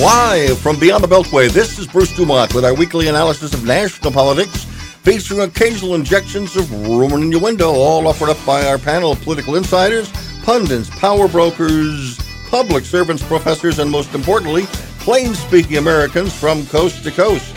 Live 0.00 0.60
from 0.60 0.78
Beyond 0.78 1.02
the 1.02 1.08
Beltway, 1.08 1.50
this 1.50 1.76
is 1.76 1.88
Bruce 1.88 2.14
Dumont 2.14 2.54
with 2.54 2.64
our 2.64 2.72
weekly 2.72 3.08
analysis 3.08 3.52
of 3.52 3.64
national 3.64 4.12
politics, 4.12 4.62
featuring 5.02 5.40
occasional 5.40 5.96
injections 5.96 6.54
of 6.54 6.70
rumor 6.70 7.16
and 7.16 7.24
innuendo, 7.24 7.68
all 7.68 8.06
offered 8.06 8.28
up 8.28 8.36
by 8.46 8.64
our 8.64 8.78
panel 8.78 9.10
of 9.10 9.20
political 9.22 9.56
insiders, 9.56 10.08
pundits, 10.44 10.88
power 11.00 11.26
brokers, 11.26 12.16
public 12.48 12.84
servants, 12.84 13.24
professors, 13.24 13.80
and 13.80 13.90
most 13.90 14.14
importantly, 14.14 14.66
plain 15.00 15.34
speaking 15.34 15.78
Americans 15.78 16.32
from 16.32 16.64
coast 16.66 17.02
to 17.02 17.10
coast. 17.10 17.56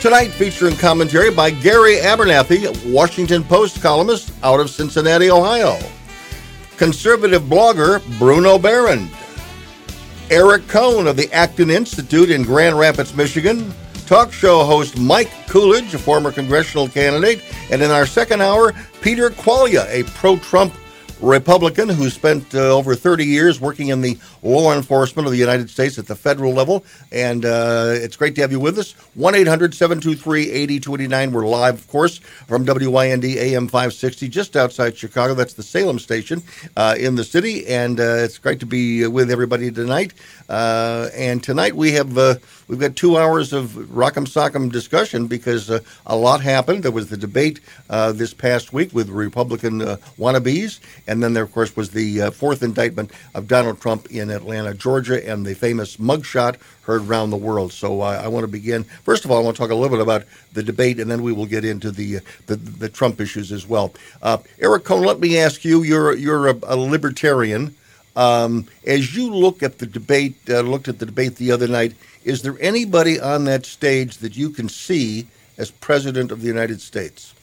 Tonight, 0.00 0.30
featuring 0.30 0.74
commentary 0.74 1.30
by 1.30 1.50
Gary 1.50 1.98
Abernathy, 1.98 2.92
Washington 2.92 3.44
Post 3.44 3.80
columnist 3.80 4.32
out 4.42 4.58
of 4.58 4.70
Cincinnati, 4.70 5.30
Ohio, 5.30 5.78
conservative 6.78 7.42
blogger 7.42 8.02
Bruno 8.18 8.58
Behrend, 8.58 9.08
Eric 10.30 10.66
Kohn 10.66 11.06
of 11.06 11.16
the 11.16 11.32
Acton 11.32 11.70
Institute 11.70 12.30
in 12.30 12.42
Grand 12.42 12.76
Rapids, 12.76 13.14
Michigan, 13.14 13.72
talk 14.06 14.32
show 14.32 14.64
host 14.64 14.98
Mike 14.98 15.30
Coolidge, 15.46 15.94
a 15.94 15.98
former 15.98 16.32
congressional 16.32 16.88
candidate, 16.88 17.44
and 17.70 17.80
in 17.80 17.92
our 17.92 18.06
second 18.06 18.42
hour, 18.42 18.74
Peter 19.02 19.30
Quaglia, 19.30 19.86
a 19.88 20.02
pro 20.10 20.36
Trump 20.38 20.74
Republican 21.20 21.88
who 21.88 22.10
spent 22.10 22.54
uh, 22.54 22.58
over 22.58 22.94
30 22.94 23.24
years 23.24 23.60
working 23.60 23.88
in 23.88 24.00
the 24.00 24.18
law 24.42 24.74
enforcement 24.74 25.26
of 25.26 25.32
the 25.32 25.38
United 25.38 25.70
States 25.70 25.98
at 25.98 26.06
the 26.06 26.14
federal 26.14 26.52
level. 26.52 26.84
And 27.10 27.44
uh, 27.44 27.94
it's 27.94 28.16
great 28.16 28.34
to 28.36 28.42
have 28.42 28.52
you 28.52 28.60
with 28.60 28.78
us. 28.78 28.92
1 29.14 29.34
800 29.34 29.74
723 29.74 30.50
8289. 30.50 31.32
We're 31.32 31.46
live, 31.46 31.74
of 31.74 31.88
course, 31.88 32.18
from 32.18 32.66
WYND 32.66 33.24
AM 33.24 33.66
560, 33.66 34.28
just 34.28 34.56
outside 34.56 34.96
Chicago. 34.96 35.34
That's 35.34 35.54
the 35.54 35.62
Salem 35.62 35.98
station 35.98 36.42
uh, 36.76 36.94
in 36.98 37.14
the 37.14 37.24
city. 37.24 37.66
And 37.66 37.98
uh, 37.98 38.16
it's 38.18 38.38
great 38.38 38.60
to 38.60 38.66
be 38.66 39.06
with 39.06 39.30
everybody 39.30 39.70
tonight. 39.70 40.12
Uh, 40.48 41.08
and 41.14 41.42
tonight 41.42 41.74
we 41.74 41.92
have 41.92 42.16
uh, 42.16 42.36
we've 42.68 42.78
got 42.78 42.94
two 42.94 43.16
hours 43.16 43.52
of 43.52 43.70
rock'em 43.70 44.26
sock'em 44.26 44.70
discussion 44.70 45.26
because 45.26 45.70
uh, 45.70 45.80
a 46.06 46.16
lot 46.16 46.40
happened. 46.40 46.82
There 46.84 46.92
was 46.92 47.10
the 47.10 47.16
debate 47.16 47.60
uh, 47.90 48.12
this 48.12 48.32
past 48.32 48.72
week 48.72 48.92
with 48.94 49.08
Republican 49.08 49.82
uh, 49.82 49.96
wannabes, 50.18 50.78
and 51.08 51.22
then 51.22 51.32
there, 51.32 51.42
of 51.42 51.52
course, 51.52 51.74
was 51.74 51.90
the 51.90 52.22
uh, 52.22 52.30
fourth 52.30 52.62
indictment 52.62 53.10
of 53.34 53.48
Donald 53.48 53.80
Trump 53.80 54.06
in 54.10 54.30
Atlanta, 54.30 54.72
Georgia, 54.72 55.26
and 55.28 55.44
the 55.44 55.54
famous 55.54 55.96
mugshot 55.96 56.56
heard 56.82 57.02
around 57.02 57.30
the 57.30 57.36
world. 57.36 57.72
So 57.72 58.00
I 58.00 58.28
want 58.28 58.44
to 58.44 58.48
begin. 58.48 58.84
First 58.84 59.24
of 59.24 59.32
all, 59.32 59.38
I 59.38 59.40
want 59.40 59.56
to 59.56 59.60
talk 59.60 59.72
a 59.72 59.74
little 59.74 59.96
bit 59.96 60.00
about 60.00 60.22
the 60.52 60.62
debate, 60.62 61.00
and 61.00 61.10
then 61.10 61.22
we 61.22 61.32
will 61.32 61.46
get 61.46 61.64
into 61.64 61.90
the 61.90 62.20
the, 62.46 62.54
the 62.54 62.88
Trump 62.88 63.20
issues 63.20 63.50
as 63.50 63.66
well. 63.66 63.92
Eric 64.60 64.84
Kohn, 64.84 65.02
let 65.02 65.18
me 65.18 65.36
ask 65.38 65.64
you: 65.64 65.82
You're 65.82 66.14
you're 66.14 66.48
a, 66.48 66.56
a 66.62 66.76
libertarian. 66.76 67.74
Um, 68.16 68.66
as 68.86 69.14
you 69.14 69.32
look 69.32 69.62
at 69.62 69.78
the 69.78 69.86
debate, 69.86 70.36
uh, 70.48 70.60
looked 70.60 70.88
at 70.88 70.98
the 70.98 71.06
debate 71.06 71.36
the 71.36 71.52
other 71.52 71.68
night, 71.68 71.94
is 72.24 72.42
there 72.42 72.56
anybody 72.60 73.20
on 73.20 73.44
that 73.44 73.66
stage 73.66 74.16
that 74.18 74.36
you 74.36 74.50
can 74.50 74.68
see 74.68 75.26
as 75.58 75.70
president 75.70 76.32
of 76.32 76.40
the 76.40 76.48
United 76.48 76.80
States? 76.80 77.34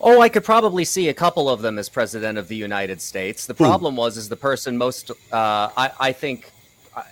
Oh, 0.00 0.22
I 0.22 0.30
could 0.30 0.44
probably 0.44 0.84
see 0.84 1.08
a 1.08 1.14
couple 1.14 1.50
of 1.50 1.60
them 1.60 1.78
as 1.78 1.90
president 1.90 2.38
of 2.38 2.48
the 2.48 2.56
United 2.56 3.02
States. 3.02 3.46
The 3.46 3.54
problem 3.54 3.96
was, 3.96 4.16
is 4.16 4.30
the 4.30 4.36
person 4.36 4.78
most, 4.78 5.10
uh, 5.10 5.68
I, 5.76 5.90
I, 6.00 6.12
think, 6.12 6.50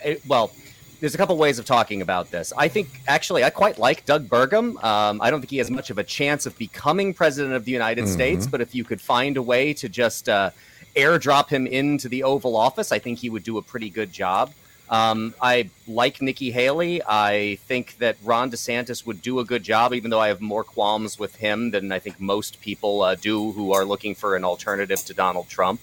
it, 0.03 0.23
well, 0.27 0.53
there's 1.01 1.15
a 1.15 1.19
couple 1.19 1.37
ways 1.37 1.59
of 1.59 1.67
talking 1.67 2.01
about 2.01 2.31
this. 2.31 2.51
I 2.57 2.69
think 2.69 2.89
actually 3.07 3.45
I 3.45 3.51
quite 3.51 3.79
like 3.79 4.07
Doug 4.07 4.27
Burgum. 4.27 4.83
Um, 4.83 5.21
I 5.21 5.31
don't 5.31 5.41
think 5.41 5.51
he 5.51 5.59
has 5.59 5.71
much 5.71 5.91
of 5.91 5.99
a 5.99 6.05
chance 6.05 6.47
of 6.47 6.57
becoming 6.57 7.13
president 7.13 7.55
of 7.55 7.67
the 7.67 7.73
United 7.73 8.05
mm-hmm. 8.05 8.15
States, 8.15 8.47
but 8.47 8.63
if 8.63 8.75
you 8.75 8.85
could 8.85 9.03
find 9.03 9.37
a 9.37 9.43
way 9.43 9.75
to 9.75 9.89
just 9.91 10.31
uh, 10.31 10.51
airdrop 10.99 11.49
him 11.49 11.67
into 11.67 12.09
the 12.09 12.25
Oval 12.25 12.57
Office, 12.57 12.93
I 12.93 12.99
think 12.99 13.19
he 13.19 13.31
would 13.31 13.45
do 13.45 13.59
a 13.59 13.63
pretty 13.63 13.91
good 13.91 14.13
job. 14.13 14.53
Um, 14.91 15.35
I 15.41 15.69
like 15.87 16.23
Nikki 16.23 16.51
Haley. 16.51 17.03
I 17.07 17.59
think 17.67 17.99
that 17.99 18.17
Ron 18.25 18.51
DeSantis 18.51 19.05
would 19.07 19.21
do 19.21 19.39
a 19.39 19.45
good 19.45 19.63
job, 19.63 19.93
even 19.93 20.11
though 20.11 20.21
I 20.21 20.29
have 20.29 20.41
more 20.41 20.65
qualms 20.65 21.19
with 21.19 21.37
him 21.37 21.71
than 21.71 21.93
I 21.93 21.99
think 21.99 22.19
most 22.21 22.61
people 22.61 23.03
uh, 23.03 23.15
do 23.15 23.53
who 23.53 23.73
are 23.73 23.85
looking 23.85 24.15
for 24.15 24.35
an 24.35 24.45
alternative 24.45 25.05
to 25.05 25.15
Donald 25.15 25.49
Trump. 25.49 25.81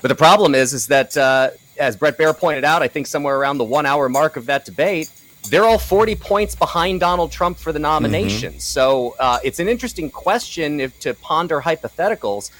But 0.00 0.08
the 0.08 0.16
problem 0.16 0.54
is, 0.56 0.72
is 0.72 0.88
that 0.88 1.16
uh, 1.16 1.50
as 1.78 1.96
Brett 1.96 2.18
Baier 2.18 2.36
pointed 2.36 2.64
out, 2.64 2.82
I 2.82 2.88
think 2.88 3.06
somewhere 3.06 3.36
around 3.36 3.58
the 3.58 3.64
one-hour 3.64 4.08
mark 4.08 4.36
of 4.36 4.46
that 4.46 4.64
debate, 4.64 5.10
they're 5.48 5.64
all 5.64 5.78
40 5.78 6.16
points 6.16 6.54
behind 6.56 7.00
Donald 7.00 7.30
Trump 7.30 7.58
for 7.58 7.72
the 7.72 7.78
nomination. 7.78 8.52
Mm-hmm. 8.52 8.60
So 8.60 9.14
uh, 9.20 9.38
it's 9.44 9.60
an 9.60 9.68
interesting 9.68 10.10
question 10.10 10.80
if, 10.80 10.98
to 11.00 11.14
ponder 11.14 11.60
hypotheticals 11.60 12.50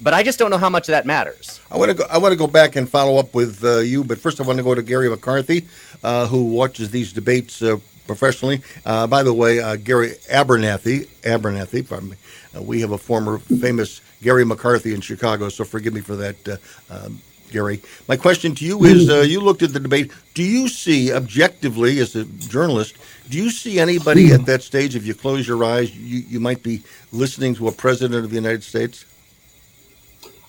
but 0.00 0.14
I 0.14 0.22
just 0.22 0.38
don't 0.38 0.50
know 0.50 0.58
how 0.58 0.70
much 0.70 0.86
that 0.86 1.06
matters. 1.06 1.60
I 1.70 1.76
want 1.76 1.90
to 1.90 1.94
go. 1.94 2.04
I 2.10 2.18
want 2.18 2.32
to 2.32 2.38
go 2.38 2.46
back 2.46 2.76
and 2.76 2.88
follow 2.88 3.18
up 3.18 3.34
with 3.34 3.64
uh, 3.64 3.78
you, 3.78 4.04
but 4.04 4.18
first 4.18 4.40
I 4.40 4.44
want 4.44 4.58
to 4.58 4.62
go 4.62 4.74
to 4.74 4.82
Gary 4.82 5.08
McCarthy, 5.08 5.66
uh, 6.02 6.26
who 6.26 6.44
watches 6.44 6.90
these 6.90 7.12
debates 7.12 7.62
uh, 7.62 7.78
professionally. 8.06 8.62
Uh, 8.86 9.06
by 9.06 9.22
the 9.22 9.32
way, 9.32 9.60
uh, 9.60 9.76
Gary 9.76 10.10
Abernathy, 10.30 11.06
Abernathy, 11.22 11.88
pardon 11.88 12.10
me. 12.10 12.16
Uh, 12.56 12.62
we 12.62 12.80
have 12.80 12.92
a 12.92 12.98
former 12.98 13.38
famous 13.38 14.00
Gary 14.22 14.44
McCarthy 14.44 14.94
in 14.94 15.00
Chicago, 15.00 15.48
so 15.48 15.64
forgive 15.64 15.92
me 15.92 16.00
for 16.00 16.16
that, 16.16 16.60
um, 16.90 17.20
Gary. 17.50 17.80
My 18.08 18.16
question 18.16 18.54
to 18.56 18.64
you 18.64 18.84
is: 18.84 19.08
You 19.28 19.40
looked 19.40 19.62
at 19.62 19.72
the 19.72 19.80
debate. 19.80 20.12
Do 20.34 20.44
you 20.44 20.68
see, 20.68 21.12
objectively, 21.12 21.98
as 21.98 22.14
a 22.14 22.24
journalist, 22.24 22.96
do 23.28 23.36
you 23.36 23.50
see 23.50 23.80
anybody 23.80 24.32
at 24.32 24.46
that 24.46 24.62
stage? 24.62 24.94
If 24.94 25.06
you 25.06 25.14
close 25.14 25.46
your 25.46 25.64
eyes, 25.64 25.94
you, 25.94 26.20
you 26.20 26.40
might 26.40 26.62
be 26.62 26.82
listening 27.10 27.54
to 27.56 27.68
a 27.68 27.72
president 27.72 28.24
of 28.24 28.30
the 28.30 28.36
United 28.36 28.62
States. 28.62 29.04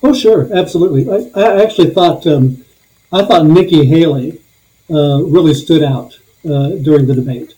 Oh, 0.01 0.13
sure, 0.13 0.49
absolutely. 0.53 1.09
I, 1.09 1.41
I 1.41 1.63
actually 1.63 1.89
thought 1.91 2.25
um, 2.25 2.63
I 3.11 3.25
thought 3.25 3.45
Nikki 3.45 3.85
Haley 3.85 4.39
uh, 4.89 5.23
really 5.23 5.53
stood 5.53 5.83
out 5.83 6.19
uh, 6.45 6.69
during 6.69 7.05
the 7.07 7.15
debate. 7.15 7.55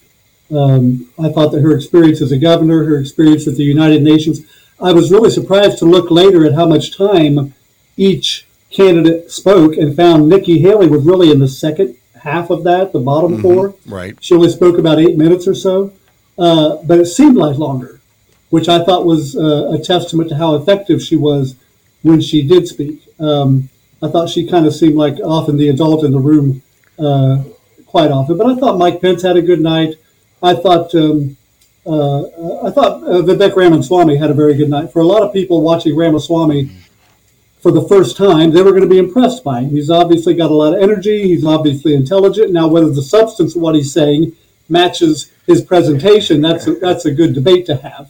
Um, 0.51 1.09
I 1.19 1.29
thought 1.29 1.51
that 1.51 1.61
her 1.61 1.75
experience 1.75 2.21
as 2.21 2.31
a 2.31 2.37
governor, 2.37 2.83
her 2.83 2.97
experience 2.97 3.47
at 3.47 3.55
the 3.55 3.63
United 3.63 4.01
Nations, 4.01 4.41
I 4.79 4.91
was 4.91 5.11
really 5.11 5.29
surprised 5.29 5.77
to 5.79 5.85
look 5.85 6.09
later 6.09 6.45
at 6.45 6.55
how 6.55 6.65
much 6.65 6.95
time 6.97 7.53
each 7.95 8.47
candidate 8.69 9.31
spoke 9.31 9.77
and 9.77 9.95
found 9.95 10.27
Nikki 10.27 10.59
Haley 10.59 10.87
was 10.87 11.05
really 11.05 11.31
in 11.31 11.39
the 11.39 11.47
second 11.47 11.95
half 12.21 12.49
of 12.49 12.63
that, 12.63 12.91
the 12.93 12.99
bottom 12.99 13.33
mm-hmm. 13.33 13.41
four. 13.41 13.75
Right. 13.85 14.17
She 14.21 14.33
only 14.33 14.49
spoke 14.49 14.77
about 14.77 14.99
eight 14.99 15.17
minutes 15.17 15.47
or 15.47 15.55
so, 15.55 15.93
uh, 16.37 16.77
but 16.83 16.99
it 16.99 17.05
seemed 17.05 17.37
like 17.37 17.57
longer, 17.57 17.99
which 18.49 18.69
I 18.69 18.83
thought 18.83 19.05
was 19.05 19.35
uh, 19.35 19.71
a 19.71 19.79
testament 19.79 20.29
to 20.29 20.35
how 20.35 20.55
effective 20.55 21.01
she 21.01 21.15
was 21.15 21.55
when 22.01 22.21
she 22.21 22.41
did 22.47 22.67
speak. 22.67 23.01
Um, 23.19 23.69
I 24.01 24.09
thought 24.09 24.29
she 24.29 24.47
kind 24.47 24.65
of 24.65 24.73
seemed 24.73 24.95
like 24.95 25.19
often 25.23 25.57
the 25.57 25.69
adult 25.69 26.03
in 26.03 26.11
the 26.11 26.19
room 26.19 26.63
uh, 26.97 27.43
quite 27.85 28.11
often. 28.11 28.37
But 28.37 28.47
I 28.47 28.55
thought 28.55 28.77
Mike 28.77 29.01
Pence 29.01 29.21
had 29.21 29.37
a 29.37 29.41
good 29.41 29.61
night. 29.61 29.95
I 30.41 30.55
thought 30.55 30.93
um, 30.95 31.37
uh, 31.85 32.21
I 32.63 32.71
thought 32.71 33.03
uh, 33.03 33.21
Vivek 33.21 33.55
Ramaswamy 33.55 34.15
had 34.17 34.29
a 34.29 34.33
very 34.33 34.55
good 34.55 34.69
night. 34.69 34.91
For 34.91 34.99
a 34.99 35.05
lot 35.05 35.23
of 35.23 35.33
people 35.33 35.61
watching 35.61 35.95
Ramaswamy 35.95 36.71
for 37.59 37.71
the 37.71 37.87
first 37.87 38.17
time, 38.17 38.51
they 38.51 38.61
were 38.61 38.71
going 38.71 38.83
to 38.83 38.89
be 38.89 38.97
impressed 38.97 39.43
by 39.43 39.61
him. 39.61 39.69
He's 39.69 39.89
obviously 39.89 40.33
got 40.33 40.51
a 40.51 40.53
lot 40.53 40.73
of 40.73 40.81
energy. 40.81 41.23
He's 41.23 41.45
obviously 41.45 41.93
intelligent. 41.93 42.51
Now, 42.51 42.67
whether 42.67 42.89
the 42.89 43.03
substance 43.03 43.55
of 43.55 43.61
what 43.61 43.75
he's 43.75 43.93
saying 43.93 44.35
matches 44.67 45.31
his 45.45 45.61
presentation, 45.61 46.41
that's 46.41 46.65
a, 46.65 46.73
that's 46.75 47.05
a 47.05 47.11
good 47.11 47.33
debate 47.33 47.65
to 47.67 47.75
have. 47.77 48.09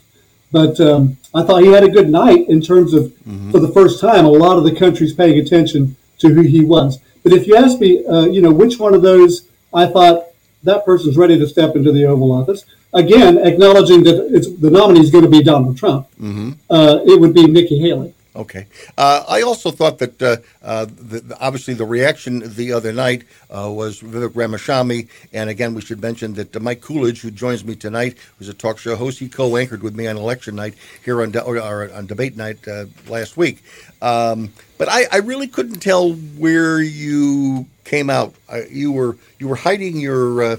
But 0.52 0.80
um, 0.80 1.18
I 1.34 1.44
thought 1.44 1.64
he 1.64 1.70
had 1.70 1.84
a 1.84 1.90
good 1.90 2.10
night 2.10 2.50
in 2.50 2.62
terms 2.62 2.94
of, 2.94 3.06
mm-hmm. 3.06 3.52
for 3.52 3.60
the 3.60 3.70
first 3.70 4.02
time, 4.02 4.26
a 4.26 4.30
lot 4.30 4.58
of 4.58 4.64
the 4.64 4.76
country's 4.76 5.14
paying 5.14 5.40
attention 5.40 5.96
to 6.20 6.30
who 6.30 6.42
he 6.42 6.64
was. 6.66 7.00
But 7.24 7.34
if 7.34 7.48
you 7.48 7.56
ask 7.56 7.80
me, 7.80 8.06
uh, 8.06 8.26
you 8.26 8.42
know, 8.42 8.52
which 8.52 8.80
one 8.80 8.94
of 8.94 9.02
those 9.02 9.48
I 9.74 9.86
thought 9.86 10.28
that 10.64 10.86
person's 10.86 11.18
ready 11.18 11.40
to 11.40 11.48
step 11.48 11.76
into 11.76 11.92
the 11.92 12.06
Oval 12.06 12.32
Office, 12.32 12.66
again, 12.94 13.38
acknowledging 13.38 14.04
that 14.04 14.28
it's, 14.34 14.52
the 14.52 14.70
nominee 14.70 15.00
is 15.00 15.12
going 15.12 15.24
to 15.24 15.30
be 15.30 15.42
Donald 15.42 15.78
Trump, 15.78 16.08
mm-hmm. 16.20 16.52
uh, 16.70 17.00
it 17.06 17.20
would 17.20 17.34
be 17.34 17.48
Nikki 17.48 17.80
Haley. 17.80 18.14
Okay. 18.34 18.68
Uh, 18.98 19.26
I 19.28 19.42
also 19.42 19.72
thought 19.72 20.00
that 20.00 20.22
uh, 20.22 20.38
uh, 20.64 20.86
the, 20.86 21.38
obviously 21.42 21.74
the 21.74 21.86
reaction 21.86 22.42
the 22.56 22.72
other 22.72 22.94
night 22.94 23.24
uh, 23.50 23.70
was 23.70 24.00
Vivek 24.00 24.36
Ramaswamy, 24.36 25.08
and 25.34 25.50
again 25.50 25.74
we 25.74 25.82
should 25.82 26.02
mention 26.02 26.34
that 26.36 26.56
uh, 26.56 26.60
Mike 26.62 26.80
Coolidge, 26.80 27.20
who 27.22 27.30
joins 27.30 27.66
me 27.66 27.76
tonight, 27.76 28.18
who's 28.40 28.48
a 28.48 28.54
talk 28.54 28.78
show 28.78 28.96
host, 28.96 29.20
he 29.20 29.28
co-anchored 29.28 29.84
with 29.84 29.96
me 29.96 30.08
on 30.08 30.16
election 30.16 30.56
night 30.56 30.76
here 31.04 31.22
on, 31.22 31.32
de- 31.32 31.44
or, 31.44 31.92
on 31.92 32.06
debate 32.06 32.38
night 32.38 32.66
uh, 32.70 32.86
last 33.10 33.36
week. 33.36 33.62
Um, 34.02 34.54
but 34.78 34.88
I, 34.88 35.08
I, 35.12 35.18
really 35.18 35.48
couldn't 35.48 35.80
tell 35.80 36.14
where 36.14 36.82
you 36.82 37.68
came 37.84 38.10
out. 38.10 38.34
you 38.70 38.92
were 38.94 39.16
you 39.38 39.48
were 39.48 39.56
hiding 39.58 39.98
your 39.98 40.58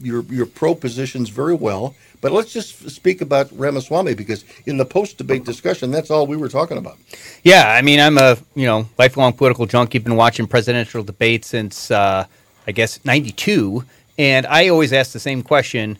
your 0.00 0.22
your 0.24 0.46
pro 0.46 0.74
positions 0.74 1.30
very 1.30 1.54
well. 1.54 1.94
But 2.24 2.32
let's 2.32 2.54
just 2.54 2.88
speak 2.88 3.20
about 3.20 3.50
Ramaswamy 3.52 4.14
because 4.14 4.46
in 4.64 4.78
the 4.78 4.86
post-debate 4.86 5.44
discussion, 5.44 5.90
that's 5.90 6.10
all 6.10 6.26
we 6.26 6.38
were 6.38 6.48
talking 6.48 6.78
about. 6.78 6.96
Yeah, 7.42 7.68
I 7.68 7.82
mean, 7.82 8.00
I'm 8.00 8.16
a 8.16 8.38
you 8.54 8.64
know 8.64 8.88
lifelong 8.96 9.34
political 9.34 9.66
junkie. 9.66 9.98
Been 9.98 10.16
watching 10.16 10.46
presidential 10.46 11.02
debates 11.02 11.48
since 11.48 11.90
uh, 11.90 12.24
I 12.66 12.72
guess 12.72 12.98
'92, 13.04 13.84
and 14.16 14.46
I 14.46 14.68
always 14.68 14.94
ask 14.94 15.12
the 15.12 15.20
same 15.20 15.42
question: 15.42 15.98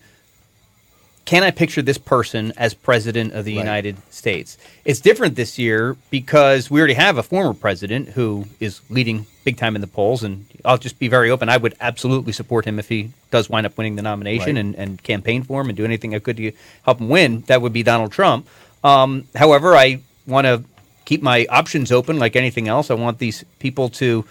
can 1.24 1.42
I 1.42 1.50
picture 1.50 1.80
this 1.80 1.96
person 1.96 2.52
as 2.56 2.74
president 2.74 3.32
of 3.32 3.44
the 3.44 3.56
right. 3.56 3.62
United 3.62 3.96
States? 4.12 4.58
It's 4.84 5.00
different 5.00 5.36
this 5.36 5.58
year 5.58 5.96
because 6.10 6.70
we 6.70 6.80
already 6.80 6.94
have 6.94 7.16
a 7.16 7.22
former 7.22 7.54
president 7.54 8.10
who 8.10 8.44
is 8.60 8.80
leading 8.90 9.26
big 9.42 9.56
time 9.56 9.74
in 9.74 9.80
the 9.80 9.86
polls. 9.86 10.22
And 10.22 10.46
I'll 10.64 10.78
just 10.78 10.98
be 10.98 11.08
very 11.08 11.30
open. 11.30 11.48
I 11.48 11.56
would 11.56 11.74
absolutely 11.80 12.32
support 12.32 12.66
him 12.66 12.78
if 12.78 12.88
he 12.88 13.10
does 13.30 13.48
wind 13.48 13.66
up 13.66 13.76
winning 13.78 13.96
the 13.96 14.02
nomination 14.02 14.56
right. 14.56 14.64
and, 14.64 14.74
and 14.74 15.02
campaign 15.02 15.42
for 15.42 15.62
him 15.62 15.68
and 15.68 15.76
do 15.76 15.84
anything 15.84 16.14
I 16.14 16.18
could 16.18 16.36
to 16.36 16.52
help 16.82 17.00
him 17.00 17.08
win. 17.08 17.42
That 17.46 17.62
would 17.62 17.72
be 17.72 17.82
Donald 17.82 18.12
Trump. 18.12 18.46
Um, 18.82 19.26
however, 19.34 19.74
I 19.74 20.00
want 20.26 20.46
to 20.46 20.62
keep 21.06 21.22
my 21.22 21.46
options 21.48 21.90
open 21.90 22.18
like 22.18 22.36
anything 22.36 22.68
else. 22.68 22.90
I 22.90 22.94
want 22.94 23.18
these 23.18 23.44
people 23.58 23.88
to 23.90 24.26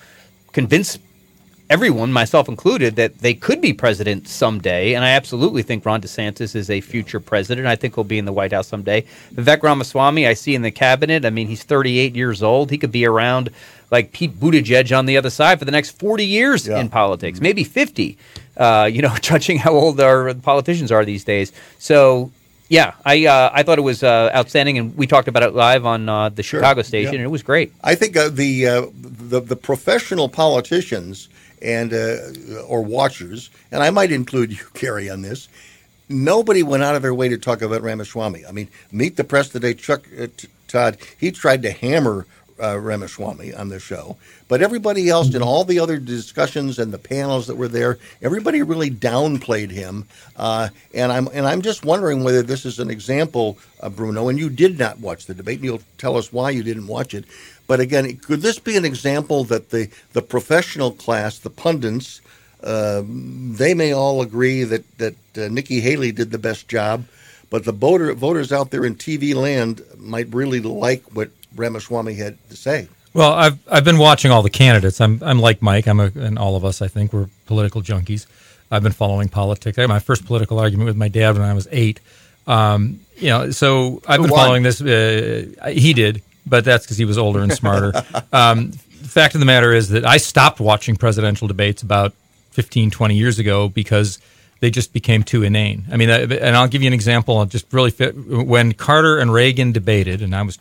convince 0.51 0.99
everyone, 1.73 2.13
myself 2.13 2.47
included, 2.47 2.95
that 2.97 3.17
they 3.17 3.33
could 3.33 3.59
be 3.59 3.73
president 3.73 4.27
someday. 4.27 4.93
And 4.93 5.03
I 5.03 5.09
absolutely 5.09 5.63
think 5.63 5.83
Ron 5.83 6.01
DeSantis 6.01 6.55
is 6.55 6.69
a 6.69 6.81
future 6.81 7.19
president. 7.19 7.65
I 7.65 7.75
think 7.75 7.95
he'll 7.95 8.03
be 8.03 8.19
in 8.19 8.25
the 8.25 8.31
White 8.31 8.51
House 8.51 8.67
someday. 8.67 9.05
Vivek 9.33 9.63
Ramaswamy, 9.63 10.27
I 10.27 10.35
see 10.35 10.53
in 10.53 10.61
the 10.61 10.69
cabinet. 10.69 11.25
I 11.25 11.31
mean, 11.31 11.47
he's 11.47 11.63
38 11.63 12.15
years 12.15 12.43
old. 12.43 12.69
He 12.69 12.77
could 12.77 12.91
be 12.91 13.07
around 13.07 13.49
like 13.89 14.11
Pete 14.11 14.39
Buttigieg 14.39 14.95
on 14.95 15.07
the 15.07 15.17
other 15.17 15.31
side 15.31 15.57
for 15.57 15.65
the 15.65 15.71
next 15.71 15.97
40 15.97 16.23
years 16.23 16.67
yeah. 16.67 16.79
in 16.79 16.89
politics, 16.89 17.41
maybe 17.41 17.63
50, 17.63 18.19
uh, 18.57 18.87
you 18.93 19.01
know, 19.01 19.15
judging 19.21 19.57
how 19.57 19.71
old 19.71 19.99
our 19.99 20.35
politicians 20.35 20.91
are 20.91 21.03
these 21.03 21.23
days. 21.23 21.51
So, 21.79 22.29
yeah, 22.69 22.93
I 23.03 23.25
uh, 23.25 23.49
I 23.51 23.63
thought 23.63 23.79
it 23.79 23.81
was 23.81 24.03
uh, 24.03 24.31
outstanding, 24.33 24.77
and 24.77 24.95
we 24.95 25.07
talked 25.07 25.27
about 25.27 25.41
it 25.41 25.53
live 25.53 25.85
on 25.87 26.07
uh, 26.07 26.29
the 26.29 26.43
sure. 26.43 26.59
Chicago 26.59 26.83
station, 26.83 27.13
yeah. 27.13 27.19
and 27.19 27.25
it 27.25 27.29
was 27.29 27.43
great. 27.43 27.73
I 27.83 27.95
think 27.95 28.15
uh, 28.15 28.29
the, 28.29 28.67
uh, 28.67 28.85
the 28.93 29.41
the 29.41 29.55
professional 29.55 30.29
politicians 30.29 31.29
and 31.63 31.94
uh, 31.94 32.62
or 32.68 32.81
watchers, 32.81 33.50
and 33.71 33.81
I 33.83 33.89
might 33.89 34.12
include 34.12 34.51
you, 34.51 34.65
Gary, 34.74 35.10
on 35.10 35.21
this. 35.21 35.48
Nobody 36.10 36.63
went 36.63 36.83
out 36.83 36.95
of 36.95 37.01
their 37.01 37.13
way 37.13 37.30
to 37.30 37.38
talk 37.38 37.62
about 37.62 37.81
Ramaswamy. 37.81 38.45
I 38.45 38.51
mean, 38.51 38.68
meet 38.92 39.15
the 39.15 39.24
press 39.24 39.50
today. 39.50 39.74
Chuck 39.74 40.06
uh, 40.19 40.27
Todd 40.68 40.98
he 41.18 41.31
tried 41.31 41.62
to 41.62 41.71
hammer 41.71 42.25
uh, 42.63 42.80
Ramaswamy 42.80 43.54
on 43.54 43.69
the 43.69 43.80
show, 43.80 44.15
but 44.48 44.62
everybody 44.62 45.10
else 45.10 45.33
in 45.36 45.42
all 45.42 45.65
the 45.65 45.80
other 45.80 45.98
discussions 45.98 46.80
and 46.80 46.94
the 46.94 46.98
panels 46.98 47.48
that 47.48 47.57
were 47.57 47.68
there, 47.68 47.98
everybody 48.21 48.62
really 48.62 48.89
downplayed 48.89 49.71
him. 49.71 50.07
Uh, 50.38 50.69
and 50.94 51.12
I'm 51.12 51.27
and 51.33 51.45
I'm 51.45 51.62
just 51.62 51.83
wondering 51.83 52.24
whether 52.24 52.42
this 52.42 52.65
is 52.65 52.80
an 52.80 52.89
example, 52.89 53.57
uh, 53.81 53.89
Bruno. 53.89 54.30
And 54.30 54.39
you 54.39 54.50
did 54.50 54.80
not 54.80 55.00
watch 55.00 55.25
the 55.25 55.33
debate, 55.33 55.57
and 55.57 55.65
you'll 55.65 55.81
tell 55.98 56.15
us 56.18 56.31
why 56.31 56.51
you 56.51 56.63
didn't 56.63 56.88
watch 56.88 57.13
it. 57.13 57.25
But 57.68 57.80
again, 57.80 58.15
could 58.18 58.42
this 58.42 58.60
be 58.60 58.77
an 58.77 58.86
example 58.86 59.44
that 59.45 59.69
the, 59.69 59.89
the 60.13 60.21
professional 60.21 60.92
class, 60.92 61.39
the 61.39 61.50
pundits, 61.50 62.21
uh, 62.63 63.04
they 63.06 63.74
may 63.74 63.92
all 63.94 64.21
agree 64.21 64.63
that 64.63 64.98
that 64.98 65.15
uh, 65.38 65.48
Nikki 65.50 65.81
Haley 65.81 66.12
did 66.13 66.31
the 66.31 66.38
best 66.38 66.68
job, 66.69 67.06
but 67.50 67.65
the 67.65 67.71
voter, 67.74 68.13
voters 68.13 68.54
out 68.54 68.71
there 68.71 68.86
in 68.86 68.95
TV 68.95 69.36
land 69.36 69.81
might 69.98 70.33
really 70.33 70.62
like 70.62 71.04
what 71.15 71.30
Ramaswamy 71.55 72.13
had 72.15 72.38
to 72.50 72.55
say. 72.55 72.88
Well, 73.13 73.33
I've 73.33 73.59
I've 73.71 73.83
been 73.83 74.00
watching 74.00 74.31
all 74.31 74.41
the 74.41 74.50
candidates. 74.50 75.00
I'm 75.00 75.21
I'm 75.23 75.39
like 75.39 75.61
Mike. 75.61 75.88
I'm 75.88 76.00
a, 76.00 76.11
and 76.15 76.39
all 76.39 76.55
of 76.55 76.65
us. 76.65 76.81
I 76.81 76.88
think 76.88 77.13
we're 77.13 77.29
political 77.45 77.81
junkies. 77.81 78.25
I've 78.71 78.83
been 78.83 78.91
following 78.91 79.29
politics. 79.29 79.77
I 79.77 79.81
had 79.81 79.89
my 79.89 80.00
first 80.00 80.25
political 80.25 80.59
argument 80.59 80.88
with 80.88 80.97
my 80.97 81.09
dad 81.09 81.33
when 81.33 81.44
I 81.44 81.53
was 81.53 81.67
eight. 81.71 82.00
Um, 82.47 83.01
you 83.17 83.29
know, 83.29 83.51
so 83.51 84.01
I've 84.07 84.21
been 84.21 84.31
following 84.31 84.63
this. 84.63 84.81
Uh, 84.81 85.45
he 85.71 85.94
did 85.94 86.23
but 86.45 86.65
that's 86.65 86.85
because 86.85 86.97
he 86.97 87.05
was 87.05 87.17
older 87.17 87.41
and 87.41 87.51
smarter. 87.51 87.94
um, 88.33 88.71
the 88.71 89.07
fact 89.07 89.35
of 89.35 89.39
the 89.39 89.45
matter 89.45 89.73
is 89.73 89.89
that 89.89 90.05
I 90.05 90.17
stopped 90.17 90.59
watching 90.59 90.95
presidential 90.95 91.47
debates 91.47 91.81
about 91.81 92.13
15, 92.51 92.91
20 92.91 93.15
years 93.15 93.39
ago 93.39 93.69
because 93.69 94.19
they 94.59 94.69
just 94.69 94.94
became 94.94 95.23
too 95.23 95.44
inane. 95.44 95.85
I 95.91 95.97
mean, 95.97 96.09
and 96.09 96.55
I'll 96.55 96.67
give 96.67 96.81
you 96.81 96.88
an 96.88 96.94
example. 96.94 97.38
I'll 97.38 97.45
just 97.45 97.71
really 97.73 97.91
fit 97.91 98.15
when 98.15 98.73
Carter 98.73 99.17
and 99.17 99.33
Reagan 99.33 99.71
debated, 99.71 100.21
and 100.21 100.35
I 100.35 100.41
was 100.41 100.57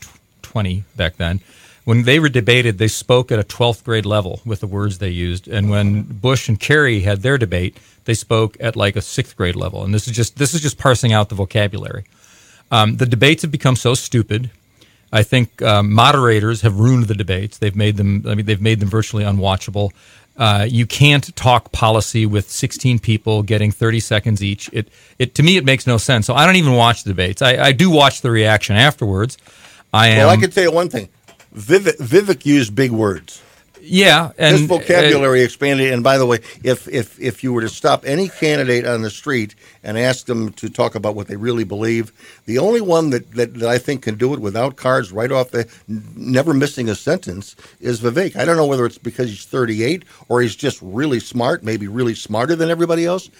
20 0.52 0.84
back 0.96 1.16
then. 1.16 1.40
When 1.84 2.04
they 2.04 2.20
were 2.20 2.28
debated, 2.28 2.78
they 2.78 2.88
spoke 2.88 3.32
at 3.32 3.40
a 3.40 3.42
12th 3.42 3.82
grade 3.84 4.06
level 4.06 4.40
with 4.44 4.60
the 4.60 4.66
words 4.68 4.98
they 4.98 5.08
used. 5.08 5.48
And 5.48 5.68
when 5.68 6.02
Bush 6.02 6.48
and 6.48 6.60
Kerry 6.60 7.00
had 7.00 7.22
their 7.22 7.38
debate, 7.38 7.76
they 8.04 8.14
spoke 8.14 8.56
at 8.60 8.76
like 8.76 8.94
a 8.94 9.00
sixth 9.00 9.36
grade 9.36 9.56
level. 9.56 9.82
And 9.82 9.92
this 9.92 10.06
is 10.06 10.14
just 10.14 10.36
this 10.36 10.54
is 10.54 10.60
just 10.60 10.78
parsing 10.78 11.12
out 11.12 11.28
the 11.28 11.34
vocabulary. 11.34 12.04
Um, 12.70 12.96
the 12.98 13.06
debates 13.06 13.42
have 13.42 13.50
become 13.50 13.76
so 13.76 13.94
stupid 13.94 14.50
I 15.12 15.22
think 15.22 15.60
um, 15.60 15.92
moderators 15.92 16.62
have 16.62 16.80
ruined 16.80 17.06
the 17.06 17.14
debates. 17.14 17.58
They've 17.58 17.76
made 17.76 17.98
them. 17.98 18.24
I 18.26 18.34
mean, 18.34 18.46
they've 18.46 18.60
made 18.60 18.80
them 18.80 18.88
virtually 18.88 19.24
unwatchable. 19.24 19.90
Uh, 20.34 20.66
you 20.68 20.86
can't 20.86 21.36
talk 21.36 21.70
policy 21.72 22.24
with 22.24 22.50
16 22.50 22.98
people 23.00 23.42
getting 23.42 23.70
30 23.70 24.00
seconds 24.00 24.42
each. 24.42 24.70
It, 24.72 24.88
it 25.18 25.34
to 25.34 25.42
me, 25.42 25.58
it 25.58 25.64
makes 25.66 25.86
no 25.86 25.98
sense. 25.98 26.26
So 26.26 26.34
I 26.34 26.46
don't 26.46 26.56
even 26.56 26.72
watch 26.72 27.04
the 27.04 27.10
debates. 27.10 27.42
I, 27.42 27.58
I 27.58 27.72
do 27.72 27.90
watch 27.90 28.22
the 28.22 28.30
reaction 28.30 28.74
afterwards. 28.74 29.36
I 29.92 30.08
am. 30.08 30.18
Well, 30.18 30.30
I 30.30 30.36
can 30.36 30.50
tell 30.50 30.64
you 30.64 30.72
one 30.72 30.88
thing. 30.88 31.08
Vivek, 31.54 31.98
Vivek 31.98 32.46
used 32.46 32.74
big 32.74 32.90
words. 32.90 33.42
Yeah, 33.84 34.30
and 34.38 34.56
his 34.56 34.68
vocabulary 34.68 35.40
uh, 35.40 35.44
expanded. 35.44 35.92
And 35.92 36.04
by 36.04 36.16
the 36.16 36.24
way, 36.24 36.38
if 36.62 36.86
if 36.86 37.18
if 37.20 37.42
you 37.42 37.52
were 37.52 37.62
to 37.62 37.68
stop 37.68 38.04
any 38.06 38.28
candidate 38.28 38.86
on 38.86 39.02
the 39.02 39.10
street 39.10 39.56
and 39.82 39.98
ask 39.98 40.26
them 40.26 40.52
to 40.52 40.70
talk 40.70 40.94
about 40.94 41.16
what 41.16 41.26
they 41.26 41.34
really 41.34 41.64
believe, 41.64 42.12
the 42.46 42.58
only 42.58 42.80
one 42.80 43.10
that, 43.10 43.32
that, 43.32 43.54
that 43.54 43.68
I 43.68 43.78
think 43.78 44.02
can 44.02 44.14
do 44.14 44.34
it 44.34 44.40
without 44.40 44.76
cards 44.76 45.10
right 45.10 45.32
off 45.32 45.50
the, 45.50 45.68
never 45.88 46.54
missing 46.54 46.88
a 46.88 46.94
sentence, 46.94 47.56
is 47.80 48.00
Vivek. 48.00 48.36
I 48.36 48.44
don't 48.44 48.56
know 48.56 48.66
whether 48.66 48.86
it's 48.86 48.98
because 48.98 49.28
he's 49.28 49.46
38 49.46 50.04
or 50.28 50.40
he's 50.40 50.54
just 50.54 50.78
really 50.80 51.18
smart, 51.18 51.64
maybe 51.64 51.88
really 51.88 52.14
smarter 52.14 52.54
than 52.54 52.70
everybody 52.70 53.04
else. 53.04 53.30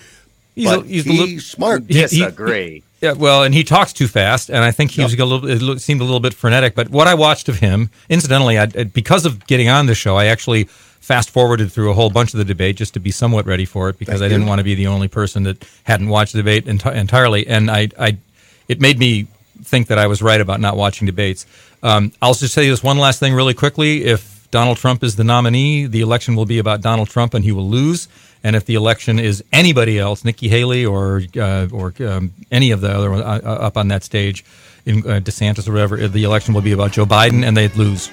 He's, 0.56 0.64
but 0.64 0.82
a, 0.82 0.86
he's, 0.86 1.04
he's 1.04 1.46
smart. 1.46 1.86
Disagree. 1.86 2.82
Yeah, 3.02 3.14
well, 3.14 3.42
and 3.42 3.52
he 3.52 3.64
talks 3.64 3.92
too 3.92 4.06
fast, 4.06 4.48
and 4.48 4.58
I 4.58 4.70
think 4.70 4.92
he 4.92 5.02
was 5.02 5.12
a 5.18 5.24
little. 5.24 5.72
It 5.72 5.80
seemed 5.80 6.00
a 6.00 6.04
little 6.04 6.20
bit 6.20 6.34
frenetic. 6.34 6.76
But 6.76 6.88
what 6.88 7.08
I 7.08 7.14
watched 7.14 7.48
of 7.48 7.58
him, 7.58 7.90
incidentally, 8.08 8.60
I, 8.60 8.66
because 8.66 9.26
of 9.26 9.44
getting 9.48 9.68
on 9.68 9.86
the 9.86 9.94
show, 9.96 10.16
I 10.16 10.26
actually 10.26 10.64
fast 10.64 11.28
forwarded 11.30 11.72
through 11.72 11.90
a 11.90 11.94
whole 11.94 12.10
bunch 12.10 12.32
of 12.32 12.38
the 12.38 12.44
debate 12.44 12.76
just 12.76 12.94
to 12.94 13.00
be 13.00 13.10
somewhat 13.10 13.44
ready 13.44 13.64
for 13.64 13.88
it 13.88 13.98
because 13.98 14.22
I 14.22 14.28
didn't 14.28 14.46
want 14.46 14.60
to 14.60 14.64
be 14.64 14.76
the 14.76 14.86
only 14.86 15.08
person 15.08 15.42
that 15.42 15.66
hadn't 15.82 16.08
watched 16.08 16.32
the 16.32 16.38
debate 16.38 16.66
enti- 16.66 16.94
entirely. 16.94 17.44
And 17.44 17.68
I, 17.68 17.88
I, 17.98 18.18
it 18.68 18.80
made 18.80 19.00
me 19.00 19.26
think 19.64 19.88
that 19.88 19.98
I 19.98 20.06
was 20.06 20.22
right 20.22 20.40
about 20.40 20.60
not 20.60 20.76
watching 20.76 21.06
debates. 21.06 21.44
Um, 21.82 22.12
I'll 22.22 22.34
just 22.34 22.54
say 22.54 22.68
this 22.68 22.84
one 22.84 22.98
last 22.98 23.18
thing 23.18 23.34
really 23.34 23.52
quickly. 23.52 24.04
If 24.04 24.46
Donald 24.52 24.78
Trump 24.78 25.02
is 25.02 25.16
the 25.16 25.24
nominee, 25.24 25.86
the 25.86 26.02
election 26.02 26.36
will 26.36 26.46
be 26.46 26.60
about 26.60 26.82
Donald 26.82 27.08
Trump, 27.08 27.34
and 27.34 27.44
he 27.44 27.50
will 27.50 27.68
lose. 27.68 28.06
And 28.44 28.56
if 28.56 28.66
the 28.66 28.74
election 28.74 29.18
is 29.18 29.44
anybody 29.52 29.98
else, 29.98 30.24
Nikki 30.24 30.48
Haley 30.48 30.84
or 30.84 31.22
uh, 31.36 31.68
or 31.72 31.94
um, 32.00 32.32
any 32.50 32.70
of 32.70 32.80
the 32.80 32.90
other 32.90 33.12
uh, 33.12 33.18
uh, 33.18 33.40
up 33.60 33.76
on 33.76 33.88
that 33.88 34.02
stage, 34.02 34.44
in 34.84 34.98
uh, 34.98 35.20
DeSantis 35.20 35.68
or 35.68 35.72
whatever, 35.72 36.08
the 36.08 36.24
election 36.24 36.54
will 36.54 36.60
be 36.60 36.72
about 36.72 36.92
Joe 36.92 37.06
Biden, 37.06 37.44
and 37.46 37.56
they'd 37.56 37.74
lose. 37.76 38.10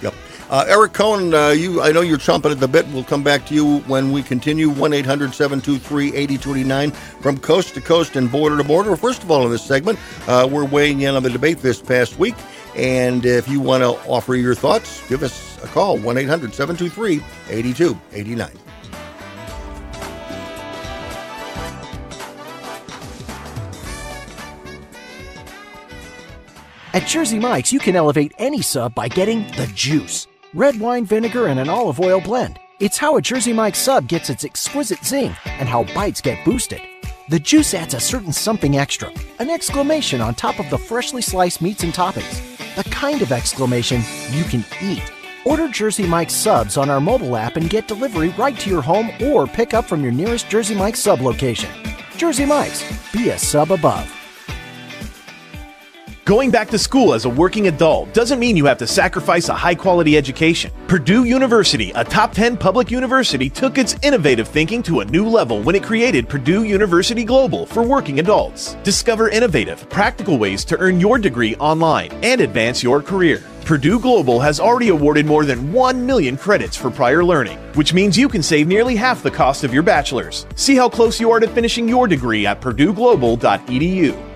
Yep. 0.00 0.14
Uh, 0.48 0.64
Eric 0.66 0.94
Kohn, 0.94 1.34
uh, 1.34 1.48
you 1.48 1.82
I 1.82 1.92
know 1.92 2.00
you're 2.00 2.16
chomping 2.16 2.52
at 2.52 2.60
the 2.60 2.68
bit. 2.68 2.86
We'll 2.88 3.04
come 3.04 3.22
back 3.22 3.44
to 3.46 3.54
you 3.54 3.80
when 3.80 4.12
we 4.12 4.22
continue. 4.22 4.70
1 4.70 4.92
800 4.94 5.34
723 5.34 6.08
8289 6.14 6.90
from 7.20 7.38
coast 7.38 7.74
to 7.74 7.80
coast 7.82 8.16
and 8.16 8.32
border 8.32 8.56
to 8.56 8.64
border. 8.64 8.96
First 8.96 9.22
of 9.22 9.30
all, 9.30 9.44
in 9.44 9.50
this 9.50 9.64
segment, 9.64 9.98
we're 10.26 10.64
weighing 10.64 11.02
in 11.02 11.14
on 11.14 11.22
the 11.22 11.30
debate 11.30 11.58
this 11.58 11.82
past 11.82 12.18
week. 12.18 12.36
And 12.76 13.24
if 13.24 13.48
you 13.48 13.58
want 13.58 13.82
to 13.82 13.88
offer 14.08 14.34
your 14.34 14.54
thoughts, 14.54 15.06
give 15.08 15.22
us 15.22 15.62
a 15.62 15.66
call 15.66 15.96
1 15.98 16.18
800 16.18 16.54
723 16.54 17.22
8289. 17.48 18.65
At 26.96 27.06
Jersey 27.06 27.38
Mike's, 27.38 27.74
you 27.74 27.78
can 27.78 27.94
elevate 27.94 28.32
any 28.38 28.62
sub 28.62 28.94
by 28.94 29.08
getting 29.08 29.46
the 29.48 29.70
juice 29.74 30.28
red 30.54 30.80
wine 30.80 31.04
vinegar 31.04 31.48
and 31.48 31.60
an 31.60 31.68
olive 31.68 32.00
oil 32.00 32.22
blend. 32.22 32.58
It's 32.80 32.96
how 32.96 33.18
a 33.18 33.20
Jersey 33.20 33.52
Mike's 33.52 33.80
sub 33.80 34.08
gets 34.08 34.30
its 34.30 34.44
exquisite 34.46 35.04
zing 35.04 35.36
and 35.44 35.68
how 35.68 35.84
bites 35.92 36.22
get 36.22 36.42
boosted. 36.42 36.80
The 37.28 37.38
juice 37.38 37.74
adds 37.74 37.92
a 37.92 38.00
certain 38.00 38.32
something 38.32 38.78
extra, 38.78 39.12
an 39.40 39.50
exclamation 39.50 40.22
on 40.22 40.34
top 40.34 40.58
of 40.58 40.70
the 40.70 40.78
freshly 40.78 41.20
sliced 41.20 41.60
meats 41.60 41.84
and 41.84 41.92
toppings. 41.92 42.40
The 42.76 42.88
kind 42.88 43.20
of 43.20 43.30
exclamation 43.30 44.00
you 44.30 44.44
can 44.44 44.64
eat. 44.80 45.12
Order 45.44 45.68
Jersey 45.68 46.06
Mike's 46.06 46.32
subs 46.32 46.78
on 46.78 46.88
our 46.88 47.02
mobile 47.02 47.36
app 47.36 47.56
and 47.56 47.68
get 47.68 47.88
delivery 47.88 48.30
right 48.38 48.58
to 48.60 48.70
your 48.70 48.80
home 48.80 49.10
or 49.20 49.46
pick 49.46 49.74
up 49.74 49.84
from 49.84 50.02
your 50.02 50.12
nearest 50.12 50.48
Jersey 50.48 50.74
Mike's 50.74 51.00
sub 51.00 51.20
location. 51.20 51.68
Jersey 52.16 52.46
Mike's, 52.46 52.82
be 53.12 53.28
a 53.28 53.38
sub 53.38 53.70
above. 53.70 54.15
Going 56.26 56.50
back 56.50 56.70
to 56.70 56.78
school 56.78 57.14
as 57.14 57.24
a 57.24 57.30
working 57.30 57.68
adult 57.68 58.12
doesn't 58.12 58.40
mean 58.40 58.56
you 58.56 58.64
have 58.64 58.78
to 58.78 58.86
sacrifice 58.88 59.48
a 59.48 59.54
high 59.54 59.76
quality 59.76 60.16
education. 60.16 60.72
Purdue 60.88 61.22
University, 61.22 61.92
a 61.94 62.02
top 62.02 62.32
10 62.32 62.56
public 62.56 62.90
university, 62.90 63.48
took 63.48 63.78
its 63.78 63.94
innovative 64.02 64.48
thinking 64.48 64.82
to 64.82 64.98
a 64.98 65.04
new 65.04 65.28
level 65.28 65.62
when 65.62 65.76
it 65.76 65.84
created 65.84 66.28
Purdue 66.28 66.64
University 66.64 67.22
Global 67.22 67.64
for 67.64 67.84
working 67.84 68.18
adults. 68.18 68.74
Discover 68.82 69.28
innovative, 69.28 69.88
practical 69.88 70.36
ways 70.36 70.64
to 70.64 70.76
earn 70.78 70.98
your 70.98 71.16
degree 71.16 71.54
online 71.58 72.10
and 72.24 72.40
advance 72.40 72.82
your 72.82 73.00
career. 73.00 73.44
Purdue 73.64 74.00
Global 74.00 74.40
has 74.40 74.58
already 74.58 74.88
awarded 74.88 75.26
more 75.26 75.44
than 75.44 75.72
1 75.72 76.04
million 76.04 76.36
credits 76.36 76.76
for 76.76 76.90
prior 76.90 77.22
learning, 77.22 77.58
which 77.74 77.94
means 77.94 78.18
you 78.18 78.28
can 78.28 78.42
save 78.42 78.66
nearly 78.66 78.96
half 78.96 79.22
the 79.22 79.30
cost 79.30 79.62
of 79.62 79.72
your 79.72 79.84
bachelor's. 79.84 80.44
See 80.56 80.74
how 80.74 80.88
close 80.88 81.20
you 81.20 81.30
are 81.30 81.38
to 81.38 81.46
finishing 81.46 81.88
your 81.88 82.08
degree 82.08 82.46
at 82.46 82.60
purdueglobal.edu. 82.60 84.35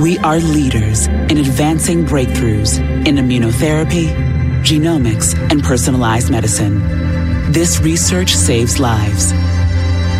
We 0.00 0.18
are 0.18 0.38
leaders 0.38 1.06
in 1.06 1.38
advancing 1.38 2.04
breakthroughs 2.04 2.78
in 3.06 3.16
immunotherapy, 3.16 4.14
genomics, 4.60 5.34
and 5.50 5.62
personalized 5.62 6.30
medicine. 6.30 6.80
This 7.50 7.80
research 7.80 8.34
saves 8.34 8.78
lives. 8.78 9.32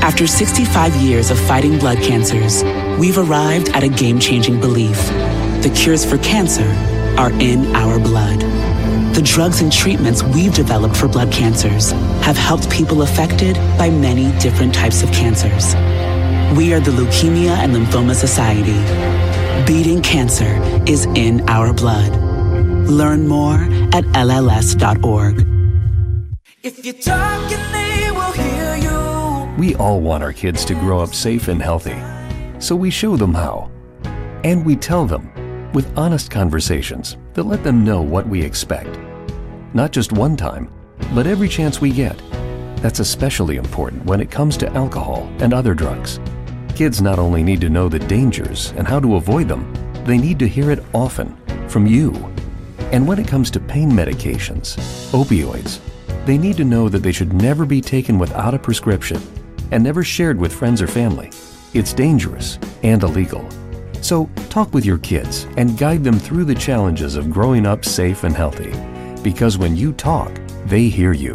After 0.02 0.26
65 0.26 0.96
years 0.96 1.30
of 1.30 1.38
fighting 1.38 1.78
blood 1.78 1.98
cancers, 1.98 2.64
we've 2.98 3.18
arrived 3.18 3.68
at 3.70 3.82
a 3.82 3.88
game 3.88 4.18
changing 4.18 4.60
belief. 4.60 4.96
The 5.62 5.70
cures 5.76 6.06
for 6.06 6.16
cancer 6.18 6.66
are 7.18 7.32
in 7.32 7.76
our 7.76 7.98
blood. 7.98 8.40
The 9.14 9.22
drugs 9.22 9.60
and 9.60 9.70
treatments 9.70 10.22
we've 10.22 10.54
developed 10.54 10.96
for 10.96 11.06
blood 11.06 11.30
cancers 11.30 11.90
have 12.22 12.38
helped 12.38 12.70
people 12.70 13.02
affected 13.02 13.56
by 13.76 13.90
many 13.90 14.32
different 14.40 14.74
types 14.74 15.02
of 15.02 15.12
cancers. 15.12 15.74
We 16.56 16.72
are 16.72 16.80
the 16.80 16.92
Leukemia 16.92 17.50
and 17.58 17.74
Lymphoma 17.74 18.14
Society. 18.14 19.25
Beating 19.64 20.02
cancer 20.02 20.60
is 20.86 21.06
in 21.14 21.48
our 21.48 21.72
blood. 21.72 22.12
Learn 22.88 23.26
more 23.28 23.62
at 23.94 24.04
LLS.org. 24.14 25.46
If 26.62 26.84
you're 26.84 26.94
talking, 26.94 27.58
they 27.72 28.10
will 28.10 28.32
hear 28.32 28.76
you. 28.76 29.54
We 29.56 29.74
all 29.76 30.00
want 30.00 30.22
our 30.22 30.32
kids 30.32 30.64
to 30.66 30.74
grow 30.74 31.00
up 31.00 31.14
safe 31.14 31.48
and 31.48 31.62
healthy, 31.62 31.96
so 32.58 32.74
we 32.74 32.90
show 32.90 33.16
them 33.16 33.34
how. 33.34 33.70
And 34.44 34.66
we 34.66 34.76
tell 34.76 35.06
them 35.06 35.32
with 35.72 35.96
honest 35.96 36.30
conversations 36.30 37.16
that 37.34 37.44
let 37.44 37.62
them 37.62 37.84
know 37.84 38.02
what 38.02 38.28
we 38.28 38.42
expect 38.42 38.98
not 39.76 39.92
just 39.92 40.10
one 40.10 40.36
time, 40.36 40.70
but 41.14 41.26
every 41.26 41.48
chance 41.48 41.82
we 41.82 41.90
get. 41.90 42.20
That's 42.76 43.00
especially 43.00 43.56
important 43.56 44.06
when 44.06 44.22
it 44.22 44.30
comes 44.30 44.56
to 44.58 44.72
alcohol 44.72 45.30
and 45.38 45.52
other 45.52 45.74
drugs. 45.74 46.18
Kids 46.76 47.00
not 47.00 47.18
only 47.18 47.42
need 47.42 47.62
to 47.62 47.70
know 47.70 47.88
the 47.88 47.98
dangers 47.98 48.74
and 48.76 48.86
how 48.86 49.00
to 49.00 49.16
avoid 49.16 49.48
them, 49.48 49.72
they 50.04 50.18
need 50.18 50.38
to 50.38 50.46
hear 50.46 50.70
it 50.70 50.84
often 50.92 51.34
from 51.68 51.86
you. 51.86 52.12
And 52.92 53.08
when 53.08 53.18
it 53.18 53.26
comes 53.26 53.50
to 53.52 53.60
pain 53.60 53.90
medications, 53.90 54.76
opioids, 55.10 55.80
they 56.26 56.36
need 56.36 56.58
to 56.58 56.66
know 56.66 56.90
that 56.90 56.98
they 56.98 57.12
should 57.12 57.32
never 57.32 57.64
be 57.64 57.80
taken 57.80 58.18
without 58.18 58.52
a 58.52 58.58
prescription 58.58 59.22
and 59.70 59.82
never 59.82 60.04
shared 60.04 60.38
with 60.38 60.52
friends 60.52 60.82
or 60.82 60.86
family. 60.86 61.30
It's 61.72 61.94
dangerous 61.94 62.58
and 62.82 63.02
illegal. 63.02 63.48
So 64.02 64.28
talk 64.50 64.74
with 64.74 64.84
your 64.84 64.98
kids 64.98 65.46
and 65.56 65.78
guide 65.78 66.04
them 66.04 66.18
through 66.18 66.44
the 66.44 66.54
challenges 66.54 67.16
of 67.16 67.30
growing 67.30 67.64
up 67.64 67.86
safe 67.86 68.22
and 68.22 68.36
healthy 68.36 68.74
because 69.22 69.56
when 69.56 69.76
you 69.76 69.94
talk, 69.94 70.30
they 70.66 70.90
hear 70.90 71.14
you. 71.14 71.34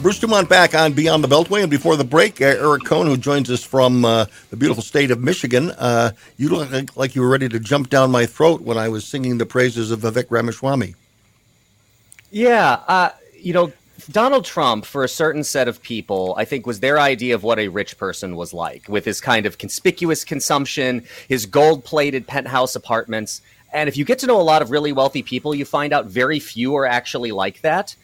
Bruce 0.00 0.18
Dumont 0.18 0.48
back 0.48 0.74
on 0.74 0.94
Beyond 0.94 1.22
the 1.22 1.28
Beltway. 1.28 1.60
And 1.60 1.70
before 1.70 1.96
the 1.96 2.04
break, 2.04 2.40
uh, 2.40 2.46
Eric 2.46 2.84
Kohn, 2.84 3.06
who 3.06 3.18
joins 3.18 3.50
us 3.50 3.62
from 3.62 4.04
uh, 4.04 4.24
the 4.48 4.56
beautiful 4.56 4.82
state 4.82 5.10
of 5.10 5.20
Michigan, 5.20 5.72
uh, 5.72 6.12
you 6.38 6.48
look 6.48 6.70
like, 6.70 6.96
like, 6.96 7.14
you 7.14 7.20
were 7.20 7.28
ready 7.28 7.50
to 7.50 7.60
jump 7.60 7.90
down 7.90 8.10
my 8.10 8.24
throat 8.24 8.62
when 8.62 8.78
I 8.78 8.88
was 8.88 9.04
singing 9.04 9.36
the 9.36 9.44
praises 9.44 9.90
of 9.90 10.00
Vivek 10.00 10.26
Ramaswamy. 10.30 10.94
Yeah. 12.30 12.80
Uh, 12.88 13.10
you 13.38 13.52
know, 13.52 13.72
Donald 14.10 14.46
Trump, 14.46 14.86
for 14.86 15.04
a 15.04 15.08
certain 15.08 15.44
set 15.44 15.68
of 15.68 15.82
people, 15.82 16.34
I 16.38 16.46
think 16.46 16.66
was 16.66 16.80
their 16.80 16.98
idea 16.98 17.34
of 17.34 17.42
what 17.42 17.58
a 17.58 17.68
rich 17.68 17.98
person 17.98 18.36
was 18.36 18.54
like, 18.54 18.88
with 18.88 19.04
his 19.04 19.20
kind 19.20 19.44
of 19.44 19.58
conspicuous 19.58 20.24
consumption, 20.24 21.04
his 21.28 21.44
gold 21.44 21.84
plated 21.84 22.26
penthouse 22.26 22.74
apartments. 22.74 23.42
And 23.72 23.88
if 23.88 23.96
you 23.96 24.04
get 24.04 24.18
to 24.20 24.26
know 24.26 24.40
a 24.40 24.42
lot 24.42 24.62
of 24.62 24.70
really 24.70 24.92
wealthy 24.92 25.22
people, 25.22 25.54
you 25.54 25.64
find 25.64 25.92
out 25.92 26.06
very 26.06 26.40
few 26.40 26.74
are 26.76 26.86
actually 26.86 27.32
like 27.32 27.60
that. 27.60 27.94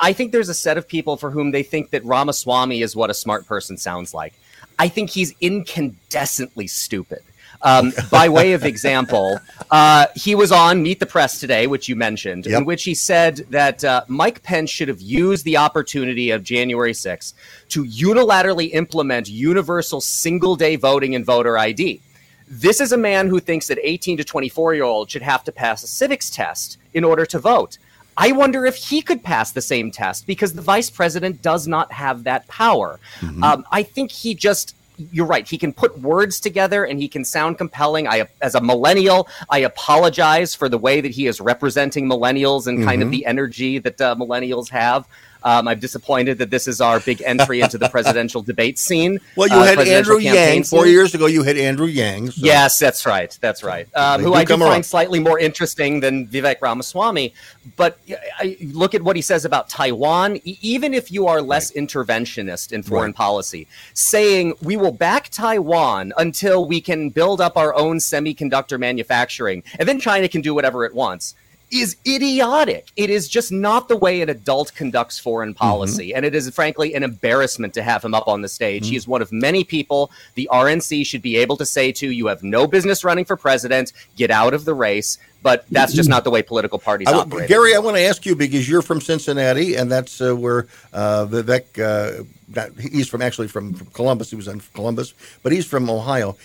I 0.00 0.12
think 0.12 0.32
there's 0.32 0.50
a 0.50 0.54
set 0.54 0.76
of 0.76 0.86
people 0.86 1.16
for 1.16 1.30
whom 1.30 1.50
they 1.50 1.62
think 1.62 1.90
that 1.90 2.04
Ramaswamy 2.04 2.82
is 2.82 2.94
what 2.94 3.08
a 3.08 3.14
smart 3.14 3.46
person 3.46 3.78
sounds 3.78 4.12
like. 4.12 4.34
I 4.78 4.88
think 4.88 5.10
he's 5.10 5.32
incandescently 5.34 6.68
stupid. 6.68 7.22
Um, 7.62 7.92
by 8.10 8.28
way 8.28 8.52
of 8.52 8.64
example, 8.72 9.40
uh, 9.70 10.06
he 10.14 10.34
was 10.34 10.52
on 10.52 10.82
Meet 10.82 11.00
the 11.00 11.06
Press 11.06 11.40
today, 11.40 11.66
which 11.66 11.88
you 11.88 11.96
mentioned, 11.96 12.46
yep. 12.46 12.58
in 12.60 12.64
which 12.66 12.84
he 12.84 12.94
said 12.94 13.38
that 13.50 13.82
uh, 13.82 14.04
Mike 14.08 14.42
Pence 14.42 14.70
should 14.70 14.88
have 14.88 15.00
used 15.00 15.44
the 15.44 15.56
opportunity 15.56 16.30
of 16.30 16.44
January 16.44 16.92
6th 16.92 17.32
to 17.70 17.84
unilaterally 17.84 18.74
implement 18.74 19.28
universal 19.28 20.00
single 20.00 20.54
day 20.54 20.76
voting 20.76 21.14
and 21.14 21.24
voter 21.24 21.58
ID. 21.58 22.00
This 22.46 22.80
is 22.80 22.92
a 22.92 22.96
man 22.96 23.26
who 23.28 23.40
thinks 23.40 23.66
that 23.68 23.78
18 23.82 24.18
to 24.18 24.24
24 24.24 24.74
year 24.74 24.84
olds 24.84 25.10
should 25.10 25.22
have 25.22 25.44
to 25.44 25.52
pass 25.52 25.82
a 25.82 25.86
civics 25.86 26.30
test 26.30 26.78
in 26.94 27.04
order 27.04 27.26
to 27.26 27.38
vote. 27.38 27.78
I 28.20 28.32
wonder 28.32 28.66
if 28.66 28.74
he 28.74 29.00
could 29.00 29.22
pass 29.22 29.52
the 29.52 29.62
same 29.62 29.92
test 29.92 30.26
because 30.26 30.52
the 30.52 30.60
vice 30.60 30.90
president 30.90 31.40
does 31.40 31.68
not 31.68 31.92
have 31.92 32.24
that 32.24 32.46
power. 32.48 32.98
Mm-hmm. 33.20 33.44
Um, 33.44 33.64
I 33.70 33.84
think 33.84 34.10
he 34.10 34.34
just 34.34 34.74
you're 35.12 35.26
right. 35.26 35.48
He 35.48 35.56
can 35.58 35.72
put 35.72 35.96
words 36.00 36.40
together 36.40 36.84
and 36.84 36.98
he 36.98 37.06
can 37.06 37.24
sound 37.24 37.56
compelling. 37.56 38.08
I, 38.08 38.26
as 38.42 38.56
a 38.56 38.60
millennial, 38.60 39.28
I 39.48 39.60
apologize 39.60 40.56
for 40.56 40.68
the 40.68 40.76
way 40.76 41.00
that 41.00 41.12
he 41.12 41.28
is 41.28 41.40
representing 41.40 42.08
millennials 42.08 42.66
and 42.66 42.84
kind 42.84 43.00
mm-hmm. 43.00 43.06
of 43.06 43.10
the 43.12 43.24
energy 43.24 43.78
that 43.78 44.00
uh, 44.00 44.16
millennials 44.16 44.68
have. 44.70 45.06
Um, 45.42 45.68
I'm 45.68 45.78
disappointed 45.78 46.38
that 46.38 46.50
this 46.50 46.66
is 46.66 46.80
our 46.80 47.00
big 47.00 47.22
entry 47.24 47.60
into 47.60 47.78
the 47.78 47.88
presidential 47.88 48.42
debate 48.42 48.78
scene. 48.78 49.18
Well, 49.36 49.48
you 49.48 49.56
uh, 49.56 49.64
had 49.64 49.78
Andrew 49.86 50.18
Yang 50.18 50.64
four 50.64 50.84
scene. 50.84 50.92
years 50.92 51.14
ago. 51.14 51.26
You 51.26 51.42
had 51.42 51.56
Andrew 51.56 51.86
Yang. 51.86 52.32
So. 52.32 52.44
Yes, 52.44 52.78
that's 52.78 53.06
right. 53.06 53.36
That's 53.40 53.62
right. 53.62 53.88
Um, 53.94 54.22
who 54.22 54.34
I 54.34 54.44
do 54.44 54.56
find 54.58 54.84
slightly 54.84 55.20
more 55.20 55.38
interesting 55.38 56.00
than 56.00 56.26
Vivek 56.26 56.60
Ramaswamy. 56.60 57.34
But 57.76 57.98
I, 58.38 58.56
look 58.72 58.94
at 58.94 59.02
what 59.02 59.16
he 59.16 59.22
says 59.22 59.44
about 59.44 59.68
Taiwan. 59.68 60.40
even 60.44 60.94
if 60.94 61.12
you 61.12 61.26
are 61.26 61.40
less 61.40 61.74
right. 61.74 61.86
interventionist 61.86 62.72
in 62.72 62.82
foreign 62.82 63.10
right. 63.10 63.16
policy, 63.16 63.66
saying 63.94 64.54
we 64.62 64.76
will 64.76 64.92
back 64.92 65.28
Taiwan 65.28 66.12
until 66.18 66.66
we 66.66 66.80
can 66.80 67.10
build 67.10 67.40
up 67.40 67.56
our 67.56 67.74
own 67.74 67.98
semiconductor 67.98 68.78
manufacturing, 68.78 69.62
and 69.78 69.88
then 69.88 70.00
China 70.00 70.28
can 70.28 70.40
do 70.40 70.54
whatever 70.54 70.84
it 70.84 70.94
wants 70.94 71.34
is 71.70 71.96
idiotic. 72.06 72.90
It 72.96 73.10
is 73.10 73.28
just 73.28 73.52
not 73.52 73.88
the 73.88 73.96
way 73.96 74.20
an 74.22 74.28
adult 74.28 74.74
conducts 74.74 75.18
foreign 75.18 75.50
mm-hmm. 75.50 75.58
policy. 75.58 76.08
Mm-hmm. 76.08 76.16
And 76.16 76.26
it 76.26 76.34
is, 76.34 76.48
frankly, 76.50 76.94
an 76.94 77.02
embarrassment 77.02 77.74
to 77.74 77.82
have 77.82 78.04
him 78.04 78.14
up 78.14 78.28
on 78.28 78.42
the 78.42 78.48
stage. 78.48 78.84
Mm-hmm. 78.84 78.90
He 78.90 78.96
is 78.96 79.06
one 79.06 79.22
of 79.22 79.32
many 79.32 79.64
people 79.64 80.10
the 80.34 80.48
RNC 80.52 81.04
should 81.06 81.22
be 81.22 81.36
able 81.36 81.56
to 81.58 81.66
say 81.66 81.92
to 81.92 82.10
you 82.10 82.26
have 82.26 82.42
no 82.42 82.66
business 82.66 83.04
running 83.04 83.24
for 83.24 83.36
president, 83.36 83.92
get 84.16 84.30
out 84.30 84.54
of 84.54 84.64
the 84.64 84.74
race. 84.74 85.18
But 85.40 85.66
that's 85.70 85.92
just 85.92 86.08
not 86.08 86.24
the 86.24 86.30
way 86.30 86.42
political 86.42 86.80
parties 86.80 87.06
I, 87.06 87.12
operate. 87.12 87.48
Gary, 87.48 87.74
I 87.74 87.78
want 87.78 87.96
to 87.96 88.02
ask 88.02 88.26
you 88.26 88.34
because 88.34 88.68
you're 88.68 88.82
from 88.82 89.00
Cincinnati, 89.00 89.76
and 89.76 89.90
that's 89.90 90.20
uh, 90.20 90.34
where 90.34 90.66
uh, 90.92 91.26
Vivek, 91.26 91.78
uh, 91.78 92.72
he's 92.80 93.06
from 93.06 93.22
actually 93.22 93.46
from, 93.46 93.72
from 93.72 93.86
Columbus. 93.88 94.30
He 94.30 94.36
was 94.36 94.48
in 94.48 94.60
Columbus, 94.74 95.14
but 95.44 95.52
he's 95.52 95.64
from 95.64 95.88
Ohio. 95.88 96.36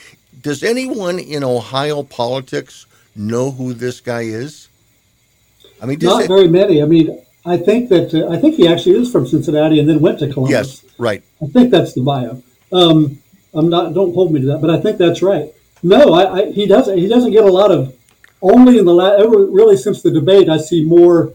Does 0.43 0.63
anyone 0.63 1.17
in 1.17 1.43
Ohio 1.43 2.03
politics 2.03 2.85
know 3.15 3.49
who 3.49 3.73
this 3.73 3.99
guy 3.99 4.21
is? 4.21 4.67
I 5.83 5.85
mean, 5.85 5.99
not 6.01 6.23
it, 6.23 6.27
very 6.29 6.47
many. 6.47 6.81
I 6.81 6.85
mean, 6.85 7.21
I 7.45 7.57
think 7.57 7.89
that 7.89 8.13
uh, 8.13 8.31
I 8.33 8.39
think 8.39 8.55
he 8.55 8.69
actually 8.69 9.01
is 9.01 9.11
from 9.11 9.27
Cincinnati 9.27 9.79
and 9.79 9.87
then 9.87 9.99
went 9.99 10.19
to 10.19 10.31
Columbus. 10.31 10.81
Yes, 10.83 10.95
right. 10.97 11.21
I 11.41 11.47
think 11.47 11.71
that's 11.71 11.93
the 11.93 12.01
bio. 12.01 12.41
Um, 12.71 13.21
I'm 13.53 13.69
not. 13.69 13.93
Don't 13.93 14.13
hold 14.13 14.31
me 14.31 14.39
to 14.39 14.47
that, 14.47 14.61
but 14.61 14.69
I 14.69 14.79
think 14.79 14.97
that's 14.97 15.21
right. 15.21 15.53
No, 15.83 16.13
I, 16.13 16.37
I, 16.37 16.51
he 16.51 16.65
doesn't. 16.65 16.97
He 16.97 17.07
doesn't 17.09 17.31
get 17.31 17.43
a 17.43 17.51
lot 17.51 17.69
of. 17.69 17.93
Only 18.41 18.77
in 18.77 18.85
the 18.85 18.93
last, 18.93 19.23
really 19.29 19.77
since 19.77 20.01
the 20.01 20.11
debate, 20.11 20.49
I 20.49 20.57
see 20.57 20.83
more 20.83 21.33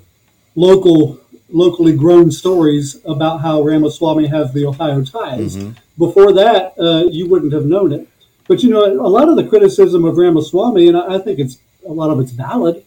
local, 0.57 1.21
locally 1.51 1.95
grown 1.95 2.31
stories 2.31 3.01
about 3.05 3.41
how 3.41 3.63
Ramaswamy 3.63 4.27
has 4.27 4.53
the 4.53 4.67
Ohio 4.67 5.03
ties. 5.05 5.57
Mm-hmm. 5.57 5.73
Before 5.97 6.33
that, 6.35 6.75
uh, 6.79 7.05
you 7.11 7.29
wouldn't 7.29 7.53
have 7.53 7.67
known 7.67 7.93
it. 7.93 8.09
But 8.47 8.63
you 8.63 8.71
know, 8.71 8.85
a 8.85 9.09
lot 9.09 9.29
of 9.29 9.37
the 9.37 9.47
criticism 9.47 10.07
of 10.07 10.17
Ramaswamy, 10.17 10.89
and 10.89 10.97
I 10.97 11.17
I 11.17 11.19
think 11.19 11.39
it's 11.39 11.59
a 11.87 11.93
lot 11.93 12.11
of 12.11 12.19
it's 12.19 12.33
valid, 12.33 12.83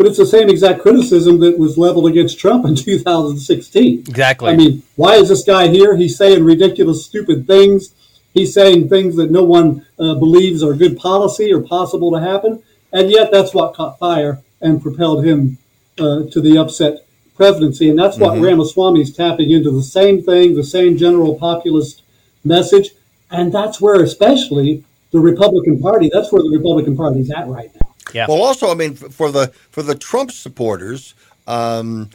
but 0.00 0.06
it's 0.06 0.16
the 0.16 0.24
same 0.24 0.48
exact 0.48 0.80
criticism 0.80 1.40
that 1.40 1.58
was 1.58 1.76
leveled 1.76 2.06
against 2.06 2.38
Trump 2.38 2.64
in 2.64 2.74
2016. 2.74 3.98
Exactly. 3.98 4.50
I 4.50 4.56
mean, 4.56 4.82
why 4.96 5.16
is 5.16 5.28
this 5.28 5.44
guy 5.44 5.68
here? 5.68 5.94
He's 5.94 6.16
saying 6.16 6.42
ridiculous, 6.42 7.04
stupid 7.04 7.46
things. 7.46 7.92
He's 8.32 8.54
saying 8.54 8.88
things 8.88 9.14
that 9.16 9.30
no 9.30 9.44
one 9.44 9.84
uh, 9.98 10.14
believes 10.14 10.62
are 10.62 10.72
good 10.72 10.96
policy 10.96 11.52
or 11.52 11.60
possible 11.60 12.10
to 12.12 12.18
happen. 12.18 12.62
And 12.94 13.10
yet, 13.10 13.30
that's 13.30 13.52
what 13.52 13.74
caught 13.74 13.98
fire 13.98 14.40
and 14.62 14.80
propelled 14.80 15.22
him 15.22 15.58
uh, 15.98 16.22
to 16.30 16.40
the 16.40 16.56
upset 16.56 17.04
presidency. 17.36 17.90
And 17.90 17.98
that's 17.98 18.16
what 18.16 18.38
Mhm. 18.38 19.02
is 19.02 19.12
tapping 19.14 19.50
into 19.50 19.70
the 19.70 19.82
same 19.82 20.22
thing, 20.22 20.54
the 20.54 20.64
same 20.64 20.96
general 20.96 21.34
populist 21.34 22.00
message. 22.42 22.92
And 23.30 23.52
that's 23.52 23.82
where, 23.82 24.02
especially, 24.02 24.82
the 25.10 25.20
Republican 25.20 25.78
Party, 25.78 26.08
that's 26.10 26.32
where 26.32 26.42
the 26.42 26.56
Republican 26.56 26.96
Party 26.96 27.20
is 27.20 27.30
at 27.30 27.46
right 27.48 27.70
now. 27.78 27.89
Yeah. 28.12 28.26
Well, 28.28 28.42
also, 28.42 28.70
I 28.70 28.74
mean, 28.74 28.94
for 28.94 29.30
the 29.30 29.48
for 29.70 29.82
the 29.82 29.94
Trump 29.94 30.32
supporters, 30.32 31.14
um, 31.46 32.10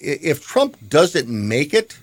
if 0.00 0.46
Trump 0.46 0.76
doesn't 0.88 1.28
make 1.28 1.74
it, 1.74 1.98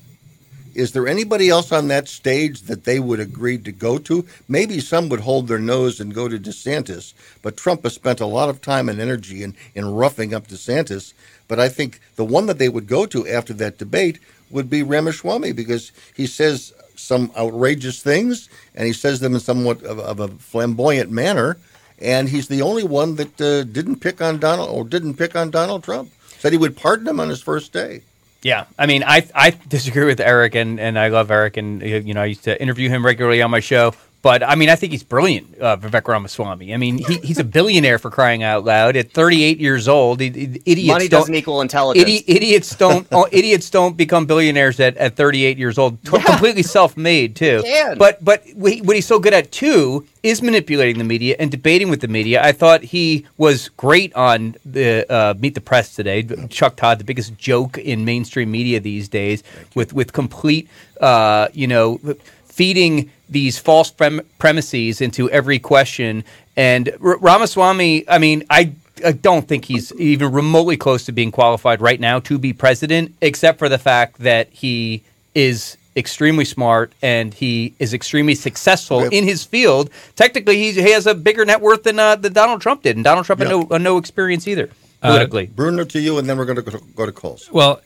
is 0.75 0.92
there 0.92 1.08
anybody 1.08 1.50
else 1.50 1.72
on 1.72 1.88
that 1.89 2.08
stage 2.08 2.62
that 2.63 2.84
they 2.84 3.00
would 3.00 3.20
agree 3.20 3.58
to 3.60 3.72
go 3.72 3.98
to? 4.00 4.25
Maybe 4.48 4.80
some 4.80 5.08
would 5.10 5.20
hold 5.20 5.48
their 5.48 5.60
nose 5.60 6.00
and 6.00 6.13
go 6.13 6.27
to 6.27 6.39
DeSantis, 6.39 7.13
but 7.42 7.58
Trump 7.58 7.84
has 7.84 7.94
spent 7.94 8.20
a 8.20 8.25
lot 8.25 8.50
of 8.50 8.62
time 8.62 8.89
and 8.89 9.00
energy 9.00 9.44
in, 9.44 9.56
in 9.75 9.94
roughing 9.94 10.34
up 10.34 10.48
DeSantis. 10.48 11.13
But 11.48 11.60
I 11.60 11.70
think 11.70 12.00
the 12.15 12.25
one 12.25 12.48
that 12.48 12.58
they 12.58 12.70
would 12.70 12.88
go 12.88 13.06
to 13.06 13.27
after 13.27 13.53
that 13.53 13.77
debate 13.77 14.20
would 14.50 14.70
be 14.70 14.82
Ramaswamy 14.82 15.51
because 15.51 15.92
he 16.15 16.25
says 16.25 16.74
some 16.96 17.32
outrageous 17.38 18.01
things 18.01 18.50
and 18.75 18.88
he 18.88 18.94
says 18.94 19.20
them 19.20 19.36
in 19.36 19.39
somewhat 19.39 19.84
of, 19.84 20.00
of 20.00 20.20
a 20.20 20.27
flamboyant 20.27 21.12
manner. 21.12 21.58
And 22.00 22.30
he's 22.30 22.48
the 22.48 22.62
only 22.62 22.84
one 22.84 23.16
that 23.16 23.40
uh, 23.40 23.64
didn't 23.64 23.98
pick 23.98 24.22
on 24.22 24.40
Donald 24.40 24.70
or 24.70 24.84
didn't 24.84 25.16
pick 25.16 25.36
on 25.36 25.52
Donald 25.52 25.84
Trump. 25.84 26.12
Said 26.40 26.52
he 26.52 26.58
would 26.58 26.76
pardon 26.76 27.08
him 27.08 27.20
on 27.20 27.30
his 27.30 27.42
first 27.42 27.72
day. 27.72 28.02
Yeah, 28.42 28.66
I 28.78 28.88
mean, 28.88 29.04
I 29.04 29.26
I 29.34 29.52
disagree 29.52 30.06
with 30.06 30.20
Eric, 30.20 30.56
and, 30.56 30.78
and 30.78 31.00
I 31.00 31.08
love 31.08 31.32
Eric, 31.32 31.56
and 31.56 31.82
uh, 31.82 31.86
you 31.86 32.14
know, 32.14 32.22
I 32.22 32.26
used 32.26 32.44
to 32.44 32.62
interview 32.62 32.90
him 32.90 33.06
regularly 33.06 33.42
on 33.42 33.50
my 33.50 33.62
show. 33.62 33.94
But 34.24 34.42
I 34.42 34.56
mean, 34.56 34.70
I 34.70 34.75
think 34.77 34.94
he's 34.94 35.03
brilliant, 35.03 35.60
uh, 35.62 35.75
Vivek 35.75 36.08
Ramaswamy. 36.08 36.74
I 36.74 36.77
mean, 36.77 36.98
he, 37.00 37.18
he's 37.18 37.39
a 37.39 37.44
billionaire 37.44 38.00
for 38.00 38.10
crying 38.10 38.42
out 38.42 38.63
loud 38.63 38.96
at 38.96 39.12
38 39.12 39.60
years 39.60 39.89
old. 39.89 40.22
Idiots 40.22 40.65
Money 40.88 41.10
don't- 41.10 41.20
doesn't 41.20 41.36
equal 41.36 41.60
intelligence. 41.60 42.10
Idi- 42.10 42.24
idiots 42.25 42.74
don't 42.77 43.06
oh, 43.12 43.27
idiots 43.34 43.70
don't 43.70 43.98
become 43.98 44.25
billionaires 44.25 44.80
at, 44.80 44.96
at 44.96 45.18
38 45.18 45.58
years 45.58 45.77
old. 45.77 46.01
T- 46.06 46.18
Completely 46.22 46.63
self-made 46.63 47.36
too. 47.36 47.62
can. 47.65 47.98
But 47.98 48.24
but 48.24 48.44
what 48.56 48.77
what 48.80 48.96
he's 48.96 49.06
so 49.06 49.20
good 49.20 49.34
at 49.34 49.51
too 49.51 50.08
is 50.24 50.42
manipulating 50.42 51.00
the 51.00 51.03
media 51.03 51.36
and 51.38 51.51
debating 51.51 51.89
with 51.89 52.00
the 52.00 52.08
media. 52.08 52.42
I 52.42 52.53
thought 52.53 52.82
he 52.82 53.27
was 53.38 53.68
great 53.75 54.13
on 54.15 54.56
the 54.63 55.06
uh, 55.12 55.34
Meet 55.38 55.56
the 55.56 55.60
Press 55.62 55.94
today. 55.96 56.24
Chuck 56.48 56.77
Todd, 56.77 56.98
the 56.98 57.03
biggest 57.03 57.38
joke 57.38 57.77
in 57.77 58.06
mainstream 58.06 58.50
media 58.51 58.80
these 58.80 59.10
days, 59.10 59.44
with 59.75 59.92
with 59.92 60.13
complete 60.13 60.70
uh, 61.01 61.50
you 61.53 61.68
know 61.68 62.00
feeding 62.46 63.12
these 63.34 63.60
false 63.60 63.92
prem- 63.92 64.22
premises 64.40 65.02
into 65.02 65.30
every 65.32 65.60
question. 65.60 66.24
And 66.56 66.90
R- 67.04 67.18
Ramaswamy, 67.18 68.08
I 68.10 68.18
mean, 68.20 68.44
I 68.50 68.72
I 69.06 69.12
don't 69.12 69.46
think 69.48 69.66
he's 69.66 69.92
even 70.00 70.32
remotely 70.32 70.78
close 70.78 71.04
to 71.06 71.12
being 71.12 71.32
qualified 71.32 71.82
right 71.82 72.00
now 72.00 72.20
to 72.22 72.38
be 72.38 72.54
president, 72.54 73.13
except 73.22 73.60
for 73.60 73.68
the 73.68 73.80
fact 73.80 74.20
that 74.20 74.48
he 74.52 75.02
is 75.36 75.75
extremely 75.98 76.46
smart 76.46 76.94
and 77.02 77.34
he 77.34 77.74
is 77.80 77.94
extremely 77.94 78.36
successful 78.36 79.00
Okay. 79.02 79.18
in 79.18 79.24
his 79.25 79.44
field. 79.44 79.90
Technically, 80.16 80.58
he's, 80.58 80.75
he 80.75 80.92
has 80.92 81.06
a 81.08 81.13
bigger 81.16 81.44
net 81.44 81.60
worth 81.60 81.84
than, 81.84 82.00
uh, 82.00 82.16
than 82.16 82.34
Donald 82.34 82.62
Trump 82.62 82.84
did, 82.84 82.96
and 82.96 83.04
Donald 83.04 83.25
Trump 83.25 83.40
had 83.42 83.50
no, 83.50 83.68
uh, 83.70 83.78
no 83.80 83.98
experience 83.98 84.48
either 84.48 84.70
Uh, 85.02 85.08
politically. 85.10 85.48
Bruno 85.48 85.84
to 85.86 86.00
you, 86.00 86.18
and 86.20 86.30
then 86.30 86.38
we're 86.38 86.46
going 86.46 86.56
to 86.56 86.62
go, 86.63 86.80
go 86.96 87.06
to 87.06 87.12
calls. 87.12 87.50
Well, 87.52 87.82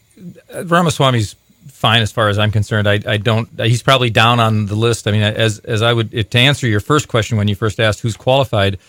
uh, 0.54 0.63
Ramaswamy's 0.66 1.36
fine 1.69 2.01
as 2.01 2.12
far 2.12 2.29
as 2.29 2.39
I'm 2.39 2.51
concerned. 2.51 2.88
I, 2.88 3.00
I 3.05 3.17
don't. 3.17 3.50
He's 3.62 3.83
probably 3.83 4.09
down 4.09 4.39
on 4.39 4.65
the 4.65 4.75
list. 4.75 5.07
I 5.07 5.12
mean, 5.12 5.21
as 5.21 5.59
as 5.59 5.81
I 5.81 5.93
would 5.93 6.12
to 6.12 6.38
answer 6.38 6.67
your 6.67 6.79
first 6.79 7.07
question 7.07 7.38
when 7.38 7.47
you 7.47 7.55
first 7.55 7.79
asked 7.79 8.01
who's 8.01 8.17
qualified. 8.17 8.79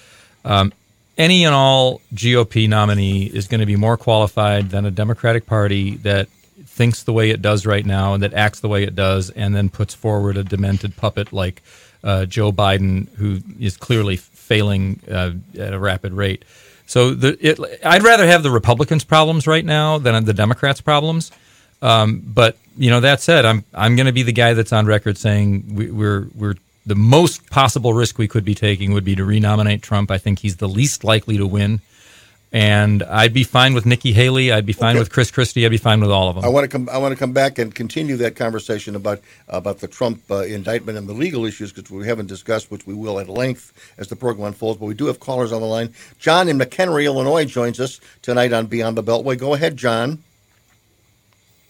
Um, 0.44 0.72
any 1.16 1.44
and 1.44 1.54
all 1.54 2.00
GOP 2.14 2.68
nominee 2.68 3.24
is 3.24 3.48
going 3.48 3.60
to 3.60 3.66
be 3.66 3.74
more 3.74 3.96
qualified 3.96 4.70
than 4.70 4.86
a 4.86 4.90
Democratic 4.90 5.46
Party 5.46 5.96
that 5.98 6.28
thinks 6.64 7.02
the 7.02 7.12
way 7.12 7.30
it 7.30 7.42
does 7.42 7.66
right 7.66 7.84
now 7.84 8.14
and 8.14 8.22
that 8.22 8.34
acts 8.34 8.60
the 8.60 8.68
way 8.68 8.84
it 8.84 8.94
does, 8.94 9.30
and 9.30 9.54
then 9.54 9.68
puts 9.68 9.94
forward 9.94 10.36
a 10.36 10.44
demented 10.44 10.96
puppet 10.96 11.32
like 11.32 11.60
uh, 12.04 12.24
Joe 12.24 12.52
Biden, 12.52 13.08
who 13.16 13.40
is 13.58 13.76
clearly 13.76 14.16
failing 14.16 15.00
uh, 15.10 15.32
at 15.58 15.74
a 15.74 15.78
rapid 15.78 16.12
rate. 16.12 16.44
So 16.86 17.14
the, 17.14 17.36
it, 17.40 17.58
I'd 17.84 18.02
rather 18.02 18.26
have 18.26 18.42
the 18.42 18.50
Republicans' 18.50 19.04
problems 19.04 19.46
right 19.46 19.64
now 19.64 19.98
than 19.98 20.24
the 20.24 20.32
Democrats' 20.32 20.80
problems. 20.80 21.32
Um, 21.82 22.22
but 22.24 22.56
you 22.76 22.90
know 22.90 23.00
that 23.00 23.20
said, 23.20 23.44
I'm 23.44 23.64
I'm 23.74 23.96
going 23.96 24.06
to 24.06 24.12
be 24.12 24.22
the 24.22 24.32
guy 24.32 24.54
that's 24.54 24.72
on 24.72 24.86
record 24.86 25.16
saying 25.18 25.74
we, 25.74 25.90
we're 25.90 26.26
we're 26.34 26.54
the 26.86 26.94
most 26.94 27.48
possible 27.50 27.92
risk 27.92 28.18
we 28.18 28.28
could 28.28 28.44
be 28.44 28.54
taking 28.54 28.92
would 28.92 29.04
be 29.04 29.14
to 29.16 29.24
renominate 29.24 29.82
Trump. 29.82 30.10
I 30.10 30.18
think 30.18 30.38
he's 30.40 30.56
the 30.56 30.68
least 30.68 31.04
likely 31.04 31.36
to 31.36 31.46
win, 31.46 31.80
and 32.52 33.02
I'd 33.02 33.34
be 33.34 33.44
fine 33.44 33.74
with 33.74 33.84
Nikki 33.84 34.12
Haley. 34.12 34.50
I'd 34.50 34.64
be 34.64 34.72
fine 34.72 34.96
Okay. 34.96 35.00
with 35.00 35.10
Chris 35.12 35.30
Christie. 35.30 35.66
I'd 35.66 35.70
be 35.70 35.76
fine 35.76 36.00
with 36.00 36.10
all 36.10 36.28
of 36.28 36.36
them. 36.36 36.44
I 36.44 36.48
want 36.48 36.64
to 36.64 36.68
come. 36.68 36.88
I 36.88 36.98
want 36.98 37.12
to 37.12 37.18
come 37.18 37.32
back 37.32 37.58
and 37.58 37.74
continue 37.74 38.16
that 38.18 38.36
conversation 38.36 38.96
about 38.96 39.20
about 39.48 39.78
the 39.80 39.88
Trump 39.88 40.22
uh, 40.30 40.38
indictment 40.38 40.96
and 40.98 41.08
the 41.08 41.12
legal 41.12 41.44
issues, 41.44 41.76
which 41.76 41.90
we 41.90 42.06
haven't 42.06 42.26
discussed, 42.26 42.70
which 42.70 42.86
we 42.86 42.94
will 42.94 43.20
at 43.20 43.28
length 43.28 43.72
as 43.98 44.08
the 44.08 44.16
program 44.16 44.46
unfolds. 44.48 44.78
But 44.80 44.86
we 44.86 44.94
do 44.94 45.06
have 45.06 45.20
callers 45.20 45.52
on 45.52 45.60
the 45.60 45.66
line. 45.66 45.92
John 46.18 46.48
in 46.48 46.58
McHenry, 46.58 47.04
Illinois, 47.04 47.44
joins 47.44 47.78
us 47.80 48.00
tonight 48.22 48.52
on 48.52 48.66
Beyond 48.66 48.96
the 48.96 49.02
Beltway. 49.04 49.36
Go 49.38 49.54
ahead, 49.54 49.76
John. 49.76 50.22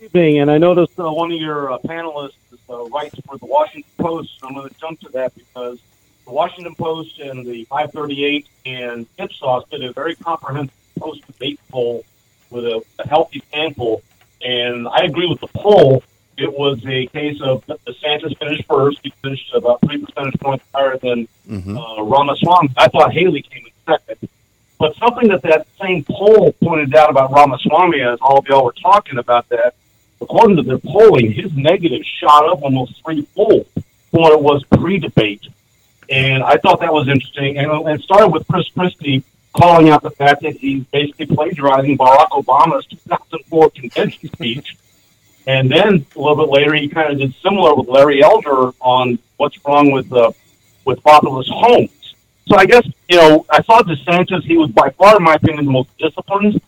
Evening, 0.08 0.40
and 0.40 0.50
I 0.50 0.58
noticed 0.58 0.98
uh, 0.98 1.10
one 1.12 1.30
of 1.32 1.38
your 1.38 1.72
uh, 1.72 1.78
panelists 1.78 2.32
uh, 2.70 2.84
writes 2.86 3.14
for 3.26 3.36
the 3.36 3.46
Washington 3.46 3.90
Post. 3.98 4.38
I'm 4.42 4.54
going 4.54 4.68
to 4.68 4.74
jump 4.80 5.00
to 5.00 5.08
that 5.10 5.34
because 5.34 5.80
the 6.24 6.32
Washington 6.32 6.74
Post 6.74 7.18
and 7.18 7.46
the 7.46 7.64
538 7.64 8.46
and 8.66 9.06
Ipsos 9.18 9.64
did 9.70 9.84
a 9.84 9.92
very 9.92 10.14
comprehensive 10.14 10.74
post-debate 10.98 11.60
poll 11.70 12.04
with 12.50 12.64
a, 12.64 12.82
a 13.00 13.08
healthy 13.08 13.42
sample, 13.52 14.02
and 14.42 14.88
I 14.88 15.04
agree 15.04 15.26
with 15.26 15.40
the 15.40 15.48
poll. 15.48 16.02
It 16.38 16.52
was 16.52 16.84
a 16.86 17.06
case 17.08 17.40
of 17.42 17.66
DeSantis 17.66 18.38
finished 18.38 18.64
first. 18.66 19.00
He 19.02 19.10
finished 19.22 19.52
about 19.52 19.80
three 19.82 20.02
percentage 20.04 20.40
points 20.40 20.64
higher 20.74 20.96
than 20.96 21.28
uh, 21.76 22.02
Ramaswamy. 22.02 22.70
I 22.76 22.88
thought 22.88 23.12
Haley 23.12 23.42
came 23.42 23.64
in 23.66 23.72
second. 23.98 24.28
But 24.78 24.94
something 24.96 25.28
that 25.28 25.42
that 25.42 25.66
same 25.82 26.04
poll 26.04 26.52
pointed 26.52 26.94
out 26.94 27.10
about 27.10 27.32
Ramaswamy, 27.32 28.00
as 28.00 28.20
all 28.22 28.38
of 28.38 28.46
y'all 28.46 28.64
were 28.64 28.72
talking 28.72 29.18
about 29.18 29.48
that, 29.48 29.74
according 30.20 30.56
to 30.56 30.62
their 30.62 30.78
polling, 30.78 31.32
his 31.32 31.52
negative 31.54 32.04
shot 32.04 32.48
up 32.48 32.62
almost 32.62 33.02
threefold 33.04 33.66
from 34.10 34.22
what 34.22 34.32
it 34.32 34.40
was 34.40 34.64
pre-debate. 34.64 35.46
And 36.10 36.42
I 36.42 36.56
thought 36.56 36.80
that 36.80 36.92
was 36.92 37.08
interesting. 37.08 37.58
And 37.58 37.70
and 37.70 37.88
it 37.88 38.02
started 38.02 38.28
with 38.28 38.46
Chris 38.48 38.68
Christie 38.68 39.22
calling 39.52 39.88
out 39.90 40.02
the 40.02 40.10
fact 40.10 40.42
that 40.42 40.56
he's 40.56 40.84
basically 40.84 41.26
plagiarizing 41.26 41.98
Barack 41.98 42.28
Obama's 42.28 42.86
2004 42.86 43.70
convention 43.70 44.28
speech. 44.32 44.76
And 45.46 45.70
then 45.70 46.06
a 46.14 46.18
little 46.18 46.36
bit 46.36 46.48
later, 46.48 46.74
he 46.74 46.88
kind 46.88 47.12
of 47.12 47.18
did 47.18 47.34
similar 47.42 47.74
with 47.74 47.88
Larry 47.88 48.22
Elder 48.22 48.72
on 48.80 49.18
what's 49.38 49.58
wrong 49.64 49.90
with 49.90 50.12
uh, 50.12 50.32
with 50.84 51.00
fatherless 51.00 51.48
homes. 51.48 52.14
So 52.48 52.56
I 52.56 52.66
guess 52.66 52.86
you 53.08 53.16
know 53.16 53.46
I 53.50 53.62
saw 53.62 53.82
DeSantis. 53.82 54.44
He 54.44 54.56
was 54.56 54.70
by 54.70 54.90
far, 54.90 55.16
in 55.16 55.22
my 55.22 55.34
opinion, 55.34 55.64
the 55.64 55.72
most 55.72 55.96
disciplined. 55.98 56.60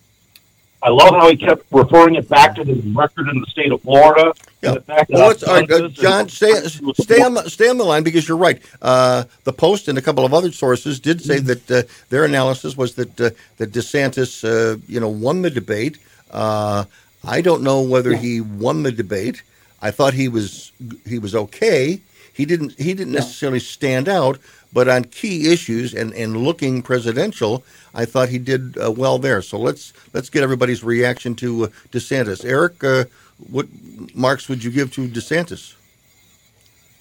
I 0.82 0.88
love 0.88 1.10
how 1.10 1.28
he 1.28 1.36
kept 1.36 1.66
referring 1.70 2.14
it 2.14 2.28
back 2.28 2.54
to 2.54 2.64
the 2.64 2.74
record 2.94 3.28
in 3.28 3.40
the 3.40 3.46
state 3.46 3.70
of 3.70 3.82
Florida. 3.82 4.32
and 4.62 4.76
the 4.76 4.80
fact 4.80 5.10
that 5.10 5.16
Well, 5.18 5.28
let's, 5.28 5.42
uh, 5.42 5.52
I've 5.52 5.68
done 5.68 5.82
this 5.82 5.92
John, 5.92 6.28
stay, 6.28 6.52
stay 6.94 7.20
on 7.20 7.34
the 7.34 7.50
stay 7.50 7.68
on 7.68 7.76
the 7.76 7.84
line 7.84 8.02
because 8.02 8.26
you're 8.26 8.38
right. 8.38 8.62
Uh, 8.80 9.24
the 9.44 9.52
Post 9.52 9.88
and 9.88 9.98
a 9.98 10.02
couple 10.02 10.24
of 10.24 10.32
other 10.32 10.50
sources 10.52 10.98
did 10.98 11.20
say 11.20 11.38
that 11.38 11.70
uh, 11.70 11.82
their 12.08 12.24
analysis 12.24 12.76
was 12.76 12.94
that 12.94 13.20
uh, 13.20 13.30
that 13.58 13.72
DeSantis, 13.72 14.42
uh, 14.44 14.78
you 14.88 15.00
know, 15.00 15.08
won 15.08 15.42
the 15.42 15.50
debate. 15.50 15.98
Uh, 16.30 16.84
I 17.24 17.42
don't 17.42 17.62
know 17.62 17.82
whether 17.82 18.16
he 18.16 18.40
won 18.40 18.82
the 18.82 18.92
debate. 18.92 19.42
I 19.82 19.90
thought 19.90 20.14
he 20.14 20.28
was 20.28 20.72
he 21.06 21.18
was 21.18 21.34
okay. 21.34 22.00
He 22.32 22.46
didn't 22.46 22.78
he 22.78 22.94
didn't 22.94 23.12
necessarily 23.12 23.60
stand 23.60 24.08
out, 24.08 24.38
but 24.72 24.88
on 24.88 25.04
key 25.04 25.52
issues 25.52 25.94
and, 25.94 26.14
and 26.14 26.36
looking 26.36 26.82
presidential, 26.82 27.64
I 27.94 28.04
thought 28.04 28.28
he 28.28 28.38
did 28.38 28.76
uh, 28.78 28.90
well 28.90 29.18
there. 29.18 29.42
So 29.42 29.58
let's 29.58 29.92
let's 30.12 30.30
get 30.30 30.42
everybody's 30.42 30.84
reaction 30.84 31.34
to 31.36 31.64
uh, 31.64 31.68
DeSantis. 31.92 32.44
Eric, 32.44 32.82
uh, 32.84 33.04
what 33.50 33.66
marks 34.14 34.48
would 34.48 34.62
you 34.62 34.70
give 34.70 34.92
to 34.94 35.08
DeSantis? 35.08 35.74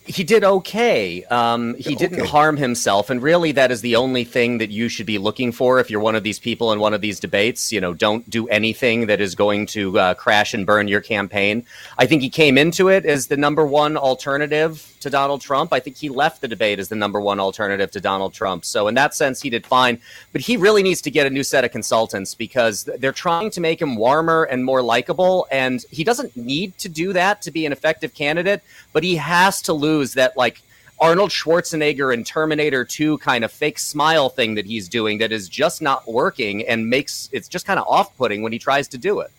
he 0.09 0.23
did 0.23 0.43
okay. 0.43 1.23
Um, 1.25 1.75
he 1.75 1.93
didn't 1.93 2.21
okay. 2.21 2.29
harm 2.29 2.57
himself, 2.57 3.11
and 3.11 3.21
really, 3.21 3.51
that 3.51 3.69
is 3.69 3.81
the 3.81 3.95
only 3.95 4.23
thing 4.23 4.57
that 4.57 4.71
you 4.71 4.89
should 4.89 5.05
be 5.05 5.19
looking 5.19 5.51
for 5.51 5.79
if 5.79 5.91
you're 5.91 5.99
one 5.99 6.15
of 6.15 6.23
these 6.23 6.39
people 6.39 6.73
in 6.73 6.79
one 6.79 6.95
of 6.95 7.01
these 7.01 7.19
debates. 7.19 7.71
You 7.71 7.79
know, 7.79 7.93
don't 7.93 8.27
do 8.27 8.47
anything 8.47 9.05
that 9.05 9.21
is 9.21 9.35
going 9.35 9.67
to 9.67 9.99
uh, 9.99 10.13
crash 10.15 10.55
and 10.55 10.65
burn 10.65 10.87
your 10.87 11.01
campaign. 11.01 11.63
I 11.99 12.07
think 12.07 12.23
he 12.23 12.29
came 12.31 12.57
into 12.57 12.89
it 12.89 13.05
as 13.05 13.27
the 13.27 13.37
number 13.37 13.63
one 13.63 13.97
alternative 13.97 14.88
to 15.01 15.09
Donald 15.09 15.41
Trump. 15.41 15.73
I 15.73 15.79
think 15.79 15.97
he 15.97 16.09
left 16.09 16.41
the 16.41 16.47
debate 16.47 16.79
as 16.79 16.89
the 16.89 16.95
number 16.95 17.19
one 17.19 17.39
alternative 17.39 17.91
to 17.91 18.01
Donald 18.01 18.33
Trump. 18.33 18.65
So 18.65 18.87
in 18.87 18.95
that 18.95 19.13
sense, 19.13 19.41
he 19.41 19.49
did 19.49 19.65
fine. 19.65 19.99
But 20.31 20.41
he 20.41 20.57
really 20.57 20.83
needs 20.83 21.01
to 21.01 21.11
get 21.11 21.27
a 21.27 21.29
new 21.29 21.43
set 21.43 21.63
of 21.63 21.71
consultants 21.71 22.35
because 22.35 22.83
they're 22.83 23.11
trying 23.11 23.51
to 23.51 23.61
make 23.61 23.81
him 23.81 23.95
warmer 23.95 24.43
and 24.43 24.63
more 24.63 24.81
likable, 24.81 25.47
and 25.51 25.83
he 25.89 26.03
doesn't 26.03 26.35
need 26.35 26.77
to 26.79 26.89
do 26.89 27.13
that 27.13 27.41
to 27.43 27.51
be 27.51 27.65
an 27.65 27.71
effective 27.71 28.13
candidate. 28.13 28.61
But 28.93 29.03
he 29.03 29.15
has 29.15 29.61
to 29.63 29.73
lose 29.73 30.13
that 30.13 30.35
like 30.37 30.61
Arnold 31.01 31.29
Schwarzenegger 31.29 32.13
in 32.13 32.23
Terminator 32.23 32.83
2 32.83 33.19
kind 33.19 33.43
of 33.43 33.51
fake 33.51 33.79
smile 33.79 34.29
thing 34.29 34.55
that 34.55 34.65
he's 34.65 34.89
doing 34.89 35.17
that 35.19 35.31
is 35.31 35.47
just 35.47 35.81
not 35.81 36.07
working 36.07 36.67
and 36.67 36.89
makes 36.89 37.29
it's 37.31 37.47
just 37.47 37.65
kind 37.65 37.79
of 37.79 37.87
off 37.87 38.15
putting 38.17 38.41
when 38.41 38.51
he 38.51 38.59
tries 38.59 38.87
to 38.89 38.97
do 38.97 39.21
it. 39.21 39.31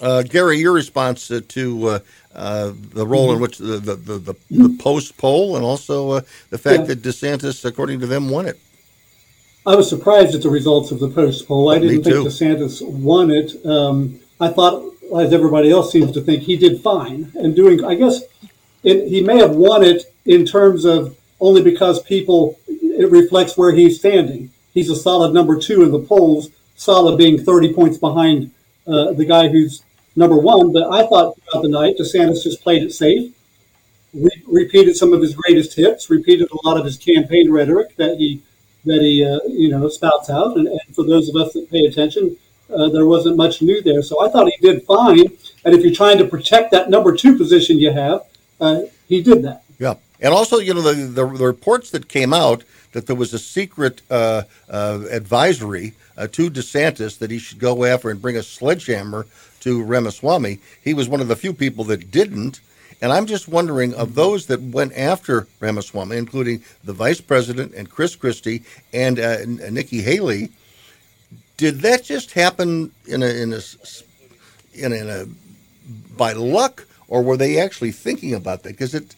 Uh, 0.00 0.22
Gary, 0.22 0.58
your 0.58 0.72
response 0.72 1.28
to 1.48 1.88
uh, 1.88 1.98
uh, 2.34 2.72
the 2.92 3.06
role 3.06 3.32
in 3.32 3.40
which 3.40 3.58
the, 3.58 3.78
the, 3.78 3.94
the, 3.94 4.18
the, 4.18 4.34
the 4.50 4.76
post 4.78 5.16
poll 5.16 5.56
and 5.56 5.64
also 5.64 6.10
uh, 6.10 6.20
the 6.50 6.58
fact 6.58 6.80
Yeah. 6.80 6.86
that 6.86 7.02
DeSantis, 7.02 7.64
according 7.64 8.00
to 8.00 8.06
them, 8.06 8.28
won 8.28 8.46
it. 8.46 8.58
I 9.66 9.76
was 9.76 9.88
surprised 9.88 10.34
at 10.34 10.42
the 10.42 10.50
results 10.50 10.90
of 10.90 11.00
the 11.00 11.08
post 11.08 11.48
poll. 11.48 11.70
I 11.70 11.78
didn't 11.78 12.02
think. 12.04 12.16
DeSantis 12.16 12.86
won 12.86 13.30
it. 13.30 13.64
Um, 13.64 14.20
I 14.40 14.48
thought, 14.48 14.92
as 15.16 15.32
everybody 15.32 15.70
else 15.70 15.90
seems 15.92 16.12
to 16.12 16.20
think, 16.20 16.42
he 16.42 16.56
did 16.56 16.80
fine 16.80 17.32
and 17.34 17.54
doing. 17.56 17.84
I 17.84 17.94
guess 17.94 18.22
it, 18.82 19.08
he 19.08 19.22
may 19.22 19.38
have 19.38 19.56
won 19.56 19.82
it 19.82 20.12
in 20.26 20.44
terms 20.44 20.84
of 20.84 21.16
only 21.40 21.62
because 21.62 22.02
people 22.02 22.58
it 22.68 23.10
reflects 23.10 23.56
where 23.56 23.72
he's 23.72 23.98
standing. 23.98 24.50
He's 24.72 24.90
a 24.90 24.96
solid 24.96 25.32
number 25.32 25.58
two 25.58 25.82
in 25.82 25.92
the 25.92 25.98
polls, 25.98 26.50
solid 26.76 27.16
being 27.16 27.38
thirty 27.42 27.72
points 27.72 27.96
behind 27.96 28.50
uh, 28.86 29.12
the 29.12 29.24
guy 29.24 29.48
who's 29.48 29.82
number 30.16 30.36
one. 30.36 30.72
But 30.72 30.92
I 30.92 31.06
thought 31.06 31.36
throughout 31.42 31.62
the 31.62 31.68
night, 31.68 31.96
DeSantis 31.98 32.42
just 32.42 32.62
played 32.62 32.82
it 32.82 32.92
safe 32.92 33.32
re- 34.14 34.42
repeated 34.46 34.96
some 34.96 35.12
of 35.12 35.20
his 35.20 35.34
greatest 35.34 35.74
hits, 35.74 36.08
repeated 36.08 36.48
a 36.50 36.66
lot 36.66 36.78
of 36.78 36.84
his 36.84 36.96
campaign 36.96 37.50
rhetoric 37.50 37.96
that 37.96 38.16
he 38.16 38.42
that 38.84 39.00
he 39.00 39.24
uh, 39.24 39.40
you 39.48 39.68
know 39.68 39.88
spouts 39.88 40.30
out. 40.30 40.56
And, 40.56 40.68
and 40.68 40.80
for 40.92 41.04
those 41.04 41.28
of 41.28 41.36
us 41.36 41.52
that 41.54 41.70
pay 41.70 41.84
attention, 41.86 42.36
uh, 42.72 42.88
there 42.88 43.06
wasn't 43.06 43.36
much 43.36 43.62
new 43.62 43.82
there. 43.82 44.02
So 44.02 44.24
I 44.24 44.30
thought 44.30 44.48
he 44.48 44.56
did 44.60 44.84
fine. 44.84 45.26
And 45.64 45.74
if 45.74 45.82
you're 45.82 45.94
trying 45.94 46.18
to 46.18 46.26
protect 46.26 46.70
that 46.72 46.90
number 46.90 47.14
two 47.16 47.36
position 47.36 47.78
you 47.78 47.92
have, 47.92 48.22
uh, 48.60 48.82
he 49.08 49.22
did 49.22 49.42
that. 49.42 49.64
Yeah, 49.78 49.94
and 50.20 50.32
also, 50.32 50.58
you 50.58 50.74
know, 50.74 50.82
the, 50.82 50.94
the, 50.94 51.26
the 51.26 51.46
reports 51.46 51.90
that 51.90 52.08
came 52.08 52.32
out 52.32 52.64
that 52.92 53.06
there 53.06 53.16
was 53.16 53.34
a 53.34 53.38
secret 53.38 54.02
uh, 54.08 54.42
uh, 54.70 55.00
advisory 55.10 55.94
uh, 56.16 56.28
to 56.28 56.48
DeSantis 56.48 57.18
that 57.18 57.30
he 57.30 57.38
should 57.38 57.58
go 57.58 57.84
after 57.84 58.08
and 58.08 58.22
bring 58.22 58.36
a 58.36 58.42
sledgehammer 58.42 59.26
to 59.64 59.82
Ramaswamy. 59.82 60.60
He 60.82 60.94
was 60.94 61.08
one 61.08 61.20
of 61.20 61.28
the 61.28 61.36
few 61.36 61.52
people 61.52 61.84
that 61.84 62.10
didn't. 62.10 62.60
And 63.02 63.12
I'm 63.12 63.26
just 63.26 63.48
wondering 63.48 63.92
of 63.94 64.14
those 64.14 64.46
that 64.46 64.60
went 64.60 64.96
after 64.96 65.46
Ramaswamy, 65.60 66.16
including 66.16 66.62
the 66.84 66.92
vice 66.92 67.20
president 67.20 67.74
and 67.74 67.90
Chris 67.90 68.14
Christie 68.14 68.62
and 68.92 69.18
uh, 69.18 69.44
Nikki 69.46 70.00
Haley, 70.02 70.50
did 71.56 71.80
that 71.80 72.04
just 72.04 72.32
happen 72.32 72.92
in 73.06 73.22
a 73.22 73.26
in 73.26 73.52
a 73.52 73.60
in 74.74 74.92
a, 74.92 74.96
in 74.96 75.08
a 75.08 75.26
by 76.16 76.32
luck, 76.32 76.86
or 77.08 77.22
were 77.22 77.36
they 77.36 77.58
actually 77.58 77.92
thinking 77.92 78.34
about 78.34 78.62
that? 78.62 78.70
Because 78.70 78.94
it 78.94 79.14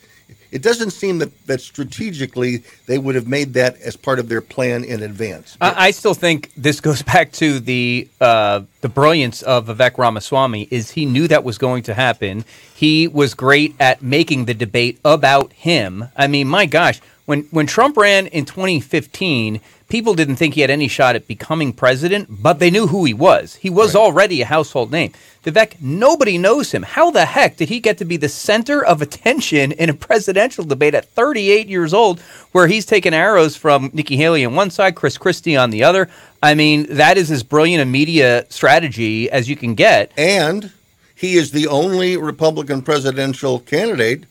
it 0.56 0.62
doesn't 0.62 0.92
seem 0.92 1.18
that, 1.18 1.46
that 1.46 1.60
strategically 1.60 2.62
they 2.86 2.96
would 2.96 3.14
have 3.14 3.28
made 3.28 3.52
that 3.52 3.78
as 3.82 3.94
part 3.94 4.18
of 4.18 4.30
their 4.30 4.40
plan 4.40 4.84
in 4.84 5.02
advance. 5.02 5.54
I, 5.60 5.88
I 5.88 5.90
still 5.90 6.14
think 6.14 6.50
this 6.56 6.80
goes 6.80 7.02
back 7.12 7.30
to 7.32 7.60
the 7.60 8.08
uh, 8.22 8.62
the 8.80 8.88
brilliance 8.88 9.42
of 9.42 9.66
Vivek 9.66 9.98
Ramaswamy. 9.98 10.68
Is 10.70 10.92
he 10.92 11.04
knew 11.04 11.28
that 11.28 11.44
was 11.44 11.58
going 11.58 11.82
to 11.82 11.94
happen. 11.94 12.46
He 12.74 13.06
was 13.06 13.34
great 13.34 13.74
at 13.78 14.00
making 14.00 14.46
the 14.46 14.54
debate 14.54 14.98
about 15.04 15.52
him. 15.52 16.08
I 16.16 16.26
mean, 16.26 16.48
my 16.48 16.64
gosh, 16.64 17.02
when 17.26 17.42
when 17.50 17.66
Trump 17.66 17.98
ran 17.98 18.26
in 18.28 18.46
2015, 18.46 19.60
people 19.88 20.14
didn't 20.14 20.36
think 20.36 20.54
he 20.54 20.60
had 20.60 20.70
any 20.70 20.88
shot 20.88 21.16
at 21.16 21.26
becoming 21.28 21.72
president, 21.72 22.28
but 22.30 22.58
they 22.58 22.70
knew 22.70 22.86
who 22.86 23.04
he 23.04 23.14
was. 23.14 23.56
He 23.56 23.70
was 23.70 23.94
already 23.94 24.42
a 24.42 24.46
household 24.46 24.90
name. 24.90 25.12
Vivek, 25.44 25.80
nobody 25.80 26.38
knows 26.38 26.72
him. 26.72 26.82
How 26.82 27.10
the 27.10 27.24
heck 27.24 27.56
did 27.56 27.68
he 27.68 27.78
get 27.78 27.98
to 27.98 28.04
be 28.04 28.16
the 28.16 28.28
center 28.28 28.84
of 28.84 29.00
attention 29.00 29.72
in 29.72 29.88
a 29.88 29.94
presidential 29.94 30.64
debate 30.64 30.94
at 30.94 31.04
38 31.10 31.68
years 31.68 31.94
old, 31.94 32.20
where 32.52 32.66
he's 32.66 32.84
taking 32.84 33.14
arrows 33.14 33.56
from 33.56 33.90
Nikki 33.92 34.16
Haley 34.16 34.44
on 34.44 34.54
one 34.56 34.70
side, 34.70 34.96
Chris 34.96 35.16
Christie 35.16 35.56
on 35.56 35.70
the 35.70 35.84
other? 35.84 36.08
I 36.42 36.54
mean, 36.54 36.86
that 36.96 37.16
is 37.16 37.30
as 37.30 37.42
brilliant 37.42 37.82
a 37.82 37.86
media 37.86 38.44
strategy 38.48 39.30
as 39.30 39.48
you 39.48 39.56
can 39.56 39.74
get. 39.74 40.12
And 40.16 40.72
he 41.14 41.34
is 41.36 41.52
the 41.52 41.68
only 41.68 42.16
Republican 42.16 42.82
presidential 42.82 43.60
candidate 43.60 44.24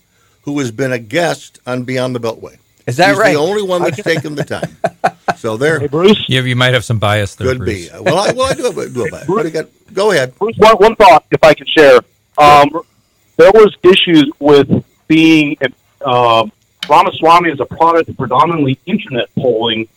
who 0.43 0.59
has 0.59 0.71
been 0.71 0.91
a 0.91 0.99
guest 0.99 1.59
on 1.65 1.83
Beyond 1.83 2.15
the 2.15 2.19
Beltway. 2.19 2.57
Is 2.85 2.97
that 2.97 3.09
He's 3.09 3.17
right? 3.17 3.33
the 3.33 3.39
only 3.39 3.63
one 3.63 3.81
that's 3.83 4.03
taken 4.03 4.35
the 4.35 4.43
time. 4.43 5.14
So 5.37 5.57
there 5.57 5.79
Hey, 5.79 5.87
Bruce. 5.87 6.23
Yeah, 6.27 6.41
you 6.41 6.55
might 6.55 6.73
have 6.73 6.85
some 6.85 6.99
bias 6.99 7.35
there. 7.35 7.47
could 7.49 7.59
Bruce. 7.59 7.89
be. 7.89 7.99
Well, 7.99 8.19
I, 8.19 8.31
well, 8.31 8.51
I 8.51 8.53
do 8.53 8.63
have 8.63 8.77
a, 8.77 8.89
do 8.89 9.03
have 9.05 9.13
a 9.13 9.25
what 9.31 9.51
got? 9.51 9.67
Go 9.93 10.11
ahead. 10.11 10.35
Bruce, 10.37 10.57
one, 10.57 10.75
one 10.77 10.95
thought, 10.95 11.25
if 11.31 11.43
I 11.43 11.53
can 11.53 11.67
share. 11.67 11.99
Um, 12.37 12.69
there 13.37 13.51
was 13.51 13.75
issues 13.83 14.31
with 14.39 14.85
being 15.07 15.57
uh, 16.01 16.47
Ramaswamy 16.89 17.49
is 17.51 17.59
a 17.59 17.65
product 17.65 18.09
of 18.09 18.17
predominantly 18.17 18.77
internet 18.85 19.33
polling, 19.35 19.87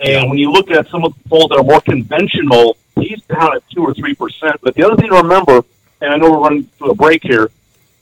and 0.00 0.30
when 0.30 0.38
you 0.38 0.50
look 0.50 0.70
at 0.70 0.88
some 0.88 1.04
of 1.04 1.14
the 1.14 1.28
polls 1.28 1.48
that 1.50 1.58
are 1.58 1.64
more 1.64 1.80
conventional, 1.80 2.76
he's 2.96 3.22
down 3.22 3.54
at 3.56 3.68
two 3.70 3.82
or 3.82 3.94
three 3.94 4.14
percent. 4.14 4.56
But 4.62 4.74
the 4.74 4.84
other 4.84 4.96
thing 4.96 5.10
to 5.10 5.16
remember, 5.16 5.62
and 6.00 6.12
I 6.12 6.16
know 6.16 6.30
we're 6.30 6.38
running 6.38 6.64
through 6.78 6.90
a 6.92 6.94
break 6.94 7.22
here, 7.22 7.50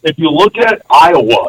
if 0.02 0.18
you 0.18 0.30
look 0.30 0.56
at 0.58 0.82
Iowa, 0.88 1.48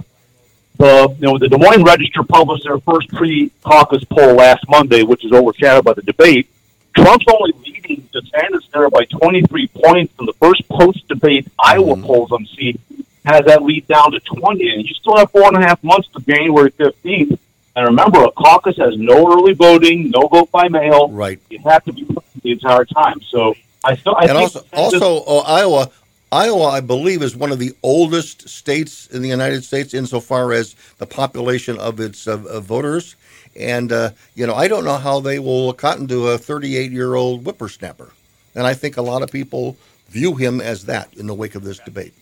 the 0.79 1.15
you 1.19 1.27
know 1.27 1.37
the 1.37 1.47
Des 1.47 1.57
Moines 1.57 1.83
Register 1.83 2.23
published 2.23 2.63
their 2.63 2.79
first 2.79 3.09
pre-caucus 3.09 4.03
poll 4.05 4.35
last 4.35 4.67
Monday, 4.67 5.03
which 5.03 5.23
is 5.23 5.31
overshadowed 5.31 5.83
by 5.83 5.93
the 5.93 6.01
debate. 6.01 6.49
Trump's 6.95 7.25
only 7.31 7.53
leading 7.65 8.01
DeSantis 8.13 8.69
there 8.73 8.89
by 8.89 9.05
23 9.05 9.67
points 9.67 10.13
in 10.19 10.25
the 10.25 10.33
first 10.33 10.67
post-debate 10.69 11.47
Iowa 11.63 11.93
mm-hmm. 11.93 12.05
polls 12.05 12.31
I'm 12.31 12.45
seeing 12.47 12.79
has 13.25 13.45
that 13.45 13.61
lead 13.61 13.85
down 13.87 14.11
to 14.11 14.19
20, 14.21 14.69
and 14.69 14.87
you 14.87 14.93
still 14.95 15.17
have 15.17 15.29
four 15.29 15.47
and 15.47 15.57
a 15.57 15.61
half 15.61 15.83
months 15.83 16.07
to 16.09 16.21
January 16.21 16.71
15th. 16.71 17.37
And 17.75 17.85
remember, 17.85 18.23
a 18.23 18.31
caucus 18.31 18.77
has 18.77 18.97
no 18.97 19.31
early 19.31 19.53
voting, 19.53 20.09
no 20.09 20.27
vote 20.27 20.49
by 20.51 20.67
mail. 20.67 21.09
Right. 21.09 21.39
You 21.49 21.59
have 21.59 21.83
to 21.85 21.93
be 21.93 22.07
the 22.41 22.51
entire 22.51 22.85
time. 22.85 23.21
So 23.21 23.53
I 23.83 23.95
still, 23.95 24.15
I 24.15 24.21
and 24.21 24.31
think 24.31 24.41
also, 24.41 24.65
also 24.73 25.23
oh, 25.27 25.39
Iowa. 25.45 25.91
Iowa, 26.31 26.65
I 26.65 26.81
believe, 26.81 27.23
is 27.23 27.35
one 27.35 27.51
of 27.51 27.57
the 27.57 27.75
oldest 27.81 28.47
states 28.47 29.07
in 29.07 29.21
the 29.21 29.29
United 29.29 29.63
States 29.63 29.93
insofar 29.93 30.53
as 30.53 30.75
the 30.97 31.07
population 31.07 31.77
of 31.79 31.99
its 31.99 32.25
voters. 32.25 33.15
And 33.55 33.91
uh, 33.91 34.11
you 34.35 34.45
know, 34.45 34.53
I 34.53 34.67
don't 34.67 34.85
know 34.85 34.97
how 34.97 35.19
they 35.19 35.39
will 35.39 35.73
cotton 35.73 36.07
to 36.07 36.29
a 36.29 36.37
38-year-old 36.37 37.43
whippersnapper. 37.43 38.11
And 38.53 38.67
I 38.67 38.73
think 38.73 38.97
a 38.97 39.01
lot 39.01 39.23
of 39.23 39.31
people 39.31 39.75
view 40.09 40.35
him 40.35 40.61
as 40.61 40.85
that 40.85 41.13
in 41.17 41.27
the 41.27 41.33
wake 41.33 41.55
of 41.55 41.63
this 41.63 41.79
debate. 41.79 42.13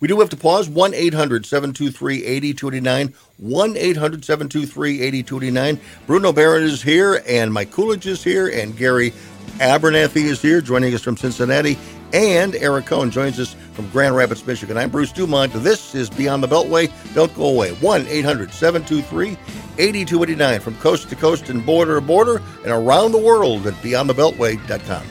We 0.00 0.08
do 0.08 0.18
have 0.20 0.30
to 0.30 0.36
pause. 0.36 0.68
1 0.68 0.92
800 0.92 1.46
723 1.46 2.24
8289. 2.24 3.14
1 3.38 3.76
800 3.76 4.24
723 4.24 5.00
8289. 5.00 5.80
Bruno 6.06 6.32
Behrend 6.32 6.64
is 6.64 6.82
here, 6.82 7.22
and 7.26 7.52
Mike 7.52 7.70
Coolidge 7.70 8.06
is 8.06 8.22
here, 8.22 8.48
and 8.48 8.76
Gary 8.76 9.12
Abernathy 9.58 10.24
is 10.24 10.42
here, 10.42 10.60
joining 10.60 10.92
us 10.94 11.02
from 11.02 11.16
Cincinnati, 11.16 11.78
and 12.14 12.54
Eric 12.54 12.86
Kohn 12.86 13.10
joins 13.10 13.40
us 13.40 13.56
from 13.72 13.90
Grand 13.90 14.14
Rapids, 14.14 14.46
Michigan. 14.46 14.78
I'm 14.78 14.88
Bruce 14.88 15.10
Dumont. 15.10 15.52
This 15.52 15.96
is 15.96 16.08
Beyond 16.08 16.44
the 16.44 16.46
Beltway. 16.46 16.88
Don't 17.12 17.34
go 17.34 17.46
away. 17.46 17.72
1 17.72 18.06
800 18.06 18.52
723 18.52 19.36
8289 19.78 20.60
from 20.60 20.76
coast 20.76 21.08
to 21.08 21.16
coast 21.16 21.50
and 21.50 21.66
border 21.66 21.96
to 21.96 22.00
border 22.00 22.40
and 22.62 22.70
around 22.70 23.10
the 23.10 23.18
world 23.18 23.66
at 23.66 23.74
beyondthebeltway.com. 23.74 25.02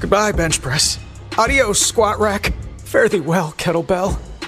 Goodbye, 0.00 0.30
bench 0.30 0.62
press. 0.62 1.00
Adios, 1.36 1.80
squat 1.80 2.20
rack. 2.20 2.52
Fare 2.78 3.08
thee 3.08 3.18
well, 3.18 3.52
kettlebell. 3.58 4.20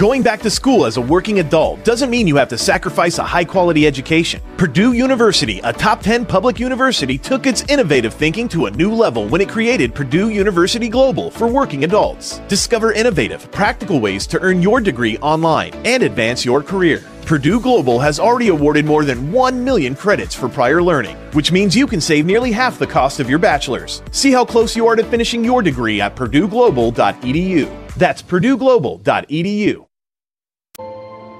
Going 0.00 0.22
back 0.22 0.40
to 0.40 0.48
school 0.48 0.86
as 0.86 0.96
a 0.96 1.00
working 1.02 1.40
adult 1.40 1.84
doesn't 1.84 2.08
mean 2.08 2.26
you 2.26 2.36
have 2.36 2.48
to 2.48 2.56
sacrifice 2.56 3.18
a 3.18 3.22
high 3.22 3.44
quality 3.44 3.86
education. 3.86 4.40
Purdue 4.56 4.94
University, 4.94 5.60
a 5.62 5.74
top 5.74 6.00
10 6.00 6.24
public 6.24 6.58
university, 6.58 7.18
took 7.18 7.44
its 7.44 7.64
innovative 7.68 8.14
thinking 8.14 8.48
to 8.48 8.64
a 8.64 8.70
new 8.70 8.94
level 8.94 9.28
when 9.28 9.42
it 9.42 9.50
created 9.50 9.94
Purdue 9.94 10.30
University 10.30 10.88
Global 10.88 11.30
for 11.30 11.48
working 11.48 11.84
adults. 11.84 12.38
Discover 12.48 12.94
innovative, 12.94 13.52
practical 13.52 14.00
ways 14.00 14.26
to 14.28 14.40
earn 14.40 14.62
your 14.62 14.80
degree 14.80 15.18
online 15.18 15.74
and 15.84 16.02
advance 16.02 16.46
your 16.46 16.62
career. 16.62 17.04
Purdue 17.26 17.60
Global 17.60 17.98
has 17.98 18.18
already 18.18 18.48
awarded 18.48 18.86
more 18.86 19.04
than 19.04 19.30
1 19.30 19.62
million 19.62 19.94
credits 19.94 20.34
for 20.34 20.48
prior 20.48 20.82
learning, 20.82 21.18
which 21.34 21.52
means 21.52 21.76
you 21.76 21.86
can 21.86 22.00
save 22.00 22.24
nearly 22.24 22.52
half 22.52 22.78
the 22.78 22.86
cost 22.86 23.20
of 23.20 23.28
your 23.28 23.38
bachelor's. 23.38 24.02
See 24.12 24.32
how 24.32 24.46
close 24.46 24.74
you 24.74 24.86
are 24.86 24.96
to 24.96 25.04
finishing 25.04 25.44
your 25.44 25.60
degree 25.60 26.00
at 26.00 26.16
purdueglobal.edu. 26.16 27.96
That's 27.96 28.22
purdueglobal.edu. 28.22 29.89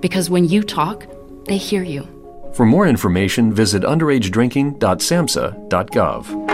because 0.00 0.30
when 0.30 0.48
you 0.48 0.62
talk, 0.62 1.04
they 1.46 1.56
hear 1.56 1.82
you. 1.82 2.06
For 2.54 2.64
more 2.64 2.86
information, 2.86 3.52
visit 3.52 3.82
underagedrinking.samhsa.gov. 3.82 6.46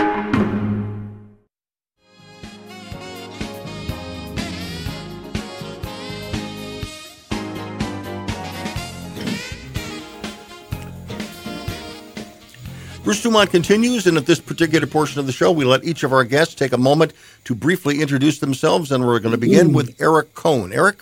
Bruce 13.03 13.21
Dumont 13.21 13.51
continues, 13.51 14.07
and 14.07 14.17
at 14.17 14.25
this 14.25 14.39
particular 14.39 14.87
portion 14.87 15.19
of 15.19 15.25
the 15.25 15.33
show, 15.33 15.51
we 15.51 15.65
let 15.65 15.83
each 15.83 16.03
of 16.03 16.13
our 16.13 16.23
guests 16.23 16.55
take 16.55 16.71
a 16.71 16.77
moment 16.77 17.11
to 17.43 17.53
briefly 17.53 18.01
introduce 18.01 18.39
themselves, 18.39 18.93
and 18.93 19.05
we're 19.05 19.19
going 19.19 19.33
to 19.33 19.37
begin 19.37 19.73
with 19.73 19.93
Eric 19.99 20.33
Kohn. 20.33 20.71
Eric? 20.71 21.01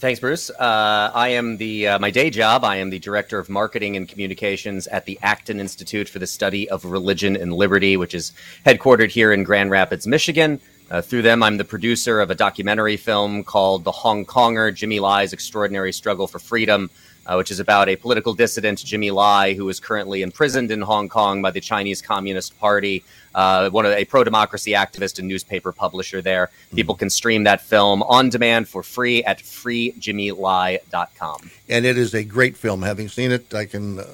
Thanks, 0.00 0.18
Bruce. 0.18 0.48
Uh, 0.48 1.10
I 1.14 1.28
am 1.28 1.58
the 1.58 1.88
uh, 1.88 1.98
my 1.98 2.10
day 2.10 2.30
job. 2.30 2.64
I 2.64 2.76
am 2.76 2.88
the 2.88 2.98
director 2.98 3.38
of 3.38 3.50
marketing 3.50 3.98
and 3.98 4.08
communications 4.08 4.86
at 4.86 5.04
the 5.04 5.18
Acton 5.20 5.60
Institute 5.60 6.08
for 6.08 6.18
the 6.18 6.26
Study 6.26 6.70
of 6.70 6.86
Religion 6.86 7.36
and 7.36 7.52
Liberty, 7.52 7.98
which 7.98 8.14
is 8.14 8.32
headquartered 8.64 9.10
here 9.10 9.30
in 9.30 9.44
Grand 9.44 9.70
Rapids, 9.70 10.06
Michigan. 10.06 10.58
Uh, 10.90 11.02
through 11.02 11.20
them, 11.20 11.42
I'm 11.42 11.58
the 11.58 11.66
producer 11.66 12.22
of 12.22 12.30
a 12.30 12.34
documentary 12.34 12.96
film 12.96 13.44
called 13.44 13.84
"The 13.84 13.92
Hong 13.92 14.24
Konger: 14.24 14.74
Jimmy 14.74 15.00
Lai's 15.00 15.34
Extraordinary 15.34 15.92
Struggle 15.92 16.26
for 16.26 16.38
Freedom." 16.38 16.88
Uh, 17.26 17.34
which 17.36 17.50
is 17.50 17.60
about 17.60 17.90
a 17.90 17.96
political 17.96 18.32
dissident, 18.32 18.82
Jimmy 18.82 19.10
Lai, 19.10 19.52
who 19.52 19.68
is 19.68 19.78
currently 19.78 20.22
imprisoned 20.22 20.70
in 20.70 20.80
Hong 20.80 21.10
Kong 21.10 21.42
by 21.42 21.50
the 21.50 21.60
Chinese 21.60 22.00
Communist 22.00 22.58
Party 22.58 23.04
uh, 23.34 23.70
one 23.70 23.86
of 23.86 23.92
a 23.92 24.04
pro 24.04 24.24
democracy 24.24 24.72
activist 24.72 25.18
and 25.18 25.28
newspaper 25.28 25.72
publisher 25.72 26.20
there. 26.22 26.46
Mm-hmm. 26.46 26.76
People 26.76 26.94
can 26.94 27.10
stream 27.10 27.44
that 27.44 27.60
film 27.60 28.02
on 28.02 28.28
demand 28.28 28.68
for 28.68 28.82
free 28.82 29.22
at 29.24 29.38
freejimmylai.com. 29.38 31.50
And 31.68 31.86
it 31.86 31.98
is 31.98 32.14
a 32.14 32.24
great 32.24 32.56
film. 32.56 32.82
Having 32.82 33.08
seen 33.08 33.32
it, 33.32 33.52
I 33.54 33.66
can 33.66 34.00
uh, 34.00 34.04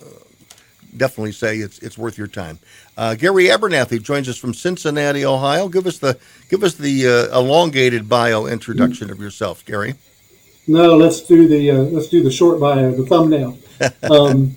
definitely 0.96 1.32
say 1.32 1.58
it's 1.58 1.78
it's 1.78 1.98
worth 1.98 2.18
your 2.18 2.26
time. 2.26 2.58
Uh, 2.96 3.14
Gary 3.14 3.44
Abernathy 3.44 4.02
joins 4.02 4.28
us 4.28 4.38
from 4.38 4.54
Cincinnati, 4.54 5.24
Ohio. 5.24 5.68
Give 5.68 5.86
us 5.86 5.98
the 5.98 6.18
give 6.50 6.62
us 6.62 6.74
the 6.74 7.06
uh, 7.06 7.38
elongated 7.38 8.08
bio 8.08 8.46
introduction 8.46 9.10
of 9.10 9.20
yourself, 9.20 9.64
Gary. 9.64 9.94
No, 10.66 10.96
let's 10.96 11.20
do 11.20 11.46
the 11.46 11.70
uh, 11.70 11.78
let's 11.78 12.08
do 12.08 12.22
the 12.22 12.30
short 12.30 12.60
bio, 12.60 12.92
the 12.92 13.06
thumbnail. 13.06 13.58
Um, 14.04 14.56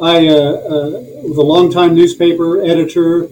I 0.00 0.26
uh, 0.26 0.90
was 1.22 1.36
a 1.36 1.42
longtime 1.42 1.94
newspaper 1.94 2.60
editor 2.60 3.28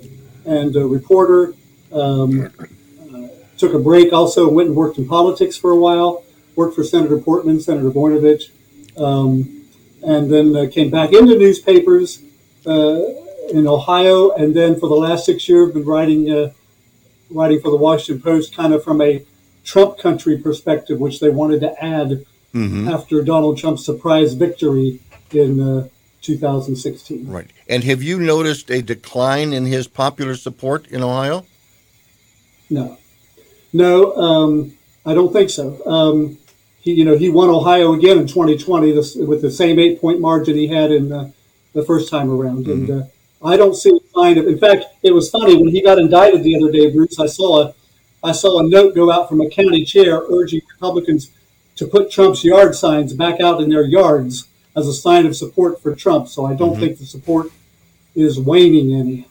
and 0.47 0.75
a 0.77 0.87
reporter. 0.87 1.55
Um, 1.93 2.47
uh, 2.47 3.29
took 3.59 3.75
a 3.75 3.79
break. 3.79 4.13
Also 4.13 4.49
went 4.49 4.69
and 4.69 4.77
worked 4.77 4.99
in 4.99 5.07
politics 5.07 5.57
for 5.57 5.71
a 5.71 5.77
while. 5.77 6.25
Worked 6.55 6.75
for 6.75 6.85
Senator 6.85 7.19
Portman, 7.19 7.61
Senator 7.61 7.91
Voinovich, 7.91 8.51
um, 8.97 9.65
and 10.03 10.33
then 10.33 10.57
uh, 10.57 10.71
came 10.71 10.91
back 10.91 11.13
into 11.13 11.39
newspapers 11.39 12.23
uh, 12.67 13.03
in 13.51 13.67
Ohio. 13.67 14.31
And 14.31 14.55
then 14.55 14.81
for 14.81 14.89
the 14.89 14.95
last 14.95 15.27
six 15.27 15.49
years, 15.49 15.73
been 15.73 15.85
writing 15.85 16.31
uh, 16.31 16.53
writing 17.31 17.61
for 17.61 17.71
the 17.71 17.77
Washington 17.77 18.23
Post, 18.23 18.55
kind 18.55 18.73
of 18.73 18.83
from 18.83 19.03
a 19.03 19.23
Trump 19.65 19.99
country 19.99 20.39
perspective, 20.39 20.99
which 20.99 21.21
they 21.21 21.29
wanted 21.29 21.61
to 21.61 21.85
add 21.85 22.25
mm-hmm. 22.55 22.89
after 22.89 23.23
Donald 23.23 23.59
Trump's 23.59 23.85
surprise 23.85 24.33
victory 24.35 25.01
in 25.33 25.61
uh, 25.61 25.89
2016. 26.23 27.29
Right. 27.29 27.51
And 27.69 27.85
have 27.85 28.03
you 28.03 28.19
noticed 28.19 28.71
a 28.71 28.83
decline 28.83 29.53
in 29.53 29.67
his 29.67 29.87
popular 29.87 30.35
support 30.35 30.87
in 30.89 31.03
Ohio? 31.03 31.47
No. 32.71 32.99
No, 33.73 34.15
um, 34.17 34.73
I 35.05 35.15
don't 35.15 35.33
think 35.33 35.51
so. 35.51 35.85
Um, 35.87 36.39
he, 36.81 36.95
you 36.95 37.05
know, 37.05 37.17
he 37.17 37.29
won 37.29 37.51
Ohio 37.51 37.93
again 37.93 38.19
in 38.19 38.27
2020 38.27 38.93
this, 38.93 39.15
with 39.17 39.43
the 39.43 39.51
same 39.51 39.79
eight 39.79 40.01
point 40.01 40.21
margin 40.21 40.57
he 40.57 40.69
had 40.69 40.91
in 40.91 41.13
uh, 41.13 41.31
the 41.73 41.85
first 41.85 42.11
time 42.11 42.31
around. 42.31 42.67
Mm-hmm. 42.67 42.91
And 42.93 43.03
uh, 43.03 43.07
I 43.45 43.57
don't 43.57 43.75
see 43.75 43.91
a 43.91 44.15
sign 44.15 44.39
of. 44.39 44.47
In 44.47 44.59
fact, 44.59 44.85
it 45.03 45.13
was 45.13 45.31
funny 45.31 45.57
when 45.57 45.69
he 45.69 45.83
got 45.83 45.99
indicted 45.99 46.43
the 46.43 46.57
other 46.57 46.73
day, 46.73 46.91
Bruce. 46.91 47.19
I 47.21 47.27
saw 47.27 47.63
a, 47.63 47.75
I 48.23 48.33
saw 48.33 48.61
a 48.61 48.69
note 48.69 48.95
go 48.95 49.11
out 49.11 49.29
from 49.29 49.41
a 49.41 49.51
county 49.51 49.85
chair 49.85 50.23
urging 50.31 50.63
Republicans 50.73 51.31
to 51.77 51.87
put 51.87 52.11
Trump's 52.11 52.45
yard 52.45 52.75
signs 52.75 53.13
back 53.13 53.41
out 53.41 53.61
in 53.61 53.69
their 53.69 53.85
yards 53.85 54.49
as 54.77 54.87
a 54.87 54.93
sign 54.93 55.27
of 55.27 55.35
support 55.35 55.83
for 55.83 55.95
Trump. 55.95 56.29
So 56.29 56.47
I 56.47 56.55
don't 56.55 56.73
mm-hmm. 56.73 56.81
think 56.81 56.99
the 56.99 57.07
support 57.07 57.51
is 58.15 58.39
waning 58.39 58.95
any. 58.95 59.27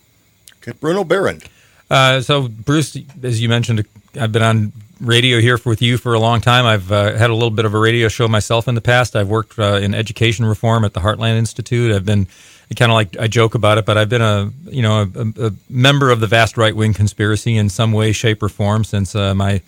Okay, 0.58 0.74
Bruno 0.80 1.04
Behrend. 1.04 1.48
Uh, 1.90 2.20
so, 2.22 2.48
Bruce, 2.48 2.98
as 3.24 3.42
you 3.42 3.48
mentioned, 3.48 3.86
I've 4.20 4.32
been 4.32 4.42
on 4.42 4.74
radio 5.00 5.40
here 5.40 5.58
for, 5.58 5.70
with 5.70 5.82
you 5.82 5.98
for 5.98 6.14
a 6.14 6.20
long 6.20 6.42
time. 6.42 6.66
I've 6.66 6.92
uh, 6.92 7.14
had 7.14 7.30
a 7.30 7.34
little 7.34 7.52
bit 7.52 7.66
of 7.66 7.74
a 7.74 7.80
radio 7.80 8.08
show 8.08 8.28
myself 8.28 8.68
in 8.68 8.76
the 8.76 8.82
past. 8.82 9.16
I've 9.16 9.30
worked 9.30 9.60
uh, 9.60 9.76
in 9.76 9.94
education 9.94 10.46
reform 10.46 10.84
at 10.84 10.94
the 10.94 11.02
Heartland 11.02 11.38
Institute. 11.38 11.94
I've 11.94 12.06
been 12.06 12.28
kind 12.76 12.92
of 12.92 12.96
like 12.96 13.16
I 13.20 13.28
joke 13.28 13.54
about 13.54 13.78
it, 13.78 13.86
but 13.86 13.98
I've 13.98 14.10
been 14.10 14.22
a 14.22 14.52
you 14.66 14.82
know 14.82 15.10
a, 15.16 15.48
a 15.48 15.52
member 15.70 16.10
of 16.10 16.20
the 16.20 16.28
vast 16.28 16.58
right 16.58 16.76
wing 16.76 16.94
conspiracy 16.94 17.56
in 17.58 17.70
some 17.70 17.92
way, 17.92 18.12
shape, 18.12 18.42
or 18.42 18.50
form 18.50 18.84
since 18.84 19.14
uh, 19.16 19.36
my 19.36 19.62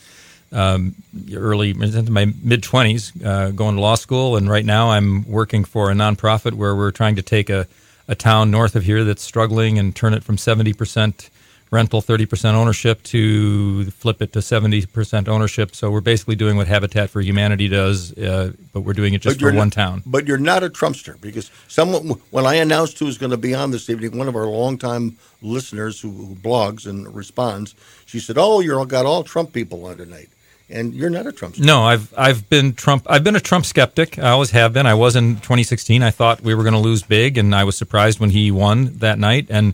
um, 0.52 0.96
early 1.34 1.72
into 1.72 2.12
my 2.12 2.34
mid 2.44 2.64
twenties, 2.64 3.12
uh, 3.24 3.52
going 3.52 3.76
to 3.76 3.82
law 3.82 3.96
school, 3.96 4.38
and 4.38 4.50
right 4.50 4.66
now 4.66 4.92
I'm 4.92 5.30
working 5.30 5.64
for 5.64 5.92
a 5.92 5.94
nonprofit 5.94 6.54
where 6.54 6.76
we're 6.76 6.92
trying 6.92 7.16
to 7.16 7.22
take 7.22 7.50
a, 7.50 7.68
a 8.08 8.16
town 8.16 8.52
north 8.52 8.76
of 8.76 8.84
here 8.84 9.04
that's 9.04 9.22
struggling 9.22 9.78
and 9.78 9.96
turn 9.96 10.14
it 10.14 10.24
from 10.24 10.38
seventy 10.38 10.74
percent 10.74 11.30
rental, 11.72 12.02
30% 12.02 12.54
ownership 12.54 13.04
to 13.04 13.86
flip 13.92 14.22
it 14.22 14.34
to 14.34 14.40
70% 14.40 15.28
ownership. 15.28 15.76
So 15.76 15.92
we're 15.92 16.02
basically 16.02 16.36
doing 16.36 16.58
what 16.58 16.68
Habitat 16.68 17.10
for 17.10 17.22
Humanity 17.22 17.68
does, 17.68 18.18
uh, 18.18 18.54
but 18.74 18.82
we're 18.82 18.94
doing 18.94 19.14
it 19.14 19.22
just 19.22 19.40
for 19.40 19.54
one 19.54 19.70
town. 19.70 20.04
But 20.06 20.28
you're 20.28 20.38
not 20.38 20.64
a 20.64 20.70
Trumpster 20.70 21.20
because 21.20 21.52
someone, 21.68 22.10
when 22.32 22.46
I 22.46 22.56
announced 22.56 23.00
who 23.00 23.06
was 23.06 23.18
going 23.18 23.32
to 23.32 23.38
be 23.38 23.54
on 23.54 23.72
this 23.72 23.90
evening, 23.90 24.18
one 24.18 24.28
of 24.28 24.36
our 24.36 24.48
longtime 24.48 25.18
listeners 25.42 26.00
who, 26.00 26.12
who 26.12 26.36
blogs 26.36 26.88
and 26.88 27.14
responds, 27.14 27.76
she 28.06 28.20
said, 28.20 28.38
"Oh, 28.38 28.60
you're 28.60 28.86
got 28.86 29.06
all 29.06 29.24
Trump 29.24 29.54
people 29.54 29.86
on 29.86 29.98
tonight." 29.98 30.30
And 30.70 30.94
you're 30.94 31.10
not 31.10 31.28
a 31.28 31.32
Trump. 31.32 31.58
No, 31.60 31.84
I've 31.84 32.14
I've 32.18 32.50
been 32.50 32.74
Trump. 32.74 33.06
I've 33.10 33.24
been 33.24 33.36
a 33.36 33.40
Trump 33.42 33.66
skeptic. 33.66 34.20
I 34.20 34.30
always 34.30 34.52
have 34.52 34.74
been. 34.74 34.86
I 34.86 34.94
was 34.94 35.16
in 35.16 35.36
2016. 35.36 36.04
I 36.04 36.12
thought 36.12 36.42
we 36.42 36.54
were 36.56 36.64
going 36.64 36.74
to 36.74 36.80
lose 36.80 37.04
big, 37.04 37.38
and 37.38 37.56
I 37.56 37.64
was 37.64 37.78
surprised 37.78 38.20
when 38.20 38.32
he 38.32 38.52
won 38.52 38.98
that 38.98 39.18
night. 39.20 39.48
And 39.50 39.74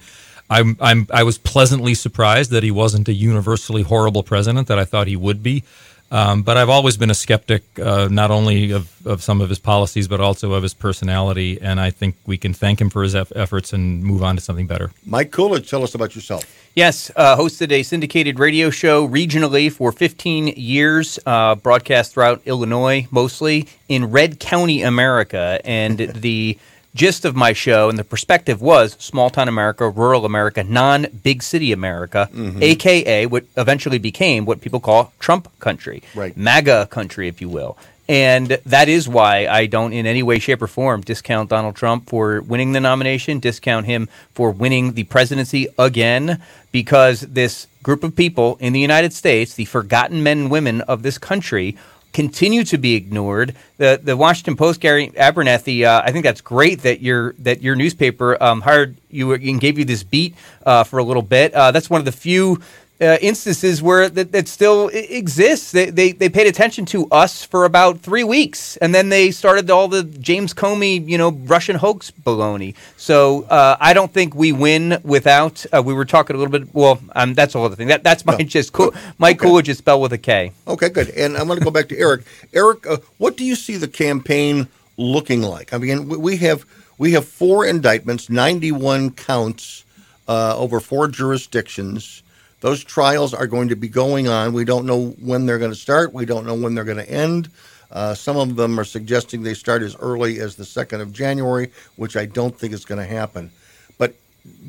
I'm, 0.49 0.77
I'm, 0.79 1.07
I 1.11 1.23
was 1.23 1.37
pleasantly 1.37 1.95
surprised 1.95 2.51
that 2.51 2.63
he 2.63 2.71
wasn't 2.71 3.07
a 3.07 3.13
universally 3.13 3.81
horrible 3.81 4.23
president 4.23 4.67
that 4.67 4.77
I 4.77 4.85
thought 4.85 5.07
he 5.07 5.15
would 5.15 5.41
be. 5.41 5.63
Um, 6.11 6.43
but 6.43 6.57
I've 6.57 6.69
always 6.69 6.95
been 6.95 7.09
a 7.09 7.15
skeptic, 7.15 7.63
uh, 7.79 8.07
not 8.11 8.29
only 8.29 8.69
of, 8.69 8.91
of 9.07 9.23
some 9.23 9.41
of 9.41 9.49
his 9.49 9.57
policies, 9.57 10.07
but 10.07 10.21
also 10.21 10.53
of 10.53 10.61
his 10.61 10.75
personality. 10.75 11.59
And 11.59 11.79
I 11.79 11.89
think 11.89 12.15
we 12.27 12.37
can 12.37 12.53
thank 12.53 12.79
him 12.79 12.91
for 12.91 13.01
his 13.01 13.15
eff- 13.15 13.31
efforts 13.35 13.73
and 13.73 14.03
move 14.03 14.21
on 14.21 14.35
to 14.35 14.41
something 14.41 14.67
better. 14.67 14.91
Mike 15.07 15.31
Coolidge, 15.31 15.67
tell 15.67 15.81
us 15.81 15.95
about 15.95 16.13
yourself. 16.13 16.43
Yes, 16.75 17.11
uh, 17.15 17.37
hosted 17.37 17.71
a 17.71 17.83
syndicated 17.83 18.39
radio 18.39 18.71
show 18.71 19.07
regionally 19.07 19.71
for 19.71 19.91
15 19.91 20.47
years, 20.47 21.19
uh, 21.23 21.53
broadcast 21.53 22.13
throughout 22.13 22.41
Illinois, 22.45 23.05
mostly 23.11 23.67
in 23.87 24.09
Red 24.09 24.39
County, 24.39 24.81
America. 24.81 25.61
And 25.63 25.99
the 26.15 26.57
gist 26.95 27.25
of 27.25 27.35
my 27.35 27.53
show 27.53 27.89
and 27.89 27.99
the 27.99 28.03
perspective 28.03 28.59
was 28.59 28.93
small 28.93 29.29
town 29.29 29.47
America, 29.47 29.87
rural 29.87 30.25
America, 30.25 30.63
non 30.63 31.05
big 31.21 31.43
city 31.43 31.71
America, 31.73 32.27
mm-hmm. 32.33 32.63
aka 32.63 33.27
what 33.27 33.45
eventually 33.55 33.99
became 33.99 34.45
what 34.45 34.59
people 34.59 34.79
call 34.79 35.13
Trump 35.19 35.47
country, 35.59 36.01
right. 36.15 36.35
MAGA 36.35 36.87
country, 36.87 37.27
if 37.27 37.39
you 37.39 37.49
will. 37.49 37.77
And 38.09 38.49
that 38.65 38.89
is 38.89 39.07
why 39.07 39.47
I 39.47 39.65
don't, 39.65 39.93
in 39.93 40.05
any 40.05 40.23
way, 40.23 40.37
shape, 40.39 40.61
or 40.61 40.67
form, 40.67 41.01
discount 41.01 41.49
Donald 41.49 41.75
Trump 41.75 42.09
for 42.09 42.41
winning 42.41 42.73
the 42.73 42.81
nomination, 42.81 43.39
discount 43.39 43.85
him 43.85 44.09
for 44.33 44.51
winning 44.51 44.93
the 44.93 45.05
presidency 45.05 45.67
again, 45.79 46.41
because 46.73 47.21
this 47.21 47.67
group 47.81 48.03
of 48.03 48.15
people 48.15 48.57
in 48.59 48.73
the 48.73 48.79
United 48.79 49.13
States, 49.13 49.53
the 49.53 49.65
forgotten 49.65 50.21
men 50.21 50.39
and 50.39 50.51
women 50.51 50.81
of 50.81 51.01
this 51.01 51.17
country, 51.17 51.77
continue 52.11 52.63
to 52.63 52.77
be 52.77 52.93
ignored. 52.95 53.55
The 53.77 53.99
the 54.01 54.15
Washington 54.15 54.55
Post, 54.55 54.79
Gary 54.79 55.09
Abernathy, 55.09 55.83
uh, 55.83 56.03
I 56.05 56.11
think 56.11 56.23
that's 56.23 56.41
great 56.41 56.81
that 56.81 57.01
your 57.01 57.33
that 57.39 57.61
your 57.61 57.75
newspaper 57.75 58.41
um, 58.41 58.61
hired 58.61 58.95
you 59.09 59.33
and 59.33 59.59
gave 59.59 59.79
you 59.79 59.85
this 59.85 60.03
beat 60.03 60.35
uh, 60.65 60.83
for 60.83 60.99
a 60.99 61.03
little 61.03 61.23
bit. 61.23 61.53
Uh, 61.53 61.71
that's 61.71 61.89
one 61.89 61.99
of 61.99 62.05
the 62.05 62.11
few 62.11 62.61
uh, 63.01 63.17
instances 63.21 63.81
where 63.81 64.07
that, 64.09 64.31
that 64.31 64.47
still 64.47 64.87
exists. 64.89 65.71
They, 65.71 65.89
they 65.89 66.11
they 66.11 66.29
paid 66.29 66.47
attention 66.47 66.85
to 66.87 67.07
us 67.09 67.43
for 67.43 67.65
about 67.65 67.99
three 67.99 68.23
weeks, 68.23 68.77
and 68.77 68.93
then 68.93 69.09
they 69.09 69.31
started 69.31 69.69
all 69.69 69.87
the 69.87 70.03
James 70.03 70.53
Comey, 70.53 71.07
you 71.07 71.17
know, 71.17 71.31
Russian 71.31 71.75
hoax 71.75 72.11
baloney. 72.11 72.75
So 72.97 73.43
uh, 73.43 73.77
I 73.79 73.93
don't 73.93 74.11
think 74.11 74.35
we 74.35 74.51
win 74.51 74.99
without. 75.03 75.65
Uh, 75.73 75.81
we 75.83 75.93
were 75.93 76.05
talking 76.05 76.35
a 76.35 76.39
little 76.39 76.51
bit. 76.51 76.73
Well, 76.73 77.01
um, 77.15 77.33
that's 77.33 77.55
all 77.55 77.65
other 77.65 77.75
thing. 77.75 77.87
That 77.87 78.03
that's 78.03 78.25
my 78.25 78.37
no. 78.37 78.45
just 78.45 78.73
cool. 78.73 78.93
Mike 79.17 79.37
okay. 79.37 79.47
Coolidge 79.47 79.69
is 79.69 79.79
spelled 79.79 80.01
with 80.01 80.13
a 80.13 80.17
K. 80.17 80.51
Okay, 80.67 80.89
good. 80.89 81.09
And 81.09 81.35
I'm 81.37 81.47
going 81.47 81.59
to 81.59 81.65
go 81.65 81.71
back 81.71 81.89
to 81.89 81.97
Eric. 81.97 82.23
Eric, 82.53 82.87
uh, 82.87 82.97
what 83.17 83.37
do 83.37 83.43
you 83.43 83.55
see 83.55 83.77
the 83.77 83.87
campaign 83.87 84.67
looking 84.97 85.41
like? 85.41 85.73
I 85.73 85.77
mean, 85.77 86.07
we 86.07 86.37
have 86.37 86.65
we 86.97 87.13
have 87.13 87.27
four 87.27 87.65
indictments, 87.65 88.29
91 88.29 89.11
counts 89.11 89.83
uh, 90.27 90.55
over 90.57 90.79
four 90.79 91.07
jurisdictions. 91.07 92.22
Those 92.63 92.81
trials 92.81 93.33
are 93.33 93.45
going 93.45 93.67
to 93.67 93.75
be 93.75 93.89
going 93.89 94.29
on. 94.29 94.53
We 94.53 94.63
don't 94.63 94.85
know 94.85 95.07
when 95.19 95.45
they're 95.45 95.59
going 95.59 95.73
to 95.73 95.77
start. 95.77 96.13
We 96.13 96.23
don't 96.23 96.45
know 96.45 96.53
when 96.53 96.75
they're 96.75 96.85
going 96.85 96.95
to 96.95 97.09
end. 97.09 97.49
Uh, 97.91 98.13
some 98.13 98.37
of 98.37 98.55
them 98.55 98.79
are 98.79 98.85
suggesting 98.85 99.43
they 99.43 99.53
start 99.53 99.81
as 99.81 99.97
early 99.97 100.39
as 100.39 100.55
the 100.55 100.63
2nd 100.63 101.01
of 101.01 101.11
January, 101.11 101.71
which 101.97 102.15
I 102.15 102.25
don't 102.25 102.57
think 102.57 102.71
is 102.71 102.85
going 102.85 102.99
to 102.99 103.05
happen. 103.05 103.51
But 103.97 104.15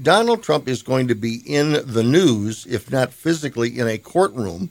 Donald 0.03 0.43
Trump 0.43 0.67
is 0.67 0.83
going 0.83 1.07
to 1.07 1.15
be 1.15 1.37
in 1.47 1.87
the 1.87 2.03
news, 2.03 2.67
if 2.67 2.91
not 2.91 3.13
physically 3.13 3.79
in 3.79 3.87
a 3.87 3.97
courtroom, 3.97 4.71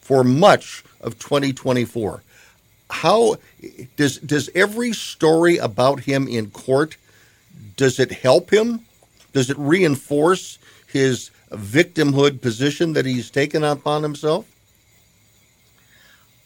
for 0.00 0.24
much 0.24 0.82
of 1.00 1.20
2024. 1.20 2.24
How 2.90 3.36
does 3.94 4.18
does 4.18 4.50
every 4.56 4.92
story 4.92 5.56
about 5.58 6.00
him 6.00 6.26
in 6.26 6.50
court 6.50 6.96
does 7.76 8.00
it 8.00 8.10
help 8.10 8.52
him? 8.52 8.80
Does 9.32 9.50
it 9.50 9.56
reinforce 9.56 10.58
his 10.88 11.30
victimhood 11.50 12.40
position 12.40 12.92
that 12.94 13.06
he's 13.06 13.30
taken 13.30 13.64
upon 13.64 14.02
himself? 14.02 14.46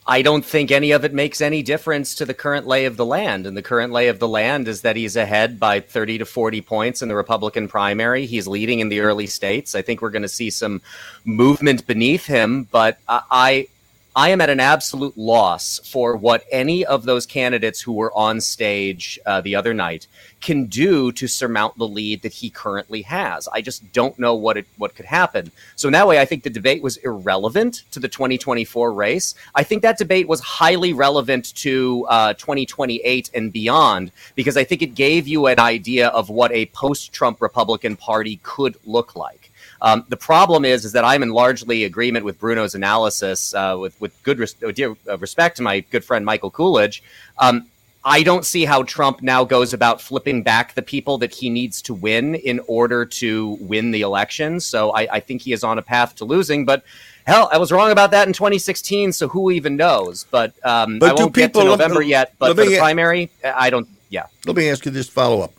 I 0.06 0.22
don't 0.22 0.44
think 0.44 0.72
any 0.72 0.90
of 0.90 1.04
it 1.04 1.14
makes 1.14 1.40
any 1.40 1.62
difference 1.62 2.16
to 2.16 2.24
the 2.24 2.34
current 2.34 2.66
lay 2.66 2.84
of 2.84 2.96
the 2.96 3.06
land. 3.06 3.46
And 3.46 3.56
the 3.56 3.62
current 3.62 3.92
lay 3.92 4.08
of 4.08 4.18
the 4.18 4.26
land 4.26 4.66
is 4.66 4.80
that 4.80 4.96
he's 4.96 5.14
ahead 5.14 5.60
by 5.60 5.80
30 5.80 6.18
to 6.18 6.24
40 6.24 6.60
points 6.62 7.00
in 7.00 7.08
the 7.08 7.14
Republican 7.14 7.68
primary. 7.68 8.26
He's 8.26 8.48
leading 8.48 8.80
in 8.80 8.88
the 8.88 9.00
early 9.00 9.28
states. 9.28 9.74
I 9.74 9.82
think 9.82 10.02
we're 10.02 10.10
going 10.10 10.22
to 10.22 10.28
see 10.28 10.50
some 10.50 10.82
movement 11.24 11.86
beneath 11.86 12.26
him, 12.26 12.66
but 12.72 12.98
I 13.08 13.68
I 14.16 14.30
am 14.30 14.40
at 14.40 14.50
an 14.50 14.58
absolute 14.58 15.16
loss 15.16 15.78
for 15.84 16.16
what 16.16 16.44
any 16.50 16.84
of 16.84 17.04
those 17.04 17.26
candidates 17.26 17.80
who 17.80 17.92
were 17.92 18.12
on 18.12 18.40
stage 18.40 19.20
uh, 19.24 19.40
the 19.40 19.54
other 19.54 19.72
night 19.72 20.08
can 20.40 20.66
do 20.66 21.12
to 21.12 21.28
surmount 21.28 21.78
the 21.78 21.86
lead 21.86 22.22
that 22.22 22.32
he 22.32 22.50
currently 22.50 23.02
has. 23.02 23.46
I 23.46 23.60
just 23.60 23.92
don't 23.92 24.18
know 24.18 24.34
what 24.34 24.56
it 24.56 24.66
what 24.78 24.96
could 24.96 25.04
happen. 25.04 25.52
So 25.76 25.86
in 25.86 25.92
that 25.92 26.08
way, 26.08 26.18
I 26.18 26.24
think 26.24 26.42
the 26.42 26.50
debate 26.50 26.82
was 26.82 26.96
irrelevant 26.98 27.84
to 27.92 28.00
the 28.00 28.08
2024 28.08 28.92
race. 28.92 29.36
I 29.54 29.62
think 29.62 29.82
that 29.82 29.96
debate 29.96 30.26
was 30.26 30.40
highly 30.40 30.92
relevant 30.92 31.54
to 31.56 32.04
uh, 32.08 32.34
2028 32.34 33.30
and 33.32 33.52
beyond 33.52 34.10
because 34.34 34.56
I 34.56 34.64
think 34.64 34.82
it 34.82 34.96
gave 34.96 35.28
you 35.28 35.46
an 35.46 35.60
idea 35.60 36.08
of 36.08 36.30
what 36.30 36.50
a 36.50 36.66
post-Trump 36.66 37.40
Republican 37.40 37.94
Party 37.94 38.40
could 38.42 38.76
look 38.84 39.14
like. 39.14 39.49
Um, 39.82 40.04
the 40.08 40.16
problem 40.16 40.64
is, 40.64 40.84
is 40.84 40.92
that 40.92 41.04
I'm 41.04 41.22
in 41.22 41.30
largely 41.30 41.84
agreement 41.84 42.24
with 42.24 42.38
Bruno's 42.38 42.74
analysis. 42.74 43.54
Uh, 43.54 43.76
with 43.78 43.98
with 44.00 44.22
good 44.22 44.38
res- 44.38 44.54
dear, 44.74 44.96
uh, 45.08 45.18
respect 45.18 45.56
to 45.56 45.62
my 45.62 45.80
good 45.80 46.04
friend 46.04 46.24
Michael 46.24 46.50
Coolidge, 46.50 47.02
um, 47.38 47.66
I 48.04 48.22
don't 48.22 48.44
see 48.44 48.64
how 48.64 48.82
Trump 48.82 49.22
now 49.22 49.44
goes 49.44 49.72
about 49.72 50.00
flipping 50.00 50.42
back 50.42 50.74
the 50.74 50.82
people 50.82 51.18
that 51.18 51.34
he 51.34 51.50
needs 51.50 51.82
to 51.82 51.94
win 51.94 52.34
in 52.34 52.60
order 52.66 53.04
to 53.04 53.58
win 53.60 53.90
the 53.90 54.02
election. 54.02 54.60
So 54.60 54.90
I, 54.90 55.16
I 55.16 55.20
think 55.20 55.42
he 55.42 55.52
is 55.52 55.64
on 55.64 55.78
a 55.78 55.82
path 55.82 56.16
to 56.16 56.24
losing, 56.24 56.64
but. 56.64 56.84
Hell, 57.26 57.50
I 57.52 57.58
was 57.58 57.70
wrong 57.70 57.92
about 57.92 58.10
that 58.12 58.26
in 58.26 58.32
2016, 58.32 59.12
so 59.12 59.28
who 59.28 59.50
even 59.50 59.76
knows? 59.76 60.26
But, 60.30 60.54
um, 60.64 60.98
but 60.98 61.10
I 61.10 61.12
won't 61.12 61.34
people, 61.34 61.60
get 61.60 61.60
to 61.60 61.64
November 61.64 62.02
yet. 62.02 62.32
But 62.38 62.56
for 62.56 62.64
the 62.64 62.78
primary, 62.78 63.30
I 63.44 63.68
don't. 63.68 63.86
Yeah. 64.08 64.24
Let 64.46 64.56
me 64.56 64.68
ask 64.68 64.84
you 64.86 64.90
this 64.90 65.06
follow 65.06 65.42
up 65.42 65.52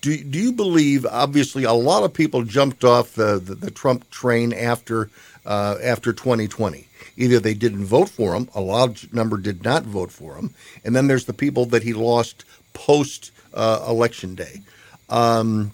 do, 0.00 0.16
do 0.16 0.38
you 0.38 0.52
believe? 0.52 1.04
Obviously, 1.06 1.64
a 1.64 1.72
lot 1.72 2.04
of 2.04 2.12
people 2.12 2.42
jumped 2.42 2.84
off 2.84 3.14
the, 3.14 3.38
the, 3.38 3.54
the 3.54 3.70
Trump 3.70 4.08
train 4.10 4.52
after 4.52 5.10
uh, 5.44 5.76
after 5.82 6.12
2020. 6.12 6.86
Either 7.16 7.40
they 7.40 7.54
didn't 7.54 7.84
vote 7.84 8.08
for 8.08 8.34
him, 8.34 8.48
a 8.54 8.60
large 8.60 9.12
number 9.12 9.36
did 9.36 9.64
not 9.64 9.82
vote 9.82 10.10
for 10.10 10.36
him, 10.36 10.54
and 10.84 10.94
then 10.94 11.06
there's 11.06 11.24
the 11.24 11.32
people 11.32 11.66
that 11.66 11.82
he 11.82 11.92
lost 11.92 12.44
post 12.72 13.30
uh, 13.54 13.84
election 13.88 14.34
day. 14.34 14.60
Um, 15.08 15.72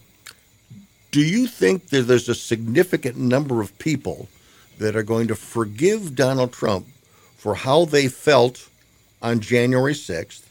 do 1.10 1.20
you 1.20 1.46
think 1.46 1.88
that 1.88 2.02
there's 2.02 2.28
a 2.28 2.34
significant 2.34 3.16
number 3.16 3.60
of 3.60 3.78
people 3.78 4.28
that 4.78 4.96
are 4.96 5.02
going 5.02 5.28
to 5.28 5.34
forgive 5.34 6.14
Donald 6.14 6.52
Trump 6.52 6.86
for 7.36 7.54
how 7.54 7.84
they 7.84 8.08
felt 8.08 8.68
on 9.22 9.40
January 9.40 9.94
6th 9.94 10.42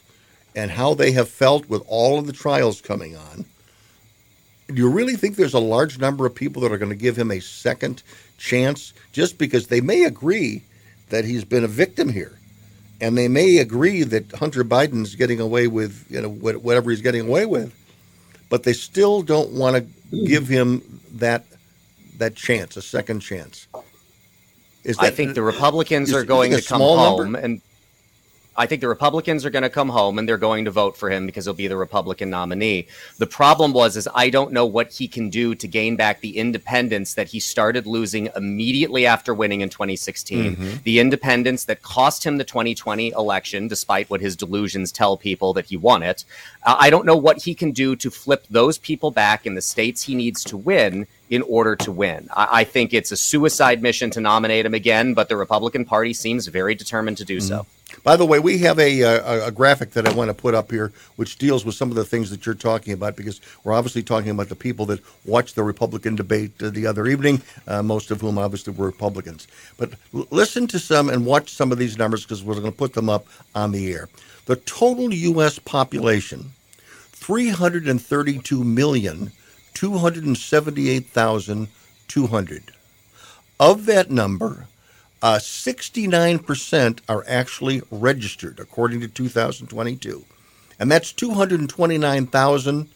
and 0.54 0.70
how 0.70 0.94
they 0.94 1.12
have 1.12 1.28
felt 1.28 1.68
with 1.68 1.82
all 1.86 2.18
of 2.18 2.26
the 2.26 2.32
trials 2.32 2.80
coming 2.80 3.16
on? 3.16 3.44
Do 4.68 4.74
you 4.74 4.88
really 4.90 5.14
think 5.16 5.36
there's 5.36 5.54
a 5.54 5.58
large 5.60 5.98
number 5.98 6.26
of 6.26 6.34
people 6.34 6.62
that 6.62 6.72
are 6.72 6.78
going 6.78 6.90
to 6.90 6.96
give 6.96 7.16
him 7.16 7.30
a 7.30 7.40
second 7.40 8.02
chance 8.38 8.92
just 9.12 9.38
because 9.38 9.68
they 9.68 9.80
may 9.80 10.04
agree 10.04 10.62
that 11.10 11.24
he's 11.24 11.44
been 11.44 11.64
a 11.64 11.68
victim 11.68 12.08
here 12.08 12.32
and 13.00 13.16
they 13.16 13.28
may 13.28 13.58
agree 13.58 14.02
that 14.02 14.32
Hunter 14.32 14.64
Biden's 14.64 15.14
getting 15.14 15.40
away 15.40 15.66
with 15.68 16.04
you 16.10 16.20
know 16.20 16.28
whatever 16.30 16.90
he's 16.90 17.00
getting 17.00 17.28
away 17.28 17.46
with 17.46 17.72
but 18.48 18.62
they 18.64 18.72
still 18.72 19.22
don't 19.22 19.50
want 19.52 19.76
to 19.76 20.24
give 20.26 20.48
him 20.48 21.00
that 21.14 21.44
that 22.18 22.34
chance 22.34 22.76
a 22.76 22.82
second 22.82 23.20
chance 23.20 23.66
Is 24.84 24.98
I 24.98 25.10
think 25.10 25.34
the 25.34 25.42
Republicans 25.42 26.08
is- 26.10 26.14
are 26.14 26.24
going 26.24 26.50
to 26.52 26.62
come 26.62 26.80
home 26.80 27.32
number? 27.32 27.38
and 27.38 27.60
I 28.56 28.66
think 28.66 28.80
the 28.80 28.88
Republicans 28.88 29.44
are 29.44 29.50
going 29.50 29.62
to 29.62 29.70
come 29.70 29.88
home 29.88 30.18
and 30.18 30.28
they're 30.28 30.38
going 30.38 30.64
to 30.64 30.70
vote 30.70 30.96
for 30.96 31.10
him 31.10 31.26
because 31.26 31.44
he'll 31.44 31.54
be 31.54 31.68
the 31.68 31.76
Republican 31.76 32.30
nominee. 32.30 32.88
The 33.18 33.26
problem 33.26 33.72
was 33.72 33.96
is 33.96 34.08
I 34.14 34.30
don't 34.30 34.52
know 34.52 34.66
what 34.66 34.92
he 34.92 35.08
can 35.08 35.30
do 35.30 35.54
to 35.54 35.68
gain 35.68 35.96
back 35.96 36.20
the 36.20 36.36
independence 36.38 37.14
that 37.14 37.28
he 37.28 37.40
started 37.40 37.86
losing 37.86 38.28
immediately 38.34 39.06
after 39.06 39.34
winning 39.34 39.60
in 39.60 39.68
2016. 39.68 40.56
Mhm. 40.56 40.82
The 40.84 41.00
independence 41.00 41.64
that 41.64 41.82
cost 41.82 42.24
him 42.24 42.38
the 42.38 42.44
2020 42.44 43.10
election 43.10 43.68
despite 43.68 44.08
what 44.10 44.20
his 44.20 44.36
delusions 44.36 44.92
tell 44.92 45.16
people 45.16 45.52
that 45.54 45.66
he 45.66 45.76
won 45.76 46.02
it. 46.02 46.24
Uh, 46.64 46.76
I 46.78 46.90
don't 46.90 47.06
know 47.06 47.16
what 47.16 47.42
he 47.42 47.54
can 47.54 47.72
do 47.72 47.96
to 47.96 48.10
flip 48.10 48.46
those 48.50 48.78
people 48.78 49.10
back 49.10 49.46
in 49.46 49.54
the 49.54 49.62
states 49.62 50.02
he 50.02 50.14
needs 50.14 50.42
to 50.44 50.56
win 50.56 51.06
in 51.28 51.42
order 51.42 51.74
to 51.76 51.92
win. 51.92 52.28
I, 52.34 52.48
I 52.60 52.64
think 52.64 52.94
it's 52.94 53.12
a 53.12 53.16
suicide 53.16 53.82
mission 53.82 54.10
to 54.10 54.20
nominate 54.20 54.64
him 54.64 54.74
again, 54.74 55.14
but 55.14 55.28
the 55.28 55.36
Republican 55.36 55.84
Party 55.84 56.12
seems 56.12 56.46
very 56.46 56.74
determined 56.74 57.18
to 57.18 57.24
do 57.24 57.40
so. 57.40 57.66
By 58.06 58.14
the 58.14 58.24
way, 58.24 58.38
we 58.38 58.58
have 58.58 58.78
a, 58.78 59.00
a, 59.00 59.48
a 59.48 59.50
graphic 59.50 59.90
that 59.94 60.06
I 60.06 60.12
want 60.12 60.28
to 60.28 60.34
put 60.34 60.54
up 60.54 60.70
here, 60.70 60.92
which 61.16 61.38
deals 61.38 61.64
with 61.64 61.74
some 61.74 61.90
of 61.90 61.96
the 61.96 62.04
things 62.04 62.30
that 62.30 62.46
you're 62.46 62.54
talking 62.54 62.92
about, 62.92 63.16
because 63.16 63.40
we're 63.64 63.72
obviously 63.72 64.04
talking 64.04 64.30
about 64.30 64.48
the 64.48 64.54
people 64.54 64.86
that 64.86 65.00
watched 65.24 65.56
the 65.56 65.64
Republican 65.64 66.14
debate 66.14 66.52
uh, 66.62 66.70
the 66.70 66.86
other 66.86 67.08
evening, 67.08 67.42
uh, 67.66 67.82
most 67.82 68.12
of 68.12 68.20
whom 68.20 68.38
obviously 68.38 68.72
were 68.72 68.86
Republicans. 68.86 69.48
But 69.76 69.94
l- 70.14 70.28
listen 70.30 70.68
to 70.68 70.78
some 70.78 71.08
and 71.08 71.26
watch 71.26 71.52
some 71.52 71.72
of 71.72 71.78
these 71.78 71.98
numbers 71.98 72.22
because 72.22 72.44
we're 72.44 72.54
going 72.54 72.66
to 72.66 72.70
put 72.70 72.92
them 72.92 73.08
up 73.08 73.26
on 73.56 73.72
the 73.72 73.92
air. 73.92 74.08
The 74.44 74.54
total 74.54 75.12
U.S. 75.12 75.58
population, 75.58 76.52
332 77.10 78.62
million, 78.62 79.32
278,200. 79.74 82.62
Of 83.58 83.86
that 83.86 84.10
number, 84.12 84.68
uh, 85.26 85.38
69% 85.38 87.00
are 87.08 87.24
actually 87.26 87.82
registered, 87.90 88.60
according 88.60 89.00
to 89.00 89.08
2022. 89.08 90.24
And 90.78 90.92
that's 90.92 91.12
229,000, 91.12 92.88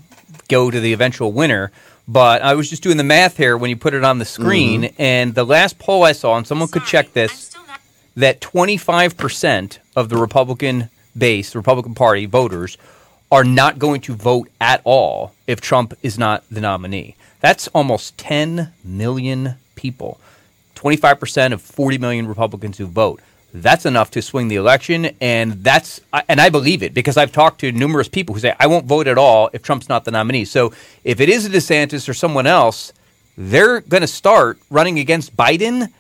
go 0.50 0.70
to 0.72 0.80
the 0.82 0.92
eventual 0.92 1.32
winner. 1.32 1.72
But 2.06 2.42
I 2.42 2.56
was 2.56 2.70
just 2.70 2.84
doing 2.84 2.98
the 2.98 3.06
math 3.06 3.38
here 3.38 3.56
when 3.56 3.70
you 3.70 3.78
put 3.78 3.94
it 3.94 4.04
on 4.04 4.18
the 4.20 4.26
screen, 4.26 4.82
Mm-hmm. 4.84 5.02
and 5.02 5.36
the 5.36 5.46
last 5.46 5.80
poll 5.80 6.04
I 6.04 6.12
saw, 6.12 6.36
and 6.36 6.46
someone 6.46 6.68
could 6.68 6.84
check 6.84 7.14
this, 7.14 7.56
that 8.18 8.42
25% 8.42 9.78
of 9.96 10.10
the 10.10 10.18
Republican 10.18 10.90
base, 11.18 11.52
the 11.54 11.60
Republican 11.60 11.96
Party 11.96 12.26
voters, 12.26 12.78
are 13.32 13.44
not 13.44 13.80
going 13.80 14.02
to 14.02 14.14
vote 14.14 14.50
at 14.60 14.82
all 14.84 15.34
if 15.48 15.62
Trump 15.62 15.94
is 16.04 16.18
not 16.18 16.44
the 16.52 16.62
nominee. 16.62 17.16
That's 17.40 17.68
almost 17.70 18.18
10 18.18 18.74
million 18.84 19.56
people. 19.76 20.20
25% 20.76 21.54
of 21.54 21.62
40 21.62 21.98
million 21.98 22.28
Republicans 22.28 22.78
who 22.78 22.86
vote. 22.86 23.22
That's 23.54 23.86
enough 23.86 24.12
to 24.12 24.22
swing 24.22 24.48
the 24.48 24.56
election, 24.56 25.12
and 25.20 25.62
that's 25.64 26.00
and 26.30 26.40
I 26.40 26.50
believe 26.50 26.82
it 26.84 26.94
because 26.94 27.18
I've 27.18 27.34
talked 27.34 27.60
to 27.62 27.72
numerous 27.74 28.08
people 28.08 28.34
who 28.34 28.40
say 28.40 28.56
I 28.58 28.68
won't 28.68 28.86
vote 28.86 29.08
at 29.08 29.18
all 29.18 29.50
if 29.52 29.62
Trump's 29.62 29.90
not 29.90 30.06
the 30.06 30.12
nominee. 30.12 30.46
So 30.46 30.72
if 31.04 31.20
it 31.20 31.28
is 31.28 31.46
a 31.46 31.50
DeSantis 31.50 32.08
or 32.08 32.14
someone 32.14 32.48
else, 32.48 32.94
they're 33.38 33.82
going 33.82 34.02
to 34.02 34.08
start 34.08 34.58
running 34.70 35.00
against 35.00 35.36
Biden 35.36 35.92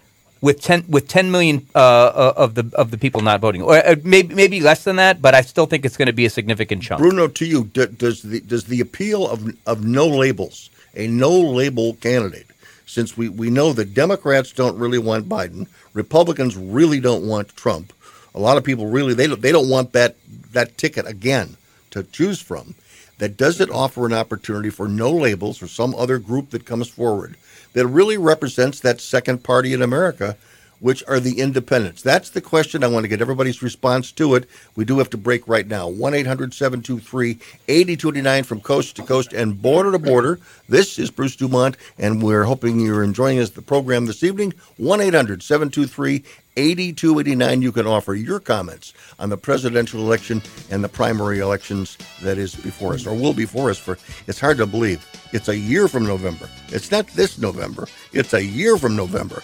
with 0.41 0.59
10 0.61 0.85
with 0.89 1.07
10 1.07 1.31
million 1.31 1.67
uh, 1.75 1.77
uh, 1.77 2.33
of 2.35 2.55
the 2.55 2.69
of 2.75 2.91
the 2.91 2.97
people 2.97 3.21
not 3.21 3.39
voting, 3.39 3.61
or 3.61 3.77
uh, 3.77 3.95
maybe 4.03 4.33
maybe 4.33 4.59
less 4.59 4.83
than 4.83 4.95
that, 4.97 5.21
but 5.21 5.35
I 5.35 5.41
still 5.41 5.67
think 5.67 5.85
it's 5.85 5.97
going 5.97 6.07
to 6.07 6.13
be 6.13 6.25
a 6.25 6.29
significant 6.29 6.81
chunk. 6.81 6.99
Bruno, 7.01 7.27
to 7.27 7.45
you, 7.45 7.65
does 7.65 8.23
the 8.23 8.39
does 8.41 8.65
the 8.65 8.81
appeal 8.81 9.27
of 9.27 9.55
of 9.67 9.85
no 9.85 10.07
labels, 10.07 10.69
a 10.95 11.07
no 11.07 11.39
label 11.39 11.93
candidate, 11.95 12.47
since 12.85 13.15
we, 13.15 13.29
we 13.29 13.49
know 13.49 13.71
that 13.73 13.93
Democrats 13.93 14.51
don't 14.51 14.77
really 14.77 14.97
want 14.97 15.29
Biden, 15.29 15.67
Republicans 15.93 16.57
really 16.57 16.99
don't 16.99 17.27
want 17.27 17.55
Trump. 17.55 17.93
A 18.33 18.39
lot 18.39 18.57
of 18.57 18.63
people 18.63 18.87
really 18.87 19.13
they 19.13 19.27
they 19.27 19.51
don't 19.51 19.69
want 19.69 19.93
that 19.93 20.15
that 20.53 20.77
ticket 20.77 21.05
again 21.05 21.55
to 21.91 22.03
choose 22.03 22.41
from. 22.41 22.75
That 23.19 23.37
does 23.37 23.61
it 23.61 23.69
offer 23.69 24.07
an 24.07 24.13
opportunity 24.13 24.71
for 24.71 24.87
no 24.87 25.11
labels 25.11 25.61
or 25.61 25.67
some 25.67 25.93
other 25.93 26.17
group 26.17 26.49
that 26.49 26.65
comes 26.65 26.89
forward 26.89 27.35
that 27.73 27.87
really 27.87 28.17
represents 28.17 28.79
that 28.81 29.01
second 29.01 29.43
party 29.43 29.73
in 29.73 29.81
America, 29.81 30.37
which 30.79 31.03
are 31.07 31.19
the 31.19 31.39
independents? 31.39 32.01
That's 32.01 32.31
the 32.31 32.41
question. 32.41 32.83
I 32.83 32.87
want 32.87 33.03
to 33.03 33.07
get 33.07 33.21
everybody's 33.21 33.61
response 33.61 34.11
to 34.13 34.35
it. 34.35 34.49
We 34.75 34.83
do 34.83 34.97
have 34.97 35.09
to 35.11 35.17
break 35.17 35.47
right 35.47 35.67
now. 35.67 35.87
1 35.87 36.13
800 36.13 36.53
723 36.53 37.37
8289 37.67 38.43
from 38.43 38.61
coast 38.61 38.95
to 38.95 39.03
coast 39.03 39.31
and 39.31 39.61
border 39.61 39.91
to 39.91 39.99
border. 39.99 40.39
This 40.67 40.97
is 40.97 41.11
Bruce 41.11 41.35
Dumont, 41.35 41.77
and 41.99 42.23
we're 42.23 42.45
hoping 42.45 42.79
you're 42.79 43.03
enjoying 43.03 43.39
us 43.39 43.51
the 43.51 43.61
program 43.61 44.07
this 44.07 44.23
evening. 44.23 44.53
1 44.77 45.01
800 45.01 45.43
723 45.43 46.23
8289. 46.57 47.61
You 47.61 47.71
can 47.71 47.87
offer 47.87 48.13
your 48.13 48.39
comments 48.39 48.93
on 49.19 49.29
the 49.29 49.37
presidential 49.37 50.01
election 50.01 50.41
and 50.69 50.83
the 50.83 50.89
primary 50.89 51.39
elections 51.39 51.97
that 52.21 52.37
is 52.37 52.55
before 52.55 52.93
us, 52.93 53.05
or 53.05 53.13
will 53.15 53.33
be 53.33 53.43
before 53.43 53.69
us 53.69 53.77
for, 53.77 53.97
it's 54.27 54.39
hard 54.39 54.57
to 54.57 54.65
believe. 54.65 55.05
It's 55.33 55.49
a 55.49 55.57
year 55.57 55.87
from 55.87 56.05
November. 56.05 56.49
It's 56.69 56.91
not 56.91 57.07
this 57.07 57.37
November, 57.37 57.87
it's 58.13 58.33
a 58.33 58.43
year 58.43 58.77
from 58.77 58.95
November. 58.95 59.41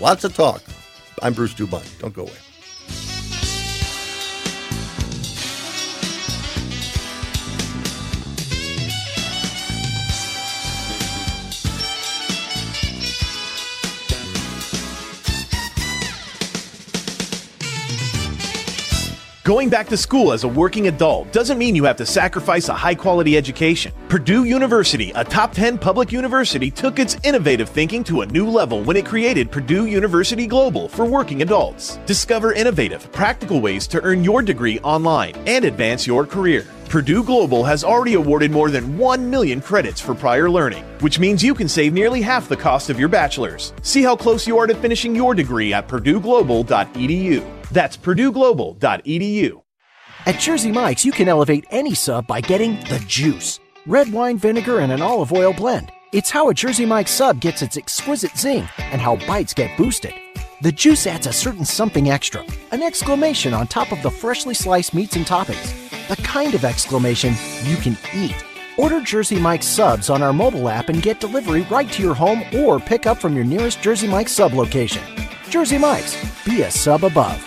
Lots 0.00 0.24
of 0.24 0.34
talk. 0.34 0.62
I'm 1.22 1.32
Bruce 1.32 1.54
Dumont. 1.54 1.96
Don't 1.98 2.14
go 2.14 2.22
away. 2.22 2.47
Going 19.48 19.70
back 19.70 19.88
to 19.88 19.96
school 19.96 20.34
as 20.34 20.44
a 20.44 20.48
working 20.48 20.88
adult 20.88 21.32
doesn't 21.32 21.56
mean 21.56 21.74
you 21.74 21.84
have 21.84 21.96
to 21.96 22.04
sacrifice 22.04 22.68
a 22.68 22.74
high 22.74 22.94
quality 22.94 23.34
education. 23.34 23.94
Purdue 24.10 24.44
University, 24.44 25.10
a 25.14 25.24
top 25.24 25.54
10 25.54 25.78
public 25.78 26.12
university, 26.12 26.70
took 26.70 26.98
its 26.98 27.16
innovative 27.24 27.70
thinking 27.70 28.04
to 28.04 28.20
a 28.20 28.26
new 28.26 28.46
level 28.46 28.82
when 28.82 28.94
it 28.94 29.06
created 29.06 29.50
Purdue 29.50 29.86
University 29.86 30.46
Global 30.46 30.86
for 30.86 31.06
working 31.06 31.40
adults. 31.40 31.98
Discover 32.04 32.52
innovative, 32.52 33.10
practical 33.10 33.62
ways 33.62 33.86
to 33.86 34.02
earn 34.02 34.22
your 34.22 34.42
degree 34.42 34.80
online 34.80 35.34
and 35.46 35.64
advance 35.64 36.06
your 36.06 36.26
career. 36.26 36.66
Purdue 36.88 37.22
Global 37.22 37.64
has 37.64 37.84
already 37.84 38.14
awarded 38.14 38.50
more 38.50 38.70
than 38.70 38.96
1 38.96 39.28
million 39.28 39.60
credits 39.60 40.00
for 40.00 40.14
prior 40.14 40.48
learning, 40.48 40.84
which 41.00 41.18
means 41.18 41.44
you 41.44 41.54
can 41.54 41.68
save 41.68 41.92
nearly 41.92 42.22
half 42.22 42.48
the 42.48 42.56
cost 42.56 42.88
of 42.88 42.98
your 42.98 43.10
bachelor's. 43.10 43.74
See 43.82 44.02
how 44.02 44.16
close 44.16 44.46
you 44.46 44.56
are 44.56 44.66
to 44.66 44.74
finishing 44.74 45.14
your 45.14 45.34
degree 45.34 45.74
at 45.74 45.86
purdueglobal.edu. 45.86 47.70
That's 47.70 47.96
purdueglobal.edu. 47.98 49.62
At 50.24 50.40
Jersey 50.40 50.72
Mike's, 50.72 51.04
you 51.04 51.12
can 51.12 51.28
elevate 51.28 51.66
any 51.70 51.94
sub 51.94 52.26
by 52.26 52.40
getting 52.40 52.80
the 52.88 53.04
juice 53.06 53.60
red 53.86 54.10
wine 54.10 54.38
vinegar 54.38 54.80
and 54.80 54.90
an 54.90 55.02
olive 55.02 55.32
oil 55.32 55.52
blend. 55.52 55.92
It's 56.12 56.30
how 56.30 56.48
a 56.48 56.54
Jersey 56.54 56.86
Mike's 56.86 57.10
sub 57.10 57.40
gets 57.40 57.60
its 57.60 57.76
exquisite 57.76 58.36
zing 58.36 58.66
and 58.78 59.00
how 59.00 59.16
bites 59.26 59.52
get 59.52 59.76
boosted. 59.76 60.14
The 60.62 60.72
juice 60.72 61.06
adds 61.06 61.26
a 61.26 61.32
certain 61.32 61.64
something 61.64 62.10
extra, 62.10 62.44
an 62.72 62.82
exclamation 62.82 63.52
on 63.52 63.66
top 63.66 63.92
of 63.92 64.02
the 64.02 64.10
freshly 64.10 64.54
sliced 64.54 64.94
meats 64.94 65.16
and 65.16 65.26
toppings. 65.26 65.87
The 66.08 66.16
kind 66.16 66.54
of 66.54 66.64
exclamation 66.64 67.34
you 67.64 67.76
can 67.76 67.96
eat. 68.14 68.34
Order 68.78 69.00
Jersey 69.02 69.38
Mike's 69.38 69.66
subs 69.66 70.08
on 70.08 70.22
our 70.22 70.32
mobile 70.32 70.68
app 70.68 70.88
and 70.88 71.02
get 71.02 71.20
delivery 71.20 71.62
right 71.70 71.90
to 71.92 72.02
your 72.02 72.14
home 72.14 72.42
or 72.54 72.80
pick 72.80 73.06
up 73.06 73.18
from 73.18 73.34
your 73.34 73.44
nearest 73.44 73.82
Jersey 73.82 74.08
Mike's 74.08 74.32
sub 74.32 74.54
location. 74.54 75.02
Jersey 75.50 75.76
Mike's, 75.78 76.16
be 76.44 76.62
a 76.62 76.70
sub 76.70 77.04
above. 77.04 77.44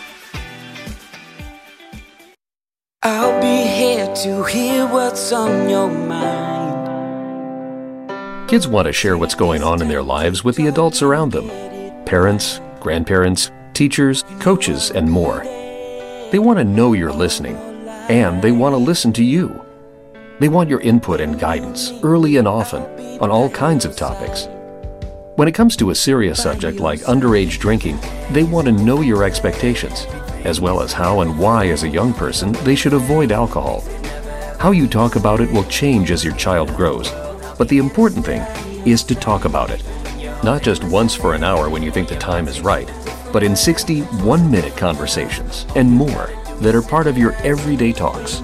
I'll 3.01 3.41
be 3.41 3.67
here 3.67 4.13
to 4.13 4.43
hear 4.43 4.85
what's 4.85 5.31
on 5.31 5.67
your 5.67 5.89
mind. 5.89 6.61
Kids 8.47 8.67
want 8.67 8.85
to 8.85 8.93
share 8.93 9.17
what's 9.17 9.33
going 9.33 9.63
on 9.63 9.81
in 9.81 9.87
their 9.87 10.03
lives 10.03 10.43
with 10.43 10.55
the 10.55 10.67
adults 10.67 11.01
around 11.01 11.31
them 11.31 11.49
parents, 12.05 12.59
grandparents, 12.79 13.49
teachers, 13.73 14.23
coaches, 14.39 14.91
and 14.91 15.09
more. 15.09 15.39
They 16.31 16.39
want 16.39 16.59
to 16.59 16.65
know 16.65 16.93
you're 16.93 17.13
listening, 17.13 17.55
and 18.11 18.41
they 18.41 18.51
want 18.51 18.73
to 18.73 18.77
listen 18.77 19.13
to 19.13 19.23
you. 19.23 19.65
They 20.39 20.49
want 20.49 20.69
your 20.69 20.81
input 20.81 21.21
and 21.21 21.39
guidance 21.39 21.93
early 22.03 22.35
and 22.35 22.45
often 22.45 22.83
on 23.21 23.31
all 23.31 23.49
kinds 23.49 23.85
of 23.85 23.95
topics. 23.95 24.49
When 25.37 25.47
it 25.47 25.53
comes 25.53 25.77
to 25.77 25.91
a 25.91 25.95
serious 25.95 26.43
subject 26.43 26.81
like 26.81 26.99
underage 27.01 27.57
drinking, 27.57 27.99
they 28.31 28.43
want 28.43 28.65
to 28.65 28.73
know 28.73 28.99
your 28.99 29.23
expectations, 29.23 30.07
as 30.43 30.59
well 30.59 30.81
as 30.81 30.91
how 30.91 31.21
and 31.21 31.39
why, 31.39 31.69
as 31.69 31.83
a 31.83 31.87
young 31.87 32.13
person, 32.13 32.51
they 32.65 32.75
should 32.75 32.91
avoid 32.91 33.31
alcohol. 33.31 33.81
How 34.59 34.71
you 34.71 34.89
talk 34.89 35.15
about 35.15 35.39
it 35.39 35.49
will 35.49 35.63
change 35.63 36.11
as 36.11 36.21
your 36.21 36.35
child 36.35 36.75
grows, 36.75 37.09
but 37.57 37.69
the 37.69 37.77
important 37.77 38.25
thing 38.25 38.41
is 38.85 39.03
to 39.05 39.15
talk 39.15 39.45
about 39.45 39.69
it. 39.69 39.81
Not 40.43 40.63
just 40.63 40.83
once 40.83 41.15
for 41.15 41.33
an 41.33 41.45
hour 41.45 41.69
when 41.69 41.81
you 41.81 41.91
think 41.91 42.09
the 42.09 42.17
time 42.17 42.49
is 42.49 42.59
right, 42.59 42.91
but 43.31 43.41
in 43.41 43.55
60 43.55 44.01
one 44.01 44.51
minute 44.51 44.75
conversations 44.75 45.65
and 45.77 45.89
more 45.89 46.29
that 46.61 46.75
are 46.75 46.81
part 46.81 47.07
of 47.07 47.17
your 47.17 47.33
everyday 47.43 47.91
talks. 47.91 48.41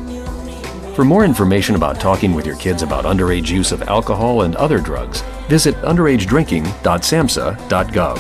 For 0.96 1.06
more 1.06 1.24
information 1.24 1.76
about 1.76 2.00
talking 2.00 2.34
with 2.34 2.46
your 2.46 2.58
kids 2.58 2.82
about 2.82 3.06
underage 3.06 3.50
use 3.50 3.72
of 3.72 3.84
alcohol 3.84 4.42
and 4.42 4.56
other 4.56 4.80
drugs, 4.80 5.22
visit 5.48 5.76
underagedrinking.samhsa.gov. 5.76 8.18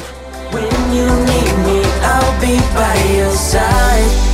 When 0.53 0.63
you 0.93 1.05
need 1.05 1.57
me, 1.65 1.81
I'll 2.03 2.39
be 2.39 2.59
by 2.75 2.95
your 3.17 3.35
side. 3.35 4.27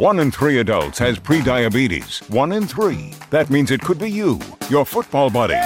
One 0.00 0.20
in 0.20 0.30
three 0.30 0.60
adults 0.60 0.98
has 0.98 1.18
prediabetes. 1.18 2.28
One 2.30 2.52
in 2.52 2.66
three. 2.66 3.14
That 3.30 3.50
means 3.50 3.70
it 3.70 3.80
could 3.80 3.98
be 3.98 4.10
you, 4.10 4.40
your 4.68 4.86
football 4.86 5.30
buddy, 5.30 5.60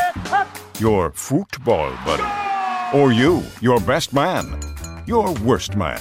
your 0.78 1.12
football 1.12 1.90
buddy, 2.04 2.96
or 2.96 3.12
you, 3.12 3.42
your 3.60 3.80
best 3.80 4.12
man, 4.12 4.60
your 5.06 5.32
worst 5.34 5.76
man, 5.76 6.00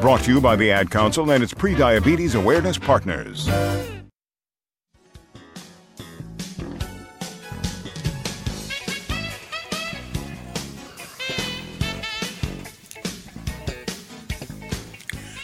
Brought 0.00 0.22
to 0.22 0.32
you 0.32 0.40
by 0.40 0.56
the 0.56 0.70
Ad 0.70 0.90
Council 0.90 1.30
and 1.30 1.44
its 1.44 1.52
pre 1.52 1.74
diabetes 1.74 2.34
Awareness 2.34 2.78
Partners. 2.78 3.50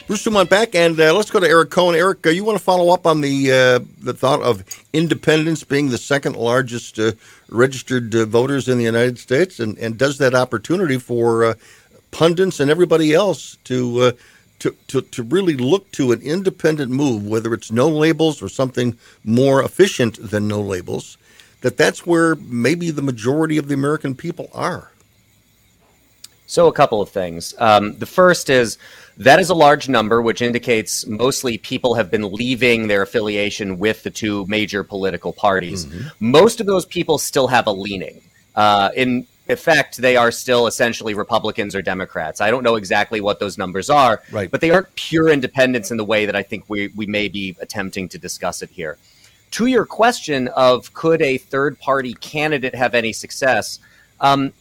Bruce 0.06 0.24
Dumont 0.24 0.48
back, 0.48 0.74
and 0.74 0.98
uh, 0.98 1.12
let's 1.12 1.30
go 1.30 1.38
to 1.38 1.46
Eric 1.46 1.68
Kohn. 1.68 1.94
Eric, 1.94 2.26
uh, 2.26 2.30
you 2.30 2.42
want 2.42 2.56
to 2.56 2.64
follow 2.64 2.94
up 2.94 3.06
on 3.06 3.20
the 3.20 3.52
uh, 3.52 3.80
the 4.00 4.14
thought 4.14 4.40
of 4.40 4.64
independents 4.94 5.64
being 5.64 5.90
the 5.90 5.98
second 5.98 6.34
largest 6.34 6.98
uh, 6.98 7.12
registered 7.50 8.14
uh, 8.14 8.24
voters 8.24 8.68
in 8.68 8.78
the 8.78 8.84
United 8.84 9.18
States, 9.18 9.60
and, 9.60 9.76
and 9.76 9.98
does 9.98 10.16
that 10.16 10.34
opportunity 10.34 10.96
for 10.96 11.44
uh, 11.44 11.54
pundits 12.10 12.58
and 12.58 12.70
everybody 12.70 13.12
else 13.12 13.58
to, 13.64 14.16
to 14.60 14.74
to 14.88 15.02
to 15.02 15.22
really 15.22 15.56
look 15.56 15.90
to 15.92 16.12
an 16.12 16.20
independent 16.22 16.90
move, 16.90 17.26
whether 17.26 17.52
it's 17.54 17.70
no 17.70 17.88
labels 17.88 18.42
or 18.42 18.48
something 18.48 18.96
more 19.24 19.62
efficient 19.62 20.30
than 20.30 20.48
no 20.48 20.60
labels, 20.60 21.18
that 21.60 21.76
that's 21.76 22.06
where 22.06 22.34
maybe 22.36 22.90
the 22.90 23.02
majority 23.02 23.58
of 23.58 23.68
the 23.68 23.74
American 23.74 24.14
people 24.14 24.50
are. 24.54 24.90
So, 26.46 26.68
a 26.68 26.72
couple 26.72 27.02
of 27.02 27.08
things. 27.08 27.54
Um, 27.58 27.98
the 27.98 28.06
first 28.06 28.50
is 28.50 28.78
that 29.16 29.40
is 29.40 29.50
a 29.50 29.54
large 29.54 29.88
number, 29.88 30.22
which 30.22 30.42
indicates 30.42 31.06
mostly 31.06 31.58
people 31.58 31.94
have 31.94 32.10
been 32.10 32.32
leaving 32.32 32.86
their 32.86 33.02
affiliation 33.02 33.78
with 33.78 34.02
the 34.02 34.10
two 34.10 34.46
major 34.46 34.84
political 34.84 35.32
parties. 35.32 35.86
Most 36.20 36.60
of 36.60 36.66
those 36.66 36.86
people 36.86 37.18
still 37.18 37.48
have 37.48 37.66
a 37.66 37.72
leaning. 37.72 38.20
Uh, 38.54 38.90
in 38.94 39.26
effect, 39.48 39.98
they 39.98 40.16
are 40.16 40.30
still 40.30 40.66
essentially 40.66 41.14
Republicans 41.14 41.74
or 41.74 41.82
Democrats. 41.82 42.40
I 42.40 42.50
don't 42.50 42.62
know 42.62 42.76
exactly 42.76 43.20
what 43.20 43.40
those 43.40 43.56
numbers 43.56 43.88
are, 43.90 44.22
Right. 44.30 44.50
but 44.50 44.60
they 44.60 44.70
aren't 44.70 44.94
pure 44.94 45.28
independents 45.28 45.90
in 45.90 45.96
the 45.96 46.04
way 46.04 46.26
that 46.26 46.36
I 46.36 46.42
think 46.42 46.64
we, 46.68 46.88
we 46.96 47.06
may 47.06 47.28
be 47.28 47.56
attempting 47.60 48.08
to 48.10 48.18
discuss 48.18 48.62
it 48.62 48.70
here. 48.70 48.98
To 49.52 49.66
your 49.66 49.86
question 49.86 50.48
of 50.48 50.92
could 50.92 51.22
a 51.22 51.38
third 51.38 51.78
party 51.78 52.14
candidate 52.14 52.74
have 52.74 52.94
any 52.94 53.12
success? 53.12 53.78
Um, 54.20 54.52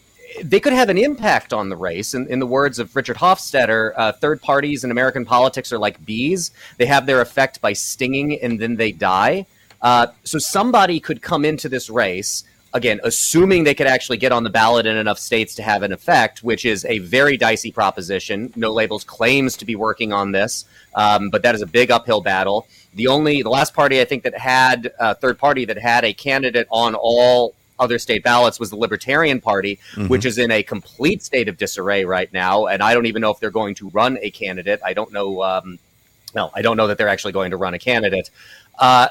they 0.43 0.59
could 0.59 0.73
have 0.73 0.89
an 0.89 0.97
impact 0.97 1.53
on 1.53 1.69
the 1.69 1.75
race. 1.75 2.13
In, 2.13 2.27
in 2.27 2.39
the 2.39 2.45
words 2.45 2.77
of 2.79 2.95
Richard 2.95 3.17
Hofstadter, 3.17 3.93
uh, 3.95 4.11
third 4.11 4.41
parties 4.41 4.83
in 4.83 4.91
American 4.91 5.25
politics 5.25 5.71
are 5.71 5.79
like 5.79 6.05
bees. 6.05 6.51
They 6.77 6.85
have 6.85 7.05
their 7.05 7.21
effect 7.21 7.61
by 7.61 7.73
stinging 7.73 8.39
and 8.41 8.59
then 8.59 8.75
they 8.75 8.91
die. 8.91 9.45
Uh, 9.81 10.07
so 10.23 10.37
somebody 10.39 10.99
could 10.99 11.21
come 11.21 11.45
into 11.45 11.69
this 11.69 11.89
race, 11.89 12.43
again, 12.75 12.99
assuming 13.05 13.63
they 13.63 13.73
could 13.73 13.87
actually 13.87 14.17
get 14.17 14.33
on 14.33 14.43
the 14.43 14.49
ballot 14.49 14.85
in 14.85 14.97
enough 14.97 15.17
states 15.17 15.55
to 15.55 15.63
have 15.63 15.81
an 15.81 15.93
effect, 15.93 16.43
which 16.43 16.65
is 16.65 16.83
a 16.85 16.99
very 16.99 17.37
dicey 17.37 17.71
proposition. 17.71 18.51
No 18.57 18.73
Labels 18.73 19.05
claims 19.05 19.55
to 19.57 19.65
be 19.65 19.77
working 19.77 20.11
on 20.11 20.33
this, 20.33 20.65
um, 20.93 21.29
but 21.29 21.41
that 21.43 21.55
is 21.55 21.61
a 21.61 21.65
big 21.65 21.89
uphill 21.89 22.19
battle. 22.19 22.67
The 22.93 23.07
only, 23.07 23.41
the 23.41 23.49
last 23.49 23.73
party 23.73 24.01
I 24.01 24.05
think 24.05 24.23
that 24.23 24.37
had, 24.37 24.91
uh, 24.99 25.13
third 25.13 25.39
party 25.39 25.63
that 25.65 25.77
had 25.77 26.03
a 26.03 26.11
candidate 26.13 26.67
on 26.69 26.95
all 26.95 27.55
other 27.79 27.97
state 27.97 28.23
ballots 28.23 28.59
was 28.59 28.69
the 28.69 28.75
Libertarian 28.75 29.39
Party, 29.39 29.79
Mhm. 29.95 30.09
which 30.09 30.25
is 30.25 30.37
in 30.37 30.51
a 30.51 30.61
complete 30.61 31.23
state 31.23 31.47
of 31.47 31.57
disarray 31.57 32.03
right 32.03 32.31
now. 32.33 32.65
And 32.67 32.83
I 32.83 32.93
don't 32.93 33.05
even 33.05 33.21
know 33.21 33.31
if 33.31 33.39
they're 33.39 33.51
going 33.51 33.75
to 33.75 33.89
run 33.89 34.17
a 34.21 34.31
candidate. 34.31 34.81
I 34.83 34.93
don't 34.93 35.13
know. 35.13 35.43
Um, 35.43 35.79
no, 36.33 36.51
I 36.53 36.61
don't 36.61 36.75
know 36.75 36.87
that 36.87 36.97
they're 36.97 37.09
actually 37.09 37.31
going 37.31 37.51
to 37.51 37.57
run 37.57 37.73
a 37.73 37.79
candidate. 37.79 38.29
Uh, 38.77 39.07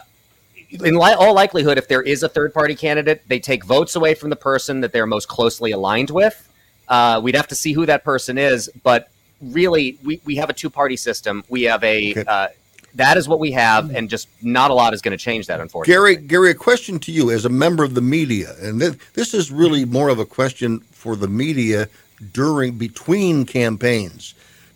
in 0.71 0.97
li- 0.97 1.15
all 1.15 1.35
likelihood, 1.35 1.79
if 1.79 1.89
there 1.89 2.03
is 2.03 2.23
a 2.23 2.29
third 2.29 2.53
party 2.55 2.75
candidate, 2.75 3.23
they 3.29 3.41
take 3.41 3.65
votes 3.65 3.97
away 3.97 4.15
from 4.15 4.31
the 4.31 4.37
person 4.37 4.81
that 4.81 4.93
they're 4.93 5.07
most 5.07 5.29
closely 5.29 5.73
aligned 5.73 6.11
with. 6.11 6.49
Uh, 6.89 7.21
we'd 7.23 7.35
have 7.35 7.49
to 7.49 7.55
see 7.55 7.73
who 7.73 7.87
that 7.87 8.05
person 8.05 8.37
is, 8.39 8.71
but 8.83 9.11
really, 9.41 9.99
we, 10.05 10.21
we 10.25 10.37
have 10.37 10.51
a 10.51 10.53
two 10.53 10.71
party 10.71 10.97
system. 10.97 11.45
We 11.49 11.63
have 11.63 11.83
a 11.83 12.15
uh, 12.27 12.49
that 12.95 13.17
is 13.17 13.29
what 13.29 13.41
we 13.41 13.53
have, 13.53 13.95
and 13.95 14.09
just 14.09 14.29
not 14.43 14.71
a 14.71 14.75
lot 14.75 14.95
is 14.95 15.03
going 15.03 15.17
to 15.17 15.23
change 15.23 15.47
that, 15.49 15.61
unfortunately. 15.61 16.15
Gary, 16.15 16.27
Gary, 16.27 16.51
a 16.51 16.55
question 16.55 16.99
to 17.01 17.13
you 17.13 17.31
as 17.31 17.45
a 17.45 17.49
member 17.49 17.83
of 17.83 17.95
the 17.95 18.01
media, 18.01 18.55
and 18.61 18.81
th- 18.81 18.95
this 19.15 19.35
is 19.35 19.51
really 19.51 19.85
more 19.85 20.09
of 20.09 20.19
a 20.19 20.25
question 20.25 20.81
for 20.93 21.17
the 21.17 21.29
media 21.29 21.89
during 22.33 22.79
between 22.79 23.45
campaigns. 23.45 24.35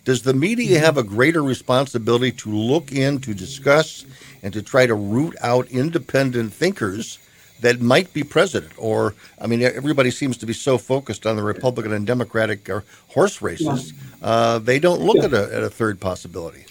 Does 0.08 0.22
the 0.22 0.32
media 0.32 0.78
have 0.78 0.96
a 0.96 1.02
greater 1.02 1.42
responsibility 1.42 2.32
to 2.32 2.48
look 2.48 2.90
in, 2.90 3.20
to 3.20 3.34
discuss, 3.34 4.06
and 4.42 4.54
to 4.54 4.62
try 4.62 4.86
to 4.86 4.94
root 4.94 5.36
out 5.42 5.68
independent 5.68 6.54
thinkers 6.54 7.18
that 7.60 7.82
might 7.82 8.14
be 8.14 8.22
president? 8.22 8.72
Or, 8.78 9.14
I 9.38 9.46
mean, 9.46 9.60
everybody 9.60 10.10
seems 10.10 10.38
to 10.38 10.46
be 10.46 10.54
so 10.54 10.78
focused 10.78 11.26
on 11.26 11.36
the 11.36 11.42
Republican 11.42 11.92
and 11.92 12.06
Democratic 12.06 12.70
uh, 12.70 12.80
horse 13.08 13.42
races, 13.42 13.92
uh, 14.22 14.58
they 14.60 14.78
don't 14.78 15.02
look 15.02 15.18
Yeah. 15.18 15.24
at, 15.24 15.34
a, 15.34 15.56
at 15.56 15.62
a 15.62 15.68
third 15.68 16.00
possibility. 16.00 16.64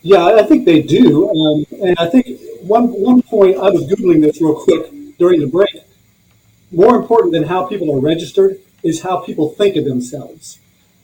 Yeah, 0.00 0.24
I 0.24 0.38
I 0.38 0.42
think 0.44 0.64
they 0.64 0.80
do. 0.80 1.28
Um, 1.28 1.66
and 1.82 1.94
I 1.98 2.06
think 2.08 2.40
one, 2.62 2.86
one 2.88 3.20
point, 3.20 3.58
I 3.58 3.68
was 3.68 3.82
Googling 3.86 4.22
this 4.22 4.40
real 4.40 4.54
quick 4.54 4.90
during 5.18 5.40
the 5.40 5.46
break. 5.46 5.76
More 6.72 6.96
important 6.96 7.34
than 7.34 7.42
how 7.42 7.66
people 7.66 7.94
are 7.94 8.00
registered 8.00 8.58
is 8.82 9.02
how 9.02 9.18
people 9.18 9.50
think 9.50 9.76
of 9.76 9.84
themselves. 9.84 10.58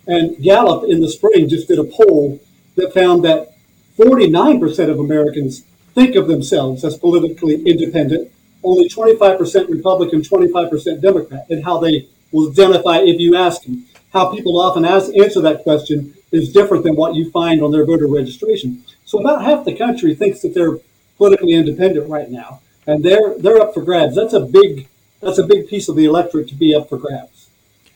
And 0.07 0.37
Gallup 0.43 0.91
in 0.91 1.01
the 1.01 1.09
spring 1.09 1.49
just 1.49 1.69
did 1.69 1.79
a 1.79 1.85
poll 1.85 2.41
that 2.77 2.93
found 2.93 3.25
that 3.25 3.55
49% 3.99 4.91
of 4.91 4.99
Americans 4.99 5.65
think 5.95 6.17
of 6.17 6.27
themselves 6.29 6.85
as 6.85 6.99
politically 6.99 7.63
independent, 7.65 8.31
only 8.63 8.89
25% 8.89 9.69
Republican, 9.69 10.21
25% 10.21 11.01
Democrat, 11.01 11.47
and 11.49 11.65
how 11.65 11.79
they 11.79 12.09
will 12.33 12.51
identify 12.51 12.99
if 12.99 13.21
you 13.21 13.37
ask 13.37 13.63
them. 13.63 13.87
How 14.13 14.33
people 14.33 14.61
often 14.61 14.85
ask, 14.85 15.11
answer 15.17 15.41
that 15.41 15.63
question 15.63 16.15
is 16.31 16.53
different 16.53 16.85
than 16.85 16.97
what 16.97 17.15
you 17.15 17.31
find 17.31 17.63
on 17.63 17.71
their 17.71 17.85
voter 17.85 18.07
registration. 18.07 18.85
So 19.05 19.19
about 19.19 19.45
half 19.45 19.65
the 19.65 19.77
country 19.77 20.15
thinks 20.15 20.41
that 20.43 20.55
they're 20.55 20.79
politically 21.17 21.53
independent 21.53 22.09
right 22.09 22.31
now, 22.31 22.61
and 22.87 23.05
they're 23.05 23.39
they're 23.39 23.61
up 23.61 23.75
for 23.75 23.83
grabs. 23.83 24.17
That's 24.17 24.33
a 24.33 24.41
big 24.41 24.89
that's 25.21 25.39
a 25.39 25.47
big 25.47 25.69
piece 25.69 25.89
of 25.89 25.97
the 25.97 26.05
electorate 26.05 26.49
to 26.49 26.55
be 26.55 26.75
up 26.75 26.89
for 26.89 26.99
grabs. 26.99 27.49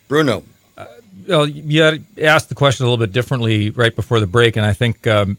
Bruno. 0.09 0.43
Well, 1.29 1.47
you 1.47 2.03
asked 2.23 2.49
the 2.49 2.55
question 2.55 2.87
a 2.87 2.89
little 2.89 3.05
bit 3.05 3.13
differently 3.13 3.69
right 3.71 3.95
before 3.95 4.19
the 4.19 4.27
break, 4.27 4.57
and 4.57 4.65
I 4.65 4.73
think 4.73 5.07
um, 5.07 5.37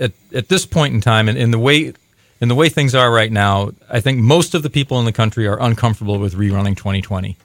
at 0.00 0.12
at 0.32 0.48
this 0.48 0.64
point 0.64 0.94
in 0.94 1.00
time, 1.02 1.28
and 1.28 1.36
in 1.36 1.50
the 1.50 1.58
way 1.58 1.92
in 2.40 2.48
the 2.48 2.54
way 2.54 2.68
things 2.68 2.94
are 2.94 3.12
right 3.12 3.30
now, 3.30 3.72
I 3.90 4.00
think 4.00 4.18
most 4.18 4.54
of 4.54 4.62
the 4.62 4.70
people 4.70 4.98
in 4.98 5.04
the 5.04 5.12
country 5.12 5.46
are 5.46 5.60
uncomfortable 5.60 6.18
with 6.18 6.34
rerunning 6.34 6.76
2020. 6.76 7.36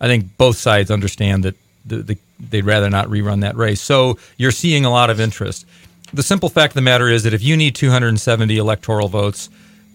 I 0.00 0.06
think 0.06 0.36
both 0.36 0.58
sides 0.58 0.90
understand 0.90 1.44
that 1.44 1.56
the, 1.86 1.96
the, 1.96 2.18
they'd 2.38 2.64
rather 2.64 2.90
not 2.90 3.08
rerun 3.08 3.40
that 3.40 3.56
race. 3.56 3.80
So 3.80 4.18
you're 4.36 4.52
seeing 4.52 4.84
a 4.84 4.90
lot 4.90 5.10
of 5.10 5.18
interest. 5.18 5.66
The 6.12 6.22
simple 6.22 6.48
fact 6.48 6.72
of 6.72 6.74
the 6.74 6.82
matter 6.82 7.08
is 7.08 7.24
that 7.24 7.32
if 7.32 7.42
you 7.42 7.56
need 7.56 7.74
270 7.74 8.56
electoral 8.56 9.08
votes, 9.08 9.48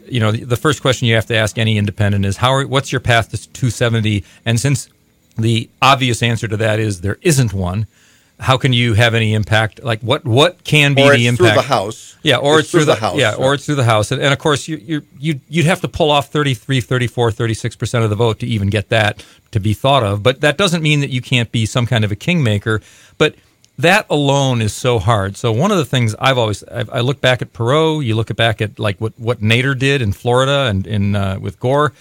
you 0.08 0.20
know 0.20 0.32
the 0.32 0.58
first 0.58 0.82
question 0.82 1.08
you 1.08 1.16
have 1.16 1.28
to 1.28 1.36
ask 1.36 1.60
any 1.60 1.78
independent 1.78 2.26
is 2.26 2.38
how 2.38 2.52
are, 2.52 2.66
what's 2.66 2.92
your 2.92 3.00
path 3.00 3.30
to 3.30 3.38
270 3.38 4.24
and 4.44 4.60
since 4.60 4.90
the 5.42 5.70
obvious 5.82 6.22
answer 6.24 6.48
to 6.48 6.58
that 6.58 6.80
is 6.80 7.02
there 7.02 7.18
isn't 7.22 7.54
one 7.54 7.88
how 8.40 8.56
can 8.58 8.72
you 8.72 8.94
have 8.94 9.14
any 9.14 9.34
impact 9.34 9.84
like 9.84 10.00
what 10.02 10.24
what 10.24 10.64
can 10.64 10.94
be 10.94 11.02
Or 11.02 11.16
the 11.16 11.28
it's 11.28 11.38
through 11.38 11.48
the 11.48 11.62
House. 11.62 12.16
yeah 12.24 12.38
or 12.38 12.60
it's, 12.60 12.72
through, 12.72 12.86
the, 12.86 12.96
House, 12.96 13.18
yeah 13.18 13.32
right. 13.32 13.40
or 13.40 13.54
it's 13.54 13.66
through 13.66 13.76
the 13.76 13.84
house 13.84 14.12
and, 14.12 14.22
and 14.22 14.32
of 14.32 14.40
course 14.40 14.68
you 14.68 14.78
you 14.78 15.02
you 15.20 15.42
you'd 15.50 15.66
have 15.66 15.82
to 15.82 15.88
pull 15.90 16.10
off 16.10 16.30
33 16.30 16.80
34 16.82 17.32
36% 17.32 18.04
of 18.04 18.10
the 18.10 18.16
vote 18.16 18.40
to 18.40 18.48
even 18.48 18.70
get 18.70 18.90
that 18.90 19.26
to 19.52 19.60
be 19.60 19.74
thought 19.74 20.04
of 20.04 20.24
but 20.24 20.42
that 20.42 20.58
doesn't 20.58 20.82
mean 20.82 21.02
that 21.02 21.10
you 21.10 21.22
can't 21.22 21.52
be 21.52 21.66
some 21.66 21.86
kind 21.86 22.06
of 22.06 22.12
a 22.12 22.16
kingmaker 22.16 22.82
but 23.18 23.36
that 23.80 24.06
alone 24.10 24.62
is 24.62 24.74
so 24.74 25.00
hard. 25.00 25.38
So 25.38 25.54
one 25.54 25.72
of 25.72 25.78
the 25.78 25.86
things 25.86 26.14
I've 26.20 26.38
always 26.38 26.66
I, 26.66 26.84
I 26.92 27.00
look 27.00 27.22
back 27.22 27.42
at 27.42 27.54
Perot, 27.54 28.04
you 28.04 28.14
look 28.14 28.36
back 28.36 28.62
at 28.62 28.78
like 28.78 29.00
what 29.00 29.18
what 29.18 29.40
Nader 29.40 29.78
did 29.78 30.02
in 30.02 30.12
Florida 30.12 30.68
and 30.70 30.86
in 30.86 31.16
uh, 31.16 31.40
with 31.40 31.62
Gore. 31.62 31.94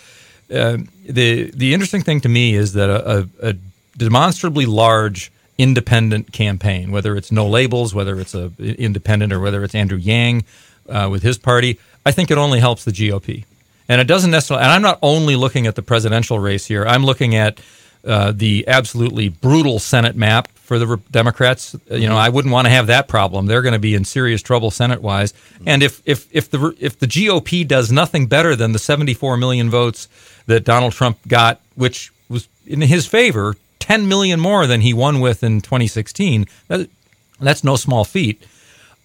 Uh, 0.51 0.79
the 1.05 1.51
the 1.51 1.75
interesting 1.75 2.03
thing 2.03 2.21
to 2.23 2.29
me 2.29 2.55
is 2.55 2.73
that 2.73 2.89
a, 2.89 3.29
a, 3.43 3.55
demonstrably 3.97 4.65
large 4.65 5.31
independent 5.59 6.33
campaign, 6.33 6.93
whether 6.93 7.17
it's 7.17 7.33
no 7.33 7.47
labels, 7.47 7.95
whether 7.95 8.19
it's 8.21 8.35
a 8.35 8.53
independent, 8.59 9.33
or 9.33 9.41
whether 9.41 9.65
it's 9.65 9.75
Andrew 9.75 9.99
Yang 9.99 10.45
uh, 10.89 11.09
with 11.11 11.23
his 11.23 11.37
party, 11.37 11.79
I 12.07 12.13
think 12.13 12.31
it 12.31 12.39
only 12.39 12.61
helps 12.61 12.85
the 12.85 12.93
GOP. 12.93 13.45
And 13.89 14.01
it 14.01 14.07
doesn't 14.07 14.31
necessarily. 14.31 14.63
And 14.63 14.73
I'm 14.73 14.83
not 14.83 14.99
only 15.03 15.37
looking 15.37 15.67
at 15.67 15.75
the 15.75 15.83
presidential 15.83 16.39
race 16.39 16.67
here. 16.67 16.87
I'm 16.87 17.05
looking 17.05 17.35
at 17.35 17.61
uh, 18.05 18.33
the 18.33 18.67
absolutely 18.69 19.29
brutal 19.29 19.79
Senate 19.79 20.15
map 20.15 20.49
for 20.55 20.79
the 20.79 20.87
Re- 20.87 20.99
Democrats. 21.11 21.75
Uh, 21.91 21.97
You 21.97 22.09
know, 22.09 22.17
I 22.17 22.29
wouldn't 22.29 22.53
want 22.53 22.67
to 22.67 22.71
have 22.71 22.87
that 22.87 23.09
problem. 23.09 23.47
They're 23.47 23.63
going 23.63 23.73
to 23.73 23.79
be 23.79 23.95
in 23.95 24.05
serious 24.05 24.43
trouble 24.43 24.71
Senate 24.71 25.03
wise. 25.03 25.35
And 25.67 25.83
if 25.83 26.03
if 26.05 26.29
if 26.31 26.51
the 26.51 26.75
if 26.79 26.99
the 26.99 27.07
GOP 27.07 27.67
does 27.67 27.91
nothing 27.91 28.27
better 28.27 28.55
than 28.55 28.73
the 28.73 28.79
74 28.79 29.37
million 29.37 29.71
votes 29.71 30.09
that 30.49 30.65
Donald 30.65 30.95
Trump 30.95 31.19
got, 31.29 31.61
which 31.77 32.11
was 32.29 32.49
in 32.67 32.81
his 32.81 33.07
favor, 33.07 33.55
10 33.79 34.09
million 34.09 34.41
more 34.41 34.67
than 34.67 34.81
he 34.81 34.93
won 34.93 35.21
with 35.21 35.45
in 35.45 35.61
2016, 35.61 36.47
that, 36.67 36.89
that's 37.39 37.63
no 37.63 37.77
small 37.77 38.05
feat. 38.05 38.43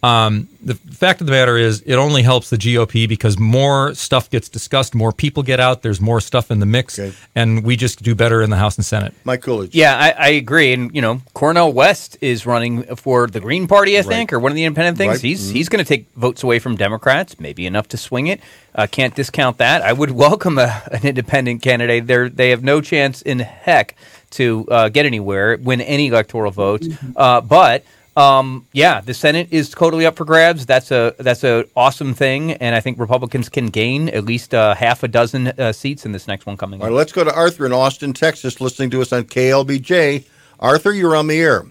Um, 0.03 0.49
the 0.61 0.75
fact 0.75 1.21
of 1.21 1.27
the 1.27 1.31
matter 1.31 1.55
is, 1.57 1.81
it 1.85 1.95
only 1.95 2.23
helps 2.23 2.49
the 2.49 2.57
GOP 2.57 3.07
because 3.07 3.39
more 3.39 3.93
stuff 3.95 4.29
gets 4.29 4.49
discussed, 4.49 4.93
more 4.93 5.13
people 5.13 5.43
get 5.43 5.61
out, 5.61 5.81
there's 5.81 6.01
more 6.01 6.19
stuff 6.19 6.51
in 6.51 6.59
the 6.59 6.65
mix, 6.65 6.99
and 7.35 7.63
we 7.63 7.77
just 7.77 8.03
do 8.03 8.13
better 8.13 8.41
in 8.41 8.49
the 8.49 8.57
House 8.57 8.75
and 8.75 8.85
Senate. 8.85 9.13
Mike 9.23 9.41
Coolidge. 9.41 9.73
Yeah, 9.73 9.95
I, 9.97 10.11
I 10.11 10.27
agree. 10.31 10.73
And 10.73 10.93
you 10.93 11.01
know, 11.01 11.21
Cornel 11.33 11.71
West 11.71 12.17
is 12.19 12.45
running 12.45 12.83
for 12.97 13.27
the 13.27 13.39
Green 13.39 13.65
Party, 13.65 13.97
I 13.97 14.01
think, 14.01 14.33
or 14.33 14.39
one 14.39 14.51
of 14.51 14.55
the 14.57 14.65
independent 14.65 14.97
things. 14.97 15.11
Right. 15.15 15.21
He's 15.21 15.49
Mhm. 15.49 15.53
he's 15.53 15.69
going 15.69 15.83
to 15.83 15.87
take 15.87 16.05
votes 16.17 16.43
away 16.43 16.59
from 16.59 16.75
Democrats, 16.75 17.39
maybe 17.39 17.65
enough 17.65 17.87
to 17.89 17.97
swing 17.97 18.27
it. 18.27 18.41
Uh, 18.75 18.87
can't 18.87 19.15
discount 19.15 19.57
that. 19.59 19.81
I 19.83 19.93
would 19.93 20.11
welcome 20.25 20.57
a, 20.57 20.81
an 20.91 21.05
independent 21.05 21.61
candidate. 21.61 22.07
They 22.07 22.27
they 22.27 22.49
have 22.49 22.61
no 22.63 22.81
chance 22.81 23.21
in 23.21 23.39
heck 23.39 23.95
to 24.31 24.67
uh, 24.69 24.89
get 24.89 25.05
anywhere, 25.05 25.57
win 25.61 25.79
any 25.79 26.07
electoral 26.07 26.51
votes. 26.51 26.87
Uh, 27.15 27.39
but 27.39 27.85
um, 28.15 28.67
yeah, 28.73 29.01
the 29.01 29.13
Senate 29.13 29.47
is 29.51 29.69
totally 29.69 30.05
up 30.05 30.15
for 30.15 30.25
grabs. 30.25 30.65
That's 30.65 30.91
a 30.91 31.15
that's 31.17 31.43
a 31.43 31.65
awesome 31.75 32.13
thing, 32.13 32.51
and 32.53 32.75
I 32.75 32.79
think 32.79 32.99
Republicans 32.99 33.49
can 33.49 33.67
gain 33.67 34.09
at 34.09 34.25
least 34.25 34.53
uh, 34.53 34.75
half 34.75 35.03
a 35.03 35.07
dozen 35.07 35.47
uh, 35.47 35.71
seats 35.71 36.05
in 36.05 36.11
this 36.11 36.27
next 36.27 36.45
one 36.45 36.55
coming 36.55 36.79
All 36.79 36.85
up. 36.85 36.89
right, 36.91 36.95
let's 36.95 37.11
go 37.11 37.23
to 37.23 37.33
Arthur 37.33 37.65
in 37.65 37.73
Austin, 37.73 38.13
Texas, 38.13 38.61
listening 38.61 38.91
to 38.91 39.01
us 39.01 39.11
on 39.11 39.23
KLBJ. 39.23 40.25
Arthur, 40.59 40.91
you're 40.91 41.15
on 41.15 41.27
the 41.27 41.39
air. 41.39 41.65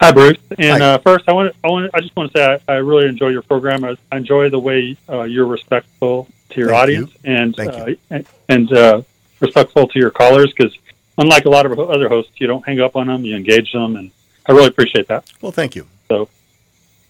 Hi, 0.00 0.12
Bruce. 0.12 0.38
And 0.58 0.82
uh, 0.82 0.98
first, 0.98 1.28
I 1.28 1.32
want 1.32 1.54
I 1.62 1.68
want 1.68 1.90
I 1.92 2.00
just 2.00 2.14
want 2.16 2.32
to 2.32 2.38
say 2.38 2.60
I, 2.68 2.72
I 2.72 2.76
really 2.76 3.08
enjoy 3.08 3.28
your 3.28 3.42
program. 3.42 3.84
I, 3.84 3.96
I 4.10 4.16
enjoy 4.16 4.48
the 4.48 4.58
way 4.58 4.96
uh, 5.08 5.22
you're 5.22 5.46
respectful 5.46 6.28
to 6.50 6.60
your 6.60 6.70
Thank 6.70 6.82
audience 6.82 7.12
and 7.24 7.56
Thank 7.56 7.72
uh, 7.72 7.94
and, 8.10 8.26
and 8.48 8.72
uh, 8.72 9.02
respectful 9.40 9.88
to 9.88 9.98
your 9.98 10.10
callers. 10.10 10.52
Because 10.52 10.76
unlike 11.18 11.44
a 11.44 11.50
lot 11.50 11.66
of 11.66 11.78
other 11.78 12.08
hosts, 12.08 12.32
you 12.36 12.46
don't 12.46 12.64
hang 12.64 12.80
up 12.80 12.96
on 12.96 13.06
them; 13.06 13.24
you 13.24 13.36
engage 13.36 13.72
them, 13.72 13.96
and 13.96 14.10
I 14.48 14.52
really 14.52 14.68
appreciate 14.68 15.08
that. 15.08 15.30
Well, 15.40 15.52
thank 15.52 15.74
you. 15.74 15.86
So, 16.08 16.28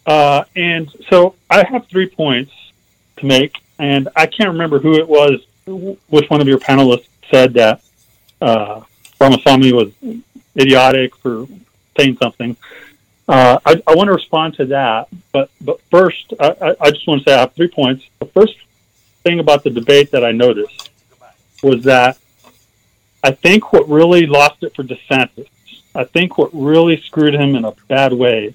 uh, 0.07 0.45
and 0.55 0.91
so 1.11 1.34
I 1.51 1.64
have 1.66 1.87
three 1.89 2.09
points 2.09 2.53
to 3.18 3.26
make, 3.26 3.55
and 3.78 4.09
I 4.16 4.26
can't 4.26 4.51
remember 4.51 4.78
who 4.78 4.95
it 4.95 5.07
was, 5.09 5.41
which 5.66 6.30
one 6.30 6.41
of 6.41 6.49
your 6.49 6.59
panelists 6.59 7.07
said 7.30 7.55
that 7.55 7.82
uh, 8.41 8.82
Ramaswamy 9.20 9.72
was 9.72 9.93
idiotic 10.59 11.14
for 11.16 11.47
saying 11.99 12.16
something. 12.22 12.57
Uh, 13.28 13.59
I, 13.66 13.82
I 13.87 13.95
want 13.95 14.07
to 14.09 14.12
respond 14.12 14.55
to 14.55 14.66
that, 14.66 15.09
but 15.32 15.51
but 15.61 15.80
first, 15.91 16.32
I, 16.39 16.76
I- 16.80 16.91
just 16.91 17.07
want 17.09 17.24
to 17.24 17.30
say 17.30 17.34
I 17.34 17.41
have 17.41 17.55
three 17.55 17.68
points. 17.68 18.05
The 18.20 18.26
first 18.26 18.55
thing 19.24 19.41
about 19.41 19.64
the 19.64 19.70
debate 19.70 20.12
that 20.12 20.24
I 20.24 20.30
noticed 20.30 20.91
was 21.62 21.82
that 21.84 22.18
I 23.24 23.32
think 23.32 23.72
what 23.72 23.89
really 23.89 24.26
lost 24.26 24.62
it 24.62 24.76
for 24.76 24.84
DeSantis, 24.84 25.49
I 25.97 26.05
think 26.05 26.38
what 26.38 26.51
really 26.53 27.01
screwed 27.01 27.34
him 27.34 27.55
in 27.57 27.64
a 27.64 27.72
bad 27.88 28.12
way 28.12 28.55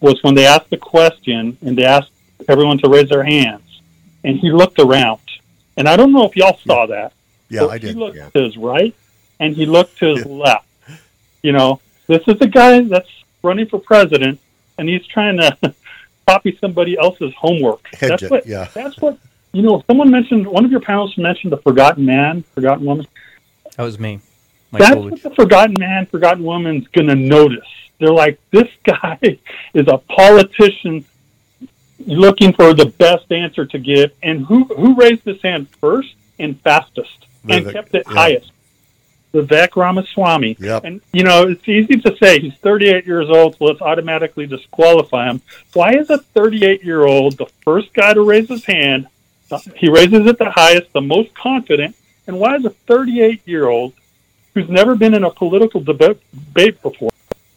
was 0.00 0.22
when 0.22 0.34
they 0.34 0.46
asked 0.46 0.70
the 0.70 0.76
question 0.76 1.56
and 1.64 1.76
they 1.76 1.84
asked 1.84 2.10
everyone 2.48 2.78
to 2.78 2.88
raise 2.88 3.08
their 3.08 3.22
hands, 3.22 3.80
and 4.24 4.38
he 4.38 4.50
looked 4.50 4.78
around, 4.78 5.20
and 5.76 5.88
I 5.88 5.96
don't 5.96 6.12
know 6.12 6.24
if 6.24 6.36
y'all 6.36 6.58
saw 6.66 6.86
that. 6.86 7.12
Yeah, 7.48 7.60
but 7.60 7.70
I 7.70 7.78
did, 7.78 7.94
He 7.94 8.00
looked 8.00 8.16
yeah. 8.16 8.30
to 8.30 8.42
his 8.42 8.56
right 8.56 8.94
and 9.42 9.56
he 9.56 9.66
looked 9.66 9.98
to 9.98 10.14
his 10.14 10.24
left. 10.24 10.66
You 11.42 11.52
know, 11.52 11.80
this 12.06 12.22
is 12.28 12.40
a 12.40 12.46
guy 12.46 12.80
that's 12.82 13.10
running 13.42 13.66
for 13.66 13.80
president, 13.80 14.38
and 14.78 14.88
he's 14.88 15.04
trying 15.06 15.36
to 15.38 15.56
copy 16.28 16.56
somebody 16.60 16.96
else's 16.96 17.34
homework. 17.34 17.86
Hedge 17.94 18.10
that's 18.10 18.22
it, 18.22 18.30
what. 18.30 18.46
yeah. 18.46 18.68
That's 18.72 18.96
what. 18.98 19.18
You 19.52 19.62
know, 19.62 19.82
someone 19.86 20.10
mentioned 20.10 20.46
one 20.46 20.64
of 20.64 20.70
your 20.70 20.80
panelists 20.80 21.18
mentioned 21.18 21.52
the 21.52 21.58
forgotten 21.58 22.06
man, 22.06 22.42
forgotten 22.54 22.86
woman. 22.86 23.06
That 23.76 23.82
was 23.82 23.98
me. 23.98 24.20
Mike 24.72 24.80
That's 24.80 24.94
Coolidge. 24.94 25.12
what 25.12 25.22
the 25.22 25.30
forgotten 25.34 25.76
man, 25.78 26.06
forgotten 26.06 26.42
woman's 26.42 26.88
going 26.88 27.08
to 27.08 27.14
notice. 27.14 27.68
They're 27.98 28.12
like, 28.12 28.40
this 28.50 28.68
guy 28.84 29.18
is 29.74 29.86
a 29.86 29.98
politician 29.98 31.04
looking 32.06 32.52
for 32.52 32.74
the 32.74 32.86
best 32.86 33.30
answer 33.30 33.66
to 33.66 33.78
give, 33.78 34.12
and 34.22 34.44
who 34.46 34.64
who 34.64 34.96
raised 34.96 35.24
his 35.24 35.40
hand 35.42 35.68
first 35.80 36.14
and 36.38 36.60
fastest 36.62 37.26
and 37.48 37.70
kept 37.70 37.94
it 37.94 38.04
yeah. 38.08 38.14
highest? 38.14 38.52
Vivek 39.32 39.76
Ramaswamy. 39.76 40.56
Yep. 40.58 40.84
And 40.84 41.00
you 41.12 41.22
know, 41.22 41.48
it's 41.48 41.66
easy 41.68 41.96
to 42.00 42.16
say 42.16 42.40
he's 42.40 42.54
38 42.54 43.06
years 43.06 43.30
old, 43.30 43.56
so 43.56 43.66
let's 43.66 43.80
automatically 43.80 44.46
disqualify 44.46 45.30
him. 45.30 45.40
Why 45.72 45.94
is 45.94 46.10
a 46.10 46.18
38 46.18 46.84
year 46.84 47.04
old 47.04 47.38
the 47.38 47.46
first 47.62 47.92
guy 47.94 48.14
to 48.14 48.22
raise 48.22 48.48
his 48.48 48.64
hand? 48.64 49.06
He 49.76 49.90
raises 49.90 50.26
it 50.26 50.38
the 50.38 50.50
highest, 50.50 50.92
the 50.92 51.02
most 51.02 51.34
confident, 51.34 51.94
and 52.26 52.40
why 52.40 52.56
is 52.56 52.64
a 52.64 52.70
38 52.70 53.42
year 53.46 53.68
old 53.68 53.92
who's 54.54 54.68
never 54.68 54.94
been 54.94 55.14
in 55.14 55.24
a 55.24 55.30
political 55.30 55.80
deba- 55.80 56.18
debate 56.34 56.80
before 56.82 57.10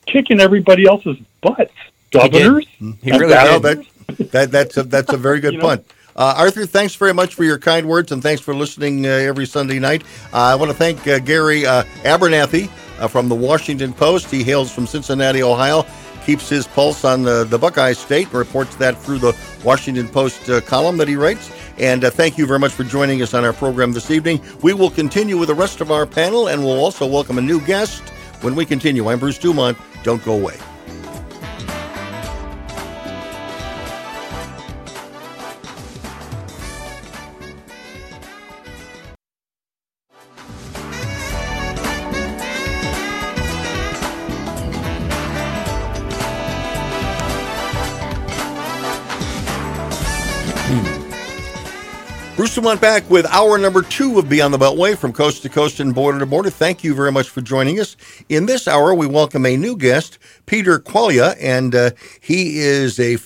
kicking 0.05 0.39
everybody 0.39 0.85
else's 0.85 1.17
butts. 1.41 1.73
Governors, 2.11 2.65
He 2.79 3.11
really 3.11 3.33
no, 3.33 3.59
that, 3.59 3.85
that, 4.31 4.51
that's 4.51 4.77
a, 4.77 4.83
that's 4.83 5.11
a 5.11 5.17
very 5.17 5.39
good 5.41 5.53
You 5.53 5.59
know? 5.59 5.65
point. 5.65 5.91
Uh, 6.15 6.33
Arthur, 6.37 6.65
thanks 6.65 6.95
very 6.95 7.13
much 7.13 7.35
for 7.35 7.43
your 7.43 7.59
kind 7.59 7.89
words 7.89 8.13
and 8.13 8.23
thanks 8.23 8.41
for 8.41 8.55
listening 8.55 9.05
uh, 9.05 9.09
every 9.09 9.45
Sunday 9.45 9.79
night. 9.79 10.03
Uh, 10.33 10.37
I 10.37 10.55
want 10.55 10.71
to 10.71 10.77
thank 10.77 11.05
uh, 11.07 11.19
Gary 11.19 11.65
uh, 11.65 11.83
Abernathy 12.03 12.69
uh, 12.99 13.09
from 13.09 13.27
the 13.27 13.35
Washington 13.35 13.91
Post. 13.91 14.31
He 14.31 14.41
hails 14.41 14.71
from 14.71 14.87
Cincinnati, 14.87 15.43
Ohio, 15.43 15.85
keeps 16.25 16.47
his 16.47 16.67
pulse 16.67 17.03
on 17.03 17.23
the, 17.23 17.43
the 17.43 17.57
Buckeye 17.57 17.91
State, 17.91 18.27
and 18.27 18.35
reports 18.35 18.75
that 18.77 18.97
through 19.01 19.19
the 19.19 19.35
Washington 19.65 20.07
Post 20.07 20.49
uh, 20.49 20.61
column 20.61 20.95
that 20.97 21.09
he 21.09 21.17
writes. 21.17 21.51
And 21.77 22.03
uh, 22.03 22.09
thank 22.09 22.37
you 22.37 22.45
very 22.45 22.59
much 22.59 22.71
for 22.71 22.83
joining 22.83 23.21
us 23.21 23.33
on 23.33 23.43
our 23.43 23.53
program 23.53 23.91
this 23.91 24.11
evening. 24.11 24.41
We 24.61 24.73
will 24.73 24.89
continue 24.89 25.37
with 25.37 25.49
the 25.49 25.55
rest 25.55 25.81
of 25.81 25.91
our 25.91 26.05
panel 26.05 26.47
and 26.47 26.63
we'll 26.63 26.79
also 26.79 27.05
welcome 27.05 27.37
a 27.37 27.41
new 27.41 27.59
guest 27.65 28.01
when 28.41 28.55
we 28.55 28.65
continue. 28.65 29.07
I'm 29.09 29.19
Bruce 29.19 29.37
Dumont. 29.37 29.77
Don't 30.03 30.23
go 30.23 30.33
away. 30.33 30.57
Bruce 52.45 52.59
went 52.59 52.79
back 52.79 53.09
with 53.09 53.25
hour 53.31 53.57
number 53.57 53.81
two 53.81 54.19
of 54.19 54.29
Beyond 54.29 54.53
the 54.53 54.59
Beltway 54.59 54.95
from 54.95 55.11
coast 55.11 55.41
to 55.41 55.49
coast 55.49 55.79
and 55.79 55.95
border 55.95 56.19
to 56.19 56.27
border. 56.27 56.51
Thank 56.51 56.83
you 56.83 56.93
very 56.93 57.11
much 57.11 57.27
for 57.27 57.41
joining 57.41 57.79
us. 57.79 57.97
In 58.29 58.45
this 58.45 58.67
hour, 58.67 58.93
we 58.93 59.07
welcome 59.07 59.47
a 59.47 59.57
new 59.57 59.75
guest, 59.75 60.19
Peter 60.45 60.77
Quaglia, 60.77 61.35
and 61.41 61.73
uh, 61.73 61.89
he 62.21 62.59
is 62.59 62.99
a 62.99 63.17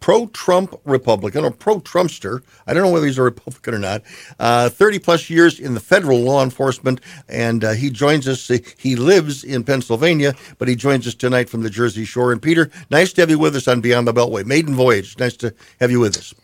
pro 0.00 0.26
Trump 0.26 0.78
Republican 0.84 1.46
or 1.46 1.52
pro 1.52 1.80
Trumpster. 1.80 2.42
I 2.66 2.74
don't 2.74 2.82
know 2.82 2.90
whether 2.90 3.06
he's 3.06 3.16
a 3.16 3.22
Republican 3.22 3.72
or 3.72 3.78
not. 3.78 4.02
Uh, 4.38 4.68
30 4.68 4.98
plus 4.98 5.30
years 5.30 5.58
in 5.58 5.72
the 5.72 5.80
federal 5.80 6.20
law 6.20 6.44
enforcement, 6.44 7.00
and 7.30 7.64
uh, 7.64 7.72
he 7.72 7.88
joins 7.88 8.28
us. 8.28 8.50
He 8.76 8.94
lives 8.94 9.42
in 9.42 9.64
Pennsylvania, 9.64 10.34
but 10.58 10.68
he 10.68 10.76
joins 10.76 11.06
us 11.06 11.14
tonight 11.14 11.48
from 11.48 11.62
the 11.62 11.70
Jersey 11.70 12.04
Shore. 12.04 12.30
And 12.30 12.42
Peter, 12.42 12.70
nice 12.90 13.14
to 13.14 13.22
have 13.22 13.30
you 13.30 13.38
with 13.38 13.56
us 13.56 13.68
on 13.68 13.80
Beyond 13.80 14.06
the 14.06 14.12
Beltway. 14.12 14.44
Maiden 14.44 14.74
voyage. 14.74 15.18
Nice 15.18 15.38
to 15.38 15.54
have 15.80 15.90
you 15.90 15.98
with 15.98 16.18
us. 16.18 16.34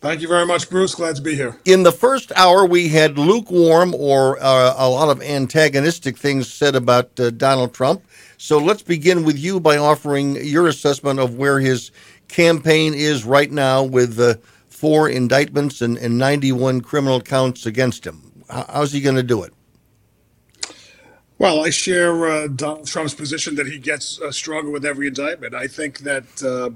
Thank 0.00 0.20
you 0.20 0.28
very 0.28 0.46
much, 0.46 0.70
Bruce. 0.70 0.94
Glad 0.94 1.16
to 1.16 1.22
be 1.22 1.34
here. 1.34 1.58
In 1.64 1.82
the 1.82 1.90
first 1.90 2.30
hour, 2.36 2.64
we 2.64 2.88
had 2.88 3.18
lukewarm 3.18 3.94
or 3.96 4.40
uh, 4.40 4.74
a 4.76 4.88
lot 4.88 5.08
of 5.08 5.20
antagonistic 5.20 6.16
things 6.16 6.52
said 6.52 6.76
about 6.76 7.18
uh, 7.18 7.30
Donald 7.30 7.74
Trump. 7.74 8.04
So 8.36 8.58
let's 8.58 8.82
begin 8.82 9.24
with 9.24 9.36
you 9.36 9.58
by 9.58 9.76
offering 9.76 10.36
your 10.36 10.68
assessment 10.68 11.18
of 11.18 11.34
where 11.34 11.58
his 11.58 11.90
campaign 12.28 12.94
is 12.94 13.24
right 13.24 13.50
now 13.50 13.82
with 13.82 14.20
uh, 14.20 14.34
four 14.68 15.08
indictments 15.08 15.82
and, 15.82 15.98
and 15.98 16.16
91 16.16 16.82
criminal 16.82 17.20
counts 17.20 17.66
against 17.66 18.06
him. 18.06 18.44
How's 18.48 18.92
he 18.92 19.00
going 19.00 19.16
to 19.16 19.24
do 19.24 19.42
it? 19.42 19.52
Well, 21.38 21.64
I 21.64 21.70
share 21.70 22.26
uh, 22.26 22.46
Donald 22.48 22.86
Trump's 22.86 23.14
position 23.14 23.56
that 23.56 23.66
he 23.66 23.78
gets 23.78 24.20
uh, 24.20 24.30
stronger 24.30 24.70
with 24.70 24.84
every 24.84 25.08
indictment. 25.08 25.54
I 25.54 25.66
think 25.66 26.00
that 26.00 26.24
uh, 26.42 26.48
uh, 26.66 26.70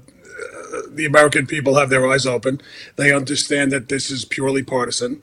the 0.89 1.07
American 1.07 1.47
people 1.47 1.76
have 1.76 1.91
their 1.91 2.07
eyes 2.11 2.26
open. 2.26 2.61
They 2.97 3.12
understand 3.12 3.72
that 3.72 3.89
this 3.89 4.11
is 4.11 4.24
purely 4.24 4.62
partisan. 4.62 5.22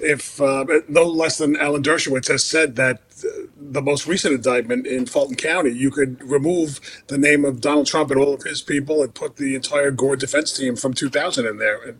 If 0.00 0.40
uh, 0.40 0.64
no 0.88 1.04
less 1.04 1.38
than 1.38 1.56
Alan 1.56 1.82
Dershowitz 1.82 2.28
has 2.28 2.44
said 2.44 2.76
that 2.76 3.00
uh, 3.24 3.46
the 3.56 3.82
most 3.82 4.06
recent 4.06 4.34
indictment 4.34 4.86
in 4.86 5.06
Fulton 5.06 5.34
County, 5.34 5.70
you 5.70 5.90
could 5.90 6.22
remove 6.22 6.80
the 7.08 7.18
name 7.18 7.44
of 7.44 7.60
Donald 7.60 7.88
Trump 7.88 8.10
and 8.12 8.20
all 8.20 8.34
of 8.34 8.44
his 8.44 8.62
people 8.62 9.02
and 9.02 9.12
put 9.12 9.36
the 9.36 9.56
entire 9.56 9.90
Gore 9.90 10.14
defense 10.16 10.56
team 10.56 10.76
from 10.76 10.94
2000 10.94 11.46
in 11.46 11.58
there. 11.58 11.96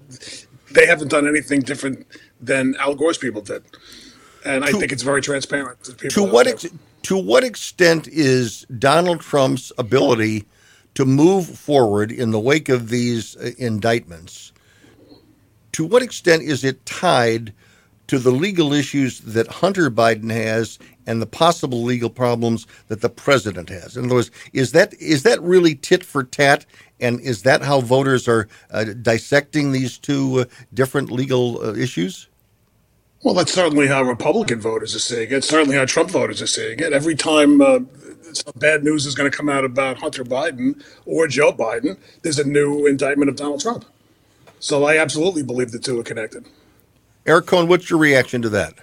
They 0.70 0.86
haven't 0.86 1.08
done 1.08 1.26
anything 1.26 1.60
different 1.60 2.06
than 2.40 2.76
Al 2.78 2.94
Gore's 2.94 3.18
people 3.18 3.42
did. 3.42 3.64
And 4.44 4.64
I 4.64 4.70
think 4.70 4.92
it's 4.92 5.02
very 5.02 5.20
transparent. 5.20 5.82
To, 5.84 6.08
To 6.08 6.22
what 6.22 6.46
ex- 6.46 6.66
to 7.02 7.16
what 7.16 7.42
extent 7.42 8.06
is 8.08 8.64
Donald 8.78 9.20
Trump's 9.20 9.72
ability 9.78 10.46
to 10.98 11.04
move 11.04 11.46
forward 11.46 12.10
in 12.10 12.32
the 12.32 12.40
wake 12.40 12.68
of 12.68 12.88
these 12.88 13.36
uh, 13.36 13.52
indictments? 13.56 14.52
To 15.70 15.84
what 15.84 16.02
extent 16.02 16.42
is 16.42 16.64
it 16.64 16.84
tied 16.86 17.52
to 18.08 18.18
the 18.18 18.32
legal 18.32 18.72
issues 18.72 19.20
that 19.20 19.46
Hunter 19.46 19.92
Biden 19.92 20.32
has 20.32 20.76
and 21.06 21.22
the 21.22 21.26
possible 21.26 21.84
legal 21.84 22.10
problems 22.10 22.66
that 22.88 23.00
the 23.00 23.08
president 23.08 23.68
has? 23.68 23.96
In 23.96 24.06
other 24.06 24.16
words, 24.16 24.32
is 24.52 24.72
that 24.72 24.92
is 24.94 25.22
that 25.22 25.40
really 25.40 25.76
tit 25.76 26.02
for 26.02 26.24
tat? 26.24 26.66
And 26.98 27.20
is 27.20 27.42
that 27.42 27.62
how 27.62 27.80
voters 27.80 28.26
are 28.26 28.48
uh, 28.72 28.82
dissecting 29.00 29.70
these 29.70 29.98
two 29.98 30.40
uh, 30.40 30.44
different 30.74 31.12
legal 31.12 31.64
uh, 31.64 31.74
issues? 31.74 32.28
Well, 33.22 33.34
that's 33.34 33.52
certainly 33.52 33.86
how 33.86 34.02
Republican 34.02 34.60
voters 34.60 34.96
are 34.96 35.00
seeing 35.00 35.30
it. 35.30 35.44
Certainly 35.44 35.76
how 35.76 35.84
Trump 35.84 36.10
voters 36.10 36.42
are 36.42 36.48
seeing 36.48 36.80
it. 36.80 36.92
Every 36.92 37.14
time 37.14 37.60
uh, 37.60 37.80
some 38.38 38.54
bad 38.56 38.84
news 38.84 39.06
is 39.06 39.14
going 39.14 39.30
to 39.30 39.36
come 39.36 39.48
out 39.48 39.64
about 39.64 39.98
Hunter 39.98 40.24
Biden 40.24 40.82
or 41.06 41.26
Joe 41.28 41.52
Biden, 41.52 41.98
there's 42.22 42.38
a 42.38 42.46
new 42.46 42.86
indictment 42.86 43.28
of 43.28 43.36
Donald 43.36 43.60
Trump. 43.60 43.84
So 44.60 44.84
I 44.84 44.98
absolutely 44.98 45.42
believe 45.42 45.70
the 45.72 45.78
two 45.78 46.00
are 46.00 46.04
connected. 46.04 46.46
Eric 47.26 47.46
Kohn, 47.46 47.68
what's 47.68 47.90
your 47.90 47.98
reaction 47.98 48.42
to 48.42 48.48
that? 48.50 48.74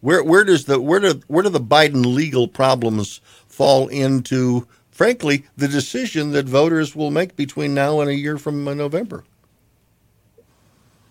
Where 0.00 0.22
where 0.22 0.44
does 0.44 0.66
the 0.66 0.80
where 0.80 1.00
do 1.00 1.20
where 1.26 1.42
do 1.42 1.48
the 1.48 1.60
Biden 1.60 2.14
legal 2.14 2.48
problems 2.48 3.20
fall 3.48 3.88
into? 3.88 4.66
Frankly, 4.90 5.44
the 5.56 5.68
decision 5.68 6.32
that 6.32 6.46
voters 6.46 6.96
will 6.96 7.10
make 7.10 7.36
between 7.36 7.74
now 7.74 8.00
and 8.00 8.08
a 8.08 8.14
year 8.14 8.38
from 8.38 8.64
November. 8.64 9.24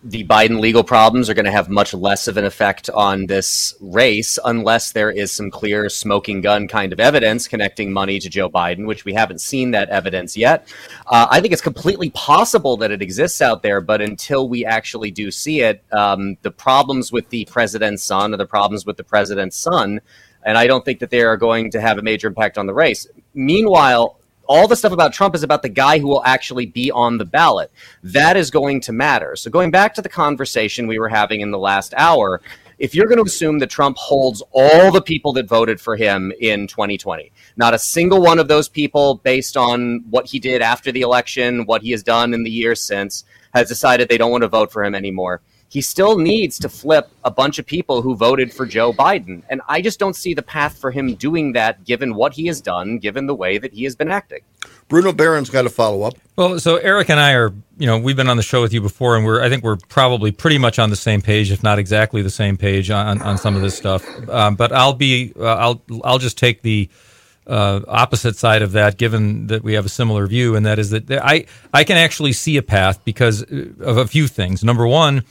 The 0.07 0.23
Biden 0.23 0.59
legal 0.59 0.83
problems 0.83 1.31
are 1.31 1.33
going 1.33 1.45
to 1.45 1.51
have 1.51 1.67
much 1.67 1.91
less 1.91 2.27
of 2.27 2.37
an 2.37 2.45
effect 2.45 2.91
on 2.91 3.25
this 3.25 3.73
race 3.81 4.37
unless 4.45 4.91
there 4.91 5.09
is 5.09 5.31
some 5.31 5.49
clear 5.49 5.89
smoking 5.89 6.41
gun 6.41 6.67
kind 6.67 6.93
of 6.93 6.99
evidence 6.99 7.47
connecting 7.47 7.91
money 7.91 8.19
to 8.19 8.29
Joe 8.29 8.47
Biden, 8.47 8.85
which 8.85 9.03
we 9.03 9.15
haven't 9.15 9.41
seen 9.41 9.71
that 9.71 9.89
evidence 9.89 10.37
yet. 10.37 10.71
Uh, 11.07 11.25
I 11.31 11.41
think 11.41 11.53
it's 11.53 11.61
completely 11.61 12.11
possible 12.11 12.77
that 12.77 12.91
it 12.91 13.01
exists 13.01 13.41
out 13.41 13.63
there, 13.63 13.81
but 13.81 13.99
until 13.99 14.47
we 14.47 14.63
actually 14.63 15.09
do 15.09 15.31
see 15.31 15.61
it, 15.61 15.83
um, 15.91 16.37
the 16.43 16.51
problems 16.51 17.11
with 17.11 17.29
the 17.29 17.45
president's 17.45 18.03
son 18.03 18.31
are 18.31 18.37
the 18.37 18.45
problems 18.45 18.85
with 18.85 18.97
the 18.97 19.03
president's 19.03 19.57
son. 19.57 20.01
And 20.43 20.55
I 20.55 20.67
don't 20.67 20.85
think 20.85 20.99
that 20.99 21.09
they 21.09 21.21
are 21.21 21.35
going 21.35 21.71
to 21.71 21.81
have 21.81 21.97
a 21.97 22.03
major 22.03 22.27
impact 22.27 22.59
on 22.59 22.67
the 22.67 22.75
race. 22.75 23.07
Meanwhile, 23.33 24.19
all 24.47 24.67
the 24.67 24.75
stuff 24.75 24.91
about 24.91 25.13
Trump 25.13 25.35
is 25.35 25.43
about 25.43 25.61
the 25.61 25.69
guy 25.69 25.99
who 25.99 26.07
will 26.07 26.23
actually 26.25 26.65
be 26.65 26.91
on 26.91 27.17
the 27.17 27.25
ballot. 27.25 27.71
That 28.03 28.37
is 28.37 28.51
going 28.51 28.81
to 28.81 28.91
matter. 28.91 29.35
So, 29.35 29.49
going 29.49 29.71
back 29.71 29.93
to 29.95 30.01
the 30.01 30.09
conversation 30.09 30.87
we 30.87 30.99
were 30.99 31.09
having 31.09 31.41
in 31.41 31.51
the 31.51 31.59
last 31.59 31.93
hour, 31.95 32.41
if 32.77 32.93
you're 32.93 33.07
going 33.07 33.17
to 33.17 33.23
assume 33.23 33.59
that 33.59 33.69
Trump 33.69 33.97
holds 33.97 34.43
all 34.51 34.91
the 34.91 35.01
people 35.01 35.33
that 35.33 35.47
voted 35.47 35.79
for 35.79 35.95
him 35.95 36.33
in 36.39 36.67
2020, 36.67 37.31
not 37.55 37.73
a 37.73 37.79
single 37.79 38.21
one 38.21 38.39
of 38.39 38.47
those 38.47 38.67
people, 38.67 39.15
based 39.23 39.55
on 39.55 40.03
what 40.09 40.27
he 40.27 40.39
did 40.39 40.61
after 40.61 40.91
the 40.91 41.01
election, 41.01 41.65
what 41.65 41.81
he 41.81 41.91
has 41.91 42.03
done 42.03 42.33
in 42.33 42.43
the 42.43 42.51
years 42.51 42.81
since, 42.81 43.23
has 43.53 43.69
decided 43.69 44.09
they 44.09 44.17
don't 44.17 44.31
want 44.31 44.43
to 44.43 44.49
vote 44.49 44.71
for 44.71 44.83
him 44.83 44.93
anymore. 44.93 45.41
He 45.75 45.81
still 45.81 46.17
needs 46.17 46.57
to 46.59 46.69
flip 46.69 47.09
a 47.25 47.29
bunch 47.29 47.59
of 47.59 47.65
people 47.65 48.01
who 48.01 48.15
voted 48.15 48.53
for 48.53 48.65
Joe 48.65 48.93
Biden. 48.93 49.43
And 49.49 49.61
I 49.67 49.81
just 49.81 49.99
don't 49.99 50.15
see 50.15 50.33
the 50.33 50.41
path 50.41 50.77
for 50.77 50.89
him 50.89 51.15
doing 51.15 51.51
that 51.51 51.83
given 51.83 52.15
what 52.15 52.31
he 52.31 52.47
has 52.47 52.61
done, 52.61 52.97
given 52.97 53.27
the 53.27 53.35
way 53.35 53.57
that 53.57 53.73
he 53.73 53.83
has 53.83 53.93
been 53.93 54.09
acting. 54.09 54.39
Bruno 54.87 55.11
Behrend's 55.11 55.49
got 55.49 55.65
a 55.65 55.69
follow 55.69 56.03
up. 56.03 56.13
Well, 56.37 56.59
so 56.59 56.77
Eric 56.77 57.09
and 57.09 57.19
I 57.19 57.33
are, 57.33 57.53
you 57.77 57.87
know, 57.87 57.97
we've 57.97 58.15
been 58.15 58.29
on 58.29 58.37
the 58.37 58.43
show 58.43 58.61
with 58.61 58.71
you 58.71 58.79
before, 58.79 59.17
and 59.17 59.25
we're, 59.25 59.43
I 59.43 59.49
think 59.49 59.65
we're 59.65 59.75
probably 59.89 60.31
pretty 60.31 60.57
much 60.57 60.79
on 60.79 60.91
the 60.91 60.95
same 60.95 61.21
page, 61.21 61.51
if 61.51 61.61
not 61.61 61.77
exactly 61.77 62.21
the 62.21 62.29
same 62.29 62.55
page 62.55 62.89
on, 62.89 63.21
on 63.21 63.37
some 63.37 63.57
of 63.57 63.61
this 63.61 63.75
stuff. 63.75 64.07
Um, 64.29 64.55
but 64.55 64.71
I'll 64.71 64.93
be, 64.93 65.33
uh, 65.37 65.43
I'll, 65.43 65.81
I'll 66.05 66.19
just 66.19 66.37
take 66.37 66.61
the 66.61 66.89
uh, 67.47 67.81
opposite 67.89 68.37
side 68.37 68.61
of 68.61 68.71
that, 68.71 68.97
given 68.97 69.47
that 69.47 69.61
we 69.61 69.73
have 69.73 69.85
a 69.85 69.89
similar 69.89 70.25
view, 70.25 70.55
and 70.55 70.65
that 70.65 70.79
is 70.79 70.91
that 70.91 71.11
I, 71.11 71.47
I 71.73 71.83
can 71.83 71.97
actually 71.97 72.31
see 72.31 72.55
a 72.55 72.63
path 72.63 73.03
because 73.03 73.41
of 73.41 73.97
a 73.97 74.07
few 74.07 74.27
things. 74.27 74.63
Number 74.63 74.87
one, 74.87 75.25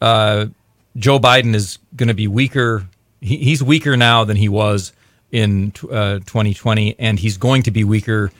uh, 0.00 0.46
Joe 0.96 1.18
Biden 1.18 1.54
is 1.54 1.78
going 1.96 2.08
to 2.08 2.14
be 2.14 2.28
weaker. 2.28 2.86
He, 3.20 3.36
he's 3.36 3.62
weaker 3.62 3.96
now 3.96 4.24
than 4.24 4.36
he 4.36 4.48
was 4.48 4.92
in 5.30 5.72
uh, 5.90 6.18
2020, 6.20 6.96
and 6.98 7.18
he's 7.18 7.36
going 7.36 7.62
to 7.64 7.70
be 7.70 7.84
weaker 7.84 8.30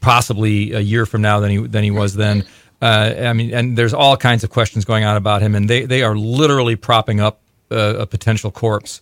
possibly 0.00 0.72
a 0.72 0.80
year 0.80 1.06
from 1.06 1.22
now 1.22 1.40
than 1.40 1.50
he 1.50 1.66
than 1.66 1.84
he 1.84 1.90
was 1.90 2.14
then. 2.14 2.44
Uh, 2.80 3.14
I 3.18 3.32
mean, 3.32 3.54
and 3.54 3.78
there's 3.78 3.94
all 3.94 4.16
kinds 4.16 4.44
of 4.44 4.50
questions 4.50 4.84
going 4.84 5.04
on 5.04 5.16
about 5.16 5.42
him, 5.42 5.54
and 5.54 5.68
they 5.68 5.84
they 5.84 6.02
are 6.02 6.16
literally 6.16 6.76
propping 6.76 7.20
up 7.20 7.40
uh, 7.70 7.96
a 7.98 8.06
potential 8.06 8.50
corpse. 8.50 9.00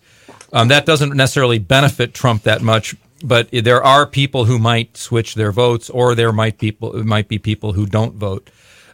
Um, 0.52 0.68
that 0.68 0.86
doesn't 0.86 1.14
necessarily 1.14 1.58
benefit 1.58 2.14
Trump 2.14 2.42
that 2.42 2.62
much, 2.62 2.94
but 3.24 3.48
there 3.50 3.82
are 3.82 4.06
people 4.06 4.44
who 4.44 4.58
might 4.58 4.96
switch 4.96 5.34
their 5.34 5.50
votes, 5.50 5.88
or 5.90 6.14
there 6.14 6.32
might 6.32 6.58
people 6.58 6.92
might 7.04 7.28
be 7.28 7.38
people 7.38 7.72
who 7.72 7.86
don't 7.86 8.14
vote. 8.14 8.50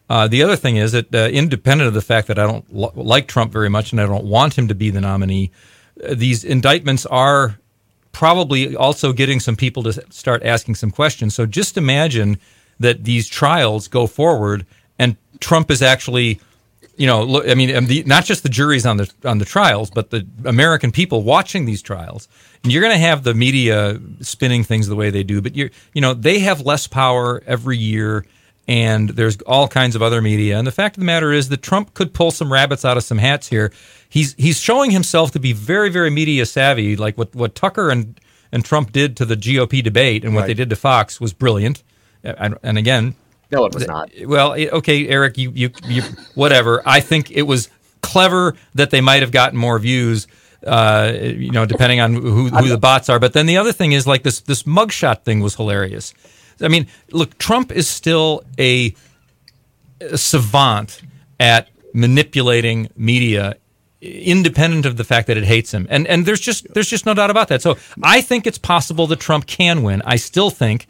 Uh, 0.09 0.27
the 0.27 0.43
other 0.43 0.57
thing 0.57 0.77
is 0.77 0.93
that, 0.93 1.15
uh, 1.15 1.29
independent 1.29 1.87
of 1.87 1.95
the 1.95 2.01
fact 2.01 2.29
that 2.29 2.39
I 2.39 2.47
don't 2.47 2.65
like 2.97 3.29
Trump 3.29 3.53
very 3.53 3.69
much 3.69 3.93
and 3.93 4.01
I 4.01 4.07
don't 4.07 4.25
want 4.25 4.57
him 4.57 4.69
to 4.69 4.75
be 4.75 4.91
the 4.91 5.01
nominee, 5.01 5.51
uh, 6.03 6.15
these 6.15 6.45
indictments 6.45 7.05
are 7.07 7.59
probably 8.13 8.75
also 8.75 9.13
getting 9.13 9.39
some 9.39 9.57
people 9.57 9.83
to 9.83 9.93
start 10.11 10.43
asking 10.43 10.77
some 10.77 10.91
questions. 10.91 11.35
So 11.35 11.47
just 11.47 11.77
imagine 11.77 12.39
that 12.81 13.05
these 13.05 13.29
trials 13.29 13.87
go 13.89 14.07
forward 14.07 14.67
and 14.99 15.17
Trump 15.41 15.71
is 15.71 15.83
actually, 15.83 16.41
you 16.97 17.07
know, 17.07 17.23
look, 17.23 17.49
I 17.49 17.55
mean, 17.55 17.85
the, 17.87 18.03
not 18.05 18.25
just 18.25 18.43
the 18.43 18.49
juries 18.49 18.87
on 18.87 18.97
the 18.97 19.13
on 19.25 19.39
the 19.39 19.45
trials, 19.45 19.91
but 19.91 20.11
the 20.11 20.27
American 20.45 20.91
people 20.91 21.23
watching 21.23 21.65
these 21.65 21.83
trials. 21.83 22.29
And 22.65 22.73
you're 22.73 22.83
going 22.83 22.95
to 22.95 22.99
have 22.99 23.23
the 23.23 23.35
media 23.35 24.01
spinning 24.21 24.65
things 24.65 24.89
the 24.89 24.97
way 24.97 25.11
they 25.11 25.23
do, 25.23 25.41
but 25.41 25.55
you're, 25.55 25.71
you 25.93 26.01
know, 26.01 26.15
they 26.15 26.41
have 26.41 26.63
less 26.63 26.87
power 26.87 27.43
every 27.47 27.77
year. 27.77 28.25
And 28.69 29.09
there's 29.09 29.39
all 29.47 29.67
kinds 29.67 29.97
of 29.97 30.03
other 30.03 30.21
media. 30.21 30.59
And 30.59 30.67
the 30.67 30.71
fact 30.73 30.97
of 30.97 31.01
the 31.01 31.07
matter 31.07 31.33
is 31.33 31.49
that 31.49 31.63
Trump 31.63 31.95
could 31.95 32.13
pull 32.13 32.31
some 32.31 32.53
rabbits 32.53 32.85
out 32.85 32.99
of 32.99 33.03
some 33.03 33.17
hats 33.17 33.49
here. 33.49 33.73
He's 34.11 34.35
he's 34.35 34.61
showing 34.61 34.91
himself 34.91 35.31
to 35.33 35.41
be 35.41 35.55
very, 35.55 35.89
very 35.89 36.11
media 36.11 36.45
savvy. 36.45 36.95
Like 36.95 37.17
what, 37.17 37.35
what 37.35 37.55
Tucker 37.55 37.89
and, 37.91 38.21
and 38.53 38.63
Trump 38.65 38.93
did 38.93 39.17
to 39.17 39.25
the 39.25 39.37
GOP 39.37 39.83
debate 39.83 40.23
and 40.23 40.35
what 40.35 40.43
Right. 40.43 40.47
they 40.49 40.55
did 40.55 40.69
to 40.71 40.77
Fox 40.77 41.19
was 41.19 41.33
brilliant. 41.33 41.83
And, 42.23 42.57
and 42.63 42.77
again, 42.77 43.15
No, 43.51 43.65
it 43.65 43.73
was 43.73 43.87
not. 43.87 44.11
well, 44.27 44.53
okay, 44.53 45.09
Eric, 45.09 45.39
you, 45.39 45.51
you, 45.55 45.71
you, 45.87 46.03
whatever. 46.35 46.83
I 46.85 47.01
think 47.01 47.31
it 47.31 47.43
was 47.43 47.71
clever 48.03 48.55
that 48.75 48.91
they 48.91 49.01
might 49.01 49.23
have 49.23 49.31
gotten 49.33 49.59
more 49.59 49.79
views, 49.79 50.27
uh, 50.67 51.13
you 51.17 51.53
know, 51.53 51.65
depending 51.65 52.01
on 52.01 52.13
who, 52.15 52.49
who 52.49 52.69
the 52.69 52.77
bots 52.79 53.09
are. 53.09 53.19
But 53.19 53.33
then 53.33 53.47
the 53.47 53.57
other 53.57 53.73
thing 53.73 53.93
is 53.93 54.07
like 54.07 54.25
this, 54.25 54.41
this 54.41 54.65
mugshot 54.65 55.23
thing 55.25 55.41
was 55.41 55.55
hilarious. 55.55 56.13
I 56.61 56.69
mean, 56.69 56.87
look, 57.11 57.39
Trump 57.39 57.73
is 57.73 57.89
still 57.89 58.43
a, 58.59 58.95
a 60.01 60.19
savant 60.19 61.01
at 61.41 61.69
manipulating 61.95 62.91
media 62.97 63.57
independent 64.01 64.87
of 64.87 64.97
the 64.97 65.05
fact 65.05 65.27
that 65.27 65.37
it 65.37 65.45
hates 65.45 65.73
him. 65.75 65.87
And 65.91 66.07
and 66.07 66.25
there's 66.27 66.41
just 66.41 66.73
there's 66.75 66.89
just 66.89 67.07
no 67.07 67.15
doubt 67.15 67.31
about 67.31 67.49
that. 67.49 67.63
So 67.63 67.77
I 68.03 68.21
think 68.21 68.47
it's 68.47 68.59
possible 68.59 69.07
that 69.09 69.19
Trump 69.21 69.47
can 69.47 69.83
win. 69.83 70.03
I 70.05 70.17
still 70.17 70.51
think 70.51 70.87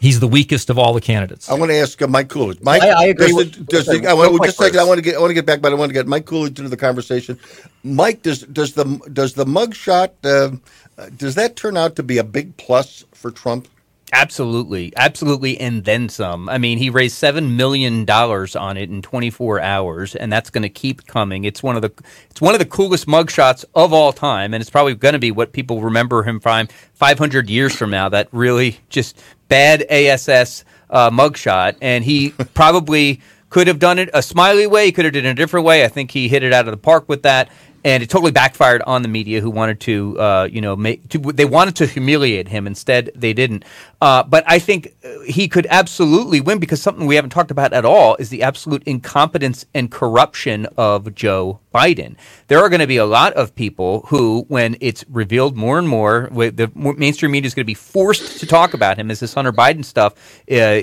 he's 0.00 0.20
the 0.20 0.28
weakest 0.28 0.70
of 0.70 0.78
all 0.78 0.92
the 0.92 1.00
candidates. 1.00 1.48
I 1.48 1.54
want 1.54 1.70
to 1.70 1.76
ask 1.76 2.00
uh, 2.02 2.06
Mike 2.06 2.28
Coolidge. 2.28 2.60
Mike, 2.60 2.82
I- 2.82 2.88
I 2.90 3.04
agree 3.06 3.28
does 3.28 3.34
with- 3.36 3.52
the- 3.54 3.64
does 3.64 3.86
listen, 3.88 4.02
the- 4.02 4.10
I 4.10 4.14
want, 4.14 4.44
just 4.44 4.60
a 4.60 4.64
second. 4.64 4.80
I 4.80 4.84
want 4.84 4.98
to 4.98 5.02
get 5.02 5.16
I 5.16 5.18
want 5.18 5.30
to 5.30 5.34
get 5.34 5.46
back, 5.46 5.60
but 5.60 5.72
I 5.72 5.74
want 5.74 5.90
to 5.90 5.94
get 5.94 6.06
Mike 6.06 6.26
Coolidge 6.26 6.58
into 6.58 6.68
the 6.68 6.76
conversation. 6.76 7.38
Mike, 7.82 8.22
does 8.22 8.40
does 8.42 8.74
the 8.74 8.84
does 9.12 9.34
the 9.34 9.44
mugshot 9.44 10.10
uh, 10.24 10.56
uh, 10.98 11.08
does 11.16 11.34
that 11.34 11.56
turn 11.56 11.76
out 11.76 11.96
to 11.96 12.02
be 12.04 12.18
a 12.18 12.24
big 12.24 12.56
plus 12.58 13.04
for 13.12 13.30
Trump? 13.32 13.66
Absolutely, 14.14 14.92
absolutely, 14.94 15.58
and 15.58 15.84
then 15.84 16.06
some. 16.10 16.46
I 16.50 16.58
mean, 16.58 16.76
he 16.76 16.90
raised 16.90 17.16
seven 17.16 17.56
million 17.56 18.04
dollars 18.04 18.54
on 18.54 18.76
it 18.76 18.90
in 18.90 19.00
24 19.00 19.58
hours, 19.60 20.14
and 20.14 20.30
that's 20.30 20.50
going 20.50 20.62
to 20.62 20.68
keep 20.68 21.06
coming. 21.06 21.44
It's 21.44 21.62
one 21.62 21.76
of 21.76 21.82
the 21.82 21.90
it's 22.30 22.40
one 22.40 22.54
of 22.54 22.58
the 22.58 22.66
coolest 22.66 23.06
mugshots 23.06 23.64
of 23.74 23.94
all 23.94 24.12
time, 24.12 24.52
and 24.52 24.60
it's 24.60 24.68
probably 24.68 24.94
going 24.94 25.14
to 25.14 25.18
be 25.18 25.30
what 25.30 25.54
people 25.54 25.80
remember 25.80 26.22
him 26.24 26.40
from 26.40 26.68
500 26.92 27.48
years 27.48 27.74
from 27.74 27.88
now. 27.88 28.10
That 28.10 28.28
really 28.32 28.78
just 28.90 29.18
bad 29.48 29.86
ASS 29.88 30.64
uh, 30.90 31.08
mugshot, 31.08 31.76
and 31.80 32.04
he 32.04 32.30
probably 32.54 33.18
could 33.48 33.66
have 33.66 33.78
done 33.78 33.98
it 33.98 34.10
a 34.12 34.22
smiley 34.22 34.66
way. 34.66 34.84
He 34.86 34.92
could 34.92 35.06
have 35.06 35.14
done 35.14 35.24
it 35.24 35.30
a 35.30 35.34
different 35.34 35.64
way. 35.64 35.84
I 35.86 35.88
think 35.88 36.10
he 36.10 36.28
hit 36.28 36.42
it 36.42 36.52
out 36.52 36.68
of 36.68 36.72
the 36.72 36.76
park 36.76 37.08
with 37.08 37.22
that 37.22 37.48
and 37.84 38.02
it 38.02 38.10
totally 38.10 38.32
backfired 38.32 38.82
on 38.82 39.02
the 39.02 39.08
media 39.08 39.40
who 39.40 39.50
wanted 39.50 39.80
to, 39.80 40.18
uh, 40.20 40.48
you 40.50 40.60
know, 40.60 40.76
make 40.76 41.08
to, 41.08 41.18
they 41.18 41.44
wanted 41.44 41.76
to 41.76 41.86
humiliate 41.86 42.48
him. 42.48 42.66
Instead, 42.66 43.10
they 43.14 43.32
didn't. 43.32 43.64
Uh, 44.00 44.22
but 44.22 44.44
I 44.46 44.58
think 44.58 44.94
uh, 45.04 45.20
he 45.22 45.48
could 45.48 45.66
absolutely 45.70 46.40
win 46.40 46.58
because 46.58 46.80
something 46.80 47.06
we 47.06 47.16
haven't 47.16 47.30
talked 47.30 47.50
about 47.50 47.72
at 47.72 47.84
all 47.84 48.16
is 48.16 48.28
the 48.28 48.42
absolute 48.42 48.82
incompetence 48.84 49.66
and 49.74 49.90
corruption 49.90 50.66
of 50.76 51.14
Joe 51.14 51.60
Biden. 51.72 52.16
There 52.48 52.58
are 52.58 52.68
going 52.68 52.80
to 52.80 52.86
be 52.86 52.98
a 52.98 53.06
lot 53.06 53.32
of 53.34 53.54
people 53.54 54.04
who, 54.08 54.44
when 54.48 54.76
it's 54.80 55.04
revealed 55.08 55.56
more 55.56 55.78
and 55.78 55.88
more, 55.88 56.28
the 56.32 56.70
mainstream 56.74 57.32
media 57.32 57.46
is 57.46 57.54
going 57.54 57.64
to 57.64 57.66
be 57.66 57.74
forced 57.74 58.40
to 58.40 58.46
talk 58.46 58.74
about 58.74 58.98
him 58.98 59.10
as 59.10 59.20
this 59.20 59.34
Hunter 59.34 59.52
Biden 59.52 59.84
stuff 59.84 60.14
uh, 60.50 60.80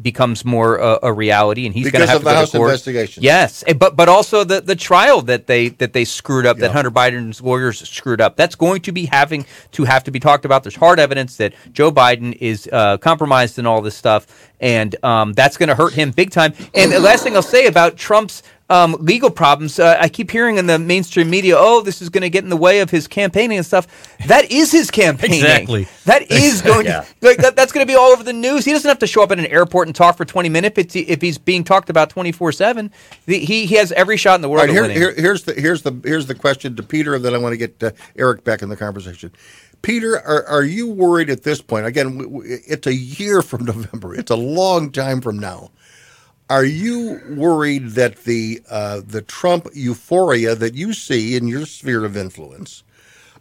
becomes 0.00 0.44
more 0.44 0.80
uh, 0.80 0.98
a 1.02 1.12
reality, 1.12 1.66
and 1.66 1.74
he's 1.74 1.90
going 1.90 2.02
to 2.02 2.06
have 2.06 2.16
of 2.16 2.22
to 2.22 2.24
the 2.24 2.30
go 2.30 2.34
to 2.34 2.40
House 2.40 2.52
court. 2.52 2.70
investigation. 2.70 3.22
Yes, 3.22 3.64
but 3.78 3.96
but 3.96 4.08
also 4.08 4.44
the 4.44 4.60
the 4.60 4.76
trial 4.76 5.22
that 5.22 5.46
they 5.46 5.68
that 5.68 5.92
they 5.92 6.04
screwed 6.04 6.46
up, 6.46 6.58
that 6.58 6.70
Hunter 6.72 6.90
Biden's 6.90 7.40
lawyers 7.40 7.88
screwed 7.88 8.20
up. 8.20 8.36
That's 8.36 8.54
going 8.54 8.82
to 8.82 8.92
be 8.92 9.06
having 9.06 9.46
to 9.72 9.84
have 9.84 10.04
to 10.04 10.10
be 10.10 10.20
talked 10.20 10.44
about. 10.44 10.62
There's 10.62 10.76
hard 10.76 11.00
evidence 11.00 11.36
that 11.36 11.54
Joe 11.72 11.90
Biden 11.90 12.36
is 12.40 12.68
uh, 12.72 12.98
compromised 12.98 13.58
in 13.58 13.66
all 13.66 13.80
this 13.82 13.96
stuff, 13.96 14.50
and 14.60 14.94
um, 15.04 15.32
that's 15.32 15.56
going 15.56 15.68
to 15.68 15.74
hurt 15.74 15.92
him 15.92 16.10
big 16.12 16.30
time. 16.30 16.54
And 16.74 16.92
the 16.92 17.00
last 17.00 17.24
thing 17.24 17.34
I'll 17.36 17.42
say 17.42 17.66
about 17.66 17.96
Trump's. 17.96 18.42
Um, 18.70 18.96
legal 19.00 19.30
problems. 19.30 19.78
Uh, 19.80 19.96
I 20.00 20.08
keep 20.08 20.30
hearing 20.30 20.56
in 20.56 20.66
the 20.66 20.78
mainstream 20.78 21.28
media, 21.28 21.56
"Oh, 21.58 21.82
this 21.82 22.00
is 22.00 22.08
going 22.08 22.22
to 22.22 22.30
get 22.30 22.44
in 22.44 22.50
the 22.50 22.56
way 22.56 22.80
of 22.80 22.88
his 22.88 23.08
campaigning 23.08 23.58
and 23.58 23.66
stuff." 23.66 23.86
That 24.28 24.50
is 24.50 24.70
his 24.70 24.90
campaigning. 24.92 25.40
Exactly. 25.40 25.88
That 26.04 26.22
is 26.30 26.62
going 26.62 26.86
Yeah. 26.86 27.00
to 27.02 27.26
like 27.26 27.38
that, 27.38 27.56
that's 27.56 27.72
going 27.72 27.84
to 27.84 27.90
be 27.92 27.96
all 27.96 28.10
over 28.12 28.22
the 28.22 28.32
news. 28.32 28.64
He 28.64 28.70
doesn't 28.72 28.88
have 28.88 29.00
to 29.00 29.08
show 29.08 29.22
up 29.24 29.32
at 29.32 29.40
an 29.40 29.46
airport 29.46 29.88
and 29.88 29.94
talk 29.94 30.16
for 30.16 30.24
20 30.24 30.48
minutes 30.48 30.78
if, 30.78 30.84
it's, 30.86 30.96
if 30.96 31.20
he's 31.20 31.36
being 31.36 31.64
talked 31.64 31.90
about 31.90 32.10
24 32.10 32.52
seven. 32.52 32.92
He 33.26 33.66
he 33.66 33.74
has 33.74 33.90
every 33.92 34.16
shot 34.16 34.36
in 34.36 34.40
the 34.40 34.48
world 34.48 34.60
right, 34.60 34.68
of 34.70 34.74
here, 34.74 34.82
winning. 34.82 34.96
here, 34.96 35.14
here's 35.16 35.42
the 35.42 35.54
here's 35.54 35.82
the 35.82 36.00
here's 36.04 36.26
the 36.26 36.34
question 36.36 36.76
to 36.76 36.82
Peter, 36.84 37.14
and 37.16 37.24
then 37.24 37.34
I 37.34 37.38
want 37.38 37.52
to 37.52 37.56
get 37.56 37.82
uh, 37.82 37.90
Eric 38.16 38.44
back 38.44 38.62
in 38.62 38.68
the 38.68 38.76
conversation. 38.76 39.32
Peter, 39.82 40.16
are, 40.20 40.44
are 40.46 40.62
you 40.62 40.88
worried 40.90 41.30
at 41.30 41.42
this 41.42 41.60
point? 41.60 41.86
Again, 41.86 42.18
w- 42.18 42.30
w- 42.30 42.58
it's 42.68 42.86
a 42.86 42.94
year 42.94 43.42
from 43.42 43.64
November. 43.72 44.14
It's 44.14 44.30
a 44.30 44.36
long 44.36 44.92
time 44.92 45.20
from 45.22 45.38
now. 45.38 45.70
Are 46.50 46.64
you 46.64 47.20
worried 47.28 47.90
that 47.90 48.24
the 48.24 48.60
uh, 48.68 49.02
the 49.06 49.22
Trump 49.22 49.68
euphoria 49.72 50.56
that 50.56 50.74
you 50.74 50.92
see 50.92 51.36
in 51.36 51.46
your 51.46 51.64
sphere 51.64 52.04
of 52.04 52.16
influence, 52.16 52.82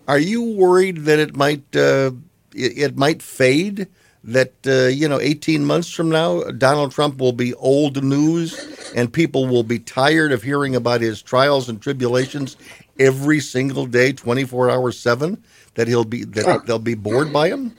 are 0.08 0.20
you 0.20 0.44
worried 0.44 1.00
that 1.06 1.18
it 1.18 1.36
might 1.36 1.76
uh, 1.76 2.12
it, 2.54 2.78
it 2.78 2.98
might 2.98 3.24
fade? 3.24 3.88
That 4.24 4.54
uh, 4.68 4.90
you 4.90 5.10
know, 5.10 5.20
eighteen 5.20 5.66
months 5.66 5.90
from 5.92 6.10
now, 6.10 6.44
Donald 6.52 6.92
Trump 6.92 7.18
will 7.18 7.34
be 7.34 7.56
old 7.56 8.04
news, 8.04 8.92
and 8.96 9.12
people 9.12 9.48
will 9.48 9.64
be 9.64 9.80
tired 9.80 10.32
of 10.32 10.44
hearing 10.44 10.76
about 10.76 11.02
his 11.02 11.22
trials 11.22 11.68
and 11.68 11.82
tribulations 11.82 12.58
every 13.00 13.40
single 13.40 13.88
day, 13.88 14.14
twenty 14.14 14.44
four 14.44 14.70
hours 14.70 15.00
seven. 15.00 15.44
That 15.74 15.88
he'll 15.88 16.06
be 16.06 16.26
that 16.26 16.68
they'll 16.68 16.80
be 16.80 16.96
bored 16.96 17.34
by 17.34 17.50
him. 17.50 17.76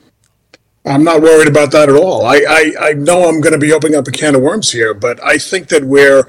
I'm 0.85 1.03
not 1.03 1.21
worried 1.21 1.47
about 1.47 1.71
that 1.71 1.89
at 1.89 1.95
all. 1.95 2.25
I, 2.25 2.43
I, 2.47 2.73
I 2.89 2.93
know 2.93 3.29
I'm 3.29 3.39
going 3.39 3.53
to 3.53 3.59
be 3.59 3.71
opening 3.71 3.95
up 3.97 4.07
a 4.07 4.11
can 4.11 4.35
of 4.35 4.41
worms 4.41 4.71
here, 4.71 4.93
but 4.93 5.23
I 5.23 5.37
think 5.37 5.67
that 5.67 5.83
we're 5.83 6.27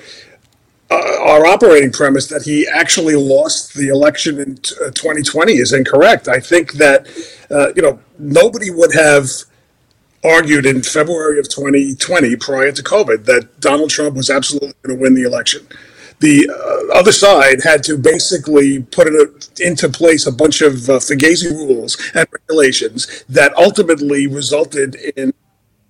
uh, 0.91 1.23
our 1.23 1.47
operating 1.47 1.91
premise 1.91 2.27
that 2.29 2.43
he 2.43 2.69
actually 2.69 3.15
lost 3.15 3.73
the 3.73 3.89
election 3.89 4.39
in 4.39 4.57
t- 4.57 4.75
uh, 4.85 4.91
2020 4.91 5.55
is 5.55 5.73
incorrect. 5.73 6.29
I 6.29 6.39
think 6.39 6.75
that 6.75 7.07
uh, 7.51 7.73
you 7.75 7.81
know 7.81 7.99
nobody 8.19 8.71
would 8.71 8.95
have 8.95 9.27
argued 10.23 10.67
in 10.67 10.83
February 10.83 11.39
of 11.39 11.49
2020 11.49 12.37
prior 12.37 12.73
to 12.73 12.83
COVID 12.83 13.25
that 13.25 13.59
Donald 13.61 13.89
Trump 13.91 14.17
was 14.17 14.29
absolutely 14.29 14.75
going 14.83 14.99
to 14.99 15.03
win 15.03 15.15
the 15.15 15.23
election. 15.23 15.67
The 16.23 16.49
uh, 16.49 16.97
other 16.97 17.11
side 17.11 17.65
had 17.65 17.83
to 17.85 17.99
basically 17.99 18.85
put 18.85 19.09
into 19.61 19.89
place 19.89 20.25
a 20.25 20.31
bunch 20.31 20.63
of 20.63 20.89
uh, 20.89 21.01
Fugazi 21.01 21.51
rules 21.51 21.99
and 22.15 22.29
regulations 22.33 23.25
that 23.29 23.53
ultimately 23.57 24.29
resulted 24.29 24.95
in 24.95 25.35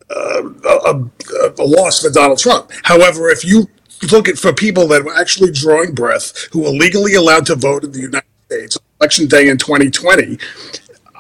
uh, 0.09 0.43
a, 0.64 1.11
a, 1.59 1.64
loss 1.64 2.01
for 2.01 2.09
Donald 2.09 2.39
Trump. 2.39 2.70
However, 2.83 3.28
if 3.28 3.45
you 3.45 3.68
look 4.11 4.26
at 4.26 4.39
for 4.39 4.55
people 4.55 4.89
that 4.89 5.05
were 5.05 5.14
actually 5.14 5.53
drawing 5.53 5.95
breath, 5.95 6.49
who 6.51 6.62
were 6.62 6.70
legally 6.70 7.12
allowed 7.12 7.45
to 7.47 7.55
vote 7.55 7.85
in 7.85 7.93
the 7.93 8.01
United 8.01 8.24
States 8.47 8.78
on 8.78 8.83
election 9.03 9.26
day 9.26 9.49
in 9.49 9.59
2020, 9.59 10.39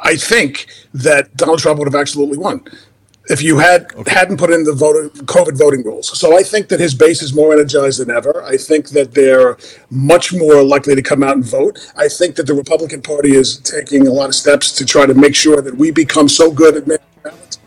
I 0.02 0.16
think 0.16 0.68
that 0.94 1.36
Donald 1.36 1.58
Trump 1.58 1.78
would 1.78 1.88
have 1.88 2.00
absolutely 2.00 2.38
won 2.38 2.64
if 3.28 3.42
you 3.42 3.58
had 3.58 3.86
hadn't 4.06 4.38
put 4.38 4.50
in 4.50 4.64
the 4.64 4.72
vote, 4.72 5.12
COVID 5.26 5.56
voting 5.56 5.82
rules. 5.84 6.18
So 6.18 6.36
I 6.36 6.42
think 6.42 6.68
that 6.68 6.80
his 6.80 6.94
base 6.94 7.22
is 7.22 7.34
more 7.34 7.52
energized 7.52 8.00
than 8.00 8.10
ever. 8.10 8.42
I 8.44 8.56
think 8.56 8.88
that 8.90 9.14
they're 9.14 9.56
much 9.90 10.32
more 10.32 10.62
likely 10.62 10.94
to 10.94 11.02
come 11.02 11.22
out 11.22 11.36
and 11.36 11.44
vote. 11.44 11.92
I 11.96 12.08
think 12.08 12.36
that 12.36 12.46
the 12.46 12.54
Republican 12.54 13.02
Party 13.02 13.34
is 13.34 13.58
taking 13.58 14.06
a 14.06 14.12
lot 14.12 14.28
of 14.28 14.34
steps 14.34 14.72
to 14.72 14.84
try 14.84 15.06
to 15.06 15.14
make 15.14 15.34
sure 15.34 15.60
that 15.60 15.76
we 15.76 15.90
become 15.90 16.28
so 16.28 16.50
good 16.50 16.76
at 16.76 16.86
mail 16.86 16.98
ballots 17.22 17.58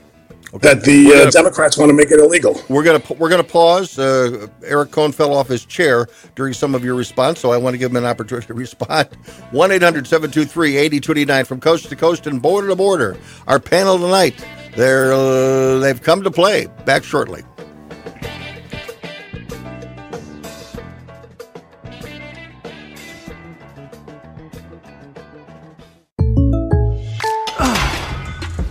that 0.62 0.84
the 0.84 1.08
We're 1.08 1.28
uh, 1.28 1.32
Democrats 1.32 1.78
want 1.78 1.90
to 1.90 1.94
make 1.94 2.12
it 2.12 2.20
illegal. 2.20 2.62
We're 2.70 2.84
gonna 2.84 3.02
we're 3.18 3.30
gonna 3.30 3.44
pause. 3.44 4.00
Uh, 4.00 4.48
Eric 4.64 4.92
Kohn 4.92 5.12
fell 5.12 5.34
off 5.34 5.48
his 5.48 5.66
chair 5.66 6.08
during 6.36 6.54
some 6.54 6.76
of 6.76 6.84
your 6.84 6.96
response, 6.96 7.40
so 7.40 7.52
I 7.52 7.58
want 7.58 7.74
to 7.74 7.78
give 7.78 7.92
him 7.92 7.98
an 7.98 8.06
opportunity 8.06 8.48
to 8.48 8.54
respond. 8.54 9.10
One 9.52 9.72
8029 9.72 11.46
from 11.46 11.60
coast 11.60 11.90
to 11.90 11.96
coast 11.96 12.28
and 12.28 12.42
border 12.42 12.70
to 12.70 12.76
border. 12.76 13.18
Our 13.48 13.60
panel 13.60 13.98
tonight. 13.98 14.46
They're 14.76 15.14
uh, 15.14 15.80
they've 15.80 16.02
come 16.02 16.24
to 16.24 16.32
play. 16.32 16.68
Back 16.86 17.04
shortly. 17.04 17.44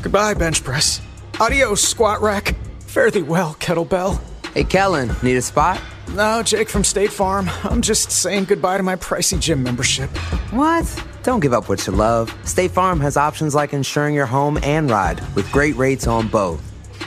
Goodbye, 0.03 0.35
bench 0.35 0.63
press. 0.63 1.01
Adios, 1.41 1.83
squat 1.83 2.23
rack. 2.23 2.55
Fare 2.83 3.11
thee 3.11 3.23
well, 3.23 3.57
kettlebell. 3.59 4.21
Hey, 4.53 4.63
Kellen, 4.63 5.11
need 5.25 5.37
a 5.37 5.43
spot? 5.43 5.81
No, 6.13 6.41
Jake 6.45 6.69
from 6.69 6.85
State 6.85 7.11
Farm. 7.11 7.51
I'm 7.65 7.83
just 7.83 8.13
saying 8.13 8.45
goodbye 8.45 8.77
to 8.77 8.85
my 8.85 8.95
pricey 8.95 9.41
gym 9.41 9.65
membership. 9.65 10.09
What? 10.53 10.85
Don't 11.25 11.41
give 11.41 11.53
up 11.53 11.69
what 11.69 11.87
you 11.87 11.93
love. 11.93 12.33
State 12.47 12.71
Farm 12.71 13.01
has 13.01 13.17
options 13.17 13.55
like 13.55 13.73
insuring 13.73 14.15
your 14.15 14.27
home 14.27 14.59
and 14.63 14.91
ride 14.91 15.21
with 15.35 15.51
great 15.51 15.75
rates 15.77 16.07
on 16.07 16.29
both. 16.29 16.63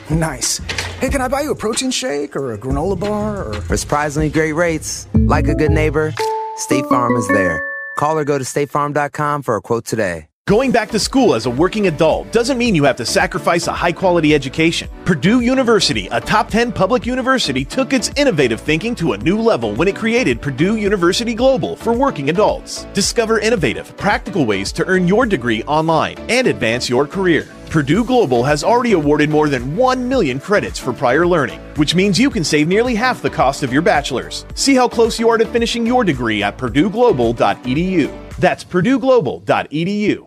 Nice. 0.10 0.60
Hey, 1.00 1.10
can 1.10 1.22
I 1.22 1.28
buy 1.28 1.42
you 1.42 1.52
a 1.52 1.56
protein 1.56 1.92
shake 1.92 2.36
or 2.36 2.54
a 2.54 2.58
granola 2.58 3.00
bar 3.00 3.48
or. 3.48 3.62
For 3.62 3.78
surprisingly 3.78 4.30
great 4.30 4.54
rates, 4.54 5.08
like 5.14 5.48
a 5.48 5.56
good 5.56 5.72
neighbor, 5.72 6.14
State 6.58 6.86
Farm 6.88 7.16
is 7.16 7.28
there. 7.28 7.64
Call 7.98 8.18
or 8.18 8.26
go 8.26 8.38
to 8.38 8.44
statefarm.com 8.44 9.44
for 9.44 9.56
a 9.56 9.62
quote 9.62 9.86
today. 9.86 10.28
Going 10.48 10.72
back 10.72 10.90
to 10.92 10.98
school 10.98 11.36
as 11.36 11.46
a 11.46 11.50
working 11.50 11.88
adult 11.88 12.32
doesn't 12.32 12.58
mean 12.58 12.74
you 12.74 12.86
have 12.86 12.96
to 12.96 13.06
sacrifice 13.06 13.68
a 13.68 13.74
high 13.74 13.92
quality 13.92 14.34
education. 14.34 14.90
Purdue 15.04 15.42
University, 15.42 16.08
a 16.08 16.22
top 16.22 16.50
10 16.50 16.72
public 16.72 17.06
university, 17.06 17.66
took 17.66 17.92
its 17.92 18.12
innovative 18.16 18.62
thinking 18.62 18.96
to 18.96 19.12
a 19.12 19.18
new 19.18 19.42
level 19.42 19.76
when 19.76 19.90
it 19.90 19.98
created 19.98 20.42
Purdue 20.42 20.78
University 20.78 21.34
Global 21.34 21.76
for 21.76 21.92
working 21.92 22.30
adults. 22.30 22.86
Discover 22.94 23.40
innovative, 23.40 23.98
practical 23.98 24.46
ways 24.46 24.72
to 24.72 24.86
earn 24.86 25.06
your 25.06 25.26
degree 25.26 25.64
online 25.64 26.18
and 26.30 26.48
advance 26.48 26.88
your 26.88 27.06
career. 27.06 27.46
Purdue 27.70 28.06
Global 28.06 28.42
has 28.46 28.64
already 28.64 28.94
awarded 28.94 29.30
more 29.30 29.50
than 29.50 29.76
1 29.76 30.08
million 30.08 30.40
credits 30.40 30.80
for 30.80 30.94
prior 30.94 31.28
learning, 31.28 31.60
which 31.76 31.94
means 31.94 32.18
you 32.18 32.30
can 32.30 32.46
save 32.46 32.70
nearly 32.70 32.96
half 32.96 33.22
the 33.22 33.30
cost 33.30 33.64
of 33.64 33.74
your 33.74 33.82
bachelor's. 33.82 34.46
See 34.56 34.76
how 34.76 34.88
close 34.88 35.20
you 35.20 35.28
are 35.28 35.38
to 35.38 35.46
finishing 35.46 35.86
your 35.86 36.06
degree 36.06 36.42
at 36.42 36.58
purdueglobal.edu. 36.58 38.38
That's 38.40 38.64
purdueglobal.edu. 38.64 40.27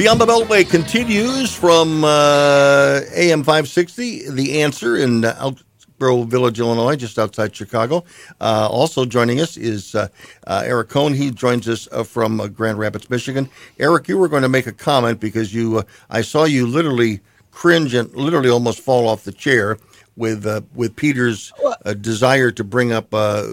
Beyond 0.00 0.18
the 0.18 0.24
Beltway 0.24 0.66
continues 0.66 1.54
from 1.54 2.04
uh, 2.04 3.00
AM 3.14 3.44
560, 3.44 4.30
The 4.30 4.62
Answer 4.62 4.96
in 4.96 5.22
Elk 5.26 5.58
Grove 5.98 6.26
Village, 6.28 6.58
Illinois, 6.58 6.96
just 6.96 7.18
outside 7.18 7.54
Chicago. 7.54 8.04
Uh, 8.40 8.66
also 8.70 9.04
joining 9.04 9.42
us 9.42 9.58
is 9.58 9.94
uh, 9.94 10.08
uh, 10.46 10.62
Eric 10.64 10.88
Kohn. 10.88 11.12
He 11.12 11.30
joins 11.30 11.68
us 11.68 11.86
uh, 11.92 12.02
from 12.02 12.40
uh, 12.40 12.46
Grand 12.46 12.78
Rapids, 12.78 13.10
Michigan. 13.10 13.50
Eric, 13.78 14.08
you 14.08 14.16
were 14.16 14.28
going 14.28 14.40
to 14.40 14.48
make 14.48 14.66
a 14.66 14.72
comment 14.72 15.20
because 15.20 15.52
you, 15.52 15.80
uh, 15.80 15.82
I 16.08 16.22
saw 16.22 16.44
you 16.44 16.66
literally 16.66 17.20
cringe 17.50 17.92
and 17.92 18.10
literally 18.14 18.48
almost 18.48 18.80
fall 18.80 19.06
off 19.06 19.24
the 19.24 19.32
chair 19.32 19.76
with 20.16 20.46
uh, 20.46 20.62
with 20.74 20.96
Peter's 20.96 21.52
uh, 21.84 21.92
desire 21.92 22.50
to 22.52 22.64
bring 22.64 22.90
up 22.90 23.12
uh, 23.12 23.48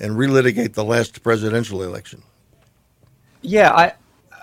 and 0.00 0.12
relitigate 0.12 0.74
the 0.74 0.84
last 0.84 1.24
presidential 1.24 1.82
election. 1.82 2.22
Yeah, 3.42 3.72
I. 3.74 3.94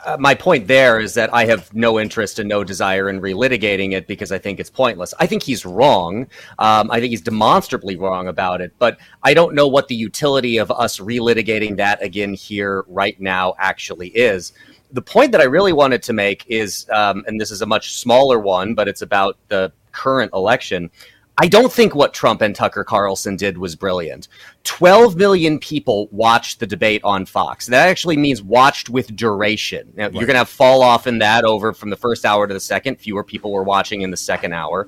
Uh, 0.05 0.15
my 0.19 0.35
point 0.35 0.67
there 0.67 0.99
is 0.99 1.15
that 1.15 1.33
I 1.33 1.45
have 1.45 1.73
no 1.73 1.99
interest 1.99 2.37
and 2.37 2.47
no 2.47 2.63
desire 2.63 3.09
in 3.09 3.19
relitigating 3.19 3.93
it 3.93 4.05
because 4.05 4.31
I 4.31 4.37
think 4.37 4.59
it's 4.59 4.69
pointless. 4.69 5.15
I 5.19 5.25
think 5.25 5.41
he's 5.41 5.65
wrong. 5.65 6.27
Um, 6.59 6.91
I 6.91 6.99
think 6.99 7.09
he's 7.09 7.21
demonstrably 7.21 7.95
wrong 7.95 8.27
about 8.27 8.61
it, 8.61 8.71
but 8.77 8.99
I 9.23 9.33
don't 9.33 9.55
know 9.55 9.67
what 9.67 9.87
the 9.87 9.95
utility 9.95 10.57
of 10.59 10.69
us 10.69 10.99
relitigating 10.99 11.77
that 11.77 12.03
again 12.03 12.35
here 12.35 12.85
right 12.87 13.19
now 13.19 13.55
actually 13.57 14.09
is. 14.09 14.53
The 14.91 15.01
point 15.01 15.31
that 15.31 15.41
I 15.41 15.45
really 15.45 15.73
wanted 15.73 16.03
to 16.03 16.13
make 16.13 16.45
is, 16.47 16.87
um, 16.91 17.23
and 17.27 17.41
this 17.41 17.49
is 17.49 17.63
a 17.63 17.65
much 17.65 17.95
smaller 17.95 18.39
one, 18.39 18.75
but 18.75 18.87
it's 18.87 19.01
about 19.01 19.39
the 19.47 19.71
current 19.91 20.31
election. 20.33 20.91
I 21.37 21.47
don't 21.47 21.71
think 21.71 21.93
what 21.93 22.13
Trump 22.13 22.41
and 22.41 22.55
Tucker 22.55 22.85
Carlson 22.85 23.35
did 23.35 23.57
was 23.57 23.75
brilliant. 23.75 24.29
12 24.63 25.17
million 25.17 25.59
people 25.59 26.07
watched 26.11 26.61
the 26.61 26.67
debate 26.67 27.01
on 27.03 27.25
Fox. 27.25 27.65
That 27.65 27.89
actually 27.89 28.15
means 28.15 28.41
watched 28.41 28.89
with 28.89 29.13
duration. 29.15 29.91
Now, 29.95 30.05
you're 30.05 30.25
going 30.25 30.27
to 30.29 30.39
have 30.39 30.49
fall 30.49 30.81
off 30.81 31.07
in 31.07 31.19
that 31.19 31.43
over 31.43 31.73
from 31.73 31.89
the 31.89 31.97
first 31.97 32.25
hour 32.25 32.47
to 32.47 32.53
the 32.53 32.59
second. 32.59 33.01
Fewer 33.01 33.23
people 33.23 33.51
were 33.51 33.63
watching 33.63 34.01
in 34.01 34.11
the 34.11 34.17
second 34.17 34.53
hour. 34.53 34.87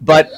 But 0.00 0.32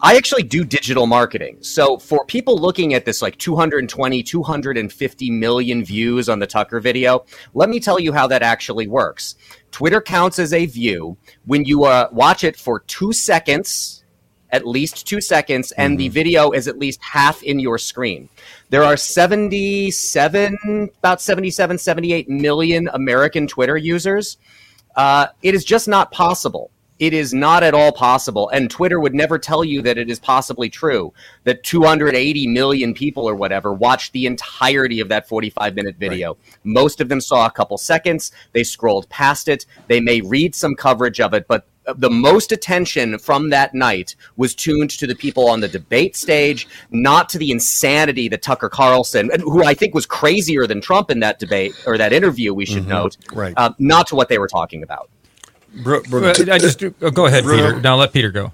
I 0.00 0.16
actually 0.16 0.42
do 0.42 0.64
digital 0.64 1.06
marketing. 1.06 1.58
So 1.60 1.98
for 1.98 2.24
people 2.24 2.58
looking 2.58 2.94
at 2.94 3.04
this 3.04 3.20
like 3.20 3.36
220, 3.38 4.22
250 4.22 5.30
million 5.30 5.84
views 5.84 6.28
on 6.30 6.38
the 6.38 6.46
Tucker 6.46 6.80
video, 6.80 7.26
let 7.52 7.68
me 7.68 7.78
tell 7.78 7.98
you 7.98 8.12
how 8.12 8.26
that 8.26 8.42
actually 8.42 8.86
works. 8.86 9.36
Twitter 9.70 10.00
counts 10.00 10.38
as 10.38 10.52
a 10.52 10.66
view 10.66 11.16
when 11.44 11.64
you 11.64 11.84
uh, 11.84 12.08
watch 12.10 12.42
it 12.42 12.56
for 12.56 12.80
two 12.80 13.12
seconds 13.12 14.03
at 14.54 14.64
least 14.64 15.04
two 15.04 15.20
seconds, 15.20 15.72
and 15.72 15.98
the 15.98 16.08
video 16.10 16.52
is 16.52 16.68
at 16.68 16.78
least 16.78 17.02
half 17.02 17.42
in 17.42 17.58
your 17.58 17.76
screen. 17.76 18.28
There 18.70 18.84
are 18.84 18.96
77, 18.96 20.90
about 20.98 21.20
77, 21.20 21.76
78 21.76 22.28
million 22.28 22.88
American 22.92 23.48
Twitter 23.48 23.76
users. 23.76 24.36
Uh, 24.94 25.26
it 25.42 25.56
is 25.56 25.64
just 25.64 25.88
not 25.88 26.12
possible. 26.12 26.70
It 27.00 27.12
is 27.12 27.34
not 27.34 27.64
at 27.64 27.74
all 27.74 27.90
possible. 27.90 28.48
And 28.50 28.70
Twitter 28.70 29.00
would 29.00 29.12
never 29.12 29.40
tell 29.40 29.64
you 29.64 29.82
that 29.82 29.98
it 29.98 30.08
is 30.08 30.20
possibly 30.20 30.70
true 30.70 31.12
that 31.42 31.64
280 31.64 32.46
million 32.46 32.94
people 32.94 33.28
or 33.28 33.34
whatever 33.34 33.72
watched 33.72 34.12
the 34.12 34.26
entirety 34.26 35.00
of 35.00 35.08
that 35.08 35.26
45 35.26 35.74
minute 35.74 35.96
video. 35.96 36.36
Most 36.62 37.00
of 37.00 37.08
them 37.08 37.20
saw 37.20 37.46
a 37.46 37.50
couple 37.50 37.76
seconds. 37.76 38.30
They 38.52 38.62
scrolled 38.62 39.08
past 39.08 39.48
it. 39.48 39.66
They 39.88 39.98
may 39.98 40.20
read 40.20 40.54
some 40.54 40.76
coverage 40.76 41.18
of 41.18 41.34
it, 41.34 41.48
but 41.48 41.66
the 41.96 42.10
most 42.10 42.52
attention 42.52 43.18
from 43.18 43.50
that 43.50 43.74
night 43.74 44.16
was 44.36 44.54
tuned 44.54 44.90
to 44.90 45.06
the 45.06 45.14
people 45.14 45.48
on 45.48 45.60
the 45.60 45.68
debate 45.68 46.16
stage, 46.16 46.66
not 46.90 47.28
to 47.30 47.38
the 47.38 47.50
insanity 47.50 48.28
that 48.28 48.42
Tucker 48.42 48.68
Carlson, 48.68 49.30
who 49.40 49.64
I 49.64 49.74
think 49.74 49.94
was 49.94 50.06
crazier 50.06 50.66
than 50.66 50.80
Trump 50.80 51.10
in 51.10 51.20
that 51.20 51.38
debate 51.38 51.74
or 51.86 51.98
that 51.98 52.12
interview, 52.12 52.54
we 52.54 52.64
should 52.64 52.84
Mhm. 52.84 52.88
note, 52.88 53.16
Right. 53.32 53.54
uh, 53.56 53.70
not 53.78 54.06
to 54.08 54.14
what 54.14 54.28
they 54.28 54.38
were 54.38 54.48
talking 54.48 54.82
about. 54.82 55.10
Bru- 55.82 56.02
Bruno. 56.04 56.28
Uh, 56.28 56.34
I 56.52 56.58
just 56.58 56.82
oh, 56.82 57.10
go 57.10 57.26
ahead, 57.26 57.44
Bruno. 57.44 57.68
Peter. 57.68 57.80
Now 57.80 57.96
let 57.96 58.12
Peter 58.12 58.30
go. 58.30 58.52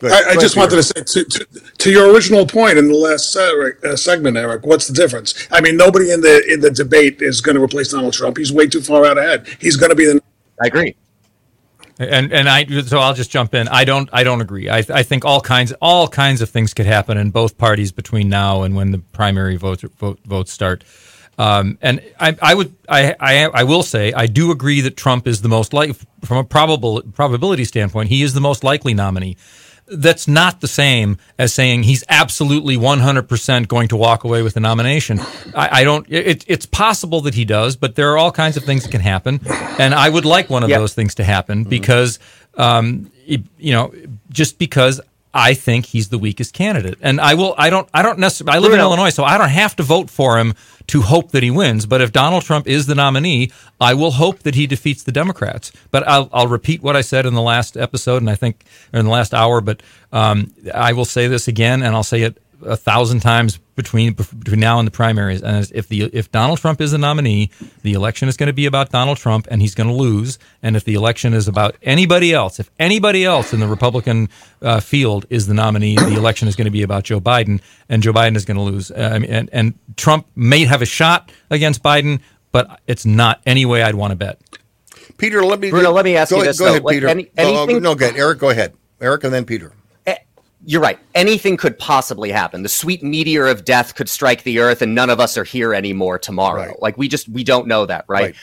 I, 0.00 0.22
I 0.28 0.36
just 0.36 0.56
wanted 0.56 0.76
to 0.76 0.82
say 0.84 1.02
to, 1.02 1.24
to, 1.24 1.46
to 1.78 1.90
your 1.90 2.12
original 2.14 2.46
point 2.46 2.78
in 2.78 2.86
the 2.86 2.94
last 2.94 3.32
se- 3.32 3.72
uh, 3.82 3.96
segment, 3.96 4.36
Eric. 4.36 4.64
What's 4.64 4.86
the 4.86 4.94
difference? 4.94 5.34
I 5.50 5.60
mean, 5.60 5.76
nobody 5.76 6.12
in 6.12 6.20
the 6.20 6.40
in 6.52 6.60
the 6.60 6.70
debate 6.70 7.20
is 7.20 7.40
going 7.40 7.56
to 7.56 7.62
replace 7.62 7.88
Donald 7.90 8.12
Trump. 8.12 8.36
He's 8.38 8.52
way 8.52 8.68
too 8.68 8.80
far 8.80 9.04
out 9.04 9.18
ahead. 9.18 9.48
He's 9.58 9.76
going 9.76 9.90
to 9.90 9.96
be 9.96 10.04
the. 10.06 10.22
I 10.62 10.68
agree. 10.68 10.94
And 11.98 12.32
and 12.32 12.48
I 12.48 12.64
so 12.82 12.98
I'll 12.98 13.14
just 13.14 13.30
jump 13.30 13.54
in. 13.54 13.66
I 13.68 13.84
don't 13.84 14.08
I 14.12 14.22
don't 14.22 14.40
agree. 14.40 14.68
I 14.68 14.78
I 14.78 15.02
think 15.02 15.24
all 15.24 15.40
kinds 15.40 15.72
all 15.80 16.06
kinds 16.06 16.40
of 16.40 16.48
things 16.48 16.72
could 16.72 16.86
happen 16.86 17.18
in 17.18 17.30
both 17.30 17.58
parties 17.58 17.90
between 17.90 18.28
now 18.28 18.62
and 18.62 18.76
when 18.76 18.92
the 18.92 18.98
primary 18.98 19.56
votes 19.56 19.82
vote, 19.98 20.20
votes 20.24 20.52
start. 20.52 20.84
Um, 21.38 21.78
and 21.82 22.00
I, 22.18 22.36
I 22.40 22.54
would 22.54 22.74
I, 22.88 23.14
I 23.18 23.44
I 23.46 23.64
will 23.64 23.82
say 23.82 24.12
I 24.12 24.26
do 24.26 24.50
agree 24.52 24.80
that 24.82 24.96
Trump 24.96 25.26
is 25.26 25.42
the 25.42 25.48
most 25.48 25.72
like 25.72 25.96
from 26.24 26.36
a 26.38 26.44
probable 26.44 27.02
probability 27.02 27.64
standpoint 27.64 28.08
he 28.08 28.22
is 28.22 28.32
the 28.32 28.40
most 28.40 28.62
likely 28.62 28.94
nominee. 28.94 29.36
That's 29.90 30.28
not 30.28 30.60
the 30.60 30.68
same 30.68 31.18
as 31.38 31.54
saying 31.54 31.84
he's 31.84 32.04
absolutely 32.08 32.76
100% 32.76 33.68
going 33.68 33.88
to 33.88 33.96
walk 33.96 34.24
away 34.24 34.42
with 34.42 34.54
the 34.54 34.60
nomination. 34.60 35.18
I, 35.54 35.80
I 35.80 35.84
don't. 35.84 36.06
It, 36.10 36.44
it's 36.46 36.66
possible 36.66 37.20
that 37.22 37.34
he 37.34 37.44
does, 37.44 37.76
but 37.76 37.94
there 37.94 38.10
are 38.12 38.18
all 38.18 38.32
kinds 38.32 38.56
of 38.56 38.64
things 38.64 38.82
that 38.84 38.90
can 38.90 39.00
happen, 39.00 39.40
and 39.78 39.94
I 39.94 40.08
would 40.08 40.24
like 40.24 40.50
one 40.50 40.62
of 40.62 40.68
Yep. 40.70 40.78
those 40.78 40.94
things 40.94 41.14
to 41.16 41.24
happen 41.24 41.64
because, 41.64 42.18
um, 42.56 43.10
it- 43.26 43.42
you 43.58 43.72
know, 43.72 43.92
just 44.30 44.58
because 44.58 45.00
I 45.38 45.54
think 45.54 45.86
he's 45.86 46.08
the 46.08 46.18
weakest 46.18 46.52
candidate, 46.52 46.98
and 47.00 47.20
I 47.20 47.34
will. 47.34 47.54
I 47.56 47.70
don't. 47.70 47.88
I 47.94 48.02
don't 48.02 48.18
necessarily. 48.18 48.56
I 48.56 48.60
live 48.60 48.72
in 48.72 48.80
Illinois, 48.80 49.10
so 49.10 49.22
I 49.22 49.38
don't 49.38 49.48
have 49.50 49.76
to 49.76 49.84
vote 49.84 50.10
for 50.10 50.36
him 50.36 50.54
to 50.88 51.02
hope 51.02 51.30
that 51.30 51.44
he 51.44 51.50
wins. 51.50 51.86
But 51.86 52.00
if 52.00 52.10
Donald 52.10 52.42
Trump 52.42 52.66
is 52.66 52.86
the 52.86 52.96
nominee, 52.96 53.52
I 53.80 53.94
will 53.94 54.10
hope 54.10 54.40
that 54.40 54.56
he 54.56 54.66
defeats 54.66 55.04
the 55.04 55.12
Democrats. 55.12 55.70
But 55.92 56.08
I'll, 56.08 56.28
I'll 56.32 56.48
repeat 56.48 56.82
what 56.82 56.96
I 56.96 57.02
said 57.02 57.24
in 57.24 57.34
the 57.34 57.42
last 57.42 57.76
episode, 57.76 58.16
and 58.16 58.28
I 58.28 58.34
think 58.34 58.64
or 58.92 58.98
in 58.98 59.06
the 59.06 59.12
last 59.12 59.32
hour. 59.32 59.60
But 59.60 59.80
um, 60.12 60.52
I 60.74 60.92
will 60.92 61.04
say 61.04 61.28
this 61.28 61.46
again, 61.46 61.82
and 61.82 61.94
I'll 61.94 62.02
say 62.02 62.22
it 62.22 62.42
a 62.64 62.76
thousand 62.76 63.20
times 63.20 63.58
between 63.76 64.12
between 64.14 64.58
now 64.60 64.78
and 64.78 64.86
the 64.86 64.90
primaries. 64.90 65.42
And 65.42 65.70
if 65.74 65.88
the 65.88 66.02
if 66.12 66.30
Donald 66.32 66.58
Trump 66.58 66.80
is 66.80 66.90
the 66.92 66.98
nominee, 66.98 67.50
the 67.82 67.92
election 67.92 68.28
is 68.28 68.36
going 68.36 68.48
to 68.48 68.52
be 68.52 68.66
about 68.66 68.90
Donald 68.90 69.18
Trump, 69.18 69.46
and 69.50 69.60
he's 69.62 69.74
going 69.74 69.86
to 69.88 69.94
lose. 69.94 70.38
And 70.62 70.76
if 70.76 70.84
the 70.84 70.94
election 70.94 71.34
is 71.34 71.46
about 71.48 71.76
anybody 71.82 72.32
else, 72.32 72.58
if 72.58 72.70
anybody 72.78 73.24
else 73.24 73.52
in 73.52 73.60
the 73.60 73.68
Republican 73.68 74.28
uh, 74.62 74.80
field 74.80 75.26
is 75.30 75.46
the 75.46 75.54
nominee, 75.54 75.96
the 75.96 76.14
election 76.16 76.48
is 76.48 76.56
going 76.56 76.64
to 76.66 76.70
be 76.72 76.82
about 76.82 77.04
Joe 77.04 77.20
Biden, 77.20 77.60
and 77.88 78.02
Joe 78.02 78.12
Biden 78.12 78.34
is 78.36 78.44
going 78.44 78.56
to 78.56 78.62
lose. 78.64 78.90
Uh, 78.90 79.10
I 79.14 79.18
mean, 79.20 79.30
and 79.30 79.48
and 79.52 79.74
Trump 79.96 80.26
may 80.34 80.64
have 80.64 80.82
a 80.82 80.86
shot 80.86 81.30
against 81.50 81.82
Biden, 81.82 82.20
but 82.50 82.80
it's 82.86 83.06
not 83.06 83.40
any 83.46 83.64
way 83.66 83.82
I'd 83.82 83.94
want 83.94 84.10
to 84.10 84.16
bet. 84.16 84.40
Peter, 85.18 85.42
let 85.44 85.58
me 85.60 85.70
Bruno, 85.70 85.90
let 85.90 86.04
me 86.04 86.16
ask 86.16 86.30
go 86.30 86.36
you 86.36 86.42
ahead, 86.42 86.50
this, 86.50 86.58
Go 86.58 86.64
though. 86.66 86.70
ahead, 86.72 86.84
Like, 86.84 86.94
Peter. 86.94 87.08
any- 87.08 87.30
No, 87.36 87.42
no, 87.42 87.62
anything- 87.62 87.82
no, 87.82 87.94
good. 87.96 88.16
Eric, 88.16 88.38
go 88.38 88.50
ahead. 88.50 88.72
Eric, 89.00 89.24
and 89.24 89.34
then 89.34 89.44
Peter. 89.44 89.72
You're 90.64 90.80
right. 90.80 90.98
Anything 91.14 91.56
could 91.56 91.78
possibly 91.78 92.30
happen. 92.30 92.62
The 92.62 92.68
sweet 92.68 93.02
meteor 93.02 93.46
of 93.46 93.64
death 93.64 93.94
could 93.94 94.08
strike 94.08 94.42
the 94.42 94.58
earth, 94.58 94.82
and 94.82 94.94
none 94.94 95.08
of 95.08 95.20
us 95.20 95.38
are 95.38 95.44
here 95.44 95.72
anymore 95.72 96.18
tomorrow. 96.18 96.76
Like 96.80 96.98
we 96.98 97.08
just 97.08 97.28
we 97.28 97.44
don't 97.44 97.66
know 97.66 97.86
that, 97.86 98.04
right? 98.08 98.34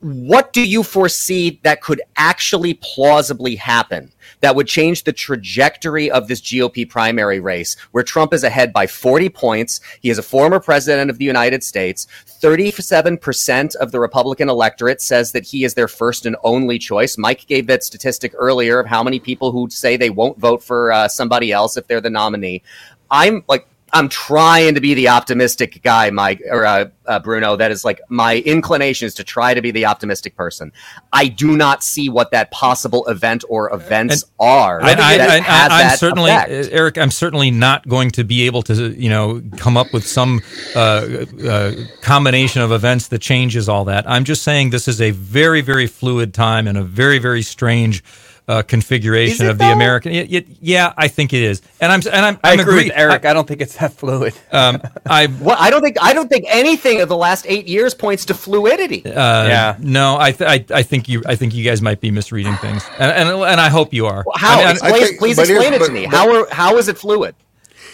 What 0.00 0.54
do 0.54 0.66
you 0.66 0.82
foresee 0.82 1.60
that 1.62 1.82
could 1.82 2.00
actually 2.16 2.74
plausibly 2.74 3.54
happen 3.54 4.10
that 4.40 4.56
would 4.56 4.66
change 4.66 5.04
the 5.04 5.12
trajectory 5.12 6.10
of 6.10 6.26
this 6.26 6.40
GOP 6.40 6.88
primary 6.88 7.38
race, 7.38 7.76
where 7.90 8.02
Trump 8.02 8.32
is 8.32 8.42
ahead 8.42 8.72
by 8.72 8.86
40 8.86 9.28
points? 9.28 9.82
He 10.00 10.08
is 10.08 10.16
a 10.16 10.22
former 10.22 10.58
president 10.58 11.10
of 11.10 11.18
the 11.18 11.26
United 11.26 11.62
States. 11.62 12.06
37% 12.42 13.76
of 13.76 13.92
the 13.92 14.00
Republican 14.00 14.48
electorate 14.48 15.02
says 15.02 15.32
that 15.32 15.44
he 15.44 15.64
is 15.64 15.74
their 15.74 15.88
first 15.88 16.24
and 16.24 16.36
only 16.44 16.78
choice. 16.78 17.18
Mike 17.18 17.46
gave 17.46 17.66
that 17.66 17.84
statistic 17.84 18.32
earlier 18.38 18.80
of 18.80 18.86
how 18.86 19.02
many 19.02 19.20
people 19.20 19.52
who 19.52 19.68
say 19.68 19.98
they 19.98 20.08
won't 20.08 20.38
vote 20.38 20.62
for 20.62 20.92
uh, 20.92 21.08
somebody 21.08 21.52
else 21.52 21.76
if 21.76 21.86
they're 21.86 22.00
the 22.00 22.08
nominee. 22.08 22.62
I'm 23.10 23.44
like, 23.48 23.66
I'm 23.92 24.08
trying 24.08 24.74
to 24.74 24.80
be 24.80 24.94
the 24.94 25.08
optimistic 25.08 25.82
guy, 25.82 26.10
Mike 26.10 26.42
or 26.48 26.64
uh, 26.64 26.88
uh, 27.06 27.18
Bruno. 27.18 27.56
That 27.56 27.70
is 27.70 27.84
like 27.84 28.00
my 28.08 28.38
inclination 28.38 29.06
is 29.06 29.14
to 29.16 29.24
try 29.24 29.54
to 29.54 29.60
be 29.60 29.70
the 29.70 29.86
optimistic 29.86 30.36
person. 30.36 30.72
I 31.12 31.28
do 31.28 31.56
not 31.56 31.82
see 31.82 32.08
what 32.08 32.30
that 32.30 32.50
possible 32.50 33.06
event 33.06 33.44
or 33.48 33.72
events 33.74 34.24
are. 34.38 34.82
I, 34.82 34.94
that 34.94 35.00
I, 35.00 35.68
I, 35.70 35.82
am 35.82 35.96
certainly, 35.96 36.30
effect. 36.30 36.50
uh, 36.50 36.76
Eric. 36.76 36.98
I'm 36.98 37.10
certainly 37.10 37.50
not 37.50 37.88
going 37.88 38.10
to 38.12 38.24
be 38.24 38.46
able 38.46 38.62
to, 38.62 38.90
you 38.90 39.08
know, 39.08 39.42
come 39.56 39.76
up 39.76 39.92
with 39.92 40.06
some 40.06 40.40
uh, 40.76 41.26
uh, 41.44 41.72
combination 42.02 42.62
of 42.62 42.72
events 42.72 43.08
that 43.08 43.20
changes 43.20 43.68
all 43.68 43.84
that. 43.86 44.08
I'm 44.08 44.24
just 44.24 44.42
saying 44.42 44.70
this 44.70 44.88
is 44.88 45.00
a 45.00 45.10
very, 45.10 45.60
very 45.60 45.86
fluid 45.86 46.32
time 46.32 46.66
and 46.66 46.78
a 46.78 46.82
very, 46.82 47.18
very 47.18 47.42
strange. 47.42 48.04
Uh, 48.50 48.62
configuration 48.62 49.46
of 49.48 49.58
the 49.58 49.70
American, 49.70 50.10
Y- 50.12 50.26
y- 50.28 50.44
yeah, 50.60 50.92
I 50.96 51.06
think 51.06 51.32
it 51.32 51.42
is, 51.44 51.62
and 51.80 51.92
I'm 51.92 52.00
and 52.12 52.26
I'm, 52.26 52.38
I 52.42 52.52
I'm 52.54 52.58
agree 52.60 52.84
with 52.88 52.92
Eric. 52.96 53.24
I 53.24 53.32
don't 53.32 53.46
think 53.46 53.60
it's 53.60 53.76
that 53.76 53.92
fluid. 53.92 54.34
Um, 54.50 54.82
I 55.06 55.26
well, 55.40 55.56
I 55.56 55.70
don't 55.70 55.82
think 55.82 55.96
I 56.02 56.12
don't 56.12 56.28
think 56.28 56.46
anything 56.48 57.00
of 57.00 57.08
the 57.08 57.16
last 57.16 57.46
eight 57.48 57.68
years 57.68 57.94
points 57.94 58.24
to 58.24 58.34
fluidity. 58.34 59.06
Uh, 59.06 59.46
yeah. 59.46 59.76
No, 59.78 60.16
I, 60.18 60.32
th- 60.32 60.50
I 60.50 60.78
I 60.78 60.82
think 60.82 61.08
you 61.08 61.22
I 61.26 61.36
think 61.36 61.54
you 61.54 61.62
guys 61.62 61.80
might 61.80 62.00
be 62.00 62.10
misreading 62.10 62.56
things, 62.56 62.82
and 62.98 63.12
and, 63.12 63.28
and 63.28 63.60
I 63.60 63.68
hope 63.68 63.94
you 63.94 64.06
are. 64.06 64.24
How? 64.34 64.54
I 64.54 64.56
mean, 64.56 64.66
I- 64.66 64.70
Explain- 64.98 65.18
please 65.18 65.38
explain 65.38 65.72
it 65.74 65.78
to 65.78 65.84
but- 65.84 65.92
me. 65.92 66.06
but- 66.06 66.14
How 66.16 66.34
are, 66.34 66.48
how 66.50 66.76
is 66.76 66.88
it 66.88 66.98
fluid? 66.98 67.36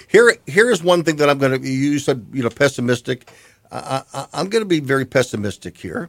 Here, 0.09 0.35
here's 0.47 0.83
one 0.83 1.05
thing 1.05 1.17
that 1.17 1.29
I'm 1.29 1.37
going 1.39 1.61
to. 1.61 1.69
You 1.69 1.99
said 1.99 2.25
you 2.33 2.43
know 2.43 2.49
pessimistic. 2.49 3.29
I, 3.71 4.03
I, 4.15 4.27
I'm 4.33 4.49
going 4.49 4.63
to 4.63 4.69
be 4.69 4.81
very 4.81 5.05
pessimistic 5.05 5.77
here, 5.77 6.09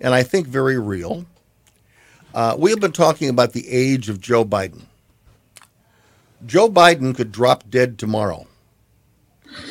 and 0.00 0.14
I 0.14 0.22
think 0.22 0.46
very 0.46 0.78
real. 0.78 1.26
Uh, 2.34 2.56
we 2.58 2.70
have 2.70 2.80
been 2.80 2.92
talking 2.92 3.28
about 3.28 3.52
the 3.52 3.68
age 3.68 4.08
of 4.08 4.20
Joe 4.20 4.44
Biden. 4.44 4.82
Joe 6.46 6.68
Biden 6.68 7.14
could 7.14 7.30
drop 7.30 7.68
dead 7.68 7.98
tomorrow. 7.98 8.46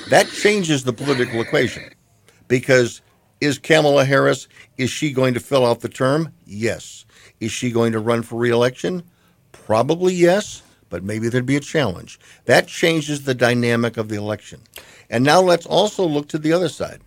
That 0.10 0.28
changes 0.28 0.84
the 0.84 0.94
political 0.94 1.42
equation, 1.42 1.84
because 2.48 3.02
is 3.42 3.58
Kamala 3.58 4.06
Harris 4.06 4.48
is 4.78 4.92
she 4.92 5.12
going 5.12 5.34
to 5.34 5.40
fill 5.40 5.66
out 5.66 5.80
the 5.80 5.90
term? 5.90 6.32
Yes. 6.46 7.06
Is 7.40 7.52
she 7.52 7.72
going 7.72 7.92
to 7.94 8.00
run 8.00 8.22
for 8.22 8.38
reelection? 8.38 9.04
Probably 9.52 10.14
yes, 10.14 10.62
but 10.90 11.04
maybe 11.04 11.30
there'd 11.30 11.46
be 11.46 11.56
a 11.56 11.62
challenge. 11.62 12.20
That 12.46 12.68
changes 12.68 13.24
the 13.24 13.34
dynamic 13.34 13.98
of 13.98 14.10
the 14.10 14.16
election. 14.16 14.62
And 15.10 15.24
now 15.24 15.42
let's 15.42 15.66
also 15.66 16.06
look 16.06 16.28
to 16.30 16.38
the 16.38 16.54
other 16.54 16.70
side. 16.70 17.02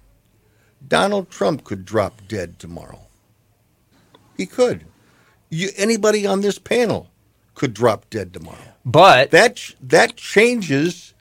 Donald 0.89 1.31
Trump 1.31 1.63
could 1.63 1.85
drop 1.85 2.21
dead 2.27 2.59
tomorrow. 2.59 3.01
He 4.37 4.47
could. 4.47 4.85
You, 5.55 5.71
anybody 5.77 6.27
on 6.27 6.41
this 6.41 6.59
panel 6.59 7.11
could 7.55 7.75
drop 7.75 8.11
dead 8.11 8.33
tomorrow. 8.33 8.59
But 8.85 9.31
that 9.31 9.61
that 9.81 10.17
changes 10.17 11.15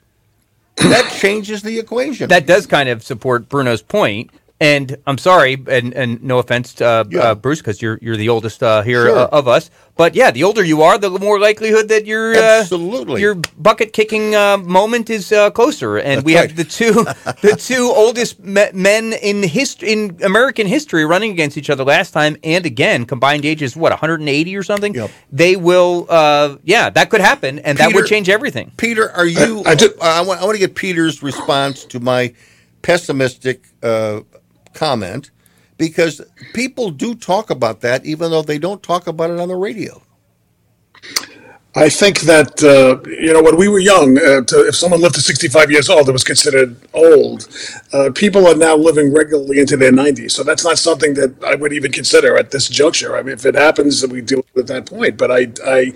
that 0.76 1.10
changes 1.18 1.62
the 1.62 1.78
equation. 1.78 2.28
That 2.28 2.46
does 2.46 2.66
kind 2.66 2.88
of 2.88 3.02
support 3.02 3.48
Bruno's 3.48 3.82
point. 3.82 4.30
And 4.60 4.96
I'm 5.06 5.18
sorry, 5.18 5.62
and, 5.68 5.92
and 5.94 6.22
no 6.22 6.38
offense, 6.38 6.74
to, 6.74 6.86
uh, 6.86 7.04
uh, 7.20 7.34
Bruce, 7.34 7.58
because 7.58 7.82
you're 7.82 7.98
you're 8.00 8.16
the 8.16 8.28
oldest 8.28 8.62
uh, 8.62 8.82
here 8.82 9.06
Sure. 9.06 9.18
uh, 9.18 9.26
of 9.26 9.48
us. 9.48 9.68
But 9.96 10.14
yeah, 10.14 10.30
the 10.30 10.44
older 10.44 10.62
you 10.64 10.82
are, 10.82 10.96
the 10.96 11.10
more 11.10 11.40
likelihood 11.40 11.88
that 11.88 12.06
your 12.06 12.34
uh, 12.34 12.60
Absolutely. 12.60 13.20
your 13.20 13.34
bucket 13.34 13.92
kicking 13.92 14.34
uh, 14.36 14.56
moment 14.58 15.10
is 15.10 15.32
uh, 15.32 15.50
closer. 15.50 15.98
And 15.98 16.18
That's 16.18 16.24
we 16.24 16.36
right. 16.36 16.48
have 16.48 16.56
the 16.56 16.64
two 16.64 16.92
the 17.42 17.56
two 17.58 17.92
oldest 17.94 18.38
me- 18.40 18.70
men 18.72 19.12
in 19.14 19.42
history 19.42 19.92
in 19.92 20.18
American 20.22 20.68
history 20.68 21.04
running 21.04 21.32
against 21.32 21.56
each 21.58 21.68
other 21.68 21.84
last 21.84 22.12
time 22.12 22.36
and 22.44 22.64
again 22.64 23.06
combined 23.06 23.44
ages 23.44 23.76
what 23.76 23.90
180 23.90 24.56
or 24.56 24.62
something. 24.62 24.94
They 25.32 25.56
will, 25.56 26.06
uh, 26.08 26.56
yeah, 26.62 26.90
that 26.90 27.10
could 27.10 27.20
happen, 27.20 27.58
and 27.58 27.76
that 27.78 27.92
would 27.92 28.06
change 28.06 28.28
everything. 28.28 28.70
Peter, 28.76 29.10
are 29.10 29.26
you? 29.26 29.62
I, 29.66 29.72
I, 30.00 30.20
want, 30.22 30.40
I 30.40 30.44
want 30.44 30.54
to 30.54 30.60
get 30.60 30.76
Peter's 30.76 31.24
response 31.24 31.84
to 31.86 31.98
my 31.98 32.32
pessimistic 32.82 33.64
uh, 33.82 34.20
comment 34.74 35.30
because 35.78 36.20
people 36.52 36.90
do 36.90 37.14
talk 37.14 37.50
about 37.50 37.80
that, 37.80 38.04
even 38.04 38.30
though 38.30 38.42
they 38.42 38.58
don't 38.58 38.82
talk 38.82 39.06
about 39.06 39.30
it 39.30 39.40
on 39.40 39.48
the 39.48 39.56
radio. 39.56 40.02
I 41.76 41.88
think 41.88 42.20
that 42.20 42.62
uh, 42.62 43.02
you 43.10 43.32
know 43.32 43.42
when 43.42 43.56
we 43.56 43.66
were 43.66 43.80
young, 43.80 44.16
uh, 44.16 44.42
to, 44.42 44.68
if 44.68 44.76
someone 44.76 45.00
lived 45.00 45.16
to 45.16 45.20
65 45.20 45.72
years 45.72 45.88
old, 45.88 46.08
it 46.08 46.12
was 46.12 46.22
considered 46.22 46.76
old. 46.94 47.48
Uh, 47.92 48.10
people 48.14 48.46
are 48.46 48.54
now 48.54 48.76
living 48.76 49.12
regularly 49.12 49.58
into 49.58 49.76
their 49.76 49.90
90s, 49.90 50.30
so 50.30 50.44
that's 50.44 50.62
not 50.62 50.78
something 50.78 51.14
that 51.14 51.34
I 51.42 51.56
would 51.56 51.72
even 51.72 51.90
consider 51.90 52.36
at 52.38 52.52
this 52.52 52.68
juncture. 52.68 53.16
I 53.16 53.22
mean, 53.22 53.34
if 53.34 53.44
it 53.44 53.56
happens, 53.56 54.06
we 54.06 54.20
deal 54.20 54.44
with 54.54 54.70
it 54.70 54.70
at 54.70 54.86
that 54.86 54.86
point. 54.86 55.18
But 55.18 55.32
I, 55.32 55.48
I, 55.66 55.92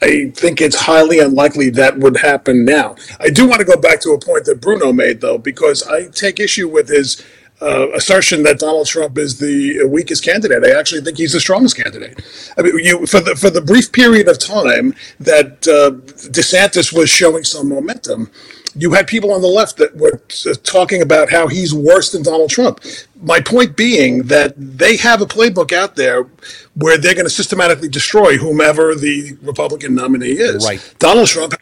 I 0.00 0.30
think 0.34 0.62
it's 0.62 0.76
highly 0.76 1.18
unlikely 1.18 1.68
that 1.70 1.98
would 1.98 2.16
happen 2.18 2.64
now. 2.64 2.96
I 3.20 3.28
do 3.28 3.46
want 3.46 3.60
to 3.60 3.66
go 3.66 3.76
back 3.76 4.00
to 4.02 4.10
a 4.12 4.18
point 4.18 4.46
that 4.46 4.62
Bruno 4.62 4.90
made, 4.90 5.20
though, 5.20 5.36
because 5.36 5.82
I 5.82 6.08
take 6.08 6.40
issue 6.40 6.68
with 6.68 6.88
his 6.88 7.22
uh, 7.64 7.88
assertion 7.94 8.42
that 8.42 8.58
Donald 8.58 8.86
Trump 8.86 9.16
is 9.16 9.38
the 9.38 9.84
weakest 9.84 10.22
candidate. 10.22 10.64
I 10.64 10.78
actually 10.78 11.00
think 11.00 11.16
he's 11.16 11.32
the 11.32 11.40
strongest 11.40 11.76
candidate. 11.76 12.20
I 12.58 12.62
mean, 12.62 12.78
you 12.78 13.06
for 13.06 13.20
the 13.20 13.34
for 13.34 13.50
the 13.50 13.62
brief 13.62 13.90
period 13.90 14.28
of 14.28 14.38
time 14.38 14.94
that 15.20 15.66
uh, 15.66 15.96
DeSantis 16.30 16.92
was 16.92 17.08
showing 17.08 17.44
some 17.44 17.68
momentum. 17.68 18.30
you 18.76 18.92
had 18.92 19.06
people 19.06 19.32
on 19.32 19.40
the 19.40 19.48
left 19.48 19.76
that 19.78 19.96
were 19.96 20.20
uh, 20.46 20.54
talking 20.62 21.00
about 21.00 21.30
how 21.30 21.46
he's 21.46 21.72
worse 21.72 22.12
than 22.12 22.22
Donald 22.22 22.50
Trump. 22.50 22.80
My 23.22 23.40
point 23.40 23.76
being 23.76 24.24
that 24.24 24.54
they 24.56 24.96
have 24.96 25.22
a 25.22 25.26
playbook 25.26 25.72
out 25.72 25.96
there 25.96 26.26
where 26.74 26.98
they're 26.98 27.14
going 27.14 27.26
to 27.26 27.30
systematically 27.30 27.88
destroy 27.88 28.36
whomever 28.36 28.94
the 28.94 29.38
Republican 29.42 29.94
nominee 29.94 30.32
is. 30.32 30.64
Right. 30.64 30.94
Donald 30.98 31.28
Trump 31.28 31.54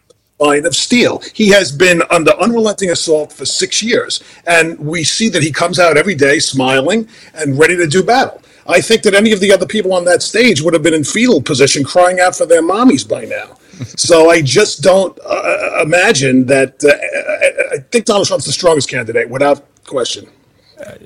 has 0.42 0.48
a 0.48 0.52
mind 0.52 0.66
of 0.66 0.74
steel. 0.74 1.22
He 1.34 1.48
has 1.50 1.72
been 1.72 2.02
under 2.10 2.32
unrelenting 2.32 2.90
assault 2.90 3.32
for 3.32 3.44
six 3.46 3.82
years, 3.82 4.22
and 4.46 4.78
we 4.78 5.04
see 5.04 5.28
that 5.30 5.42
he 5.42 5.52
comes 5.52 5.78
out 5.78 5.96
every 5.96 6.14
day 6.14 6.38
smiling 6.38 7.08
and 7.34 7.58
ready 7.58 7.76
to 7.76 7.86
do 7.86 8.02
battle. 8.02 8.40
I 8.66 8.80
think 8.80 9.02
that 9.02 9.14
any 9.14 9.32
of 9.32 9.40
the 9.40 9.52
other 9.52 9.66
people 9.66 9.92
on 9.92 10.04
that 10.04 10.22
stage 10.22 10.62
would 10.62 10.74
have 10.74 10.82
been 10.82 10.94
in 10.94 11.04
fetal 11.04 11.42
position 11.42 11.84
crying 11.84 12.20
out 12.20 12.36
for 12.36 12.46
their 12.46 12.62
mommies 12.62 13.08
by 13.08 13.24
now. 13.24 13.58
so 13.96 14.30
I 14.30 14.42
just 14.42 14.82
don't 14.82 15.18
uh, 15.24 15.82
imagine 15.82 16.46
that. 16.46 16.82
Uh, 16.84 16.90
I, 16.90 17.76
I 17.76 17.78
think 17.90 18.04
Donald 18.04 18.26
Trump's 18.26 18.44
the 18.44 18.52
strongest 18.52 18.88
candidate 18.88 19.28
without 19.28 19.64
question. 19.84 20.28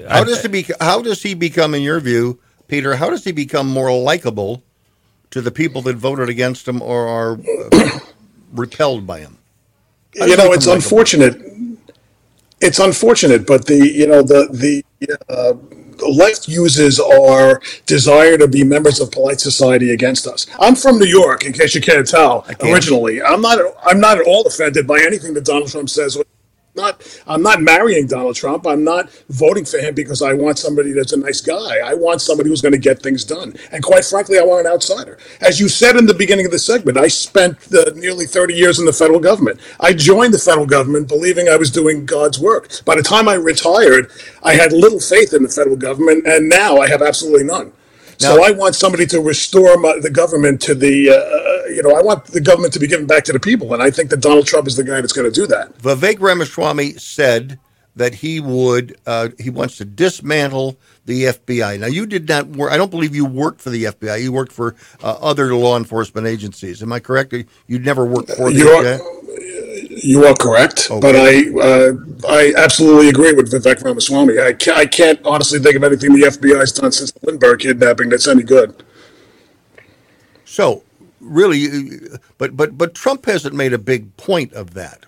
How 0.08 0.24
does 0.24 0.42
he 0.42 0.48
be, 0.48 0.66
How 0.80 1.02
does 1.02 1.22
he 1.22 1.34
become, 1.34 1.74
in 1.74 1.82
your 1.82 2.00
view, 2.00 2.38
Peter? 2.66 2.96
How 2.96 3.10
does 3.10 3.24
he 3.24 3.32
become 3.32 3.68
more 3.68 3.92
likable 3.96 4.62
to 5.30 5.40
the 5.40 5.50
people 5.50 5.82
that 5.82 5.96
voted 5.96 6.28
against 6.28 6.66
him 6.66 6.80
or 6.82 7.06
are 7.06 7.38
uh, 7.72 7.98
repelled 8.58 9.06
by 9.06 9.20
him? 9.20 9.38
Does 10.12 10.30
you 10.30 10.36
know, 10.36 10.52
it's 10.52 10.66
unfortunate. 10.66 11.42
It's 12.60 12.78
unfortunate, 12.78 13.46
but 13.46 13.66
the 13.66 13.76
you 13.76 14.06
know 14.06 14.22
the 14.22 14.48
the 14.50 14.82
uh, 15.28 15.54
the 15.98 16.08
left 16.08 16.48
uses 16.48 16.98
our 17.00 17.60
desire 17.86 18.38
to 18.38 18.48
be 18.48 18.64
members 18.64 19.00
of 19.00 19.10
polite 19.10 19.40
society 19.40 19.90
against 19.92 20.26
us. 20.26 20.46
I'm 20.58 20.74
from 20.74 20.98
New 20.98 21.06
York, 21.06 21.44
in 21.44 21.52
case 21.52 21.74
you 21.74 21.80
can't 21.80 22.06
tell. 22.06 22.46
Originally, 22.62 23.22
I'm 23.22 23.40
not 23.40 23.58
I'm 23.84 24.00
not 24.00 24.18
at 24.18 24.26
all 24.26 24.46
offended 24.46 24.86
by 24.86 25.00
anything 25.00 25.34
that 25.34 25.44
Donald 25.44 25.70
Trump 25.70 25.90
says. 25.90 26.16
Not 26.76 27.02
I'm 27.26 27.42
not 27.42 27.62
marrying 27.62 28.06
Donald 28.06 28.36
Trump. 28.36 28.66
I'm 28.66 28.84
not 28.84 29.10
voting 29.30 29.64
for 29.64 29.78
him 29.78 29.94
because 29.94 30.22
I 30.22 30.34
want 30.34 30.58
somebody 30.58 30.92
that's 30.92 31.12
a 31.12 31.18
nice 31.18 31.40
guy. 31.40 31.78
I 31.84 31.94
want 31.94 32.20
somebody 32.22 32.50
who's 32.50 32.62
going 32.62 32.72
to 32.72 32.78
get 32.78 33.02
things 33.02 33.24
done. 33.24 33.54
And 33.72 33.82
quite 33.84 34.04
frankly, 34.04 34.38
I 34.38 34.42
want 34.42 34.66
an 34.66 34.72
outsider. 34.72 35.18
As 35.40 35.60
you 35.60 35.68
said 35.68 35.96
in 35.96 36.06
the 36.06 36.14
beginning 36.14 36.46
of 36.46 36.52
the 36.52 36.58
segment, 36.58 36.98
I 36.98 37.08
spent 37.08 37.58
uh, 37.74 37.92
nearly 37.96 38.26
30 38.26 38.54
years 38.54 38.78
in 38.78 38.86
the 38.86 38.92
federal 38.92 39.20
government. 39.20 39.60
I 39.80 39.94
joined 39.94 40.34
the 40.34 40.38
federal 40.38 40.66
government 40.66 41.08
believing 41.08 41.48
I 41.48 41.56
was 41.56 41.70
doing 41.70 42.06
God's 42.06 42.38
work. 42.38 42.68
By 42.84 42.96
the 42.96 43.02
time 43.02 43.28
I 43.28 43.34
retired, 43.34 44.10
I 44.42 44.54
had 44.54 44.72
little 44.72 45.00
faith 45.00 45.34
in 45.34 45.42
the 45.42 45.48
federal 45.48 45.76
government, 45.76 46.26
and 46.26 46.48
now 46.48 46.78
I 46.78 46.88
have 46.88 47.02
absolutely 47.02 47.44
none. 47.44 47.72
So 48.18 48.44
I 48.44 48.50
want 48.50 48.74
somebody 48.74 49.06
to 49.06 49.20
restore 49.20 49.76
my, 49.78 49.98
the 50.00 50.10
government 50.10 50.60
to 50.62 50.74
the, 50.74 51.10
uh, 51.10 51.68
you 51.68 51.82
know, 51.82 51.94
I 51.94 52.02
want 52.02 52.24
the 52.26 52.40
government 52.40 52.72
to 52.74 52.80
be 52.80 52.86
given 52.86 53.06
back 53.06 53.24
to 53.24 53.32
the 53.32 53.40
people, 53.40 53.74
and 53.74 53.82
I 53.82 53.90
think 53.90 54.10
that 54.10 54.20
Donald 54.20 54.46
Trump 54.46 54.66
is 54.66 54.76
the 54.76 54.84
guy 54.84 55.00
that's 55.00 55.12
going 55.12 55.30
to 55.30 55.34
do 55.34 55.46
that. 55.48 55.76
Vivek 55.78 56.20
Ramaswamy 56.20 56.94
said 56.94 57.58
that 57.96 58.14
he 58.14 58.40
would 58.40 58.96
uh, 59.06 59.30
he 59.38 59.50
wants 59.50 59.78
to 59.78 59.84
dismantle 59.84 60.76
the 61.06 61.24
FBI. 61.24 61.80
Now, 61.80 61.86
you 61.86 62.06
did 62.06 62.28
not 62.28 62.48
work. 62.48 62.70
I 62.70 62.76
don't 62.76 62.90
believe 62.90 63.14
you 63.14 63.24
worked 63.24 63.60
for 63.60 63.70
the 63.70 63.84
FBI. 63.84 64.22
You 64.22 64.32
worked 64.32 64.52
for 64.52 64.76
uh, 65.02 65.16
other 65.20 65.54
law 65.54 65.76
enforcement 65.76 66.26
agencies. 66.26 66.82
Am 66.82 66.92
I 66.92 67.00
correct? 67.00 67.32
You 67.66 67.78
never 67.78 68.04
worked 68.04 68.30
for 68.30 68.52
the 68.52 68.60
FBI. 68.60 69.25
You 69.98 70.26
are 70.26 70.34
correct, 70.34 70.88
but 70.90 71.16
I 71.16 71.48
uh, 71.58 71.92
I 72.28 72.52
absolutely 72.58 73.08
agree 73.08 73.32
with 73.32 73.50
Vivek 73.50 73.82
Ramaswamy. 73.82 74.38
I 74.38 74.52
can't, 74.52 74.76
I 74.76 74.84
can't 74.84 75.18
honestly 75.24 75.58
think 75.58 75.74
of 75.74 75.84
anything 75.84 76.12
the 76.12 76.26
FBI's 76.26 76.72
done 76.72 76.92
since 76.92 77.12
the 77.12 77.26
Lindbergh 77.26 77.60
kidnapping 77.60 78.10
that's 78.10 78.28
any 78.28 78.42
good. 78.42 78.84
So, 80.44 80.82
really, 81.18 82.00
but 82.36 82.58
but 82.58 82.76
but 82.76 82.94
Trump 82.94 83.24
hasn't 83.24 83.54
made 83.54 83.72
a 83.72 83.78
big 83.78 84.14
point 84.18 84.52
of 84.52 84.74
that. 84.74 85.06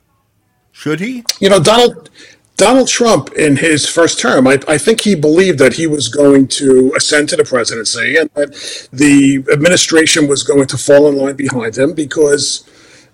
Should 0.73 1.01
he? 1.01 1.23
You 1.39 1.51
know, 1.51 1.61
Donald 1.61 2.09
Donald 2.57 2.89
Trump 2.89 3.33
in 3.35 3.57
his 3.57 3.87
first 3.87 4.19
term, 4.19 4.49
I, 4.49 4.59
I 4.67 4.79
think 4.79 5.03
he 5.03 5.15
believed 5.15 5.59
that 5.61 5.75
he 5.75 5.87
was 5.87 6.09
going 6.09 6.49
to 6.49 6.93
ascend 6.97 7.29
to 7.29 7.37
the 7.37 7.45
presidency 7.45 8.17
and 8.17 8.29
that 8.35 8.89
the 8.93 9.45
administration 9.53 10.27
was 10.27 10.43
going 10.43 10.67
to 10.67 10.79
fall 10.79 11.09
in 11.09 11.17
line 11.17 11.37
behind 11.37 11.77
him 11.79 11.93
because 11.93 12.68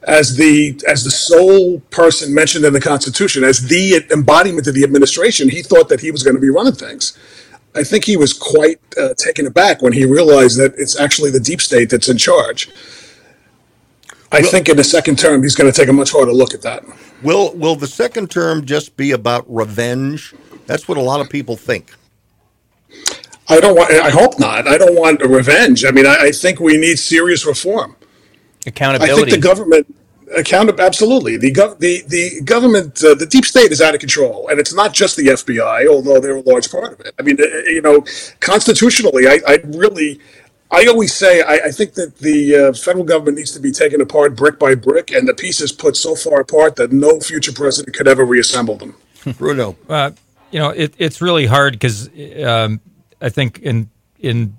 as 0.07 0.37
the 0.37 0.81
as 0.87 1.05
the 1.05 1.11
sole 1.11 1.81
person 1.91 2.35
mentioned 2.35 2.65
in 2.65 2.73
the 2.73 2.81
Constitution, 2.81 3.45
as 3.45 3.69
the 3.69 4.05
embodiment 4.13 4.67
of 4.67 4.75
the 4.75 4.85
administration, 4.85 5.49
he 5.49 5.63
thought 5.63 5.89
that 5.89 6.01
he 6.01 6.11
was 6.11 6.23
going 6.23 6.37
to 6.37 6.41
be 6.41 6.51
running 6.51 6.75
things. 6.75 7.17
I 7.75 7.83
think 7.83 8.05
he 8.05 8.17
was 8.17 8.33
quite 8.33 8.79
uh, 8.97 9.15
taken 9.15 9.47
aback 9.47 9.83
when 9.83 9.93
he 9.93 10.05
realized 10.05 10.59
that 10.59 10.75
it's 10.79 10.99
actually 10.99 11.31
the 11.31 11.41
deep 11.41 11.61
state 11.61 11.91
that's 11.91 12.09
in 12.09 12.19
charge. 12.19 12.71
I 14.31 14.43
think 14.43 14.69
in 14.69 14.77
the 14.77 14.85
second 14.85 15.19
term, 15.19 15.43
he's 15.43 15.55
going 15.55 15.73
to 15.73 15.77
take 15.77 15.89
a 15.89 15.93
much 15.93 16.11
harder 16.11 16.33
look 16.33 16.55
at 16.55 16.63
that. 16.63 16.85
Will 17.23 17.55
will 17.55 17.77
the 17.77 17.87
second 17.87 18.31
term 18.31 18.65
just 18.65 18.97
be 18.97 19.13
about 19.13 19.45
revenge? 19.49 20.35
That's 20.67 20.89
what 20.89 20.99
a 20.99 21.03
lot 21.03 21.21
of 21.21 21.29
people 21.31 21.57
think. 21.57 21.93
I 23.49 23.61
don't 23.61 23.77
want. 23.77 23.93
I 23.93 24.11
hope 24.11 24.39
not. 24.39 24.67
I 24.67 24.79
don't 24.79 24.97
want 24.97 25.23
a 25.23 25.29
revenge. 25.29 25.85
I 25.85 25.91
mean, 25.91 26.07
I, 26.07 26.17
I 26.27 26.31
think 26.33 26.61
we 26.61 26.77
need 26.77 26.99
serious 26.99 27.47
reform. 27.47 27.97
I 29.03 29.15
think 29.15 29.31
the 29.31 29.39
government 29.39 29.87
account 30.37 30.81
absolutely 30.81 31.37
the 31.37 31.53
gov 31.53 31.79
the 31.79 32.03
the 32.09 32.41
government 32.43 33.03
uh, 33.05 33.15
the 33.15 33.27
deep 33.27 33.45
state 33.45 33.73
is 33.73 33.81
out 33.81 33.95
of 33.95 34.01
control, 34.01 34.49
and 34.49 34.59
it's 34.59 34.75
not 34.75 34.93
just 34.93 35.17
the 35.17 35.27
FBI, 35.27 35.87
although 35.89 36.21
they're 36.21 36.37
a 36.37 36.43
large 36.43 36.71
part 36.71 36.93
of 36.93 37.01
it. 37.01 37.15
I 37.19 37.23
mean, 37.23 37.37
uh, 37.41 37.47
you 37.67 37.83
know, 37.83 38.05
constitutionally, 38.41 39.27
I, 39.27 39.41
I 39.47 39.59
really. 39.65 40.21
I 40.71 40.87
always 40.87 41.15
say 41.15 41.41
I, 41.41 41.67
I 41.67 41.71
think 41.71 41.95
that 41.95 42.19
the 42.19 42.57
uh, 42.57 42.73
federal 42.73 43.05
government 43.05 43.37
needs 43.37 43.53
to 43.53 43.61
be 43.61 43.71
taken 43.71 44.01
apart 44.01 44.35
brick 44.35 44.59
by 44.59 44.75
brick, 44.75 45.13
and 45.13 45.29
the 45.29 45.35
pieces 45.35 45.71
put 45.71 45.95
so 45.95 46.17
far 46.17 46.41
apart 46.41 46.75
that 46.77 46.91
no 46.91 47.21
future 47.21 47.53
president 47.53 47.95
could 47.95 48.09
ever 48.09 48.25
reassemble 48.25 48.77
them. 48.77 48.97
Bruno, 49.39 49.77
uh, 49.89 50.11
you 50.51 50.59
know, 50.59 50.71
it, 50.71 50.95
it's 50.99 51.21
really 51.21 51.47
hard 51.47 51.75
because 51.75 52.09
um, 52.43 52.81
I 53.21 53.29
think 53.29 53.61
in 53.61 53.89
in 54.19 54.57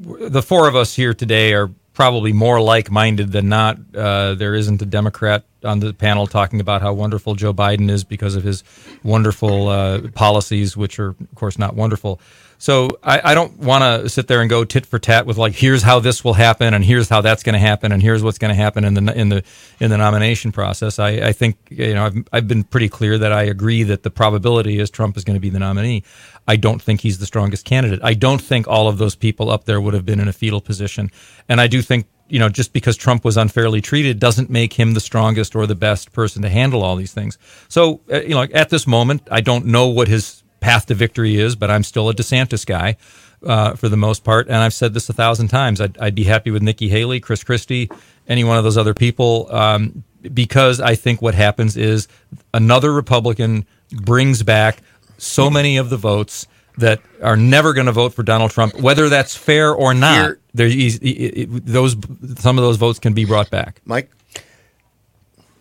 the 0.00 0.42
four 0.42 0.68
of 0.68 0.76
us 0.76 0.94
here 0.94 1.14
today 1.14 1.54
are 1.54 1.70
probably 2.00 2.32
more 2.32 2.62
like-minded 2.62 3.30
than 3.30 3.50
not. 3.50 3.76
Uh, 3.94 4.34
there 4.34 4.54
isn't 4.54 4.80
a 4.80 4.86
Democrat 4.86 5.44
on 5.62 5.80
the 5.80 5.92
panel 5.92 6.26
talking 6.26 6.58
about 6.58 6.80
how 6.80 6.94
wonderful 6.94 7.34
Joe 7.34 7.52
Biden 7.52 7.90
is 7.90 8.04
because 8.04 8.36
of 8.36 8.42
his 8.42 8.64
wonderful 9.02 9.68
uh, 9.68 10.08
policies, 10.14 10.78
which 10.78 10.98
are, 10.98 11.08
of 11.10 11.34
course, 11.34 11.58
not 11.58 11.74
wonderful. 11.74 12.18
So 12.60 12.90
I, 13.02 13.32
I 13.32 13.34
don't 13.34 13.58
want 13.58 13.82
to 13.82 14.06
sit 14.10 14.28
there 14.28 14.42
and 14.42 14.50
go 14.50 14.66
tit 14.66 14.84
for 14.84 14.98
tat 14.98 15.24
with 15.24 15.38
like, 15.38 15.54
here's 15.54 15.82
how 15.82 15.98
this 15.98 16.22
will 16.22 16.34
happen, 16.34 16.74
and 16.74 16.84
here's 16.84 17.08
how 17.08 17.22
that's 17.22 17.42
going 17.42 17.54
to 17.54 17.58
happen, 17.58 17.90
and 17.90 18.02
here's 18.02 18.22
what's 18.22 18.36
going 18.36 18.50
to 18.50 18.54
happen 18.54 18.84
in 18.84 18.92
the 18.92 19.18
in 19.18 19.30
the 19.30 19.42
in 19.80 19.88
the 19.90 19.96
nomination 19.96 20.52
process. 20.52 20.98
I, 20.98 21.08
I 21.08 21.32
think 21.32 21.56
you 21.70 21.94
know 21.94 22.04
I've 22.04 22.16
I've 22.32 22.48
been 22.48 22.64
pretty 22.64 22.90
clear 22.90 23.16
that 23.16 23.32
I 23.32 23.44
agree 23.44 23.82
that 23.84 24.02
the 24.02 24.10
probability 24.10 24.78
is 24.78 24.90
Trump 24.90 25.16
is 25.16 25.24
going 25.24 25.36
to 25.36 25.40
be 25.40 25.48
the 25.48 25.58
nominee. 25.58 26.04
I 26.46 26.56
don't 26.56 26.82
think 26.82 27.00
he's 27.00 27.18
the 27.18 27.24
strongest 27.24 27.64
candidate. 27.64 28.00
I 28.02 28.12
don't 28.12 28.42
think 28.42 28.68
all 28.68 28.88
of 28.88 28.98
those 28.98 29.14
people 29.14 29.50
up 29.50 29.64
there 29.64 29.80
would 29.80 29.94
have 29.94 30.04
been 30.04 30.20
in 30.20 30.28
a 30.28 30.32
fetal 30.34 30.60
position, 30.60 31.10
and 31.48 31.62
I 31.62 31.66
do 31.66 31.80
think 31.80 32.08
you 32.28 32.38
know, 32.38 32.48
just 32.48 32.72
because 32.74 32.96
Trump 32.96 33.24
was 33.24 33.36
unfairly 33.36 33.80
treated 33.80 34.20
doesn't 34.20 34.50
make 34.50 34.74
him 34.74 34.94
the 34.94 35.00
strongest 35.00 35.56
or 35.56 35.66
the 35.66 35.74
best 35.74 36.12
person 36.12 36.42
to 36.42 36.48
handle 36.48 36.84
all 36.84 36.94
these 36.94 37.12
things. 37.12 37.38
So, 37.68 38.02
uh, 38.12 38.20
you 38.20 38.36
know, 38.36 38.42
at 38.42 38.68
this 38.68 38.86
moment, 38.86 39.26
I 39.32 39.40
don't 39.40 39.66
know 39.66 39.88
what 39.88 40.06
his 40.06 40.44
path 40.60 40.86
to 40.86 40.94
victory 40.94 41.36
is, 41.36 41.56
but 41.56 41.70
I'm 41.70 41.82
still 41.82 42.08
a 42.08 42.14
DeSantis 42.14 42.64
guy 42.66 42.96
uh, 43.44 43.74
for 43.74 43.88
the 43.88 43.96
most 43.96 44.24
part. 44.24 44.46
And 44.48 44.56
I've 44.56 44.74
said 44.74 44.94
this 44.94 45.08
a 45.08 45.12
thousand 45.12 45.48
times. 45.48 45.80
I'd, 45.80 45.96
I'd 45.98 46.14
be 46.14 46.24
happy 46.24 46.50
with 46.50 46.62
Nikki 46.62 46.88
Haley, 46.88 47.20
Chris 47.20 47.42
Christie, 47.44 47.90
any 48.28 48.44
one 48.44 48.58
of 48.58 48.64
those 48.64 48.76
other 48.78 48.94
people, 48.94 49.48
um, 49.50 50.04
because 50.32 50.80
I 50.80 50.94
think 50.94 51.22
what 51.22 51.34
happens 51.34 51.76
is 51.76 52.06
another 52.54 52.92
Republican 52.92 53.66
brings 53.90 54.42
back 54.42 54.82
so 55.18 55.50
many 55.50 55.76
of 55.78 55.90
the 55.90 55.96
votes 55.96 56.46
that 56.78 57.00
are 57.22 57.36
never 57.36 57.72
going 57.72 57.86
to 57.86 57.92
vote 57.92 58.14
for 58.14 58.22
Donald 58.22 58.50
Trump, 58.52 58.78
whether 58.80 59.08
that's 59.08 59.36
fair 59.36 59.72
or 59.72 59.92
not. 59.92 60.36
There, 60.54 60.68
he- 60.68 60.90
he- 60.90 61.44
those 61.48 61.96
some 62.38 62.58
of 62.58 62.62
those 62.64 62.76
votes 62.76 62.98
can 62.98 63.12
be 63.12 63.24
brought 63.24 63.50
back. 63.50 63.80
Mike, 63.84 64.10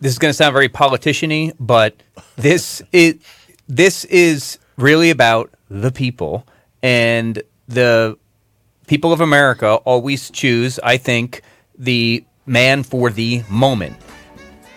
this 0.02 0.12
is 0.14 0.20
going 0.20 0.30
to 0.30 0.34
sound 0.34 0.54
very 0.54 0.70
politician-y, 0.70 1.54
but 1.60 1.96
this 2.38 2.82
is 2.92 3.16
this 3.68 4.06
is 4.06 4.59
really 4.82 5.10
about 5.10 5.54
the 5.70 5.92
people 5.92 6.48
and 6.82 7.42
the 7.68 8.18
people 8.88 9.14
of 9.14 9.22
America 9.22 9.76
always 9.86 10.30
choose, 10.32 10.80
I 10.80 10.98
think, 10.98 11.44
the 11.78 12.24
man 12.46 12.84
for 12.84 13.10
the 13.10 13.44
moment. 13.50 13.98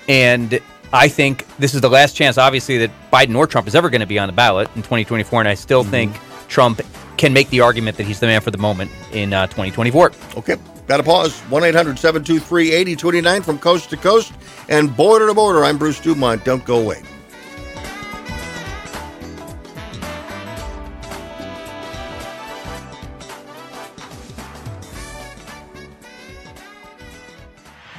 And 0.08 0.60
I 0.92 1.08
think 1.08 1.46
this 1.56 1.74
is 1.74 1.80
the 1.80 1.88
last 1.88 2.14
chance, 2.14 2.36
obviously, 2.36 2.78
that 2.78 2.90
Biden 3.10 3.34
or 3.34 3.46
Trump 3.46 3.66
is 3.66 3.74
ever 3.74 3.88
going 3.88 4.00
to 4.00 4.06
be 4.06 4.18
on 4.18 4.26
the 4.26 4.32
ballot 4.32 4.68
in 4.76 4.82
2024. 4.82 5.40
And 5.40 5.48
I 5.48 5.54
still 5.54 5.84
think 5.84 6.14
Trump 6.48 6.82
can 7.16 7.32
make 7.32 7.48
the 7.50 7.60
argument 7.60 7.96
that 7.96 8.04
he's 8.04 8.20
the 8.20 8.26
man 8.26 8.40
for 8.40 8.50
the 8.50 8.58
moment 8.58 8.90
in 9.12 9.32
uh, 9.32 9.46
2024. 9.46 10.12
Okay. 10.36 10.56
Got 10.86 10.96
to 10.98 11.02
pause. 11.04 11.38
1 11.40 11.64
800 11.64 11.98
723 11.98 12.72
8029 12.72 13.42
from 13.42 13.58
coast 13.58 13.88
to 13.90 13.96
coast 13.96 14.32
and 14.68 14.94
border 14.94 15.28
to 15.28 15.34
border. 15.34 15.64
I'm 15.64 15.78
Bruce 15.78 16.00
Dumont. 16.00 16.44
Don't 16.44 16.64
go 16.64 16.80
away. 16.80 17.02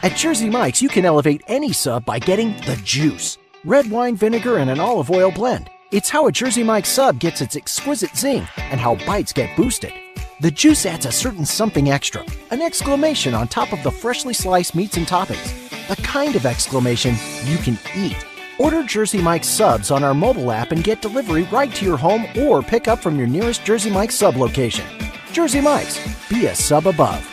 At 0.03 0.17
Jersey 0.17 0.49
Mike's, 0.49 0.81
you 0.81 0.89
can 0.89 1.05
elevate 1.05 1.43
any 1.47 1.71
sub 1.71 2.03
by 2.03 2.19
getting 2.19 2.57
the 2.65 2.77
juice. 2.83 3.37
red 3.63 3.89
wine 3.89 4.17
vinegar, 4.17 4.57
and 4.57 4.69
an 4.69 4.81
olive 4.81 5.09
oil 5.09 5.31
blend. 5.31 5.69
It's 5.91 6.09
how 6.09 6.27
a 6.27 6.31
Jersey 6.31 6.61
Mike 6.61 6.85
sub 6.85 7.19
gets 7.19 7.39
its 7.39 7.55
exquisite 7.55 8.13
zing 8.13 8.45
and 8.57 8.81
how 8.81 8.95
bites 9.05 9.31
get 9.31 9.55
boosted. 9.55 9.93
The 10.41 10.51
juice 10.51 10.85
adds 10.85 11.05
a 11.05 11.11
certain 11.13 11.45
something 11.45 11.89
extra, 11.89 12.25
an 12.51 12.61
exclamation 12.61 13.33
on 13.33 13.47
top 13.47 13.71
of 13.71 13.81
the 13.81 13.91
freshly 13.91 14.33
sliced 14.33 14.75
meats 14.75 14.97
and 14.97 15.07
toppings. 15.07 15.87
The 15.87 16.01
kind 16.01 16.35
of 16.35 16.45
exclamation 16.45 17.15
you 17.45 17.55
can 17.59 17.79
eat. 17.95 18.25
Order 18.59 18.83
Jersey 18.83 19.21
Mike 19.21 19.45
subs 19.45 19.89
on 19.89 20.03
our 20.03 20.13
mobile 20.13 20.51
app 20.51 20.73
and 20.73 20.83
get 20.83 21.01
delivery 21.01 21.43
right 21.43 21.73
to 21.75 21.85
your 21.85 21.97
home 21.97 22.25
or 22.37 22.61
pick 22.61 22.89
up 22.89 22.99
from 22.99 23.17
your 23.17 23.27
nearest 23.27 23.63
Jersey 23.63 23.89
Mike 23.89 24.11
sub 24.11 24.35
location. 24.35 24.85
Jersey 25.31 25.61
Mike's, 25.61 25.97
be 26.27 26.47
a 26.47 26.55
sub 26.55 26.87
above. 26.87 27.32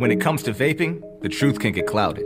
When 0.00 0.10
it 0.10 0.18
comes 0.18 0.42
to 0.44 0.54
vaping, 0.54 1.02
the 1.20 1.28
truth 1.28 1.60
can 1.60 1.72
get 1.72 1.86
clouded. 1.86 2.24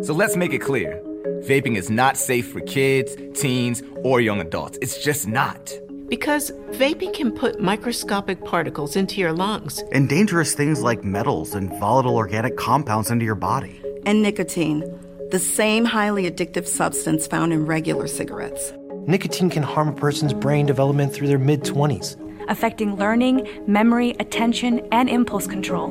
So 0.00 0.14
let's 0.14 0.34
make 0.34 0.54
it 0.54 0.60
clear 0.60 0.98
vaping 1.44 1.76
is 1.76 1.90
not 1.90 2.16
safe 2.16 2.50
for 2.50 2.60
kids, 2.60 3.14
teens, 3.34 3.82
or 3.96 4.22
young 4.22 4.40
adults. 4.40 4.78
It's 4.80 5.04
just 5.04 5.28
not. 5.28 5.70
Because 6.08 6.52
vaping 6.70 7.12
can 7.12 7.30
put 7.30 7.60
microscopic 7.60 8.42
particles 8.46 8.96
into 8.96 9.20
your 9.20 9.34
lungs. 9.34 9.84
And 9.92 10.08
dangerous 10.08 10.54
things 10.54 10.80
like 10.80 11.04
metals 11.04 11.54
and 11.54 11.68
volatile 11.78 12.16
organic 12.16 12.56
compounds 12.56 13.10
into 13.10 13.26
your 13.26 13.34
body. 13.34 13.78
And 14.06 14.22
nicotine, 14.22 14.82
the 15.30 15.38
same 15.38 15.84
highly 15.84 16.30
addictive 16.30 16.66
substance 16.66 17.26
found 17.26 17.52
in 17.52 17.66
regular 17.66 18.06
cigarettes. 18.06 18.72
Nicotine 19.06 19.50
can 19.50 19.64
harm 19.64 19.88
a 19.88 19.92
person's 19.92 20.32
brain 20.32 20.64
development 20.64 21.12
through 21.12 21.28
their 21.28 21.38
mid 21.38 21.64
20s, 21.64 22.16
affecting 22.48 22.96
learning, 22.96 23.46
memory, 23.66 24.16
attention, 24.18 24.80
and 24.92 25.10
impulse 25.10 25.46
control, 25.46 25.90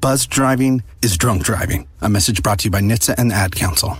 Buzz 0.00 0.26
driving 0.26 0.82
is 1.02 1.16
drunk 1.16 1.42
driving. 1.42 1.88
A 2.00 2.08
message 2.08 2.42
brought 2.42 2.60
to 2.60 2.64
you 2.66 2.70
by 2.70 2.80
NHTSA 2.80 3.16
and 3.18 3.30
the 3.30 3.34
Ad 3.34 3.56
Council. 3.56 3.98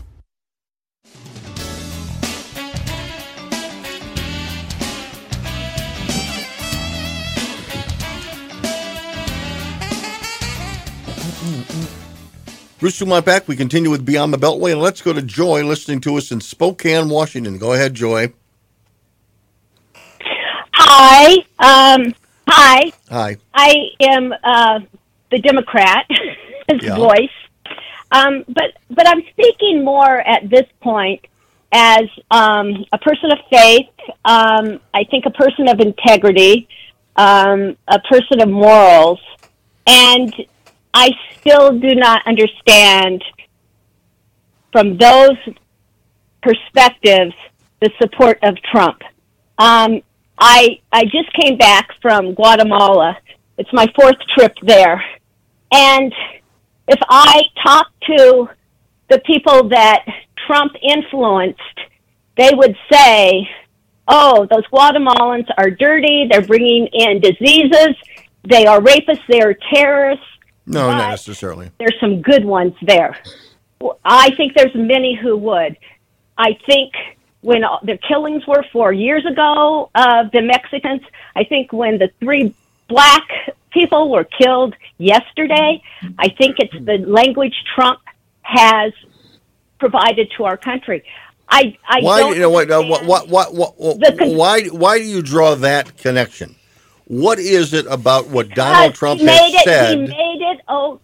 Bruce 12.78 12.96
Dumont 12.96 13.26
back. 13.26 13.48
We 13.48 13.56
continue 13.56 13.90
with 13.90 14.06
Beyond 14.06 14.32
the 14.32 14.38
Beltway, 14.38 14.70
and 14.70 14.80
let's 14.80 15.02
go 15.02 15.12
to 15.12 15.20
Joy 15.20 15.64
listening 15.64 16.00
to 16.02 16.16
us 16.16 16.30
in 16.30 16.40
Spokane, 16.40 17.08
Washington. 17.08 17.58
Go 17.58 17.72
ahead, 17.72 17.94
Joy. 17.94 18.32
Hi. 20.74 21.32
Um, 21.58 22.14
hi. 22.48 22.92
Hi. 23.10 23.36
I 23.52 23.88
am 24.00 24.32
uh, 24.44 24.80
the 25.30 25.38
Democrat 25.38 26.06
Yeah. 26.82 26.96
voice, 26.96 27.36
um, 28.12 28.44
but 28.48 28.72
but 28.90 29.08
I'm 29.08 29.22
speaking 29.32 29.84
more 29.84 30.20
at 30.20 30.48
this 30.50 30.66
point 30.80 31.24
as 31.72 32.04
um, 32.30 32.84
a 32.92 32.98
person 32.98 33.32
of 33.32 33.38
faith. 33.50 33.88
Um, 34.24 34.80
I 34.94 35.04
think 35.10 35.26
a 35.26 35.30
person 35.30 35.68
of 35.68 35.80
integrity, 35.80 36.68
um, 37.16 37.76
a 37.88 37.98
person 38.00 38.40
of 38.42 38.48
morals, 38.48 39.20
and 39.86 40.34
I 40.94 41.10
still 41.38 41.78
do 41.78 41.94
not 41.94 42.26
understand 42.26 43.22
from 44.72 44.96
those 44.98 45.36
perspectives 46.42 47.34
the 47.80 47.90
support 48.00 48.38
of 48.42 48.56
Trump. 48.70 49.02
Um, 49.58 50.02
I 50.38 50.80
I 50.92 51.04
just 51.04 51.32
came 51.40 51.56
back 51.58 51.88
from 52.00 52.34
Guatemala. 52.34 53.18
It's 53.58 53.72
my 53.72 53.86
fourth 53.98 54.16
trip 54.36 54.54
there, 54.62 55.02
and 55.72 56.12
if 56.86 56.98
I 57.08 57.42
talk 57.62 57.86
to 58.06 58.48
the 59.08 59.18
people 59.20 59.68
that 59.68 60.04
Trump 60.46 60.72
influenced, 60.82 61.60
they 62.36 62.50
would 62.54 62.76
say, 62.90 63.48
"Oh, 64.06 64.46
those 64.50 64.66
Guatemalans 64.72 65.46
are 65.58 65.70
dirty. 65.70 66.26
They're 66.30 66.42
bringing 66.42 66.86
in 66.88 67.20
diseases. 67.20 67.94
They 68.44 68.66
are 68.66 68.80
rapists. 68.80 69.26
They 69.28 69.40
are 69.40 69.54
terrorists." 69.74 70.24
No, 70.66 70.90
not 70.90 71.10
necessarily. 71.10 71.70
there's 71.78 71.98
some 72.00 72.20
good 72.20 72.44
ones 72.44 72.74
there. 72.82 73.16
I 74.04 74.30
think 74.36 74.54
there's 74.54 74.74
many 74.74 75.14
who 75.14 75.36
would. 75.36 75.76
I 76.36 76.58
think 76.66 76.92
when 77.40 77.62
the 77.84 77.98
killings 78.08 78.46
were 78.46 78.64
four 78.72 78.92
years 78.92 79.24
ago 79.24 79.90
of 79.94 80.30
the 80.32 80.42
Mexicans, 80.42 81.00
I 81.36 81.44
think 81.44 81.72
when 81.72 81.98
the 81.98 82.10
three 82.20 82.54
black 82.88 83.26
people 83.70 84.10
were 84.10 84.24
killed 84.24 84.74
yesterday, 84.98 85.82
I 86.18 86.28
think 86.28 86.56
it's 86.58 86.72
the 86.84 86.98
language 87.06 87.54
Trump 87.74 88.00
has 88.42 88.92
provided 89.78 90.32
to 90.36 90.44
our 90.44 90.56
country. 90.56 91.04
I, 91.48 91.76
I 91.86 92.00
why? 92.00 92.20
don't 92.20 92.34
You 92.34 92.40
know 92.40 92.50
what? 92.50 92.68
What? 92.68 93.28
What? 93.28 93.54
What? 93.54 94.18
con- 94.18 94.36
why? 94.36 94.64
Why 94.66 94.98
do 94.98 95.04
you 95.04 95.22
draw 95.22 95.54
that 95.56 95.96
connection? 95.96 96.56
What 97.06 97.38
is 97.38 97.72
it 97.72 97.86
about 97.86 98.28
what 98.28 98.50
Donald 98.50 98.94
Trump 98.94 99.20
he 99.20 99.26
made 99.26 99.38
has 99.38 99.54
it, 99.54 99.64
said? 99.64 99.96
He 99.96 100.06
made 100.06 100.40
it. 100.40 100.60
Oh, 100.68 101.00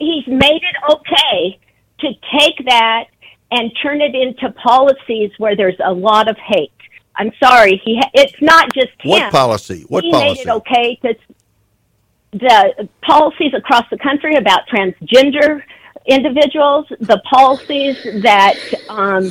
he's 0.00 0.26
made 0.26 0.62
it 0.62 0.76
okay 0.90 1.60
to 2.00 2.08
take 2.38 2.66
that 2.66 3.04
and 3.52 3.70
turn 3.80 4.00
it 4.00 4.16
into 4.16 4.50
policies 4.52 5.30
where 5.38 5.54
there's 5.54 5.78
a 5.84 5.92
lot 5.92 6.28
of 6.28 6.36
hate. 6.36 6.72
I'm 7.16 7.32
sorry. 7.42 7.80
He. 7.84 7.96
Ha- 7.96 8.10
it's 8.14 8.40
not 8.40 8.72
just 8.74 8.92
him. 9.00 9.10
What 9.10 9.32
policy? 9.32 9.84
What 9.88 10.04
he 10.04 10.10
policy? 10.10 10.28
made 10.28 10.38
it 10.40 10.48
okay 10.48 10.96
to 11.02 11.14
the 12.32 12.88
policies 13.02 13.52
across 13.54 13.84
the 13.90 13.98
country 13.98 14.34
about 14.34 14.62
transgender 14.68 15.62
individuals, 16.06 16.86
the 17.00 17.18
policies 17.30 17.96
that 18.22 18.56
um, 18.88 19.30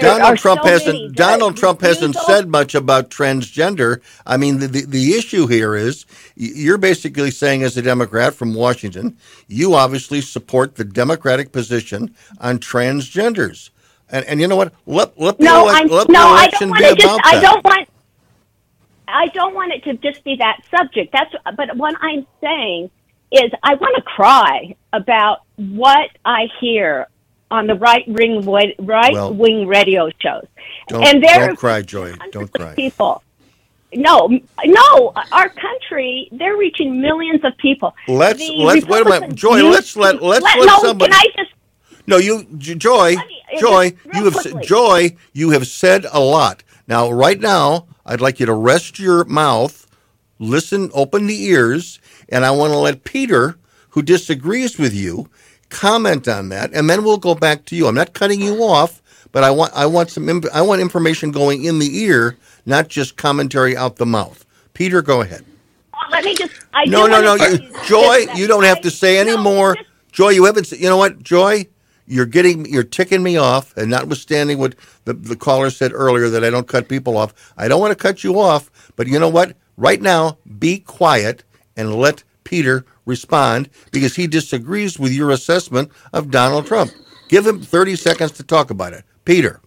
Donald 0.00 0.38
Trump 0.38 0.62
so 0.62 0.68
hasn't 0.68 1.16
Donald 1.16 1.56
Trump 1.56 1.80
hasn't 1.80 2.14
said 2.16 2.48
much 2.48 2.74
about 2.74 3.10
transgender. 3.10 4.00
I 4.26 4.36
mean, 4.36 4.58
the, 4.58 4.66
the 4.66 4.84
the 4.84 5.14
issue 5.14 5.46
here 5.46 5.74
is 5.74 6.04
you're 6.34 6.78
basically 6.78 7.30
saying, 7.30 7.62
as 7.62 7.76
a 7.76 7.82
Democrat 7.82 8.34
from 8.34 8.54
Washington, 8.54 9.16
you 9.48 9.74
obviously 9.74 10.20
support 10.20 10.74
the 10.74 10.84
Democratic 10.84 11.52
position 11.52 12.14
on 12.38 12.58
transgenders. 12.58 13.70
And, 14.12 14.24
and 14.26 14.40
you 14.40 14.48
know 14.48 14.56
what? 14.56 14.72
Let 14.86 15.18
let 15.20 15.38
the, 15.38 15.44
No, 15.44 15.68
I'm 15.68 15.88
let 15.88 16.08
no, 16.08 16.28
I 16.28 16.44
election 16.44 16.68
don't 16.70 16.78
be 16.78 16.84
about 16.84 16.98
just. 16.98 17.20
I 17.24 17.40
don't 17.40 17.64
want. 17.64 17.88
I 19.08 19.26
don't 19.28 19.54
want 19.54 19.72
it 19.72 19.84
to 19.84 19.94
just 19.94 20.24
be 20.24 20.36
that 20.36 20.62
subject. 20.70 21.12
That's. 21.12 21.34
But 21.56 21.76
what 21.76 21.94
I'm 22.00 22.26
saying 22.40 22.90
is, 23.32 23.50
I 23.62 23.74
want 23.74 23.96
to 23.96 24.02
cry 24.02 24.74
about 24.92 25.42
what 25.56 26.10
I 26.24 26.48
hear 26.60 27.06
on 27.50 27.66
the 27.66 27.74
right 27.74 28.04
wing 28.06 28.44
right 28.78 29.12
Well, 29.12 29.34
wing 29.34 29.66
radio 29.66 30.10
shows, 30.20 30.46
Don't, 30.88 31.04
and 31.04 31.22
there 31.22 31.48
don't 31.48 31.56
cry, 31.56 31.82
Joy. 31.82 32.14
Don't 32.30 32.52
cry. 32.52 32.74
people. 32.74 33.22
No, 33.92 34.28
no, 34.64 35.12
our 35.32 35.48
country, 35.48 36.28
they're 36.30 36.56
reaching 36.56 37.00
millions 37.00 37.44
of 37.44 37.56
people. 37.58 37.92
Let's 38.06 38.38
The 38.38 38.54
let's 38.56 38.86
wait 38.86 39.04
a 39.04 39.10
minute, 39.10 39.34
Joy. 39.34 39.68
Let's 39.68 39.96
let 39.96 40.22
let's 40.22 40.44
let- 40.44 40.58
let 40.58 40.66
no, 40.66 40.78
somebody. 40.78 41.12
Can 41.12 41.20
I 41.20 41.26
just 41.36 41.52
No, 42.06 42.16
you, 42.16 42.44
Joy, 42.58 43.16
Joy, 43.58 43.92
you 44.14 44.24
have 44.24 44.34
quickly. 44.34 44.62
Joy, 44.64 45.16
you 45.32 45.50
have 45.50 45.66
said 45.66 46.06
a 46.12 46.20
lot. 46.20 46.62
Now, 46.88 47.10
right 47.10 47.38
now, 47.38 47.86
I'd 48.04 48.20
like 48.20 48.40
you 48.40 48.46
to 48.46 48.54
rest 48.54 48.98
your 48.98 49.24
mouth, 49.26 49.86
listen, 50.38 50.90
open 50.92 51.26
the 51.26 51.44
ears, 51.44 52.00
and 52.28 52.44
I 52.44 52.50
want 52.50 52.72
to 52.72 52.78
let 52.78 53.04
Peter, 53.04 53.56
who 53.90 54.02
disagrees 54.02 54.78
with 54.78 54.94
you, 54.94 55.28
comment 55.68 56.26
on 56.26 56.48
that, 56.48 56.72
and 56.72 56.90
then 56.90 57.04
we'll 57.04 57.18
go 57.18 57.34
back 57.34 57.64
to 57.66 57.76
you. 57.76 57.86
I'm 57.86 57.94
not 57.94 58.12
cutting 58.12 58.40
you 58.40 58.62
off, 58.64 59.00
but 59.32 59.44
I 59.44 59.50
want 59.50 59.72
I 59.74 59.86
want 59.86 60.10
some 60.10 60.28
imp- 60.28 60.52
I 60.52 60.62
want 60.62 60.80
information 60.80 61.30
going 61.30 61.64
in 61.64 61.78
the 61.78 61.98
ear, 62.00 62.36
not 62.66 62.88
just 62.88 63.16
commentary 63.16 63.76
out 63.76 63.96
the 63.96 64.06
mouth. 64.06 64.44
Peter, 64.74 65.02
go 65.02 65.20
ahead. 65.20 65.44
let 66.10 66.24
me 66.24 66.34
just? 66.34 66.52
I 66.72 66.84
no, 66.86 67.06
no, 67.06 67.20
no, 67.20 67.34
you, 67.34 67.58
Joy, 67.84 68.26
you 68.34 68.46
don't 68.46 68.64
have 68.64 68.80
to 68.82 68.90
say 68.90 69.18
any 69.18 69.36
more. 69.36 69.76
Joy, 70.12 70.30
you 70.30 70.44
haven't. 70.44 70.70
You 70.72 70.88
know 70.88 70.96
what, 70.96 71.22
Joy, 71.22 71.66
you're 72.10 72.26
getting, 72.26 72.66
you're 72.66 72.82
ticking 72.82 73.22
me 73.22 73.36
off. 73.36 73.76
And 73.76 73.90
notwithstanding 73.90 74.58
what 74.58 74.74
the 75.04 75.14
the 75.14 75.36
caller 75.36 75.70
said 75.70 75.92
earlier 75.94 76.28
that 76.28 76.44
I 76.44 76.50
don't 76.50 76.68
cut 76.68 76.88
people 76.88 77.16
off, 77.16 77.34
I 77.56 77.68
don't 77.68 77.80
want 77.80 77.92
to 77.92 78.02
cut 78.02 78.24
you 78.24 78.38
off. 78.38 78.70
But 78.96 79.06
you 79.06 79.18
know 79.18 79.28
what? 79.28 79.56
Right 79.76 80.02
now, 80.02 80.38
be 80.58 80.78
quiet 80.80 81.44
and 81.76 81.94
let 81.94 82.24
Peter 82.44 82.84
respond 83.06 83.70
because 83.92 84.16
he 84.16 84.26
disagrees 84.26 84.98
with 84.98 85.12
your 85.12 85.30
assessment 85.30 85.90
of 86.12 86.30
Donald 86.30 86.66
Trump. 86.66 86.90
Give 87.28 87.46
him 87.46 87.62
30 87.62 87.96
seconds 87.96 88.32
to 88.32 88.42
talk 88.42 88.70
about 88.70 88.92
it. 88.92 89.04
Peter. 89.24 89.60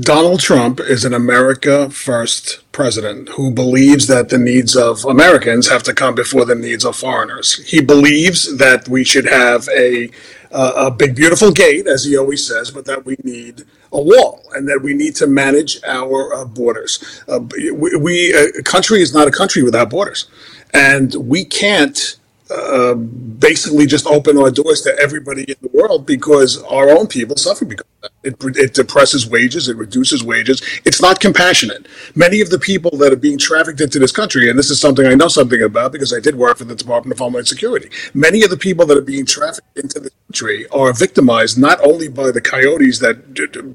Donald 0.00 0.38
Trump 0.38 0.78
is 0.78 1.04
an 1.04 1.12
America 1.12 1.90
first 1.90 2.60
president 2.70 3.28
who 3.30 3.50
believes 3.50 4.06
that 4.06 4.28
the 4.28 4.38
needs 4.38 4.76
of 4.76 5.04
Americans 5.04 5.68
have 5.68 5.82
to 5.82 5.92
come 5.92 6.14
before 6.14 6.44
the 6.44 6.54
needs 6.54 6.84
of 6.84 6.94
foreigners. 6.94 7.62
He 7.68 7.80
believes 7.80 8.56
that 8.58 8.88
we 8.88 9.02
should 9.02 9.26
have 9.26 9.68
a 9.76 10.08
uh, 10.52 10.72
a 10.76 10.90
big 10.90 11.16
beautiful 11.16 11.50
gate, 11.50 11.86
as 11.86 12.04
he 12.04 12.16
always 12.16 12.46
says, 12.46 12.70
but 12.70 12.84
that 12.86 13.04
we 13.04 13.16
need 13.24 13.64
a 13.92 14.00
wall 14.00 14.42
and 14.54 14.68
that 14.68 14.80
we 14.82 14.94
need 14.94 15.14
to 15.16 15.26
manage 15.26 15.82
our 15.84 16.34
uh, 16.34 16.44
borders. 16.44 17.22
Uh, 17.28 17.40
we, 17.74 17.96
we 17.96 18.32
a 18.32 18.62
country 18.62 19.02
is 19.02 19.14
not 19.14 19.28
a 19.28 19.30
country 19.30 19.62
without 19.62 19.90
borders, 19.90 20.28
and 20.72 21.14
we 21.14 21.44
can't 21.44 22.16
uh, 22.52 22.94
basically 22.94 23.86
just 23.86 24.06
open 24.06 24.38
our 24.38 24.50
doors 24.50 24.82
to 24.82 24.96
everybody 25.00 25.44
in 25.44 25.56
the 25.62 25.68
world 25.68 26.06
because 26.06 26.62
our 26.64 26.90
own 26.90 27.06
people 27.06 27.36
suffer 27.36 27.64
because. 27.64 27.86
It, 28.24 28.36
it 28.56 28.74
depresses 28.74 29.28
wages, 29.28 29.68
it 29.68 29.76
reduces 29.76 30.24
wages. 30.24 30.60
It's 30.84 31.00
not 31.00 31.20
compassionate. 31.20 31.86
Many 32.16 32.40
of 32.40 32.50
the 32.50 32.58
people 32.58 32.96
that 32.98 33.12
are 33.12 33.16
being 33.16 33.38
trafficked 33.38 33.80
into 33.80 33.98
this 33.98 34.12
country, 34.12 34.50
and 34.50 34.58
this 34.58 34.70
is 34.70 34.80
something 34.80 35.06
I 35.06 35.14
know 35.14 35.28
something 35.28 35.62
about 35.62 35.92
because 35.92 36.12
I 36.12 36.20
did 36.20 36.34
work 36.36 36.58
for 36.58 36.64
the 36.64 36.74
Department 36.74 37.12
of 37.12 37.20
Homeland 37.20 37.48
Security, 37.48 37.90
many 38.14 38.42
of 38.42 38.50
the 38.50 38.56
people 38.56 38.86
that 38.86 38.96
are 38.96 39.02
being 39.02 39.26
trafficked 39.26 39.78
into 39.78 40.00
the 40.00 40.10
country 40.28 40.66
are 40.68 40.92
victimized 40.92 41.58
not 41.58 41.80
only 41.80 42.08
by 42.08 42.30
the 42.32 42.40
coyotes 42.40 42.98
that 43.00 43.34
d- 43.34 43.46
d- 43.46 43.74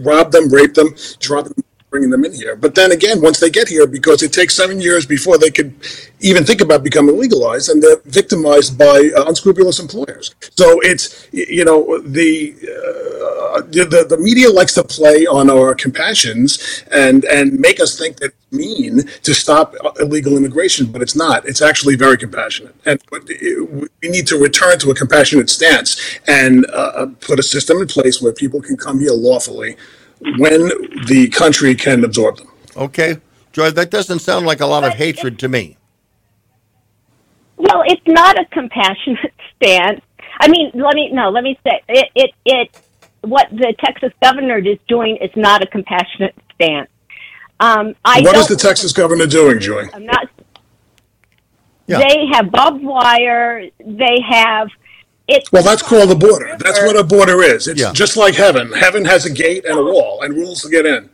rob 0.00 0.32
them, 0.32 0.50
rape 0.50 0.74
them, 0.74 0.94
drop 1.20 1.44
them 1.46 1.64
bringing 1.92 2.10
them 2.10 2.24
in 2.24 2.32
here. 2.32 2.56
But 2.56 2.74
then 2.74 2.90
again, 2.90 3.20
once 3.20 3.38
they 3.38 3.50
get 3.50 3.68
here, 3.68 3.86
because 3.86 4.22
it 4.24 4.32
takes 4.32 4.56
seven 4.56 4.80
years 4.80 5.06
before 5.06 5.38
they 5.38 5.50
could 5.50 5.72
even 6.20 6.42
think 6.44 6.60
about 6.60 6.82
becoming 6.82 7.16
legalized, 7.16 7.68
and 7.68 7.80
they're 7.80 8.00
victimized 8.06 8.76
by 8.76 9.10
uh, 9.14 9.26
unscrupulous 9.28 9.78
employers. 9.78 10.34
So 10.56 10.80
it's 10.80 11.28
you 11.32 11.64
know 11.64 12.00
the, 12.00 12.54
uh, 13.54 13.60
the 13.60 14.06
the 14.08 14.18
media 14.18 14.50
likes 14.50 14.74
to 14.74 14.82
play 14.82 15.26
on 15.26 15.50
our 15.50 15.74
compassions 15.74 16.82
and 16.90 17.24
and 17.26 17.60
make 17.60 17.78
us 17.78 17.96
think 17.96 18.16
that 18.16 18.32
it's 18.32 18.52
mean 18.52 19.02
to 19.22 19.34
stop 19.34 19.74
illegal 20.00 20.36
immigration, 20.36 20.86
but 20.86 21.02
it's 21.02 21.14
not. 21.14 21.46
It's 21.46 21.62
actually 21.62 21.96
very 21.96 22.16
compassionate, 22.16 22.74
and 22.86 23.00
we 23.12 24.08
need 24.08 24.26
to 24.28 24.36
return 24.36 24.78
to 24.80 24.90
a 24.90 24.94
compassionate 24.94 25.50
stance 25.50 25.90
and 26.26 26.66
uh, 26.72 27.06
put 27.20 27.38
a 27.38 27.42
system 27.42 27.82
in 27.82 27.86
place 27.86 28.22
where 28.22 28.32
people 28.32 28.62
can 28.62 28.76
come 28.76 28.98
here 28.98 29.12
lawfully 29.12 29.76
when 30.38 30.68
the 31.06 31.28
country 31.32 31.74
can 31.74 32.04
absorb 32.04 32.38
them. 32.38 32.48
Okay. 32.76 33.16
Joy, 33.52 33.70
that 33.70 33.90
doesn't 33.90 34.20
sound 34.20 34.46
like 34.46 34.60
a 34.60 34.66
lot 34.66 34.84
of 34.84 34.94
hatred 34.94 35.38
to 35.40 35.48
me. 35.48 35.76
Well, 37.56 37.82
it's 37.86 38.06
not 38.06 38.38
a 38.40 38.44
compassionate 38.46 39.34
stance. 39.56 40.00
I 40.40 40.48
mean, 40.48 40.70
let 40.74 40.94
me 40.94 41.10
no, 41.12 41.28
let 41.30 41.44
me 41.44 41.58
say 41.64 41.80
it. 41.88 42.08
It 42.14 42.30
it 42.44 42.82
what 43.20 43.48
the 43.50 43.74
Texas 43.84 44.12
governor 44.22 44.58
is 44.58 44.78
doing 44.88 45.16
is 45.18 45.30
not 45.36 45.62
a 45.62 45.66
compassionate 45.66 46.34
stance. 46.54 46.88
Um, 47.60 47.94
I 48.04 48.22
what 48.22 48.36
is 48.36 48.48
the 48.48 48.56
Texas 48.56 48.92
governor 48.92 49.26
doing, 49.26 49.60
Joy? 49.60 49.88
I'm 49.94 50.04
not. 50.04 50.28
Yeah. 51.86 51.98
They 51.98 52.26
have 52.32 52.50
barbed 52.50 52.82
wire. 52.82 53.68
They 53.78 54.18
have. 54.28 54.68
It's 55.28 55.50
Well, 55.52 55.62
that's 55.62 55.82
called 55.82 56.10
a 56.10 56.14
border. 56.14 56.56
That's 56.58 56.80
what 56.82 56.96
a 56.96 57.04
border 57.04 57.42
is. 57.42 57.68
It's 57.68 57.80
Yeah. 57.80 57.92
just 57.92 58.16
like 58.16 58.34
heaven. 58.34 58.72
Heaven 58.72 59.04
has 59.04 59.24
a 59.24 59.30
gate 59.30 59.64
and 59.64 59.78
a 59.78 59.82
wall 59.82 60.22
and 60.22 60.34
rules 60.34 60.62
to 60.62 60.68
get 60.68 60.84
in. 60.84 61.08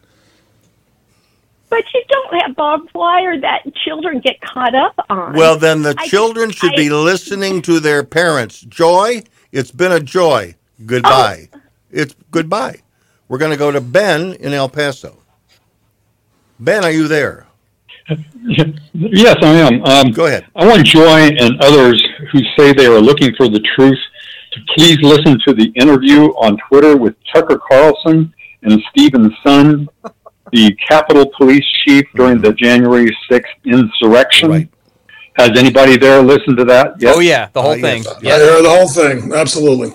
But 1.70 1.84
you 1.92 2.02
don't 2.08 2.40
have 2.42 2.56
barbed 2.56 2.90
wire 2.94 3.38
that 3.40 3.60
children 3.84 4.20
get 4.20 4.40
caught 4.40 4.74
up 4.74 4.94
on. 5.10 5.34
Well, 5.34 5.56
then 5.56 5.82
the 5.82 5.94
I- 5.98 6.06
children 6.08 6.50
should 6.50 6.72
I- 6.72 6.76
be 6.76 6.88
listening 6.90 7.60
to 7.62 7.78
their 7.80 8.02
parents. 8.02 8.60
Joy, 8.60 9.24
it's 9.52 9.70
been 9.70 9.92
a 9.92 10.00
joy. 10.00 10.54
Goodbye. 10.86 11.48
It's 11.92 12.14
goodbye. 12.30 12.76
We're 13.28 13.38
going 13.38 13.50
to 13.50 13.58
go 13.58 13.70
to 13.70 13.82
Ben 13.82 14.32
in 14.40 14.54
El 14.54 14.70
Paso. 14.70 15.18
Ben, 16.58 16.82
are 16.84 16.90
you 16.90 17.06
there? 17.08 17.46
Yes, 18.94 19.36
I 19.42 19.48
am. 19.48 19.84
Um, 19.84 20.12
Go 20.12 20.24
ahead. 20.26 20.46
I 20.56 20.66
want 20.66 20.86
Joy 20.86 21.28
and 21.38 21.60
others 21.62 22.02
who 22.32 22.40
say 22.56 22.72
they 22.72 22.86
are 22.86 23.00
looking 23.00 23.34
for 23.36 23.48
the 23.48 23.60
truth 23.74 23.98
to 24.52 24.60
please 24.74 24.98
listen 25.02 25.38
to 25.46 25.52
the 25.54 25.70
interview 25.76 26.26
on 26.36 26.56
Twitter 26.68 26.96
with 26.96 27.14
Tucker 27.34 27.58
Carlson 27.70 28.32
and 28.62 28.80
Stephen 28.90 29.34
Sund, 29.44 29.88
the 30.52 30.74
Capitol 30.88 31.30
Police 31.36 31.64
Chief 31.84 32.04
during 32.14 32.40
the 32.40 32.52
January 32.54 33.14
6th 33.30 33.42
insurrection. 33.64 34.68
Has 35.36 35.50
anybody 35.56 35.96
there 35.96 36.20
listened 36.22 36.56
to 36.56 36.64
that? 36.64 37.00
Yet? 37.00 37.14
Oh 37.16 37.20
yeah, 37.20 37.48
the 37.52 37.62
whole 37.62 37.72
Uh, 37.72 37.80
thing. 37.80 38.02
yes. 38.22 38.40
I 38.40 38.44
heard 38.44 38.64
the 38.64 38.70
whole 38.70 38.88
thing. 38.88 39.32
Absolutely. 39.34 39.92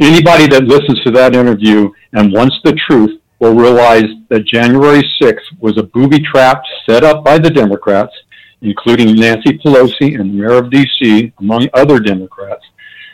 Anybody 0.00 0.46
that 0.48 0.64
listens 0.64 1.00
to 1.04 1.10
that 1.12 1.34
interview 1.34 1.90
and 2.12 2.32
wants 2.32 2.56
the 2.64 2.72
truth 2.86 3.20
will 3.38 3.54
realize 3.54 4.04
that 4.30 4.44
January 4.46 5.02
6th 5.20 5.42
was 5.60 5.76
a 5.78 5.82
booby 5.82 6.20
trap 6.20 6.62
set 6.88 7.04
up 7.04 7.24
by 7.24 7.38
the 7.38 7.50
Democrats, 7.50 8.12
including 8.64 9.14
Nancy 9.14 9.58
Pelosi 9.58 10.18
and 10.18 10.30
the 10.30 10.34
mayor 10.34 10.54
of 10.54 10.70
D.C., 10.70 11.32
among 11.38 11.68
other 11.74 12.00
Democrats, 12.00 12.64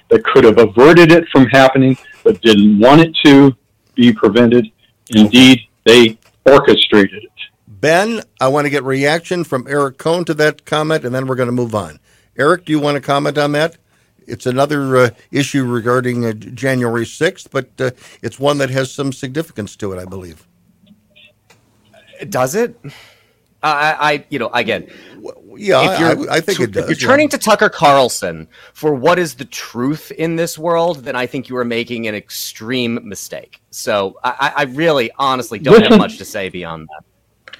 that 0.08 0.24
could 0.24 0.44
have 0.44 0.58
averted 0.58 1.12
it 1.12 1.28
from 1.28 1.46
happening, 1.46 1.96
but 2.24 2.40
didn't 2.40 2.78
want 2.78 3.00
it 3.00 3.14
to 3.24 3.54
be 3.94 4.12
prevented. 4.12 4.70
Indeed, 5.10 5.60
they 5.84 6.18
orchestrated 6.46 7.24
it. 7.24 7.30
Ben, 7.66 8.22
I 8.40 8.48
want 8.48 8.66
to 8.66 8.70
get 8.70 8.84
reaction 8.84 9.42
from 9.42 9.66
Eric 9.68 9.98
Kohn 9.98 10.24
to 10.26 10.34
that 10.34 10.64
comment, 10.64 11.04
and 11.04 11.14
then 11.14 11.26
we're 11.26 11.34
going 11.34 11.48
to 11.48 11.52
move 11.52 11.74
on. 11.74 11.98
Eric, 12.38 12.64
do 12.64 12.72
you 12.72 12.78
want 12.78 12.94
to 12.94 13.00
comment 13.00 13.36
on 13.36 13.52
that? 13.52 13.76
It's 14.26 14.46
another 14.46 14.96
uh, 14.96 15.10
issue 15.32 15.64
regarding 15.64 16.24
uh, 16.24 16.32
January 16.32 17.04
6th, 17.04 17.48
but 17.50 17.68
uh, 17.80 17.90
it's 18.22 18.38
one 18.38 18.58
that 18.58 18.70
has 18.70 18.92
some 18.92 19.12
significance 19.12 19.74
to 19.76 19.92
it, 19.92 19.98
I 19.98 20.04
believe. 20.04 20.46
Does 22.28 22.54
it? 22.54 22.78
I, 23.62 23.96
I, 24.12 24.26
you 24.30 24.38
know, 24.38 24.48
again, 24.48 24.88
yeah, 25.60 25.92
if 25.92 26.00
you're, 26.18 26.30
I- 26.30 26.36
I 26.36 26.40
think 26.40 26.60
it 26.60 26.62
If 26.64 26.70
does, 26.72 26.84
you're 26.88 26.96
yeah. 26.98 27.06
turning 27.06 27.28
to 27.30 27.38
Tucker 27.38 27.68
Carlson 27.68 28.48
for 28.72 28.94
what 28.94 29.18
is 29.18 29.34
the 29.34 29.44
truth 29.44 30.10
in 30.12 30.36
this 30.36 30.58
world, 30.58 31.04
then 31.04 31.14
I 31.16 31.26
think 31.26 31.48
you 31.48 31.56
are 31.56 31.64
making 31.64 32.08
an 32.08 32.14
extreme 32.14 32.98
mistake. 33.02 33.60
So 33.70 34.18
I, 34.24 34.30
I 34.40 34.52
I 34.56 34.62
really, 34.64 35.10
honestly, 35.18 35.58
don't 35.58 35.82
have 35.82 35.98
much 35.98 36.18
to 36.18 36.24
say 36.24 36.48
beyond 36.48 36.88
that. 36.88 37.56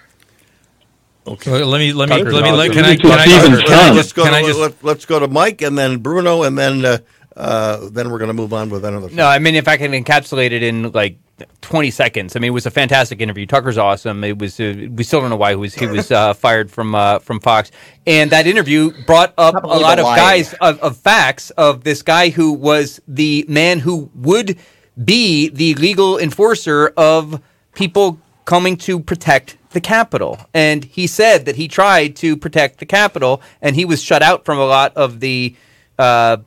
Okay. 1.27 1.51
Well, 1.53 1.67
let 1.69 1.79
me 1.79 1.93
let 1.93 2.09
me 2.09 2.17
Tucker 2.19 2.33
let 2.33 2.43
me 2.45 2.51
let, 2.53 2.73
Carlson. 2.73 2.73
can 2.73 2.85
I 2.85 2.97
can 2.97 3.11
I, 3.11 3.91
Let's 3.93 4.13
can 4.13 4.35
I 4.35 4.41
go 4.41 4.47
just, 4.49 4.81
to, 4.81 4.87
let, 4.87 4.97
us 4.97 5.05
go 5.05 5.19
to 5.21 5.29
Mike 5.29 5.63
and 5.63 5.77
then 5.79 5.99
Bruno 5.99 6.43
and 6.45 6.57
then 6.59 6.85
uh, 6.85 6.99
Uh, 7.37 7.89
then 7.93 8.11
we're 8.11 8.19
going 8.19 8.29
to 8.29 8.35
move 8.35 8.53
on 8.53 8.69
with 8.71 8.85
another. 8.85 9.09
No, 9.11 9.27
I 9.27 9.39
mean, 9.39 9.55
if 9.55 9.69
I 9.69 9.77
can 9.77 9.93
encapsulate 9.93 10.51
it 10.51 10.63
in 10.63 10.91
like 10.93 11.17
20 11.61 11.91
seconds. 11.91 12.37
I 12.37 12.41
mean, 12.41 12.49
it 12.49 12.55
was 12.55 12.67
a 12.67 12.71
fantastic 12.71 13.21
interview. 13.21 13.47
Tucker's 13.47 13.79
awesome. 13.79 14.25
It 14.25 14.39
was. 14.39 14.59
Uh, 14.59 14.89
we 14.91 15.05
still 15.05 15.21
don't 15.21 15.31
know 15.31 15.37
why 15.37 15.51
he 15.51 15.57
was 15.57 15.75
he 15.75 15.87
was 15.87 16.11
uh, 16.11 16.35
fired 16.45 16.71
from 16.71 16.95
uh, 16.95 17.19
from 17.19 17.41
Fox. 17.41 17.71
And 18.07 18.31
that 18.31 18.47
interview 18.47 18.93
brought 19.05 19.35
up 19.39 19.63
a 19.63 19.67
lot 19.67 19.99
of 19.99 20.05
guys 20.05 20.55
of, 20.55 20.79
of 20.81 20.97
facts 20.97 21.51
of 21.51 21.85
this 21.85 22.03
guy 22.03 22.31
who 22.31 22.53
was 22.53 23.01
the 23.07 23.45
man 23.49 23.81
who 23.81 24.11
would 24.15 24.59
be 25.03 25.49
the 25.49 25.75
legal 25.75 26.19
enforcer 26.19 26.93
of 26.97 27.41
people 27.75 28.19
coming 28.45 28.77
to 28.77 29.01
protect 29.01 29.57
the 29.71 29.81
Capitol. 29.81 30.39
And 30.53 30.85
he 30.85 31.07
said 31.07 31.45
that 31.45 31.57
he 31.57 31.69
tried 31.69 32.17
to 32.17 32.37
protect 32.37 32.79
the 32.79 32.87
Capitol, 32.87 33.41
and 33.63 33.77
he 33.77 33.85
was 33.85 34.03
shut 34.03 34.23
out 34.23 34.45
from 34.45 34.59
a 34.59 34.67
lot 34.67 34.97
of 34.97 35.21
the 35.21 35.55
uh, 35.99 36.39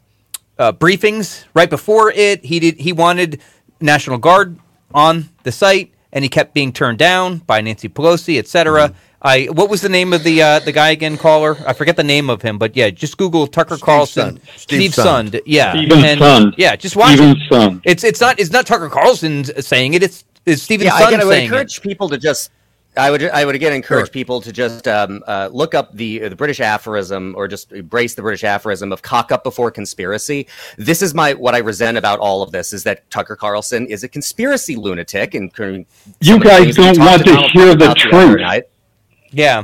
uh, 0.58 0.72
briefings 0.74 1.46
right 1.54 1.70
before 1.70 2.12
it. 2.12 2.44
He 2.46 2.60
did. 2.60 2.78
He 2.78 2.94
wanted 2.94 3.42
National 3.80 4.18
Guard 4.18 4.60
on 4.94 5.30
the 5.44 5.52
site, 5.52 5.94
and 6.12 6.24
he 6.24 6.30
kept 6.30 6.54
being 6.54 6.72
turned 6.72 7.00
down 7.00 7.38
by 7.40 7.62
Nancy 7.62 7.90
Pelosi, 7.90 8.38
etc. 8.40 8.90
Mm-hmm. 8.90 8.98
I 9.26 9.46
what 9.46 9.70
was 9.70 9.82
the 9.82 9.90
name 9.90 10.12
of 10.12 10.24
the 10.24 10.42
uh, 10.42 10.60
the 10.60 10.72
guy 10.72 10.90
again? 10.90 11.18
Caller, 11.18 11.58
I 11.66 11.74
forget 11.74 11.96
the 11.96 12.04
name 12.04 12.30
of 12.30 12.42
him, 12.42 12.58
but 12.58 12.76
yeah, 12.76 12.90
just 12.90 13.18
Google 13.18 13.48
Tucker 13.48 13.76
Steve 13.76 13.86
Carlson, 13.86 14.38
Sund. 14.38 14.58
Steve, 14.58 14.94
Steve 14.94 15.06
Sund. 15.06 15.30
Sund. 15.30 15.42
Yeah, 15.46 15.72
Stephen 15.72 16.06
and, 16.06 16.20
Sund. 16.20 16.54
Yeah, 16.58 16.76
just 16.76 16.96
watch 16.96 17.16
Stephen 17.16 17.38
it. 17.38 17.52
Sund. 17.52 17.82
It's 17.86 18.04
it's 18.04 18.20
not 18.20 18.40
it's 18.40 18.52
not 18.52 18.66
Tucker 18.66 18.90
Carlson 18.90 19.46
saying 19.62 19.94
it. 19.94 20.04
It's 20.04 20.26
it's 20.46 20.62
Stephen 20.62 20.88
yeah, 20.88 21.00
Sund 21.00 21.08
again, 21.08 21.22
I 21.22 21.24
would 21.24 21.32
saying 21.32 21.44
it. 21.44 21.46
encourage 21.46 21.82
people 21.82 22.10
to 22.10 22.18
just. 22.18 22.52
I 22.96 23.10
would 23.10 23.24
I 23.24 23.44
would 23.44 23.56
again 23.56 23.74
encourage 23.74 24.12
people 24.12 24.40
to 24.42 24.52
just 24.52 24.88
um, 24.88 25.24
uh, 25.26 25.50
look 25.52 25.74
up 25.74 25.94
the 25.96 26.20
the 26.30 26.36
British 26.36 26.60
aphorism 26.60 27.34
or 27.36 27.48
just 27.48 27.72
embrace 27.72 28.14
the 28.14 28.22
British 28.22 28.44
aphorism 28.44 28.92
of 28.92 29.02
cock 29.02 29.32
up 29.32 29.44
before 29.44 29.72
conspiracy. 29.72 30.48
This 30.78 31.02
is 31.02 31.14
my 31.14 31.34
what 31.34 31.56
I 31.56 31.60
resent 31.60 31.98
about 31.98 32.20
all 32.20 32.44
of 32.44 32.52
this 32.52 32.72
is 32.72 32.84
that 32.84 33.10
Tucker 33.10 33.36
Carlson 33.36 33.88
is 33.88 34.04
a 34.04 34.08
conspiracy 34.08 34.76
lunatic 34.76 35.34
and 35.34 35.52
You 36.22 36.40
guys 36.40 36.76
don't 36.76 37.00
want 37.00 37.26
to 37.26 37.36
hear 37.54 37.74
the 37.76 37.94
truth. 37.96 38.64
Yeah. 39.32 39.64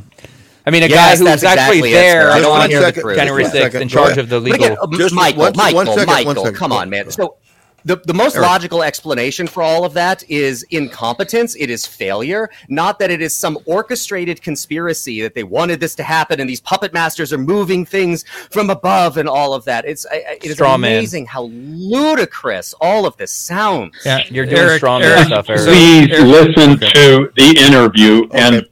I 0.65 0.72
mean, 0.72 0.84
a 0.84 0.88
Yes, 0.88 0.95
guy 0.95 1.10
who's 1.18 1.41
that's 1.41 1.43
actually 1.43 1.89
exactly 1.89 1.93
there. 1.93 2.31
I 2.31 2.35
on 2.35 2.41
don't 2.41 2.51
wanna 2.51 2.68
hear 2.68 2.91
the 2.91 3.01
truth. 3.01 3.15
January 3.15 3.43
6th 3.43 3.81
in 3.81 3.88
charge 3.88 4.11
ahead. 4.11 4.19
of 4.19 4.30
the 4.30 4.39
legal. 4.39 4.65
again, 4.65 4.77
uh, 4.80 4.88
Michael, 5.14 5.51
Michael, 5.56 6.06
Michael, 6.06 6.51
come 6.51 6.72
on, 6.72 6.89
man. 6.89 7.10
So 7.11 7.38
the, 7.85 7.97
the 8.06 8.14
most 8.14 8.35
Eric. 8.35 8.47
logical 8.47 8.84
explanation 8.84 9.47
for 9.47 9.64
all 9.64 9.85
of 9.85 9.93
that 9.93 10.23
is 10.30 10.64
incompetence. 10.72 11.56
It 11.56 11.69
is 11.69 11.85
failure, 11.85 12.49
not 12.68 12.99
that 12.99 13.10
it 13.11 13.22
is 13.22 13.35
some 13.35 13.57
orchestrated 13.65 14.41
conspiracy 14.41 15.22
that 15.22 15.34
they 15.34 15.43
wanted 15.43 15.80
this 15.80 15.95
to 15.95 16.03
happen 16.03 16.39
and 16.39 16.49
these 16.49 16.61
puppet 16.61 16.93
masters 16.93 17.31
are 17.34 17.38
moving 17.38 17.85
things 17.85 18.23
from 18.51 18.69
above 18.69 19.18
and 19.18 19.27
all 19.30 19.53
of 19.53 19.65
that. 19.65 19.85
It's 19.85 20.06
I- 20.06 20.15
I- 20.15 20.34
it 20.41 20.45
is 20.45 20.53
Straw 20.53 20.77
man. 20.77 20.91
amazing 20.93 21.26
how 21.26 21.43
ludicrous 21.43 22.73
all 22.81 23.06
of 23.06 23.15
this 23.18 23.31
sounds. 23.31 23.95
Yeah, 24.06 24.23
you're 24.30 24.45
doing 24.45 24.57
Eric- 24.57 24.77
strong 24.77 25.01
Eric, 25.01 25.27
stuff, 25.27 25.49
Eric. 25.49 25.61
Please 25.61 26.10
Eric- 26.11 26.23
listen 26.26 26.80
to 26.80 27.31
the 27.35 27.56
interview 27.65 28.27
and 28.34 28.65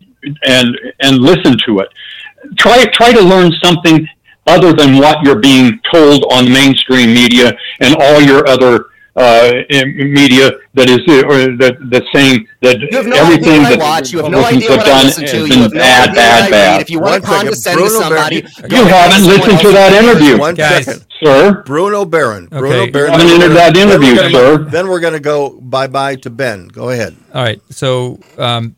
and 0.45 0.77
and 1.01 1.17
listen 1.19 1.57
to 1.65 1.79
it. 1.79 1.89
Try 2.57 2.85
try 2.85 3.11
to 3.13 3.21
learn 3.21 3.51
something 3.63 4.07
other 4.45 4.71
than 4.73 4.97
what 4.97 5.21
you're 5.23 5.39
being 5.39 5.79
told 5.91 6.23
on 6.31 6.51
mainstream 6.51 7.13
media 7.13 7.55
and 7.81 7.95
all 7.99 8.21
your 8.21 8.47
other 8.47 8.85
uh, 9.17 9.51
in- 9.69 10.13
media 10.13 10.51
that 10.75 10.87
is 10.89 10.99
uh, 11.09 11.25
or 11.27 11.57
that 11.57 11.75
that's 11.89 12.05
saying 12.13 12.47
that 12.61 12.79
You 12.79 12.97
have 12.97 13.07
no 13.07 13.15
everything 13.15 13.49
idea 13.49 13.61
what 13.61 13.71
I 13.71 13.75
that 13.75 13.79
watch. 13.79 14.11
You 14.13 14.19
have 14.21 14.31
no 14.31 14.43
idea 14.45 14.69
have 14.69 14.77
what 14.77 14.85
I 14.87 14.89
done 14.89 15.05
listen 15.07 15.25
to. 15.25 15.37
has 15.37 15.47
You 15.49 15.49
been 15.49 15.61
have 15.63 15.73
no 15.73 15.79
bad, 15.79 16.09
idea 16.09 16.15
bad, 16.15 16.29
what 16.31 16.37
I 16.37 16.45
read. 16.45 16.51
bad. 16.51 16.81
If 16.81 16.89
you 16.91 16.99
want 16.99 17.23
to 17.23 17.27
second. 17.27 17.35
condescend 17.37 17.75
Bruno 17.77 17.89
to 17.89 17.95
somebody, 18.03 18.35
You 18.69 18.85
haven't 18.85 19.25
listened 19.27 19.59
to 19.61 19.69
that 19.71 19.91
interview. 20.03 20.37
One 20.37 20.55
Guys. 20.55 20.85
second. 20.85 21.05
sir. 21.23 21.63
Bruno 21.65 22.05
Behrend. 22.05 22.49
Bruno 22.51 22.67
Okay. 22.83 22.91
Behrend. 22.91 23.13
Haven't 23.13 23.27
Then 23.27 23.27
we're 23.27 23.33
entered 23.33 23.47
gonna- 23.47 23.53
that 23.55 23.73
then 23.73 23.89
interview, 23.89 24.15
gonna- 24.15 24.31
sir. 24.31 24.57
Then 24.69 24.87
we're 24.87 24.99
going 24.99 25.13
to 25.13 25.19
go 25.19 25.49
bye 25.61 25.87
bye 25.87 26.15
to 26.17 26.29
Ben. 26.29 26.67
Go 26.67 26.89
ahead. 26.89 27.15
All 27.33 27.41
right. 27.43 27.59
So 27.71 28.19
um, 28.37 28.75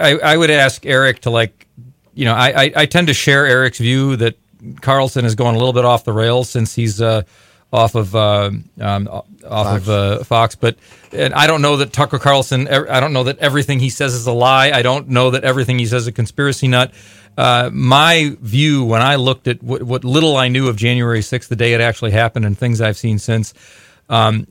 I, 0.00 0.16
I 0.18 0.36
would 0.38 0.50
ask 0.50 0.86
Eric 0.86 1.20
to 1.22 1.30
like, 1.30 1.66
you 2.14 2.24
know, 2.24 2.34
I, 2.34 2.62
I, 2.64 2.72
I 2.76 2.86
tend 2.86 3.08
to 3.08 3.14
share 3.14 3.46
Eric's 3.46 3.78
view 3.78 4.16
that 4.16 4.36
Carlson 4.80 5.24
is 5.26 5.34
going 5.34 5.54
a 5.54 5.58
little 5.58 5.72
bit 5.74 5.84
off 5.84 6.04
the 6.04 6.12
rails 6.12 6.48
since 6.50 6.74
he's 6.74 7.00
uh, 7.02 7.22
off 7.72 7.94
of 7.94 8.14
uh, 8.16 8.50
um, 8.80 9.08
off 9.08 9.26
of 9.44 9.88
uh, 9.88 10.24
Fox. 10.24 10.54
But 10.54 10.76
and 11.12 11.34
I 11.34 11.46
don't 11.46 11.62
know 11.62 11.76
that 11.78 11.92
Tucker 11.92 12.18
Carlson. 12.18 12.68
I 12.68 13.00
don't 13.00 13.12
know 13.12 13.24
that 13.24 13.38
everything 13.38 13.80
he 13.80 13.90
says 13.90 14.14
is 14.14 14.26
a 14.26 14.32
lie. 14.32 14.70
I 14.70 14.82
don't 14.82 15.08
know 15.08 15.30
that 15.30 15.44
everything 15.44 15.78
he 15.78 15.86
says 15.86 16.02
is 16.02 16.08
a 16.08 16.12
conspiracy 16.12 16.68
nut. 16.68 16.92
Uh, 17.38 17.70
my 17.72 18.36
view 18.40 18.84
when 18.84 19.00
I 19.00 19.14
looked 19.14 19.48
at 19.48 19.62
what, 19.62 19.82
what 19.82 20.04
little 20.04 20.36
I 20.36 20.48
knew 20.48 20.68
of 20.68 20.76
January 20.76 21.20
6th, 21.20 21.48
the 21.48 21.56
day 21.56 21.72
it 21.72 21.80
actually 21.80 22.10
happened, 22.10 22.44
and 22.44 22.58
things 22.58 22.80
I've 22.80 22.98
seen 22.98 23.18
since, 23.18 23.54
um, 24.10 24.46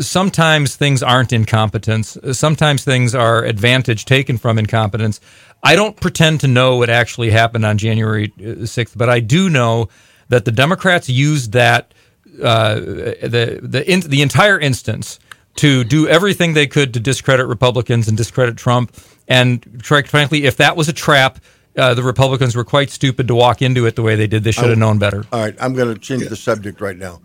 sometimes 0.00 0.74
things 0.74 1.02
aren't 1.02 1.32
incompetence. 1.32 2.16
Sometimes 2.32 2.84
things 2.84 3.14
are 3.14 3.44
advantage 3.44 4.06
taken 4.06 4.38
from 4.38 4.58
incompetence. 4.58 5.20
I 5.62 5.76
don't 5.76 6.00
pretend 6.00 6.40
to 6.40 6.48
know 6.48 6.76
what 6.76 6.90
actually 6.90 7.30
happened 7.30 7.64
on 7.64 7.78
January 7.78 8.32
uh, 8.38 8.64
6th, 8.64 8.96
but 8.96 9.10
I 9.10 9.20
do 9.20 9.50
know 9.50 9.90
that 10.28 10.46
the 10.46 10.52
Democrats 10.52 11.10
used 11.10 11.52
that 11.52 11.92
uh, 12.40 12.74
the 12.74 13.60
the 13.62 13.90
in, 13.90 14.00
the 14.00 14.22
entire 14.22 14.58
instance 14.58 15.18
to 15.56 15.84
do 15.84 16.08
everything 16.08 16.54
they 16.54 16.66
could 16.66 16.94
to 16.94 17.00
discredit 17.00 17.46
Republicans 17.46 18.08
and 18.08 18.16
discredit 18.16 18.56
Trump. 18.56 18.94
And 19.28 19.82
quite 19.86 20.08
frankly, 20.08 20.44
if 20.44 20.56
that 20.56 20.76
was 20.76 20.88
a 20.88 20.92
trap, 20.92 21.38
uh, 21.76 21.94
the 21.94 22.02
Republicans 22.02 22.54
were 22.54 22.64
quite 22.64 22.90
stupid 22.90 23.28
to 23.28 23.34
walk 23.34 23.62
into 23.62 23.86
it 23.86 23.96
the 23.96 24.02
way 24.02 24.16
they 24.16 24.26
did. 24.26 24.44
They 24.44 24.52
should 24.52 24.68
have 24.68 24.78
known 24.78 24.98
better. 24.98 25.24
All 25.32 25.40
right, 25.40 25.54
I'm 25.60 25.74
going 25.74 25.92
to 25.92 26.00
change 26.00 26.28
the 26.28 26.36
subject 26.36 26.80
right 26.80 26.96
now. 26.96 27.20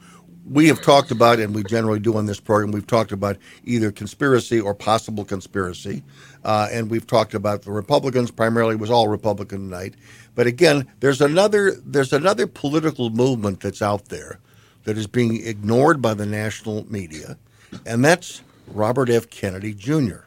We 0.46 0.68
have 0.70 0.82
talked 0.82 1.12
about, 1.12 1.40
and 1.40 1.54
we 1.54 1.64
generally 1.64 2.00
do 2.00 2.16
on 2.16 2.26
this 2.26 2.40
program, 2.40 2.72
we've 2.72 2.88
talked 2.88 3.12
about 3.12 3.38
either 3.66 3.92
conspiracy 3.92 4.62
or 4.62 4.74
possible 4.74 5.26
conspiracy. 5.26 6.04
Uh, 6.46 6.70
and 6.72 6.90
we've 6.90 7.06
talked 7.06 7.34
about 7.34 7.64
the 7.64 7.72
Republicans, 7.72 8.32
primarily 8.32 8.76
it 8.76 8.80
was 8.80 8.90
all 8.90 9.10
Republican 9.10 9.70
tonight. 9.70 9.96
But 10.36 10.48
again, 10.48 10.88
there's 11.02 11.20
another 11.20 11.72
there's 11.84 12.14
another 12.14 12.48
political 12.48 13.10
movement 13.10 13.60
that's 13.60 13.82
out 13.82 14.06
there 14.06 14.40
that 14.88 14.98
is 14.98 15.06
being 15.06 15.46
ignored 15.46 16.02
by 16.02 16.14
the 16.14 16.26
national 16.26 16.90
media, 16.90 17.38
and 17.86 18.06
that's 18.06 18.42
Robert 18.68 19.10
F. 19.10 19.30
Kennedy 19.30 19.74
Jr. 19.74 20.20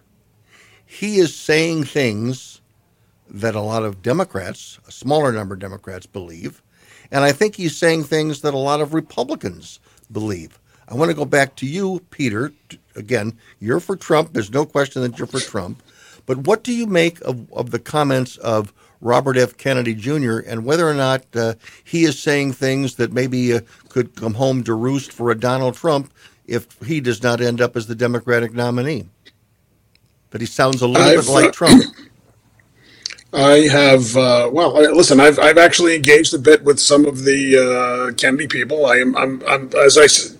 He 0.85 1.17
is 1.17 1.35
saying 1.35 1.85
things 1.85 2.61
that 3.31 3.55
a 3.55 3.63
lot 3.63 3.85
of 3.85 4.03
Democrats, 4.03 4.79
a 4.87 4.93
smaller 4.93 5.33
number 5.33 5.55
of 5.55 5.61
Democrats, 5.61 6.05
believe. 6.05 6.61
And 7.11 7.25
I 7.25 7.33
think 7.33 7.55
he's 7.55 7.75
saying 7.75 8.05
things 8.05 8.43
that 8.43 8.53
a 8.53 8.59
lot 8.59 8.83
of 8.83 8.93
Republicans 8.93 9.81
believe. 10.13 10.59
I 10.87 10.95
want 10.95 11.11
to 11.11 11.17
go 11.17 11.25
back 11.25 11.57
to 11.57 11.67
you, 11.67 12.03
Peter. 12.11 12.53
Again, 12.95 13.39
you're 13.61 13.81
for 13.81 13.97
Trump. 13.97 14.35
There's 14.35 14.53
no 14.53 14.67
question 14.67 15.01
that 15.01 15.17
you're 15.17 15.27
for 15.27 15.41
Trump. 15.41 15.83
But 16.27 16.47
what 16.47 16.65
do 16.65 16.75
you 16.75 16.87
make 16.87 17.19
of, 17.23 17.51
of 17.55 17.71
the 17.71 17.79
comments 17.79 18.37
of 18.37 18.75
Robert 19.01 19.37
F. 19.37 19.57
Kennedy 19.57 19.95
Jr. 19.95 20.39
and 20.39 20.65
whether 20.65 20.89
or 20.89 20.95
not 20.95 21.25
uh, 21.35 21.55
he 21.85 22.05
is 22.05 22.19
saying 22.19 22.53
things 22.53 22.97
that 22.97 23.13
maybe 23.13 23.55
uh, 23.55 23.61
could 23.89 24.15
come 24.15 24.35
home 24.35 24.63
to 24.65 24.75
roost 24.75 25.13
for 25.13 25.31
a 25.31 25.39
Donald 25.39 25.75
Trump 25.75 26.13
if 26.47 26.67
he 26.83 27.01
does 27.01 27.23
not 27.23 27.41
end 27.41 27.61
up 27.61 27.77
as 27.77 27.87
the 27.87 27.95
Democratic 27.95 28.53
nominee? 28.53 29.07
But 30.31 30.41
he 30.41 30.47
sounds 30.47 30.83
a 30.83 30.87
little 30.87 31.07
I've, 31.07 31.27
bit 31.27 31.33
like 31.33 31.47
uh, 31.47 31.53
Trump. 31.53 31.85
I 33.33 33.69
have 33.71 34.17
uh, 34.17 34.51
well, 34.53 34.73
listen. 34.95 35.21
I've 35.21 35.39
I've 35.39 35.59
actually 35.59 35.95
engaged 35.95 36.35
a 36.35 36.39
bit 36.39 36.65
with 36.65 36.81
some 36.81 37.07
of 37.07 37.25
the 37.25 38.11
uh, 38.11 38.15
Kennedy 38.15 38.49
people. 38.49 38.87
I 38.87 38.97
am 38.97 39.17
I'm, 39.17 39.43
I'm 39.47 39.71
as 39.77 39.97
I 39.97 40.09
said, 40.09 40.40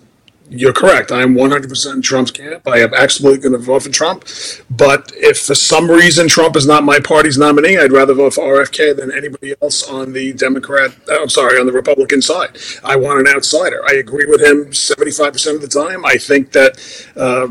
you're 0.51 0.73
correct. 0.73 1.11
I 1.11 1.21
am 1.21 1.33
100 1.33 1.69
percent 1.69 1.95
in 1.97 2.01
Trump's 2.01 2.31
camp. 2.31 2.67
I 2.67 2.79
am 2.79 2.93
absolutely 2.93 3.39
going 3.39 3.53
to 3.53 3.57
vote 3.57 3.83
for 3.83 3.89
Trump. 3.89 4.25
But 4.69 5.11
if 5.15 5.39
for 5.39 5.55
some 5.55 5.89
reason 5.89 6.27
Trump 6.27 6.57
is 6.57 6.67
not 6.67 6.83
my 6.83 6.99
party's 6.99 7.37
nominee, 7.37 7.77
I'd 7.77 7.93
rather 7.93 8.13
vote 8.13 8.33
for 8.33 8.43
RFK 8.43 8.95
than 8.97 9.11
anybody 9.13 9.55
else 9.61 9.87
on 9.87 10.11
the 10.11 10.33
Democrat. 10.33 10.91
uh, 11.09 11.21
I'm 11.21 11.29
sorry, 11.29 11.57
on 11.57 11.65
the 11.65 11.71
Republican 11.71 12.21
side. 12.21 12.57
I 12.83 12.97
want 12.97 13.19
an 13.21 13.33
outsider. 13.33 13.81
I 13.87 13.93
agree 13.93 14.25
with 14.25 14.41
him 14.41 14.73
75 14.73 15.33
percent 15.33 15.55
of 15.55 15.61
the 15.61 15.67
time. 15.67 16.05
I 16.05 16.17
think 16.17 16.51
that. 16.51 16.77
Uh, 17.15 17.47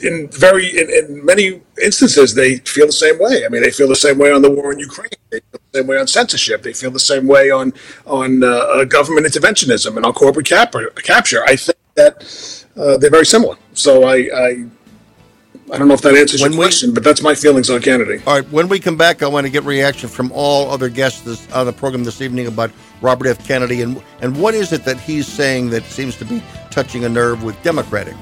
in 0.00 0.28
very 0.28 0.68
in, 0.78 0.88
in 0.90 1.24
many 1.24 1.60
instances 1.82 2.34
they 2.34 2.56
feel 2.58 2.86
the 2.86 2.92
same 2.92 3.18
way. 3.18 3.44
I 3.44 3.48
mean, 3.48 3.62
they 3.62 3.70
feel 3.72 3.88
the 3.88 3.96
same 3.96 4.18
way 4.18 4.30
on 4.30 4.42
the 4.42 4.50
war 4.50 4.72
in 4.72 4.78
Ukraine. 4.78 5.10
They 5.30 5.40
feel 5.40 5.60
the 5.72 5.78
same 5.78 5.86
way 5.88 5.98
on 5.98 6.06
censorship. 6.06 6.62
They 6.62 6.72
feel 6.72 6.90
the 6.92 7.00
same 7.00 7.26
way 7.26 7.50
on 7.50 7.72
on 8.06 8.44
uh, 8.44 8.46
uh, 8.46 8.84
government 8.84 9.26
interventionism 9.26 9.96
and 9.96 10.06
on 10.06 10.12
corporate 10.12 10.46
cap- 10.46 10.74
capture. 11.02 11.42
I 11.44 11.56
think 11.56 11.77
that 11.98 12.64
uh, 12.76 12.96
they're 12.98 13.10
very 13.10 13.26
similar. 13.26 13.56
So 13.74 14.04
I, 14.04 14.16
I 14.46 14.64
I 15.70 15.76
don't 15.76 15.88
know 15.88 15.94
if 15.94 16.00
that 16.02 16.16
answers 16.16 16.40
When 16.40 16.52
your 16.52 16.60
we- 16.60 16.64
question, 16.66 16.94
but 16.94 17.04
that's 17.04 17.20
my 17.22 17.34
feelings 17.34 17.68
on 17.68 17.82
Kennedy. 17.82 18.22
All 18.26 18.36
right, 18.40 18.50
when 18.50 18.68
we 18.68 18.78
come 18.80 18.96
back, 18.96 19.22
I 19.22 19.26
want 19.28 19.44
to 19.46 19.50
get 19.50 19.64
reaction 19.64 20.08
from 20.08 20.32
all 20.32 20.70
other 20.70 20.88
guests 20.88 21.20
this, 21.20 21.50
on 21.52 21.66
the 21.66 21.72
program 21.74 22.04
this 22.04 22.22
evening 22.22 22.46
about 22.46 22.70
Robert 23.02 23.26
F. 23.28 23.46
Kennedy 23.46 23.82
and 23.82 24.02
and 24.22 24.40
what 24.40 24.54
is 24.54 24.72
it 24.72 24.84
that 24.84 24.98
he's 24.98 25.26
saying 25.26 25.70
that 25.70 25.84
seems 25.84 26.16
to 26.16 26.24
be 26.24 26.42
touching 26.70 27.04
a 27.04 27.08
nerve 27.08 27.44
with 27.44 27.60
Democratic 27.62 28.14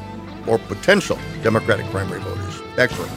or 0.47 0.59
potential 0.59 1.19
Democratic 1.43 1.87
primary 1.87 2.21
voters. 2.21 2.61
Excellent. 2.79 3.13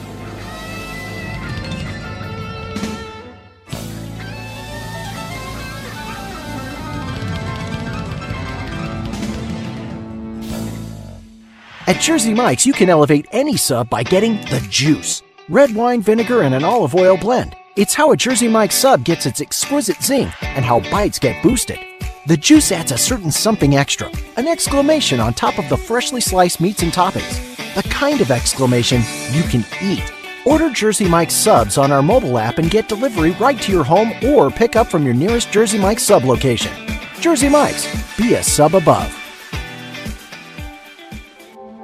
At 11.90 12.00
Jersey 12.00 12.32
Mike's, 12.32 12.64
you 12.64 12.72
can 12.72 12.88
elevate 12.88 13.26
any 13.32 13.56
sub 13.56 13.90
by 13.90 14.04
getting 14.04 14.36
the 14.42 14.64
juice 14.70 15.24
red 15.48 15.74
wine, 15.74 16.00
vinegar, 16.00 16.42
and 16.42 16.54
an 16.54 16.62
olive 16.62 16.94
oil 16.94 17.16
blend. 17.16 17.56
It's 17.74 17.94
how 17.94 18.12
a 18.12 18.16
Jersey 18.16 18.46
Mike's 18.46 18.76
sub 18.76 19.02
gets 19.02 19.26
its 19.26 19.40
exquisite 19.40 20.00
zing 20.00 20.30
and 20.40 20.64
how 20.64 20.78
bites 20.88 21.18
get 21.18 21.42
boosted. 21.42 21.80
The 22.28 22.36
juice 22.36 22.70
adds 22.70 22.92
a 22.92 22.96
certain 22.96 23.32
something 23.32 23.74
extra, 23.74 24.08
an 24.36 24.46
exclamation 24.46 25.18
on 25.18 25.34
top 25.34 25.58
of 25.58 25.68
the 25.68 25.76
freshly 25.76 26.20
sliced 26.20 26.60
meats 26.60 26.84
and 26.84 26.92
toppings. 26.92 27.74
The 27.74 27.82
kind 27.88 28.20
of 28.20 28.30
exclamation 28.30 29.02
you 29.32 29.42
can 29.42 29.64
eat. 29.82 30.12
Order 30.46 30.70
Jersey 30.70 31.08
Mike's 31.08 31.34
subs 31.34 31.76
on 31.76 31.90
our 31.90 32.04
mobile 32.04 32.38
app 32.38 32.58
and 32.58 32.70
get 32.70 32.88
delivery 32.88 33.32
right 33.32 33.60
to 33.62 33.72
your 33.72 33.82
home 33.82 34.12
or 34.22 34.48
pick 34.48 34.76
up 34.76 34.86
from 34.86 35.04
your 35.04 35.14
nearest 35.14 35.50
Jersey 35.50 35.80
Mike's 35.80 36.04
sub 36.04 36.22
location. 36.22 36.72
Jersey 37.18 37.48
Mike's, 37.48 38.16
be 38.16 38.34
a 38.34 38.44
sub 38.44 38.76
above. 38.76 39.12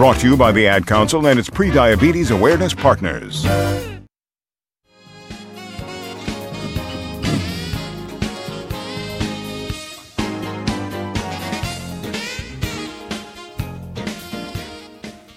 Brought 0.00 0.20
to 0.20 0.30
you 0.30 0.34
by 0.34 0.50
the 0.50 0.66
Ad 0.66 0.86
Council 0.86 1.26
and 1.26 1.38
its 1.38 1.50
pre-diabetes 1.50 2.30
awareness 2.30 2.72
partners. 2.72 3.44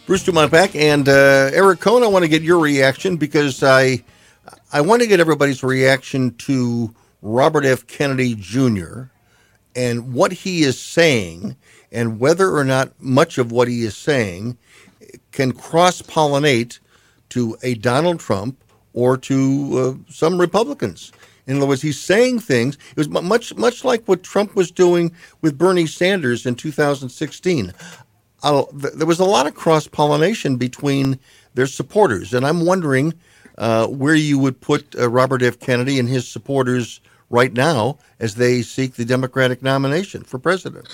Bruce 0.06 0.24
Dumont 0.24 0.50
back 0.50 0.74
and 0.78 1.10
uh, 1.10 1.12
Eric 1.52 1.82
Kohn. 1.82 2.02
I 2.02 2.08
want 2.08 2.24
to 2.24 2.30
get 2.30 2.42
your 2.42 2.60
reaction 2.60 3.18
because 3.18 3.64
I 3.64 4.02
I 4.72 4.80
want 4.80 5.02
to 5.02 5.10
get 5.10 5.20
everybody's 5.20 5.62
reaction 5.62 6.36
to 6.36 6.96
Robert 7.22 7.66
F. 7.66 7.86
Kennedy 7.88 8.34
Jr. 8.34 9.08
and 9.76 10.14
what 10.14 10.32
he 10.32 10.64
is 10.64 10.80
saying 10.80 11.58
and 11.94 12.20
whether 12.20 12.56
or 12.56 12.66
not 12.66 12.92
much 13.00 13.38
of 13.38 13.52
what 13.52 13.68
he 13.68 13.84
is 13.84 13.96
saying 13.96 14.58
can 15.32 15.52
cross 15.52 16.02
pollinate 16.02 16.80
to 17.30 17.56
a 17.64 17.76
Donald 17.76 18.20
Trump 18.20 18.62
or 18.94 19.18
to 19.18 19.98
uh, 20.08 20.12
some 20.12 20.40
Republicans. 20.40 21.12
In 21.46 21.58
other 21.58 21.66
words, 21.66 21.82
he's 21.82 22.00
saying 22.00 22.40
things. 22.40 22.78
It 22.92 22.98
was 22.98 23.10
much 23.10 23.56
much 23.56 23.84
like 23.84 24.06
what 24.06 24.24
Trump 24.24 24.56
was 24.56 24.72
doing 24.72 25.12
with 25.42 25.58
Bernie 25.58 25.88
Sanders 25.88 26.46
in 26.46 26.56
2016. 26.56 27.74
Uh, 28.44 28.64
there 28.74 29.08
was 29.08 29.20
a 29.20 29.26
lot 29.26 29.48
of 29.48 29.56
cross 29.56 29.88
pollination 29.88 30.58
between 30.58 31.20
their 31.54 31.68
supporters, 31.68 32.34
and 32.34 32.46
I'm 32.46 32.66
wondering 32.66 33.14
uh, 33.58 33.88
where 33.88 34.16
you 34.16 34.40
would 34.40 34.60
put 34.62 34.96
uh, 34.98 35.10
Robert 35.10 35.42
F. 35.42 35.60
Kennedy 35.60 36.00
and 36.00 36.10
his 36.10 36.28
supporters 36.28 37.02
right 37.30 37.54
now 37.54 37.98
as 38.20 38.36
they 38.36 38.62
seek 38.62 38.96
the 38.96 39.06
Democratic 39.06 39.62
nomination 39.62 40.24
for 40.24 40.40
president. 40.40 40.88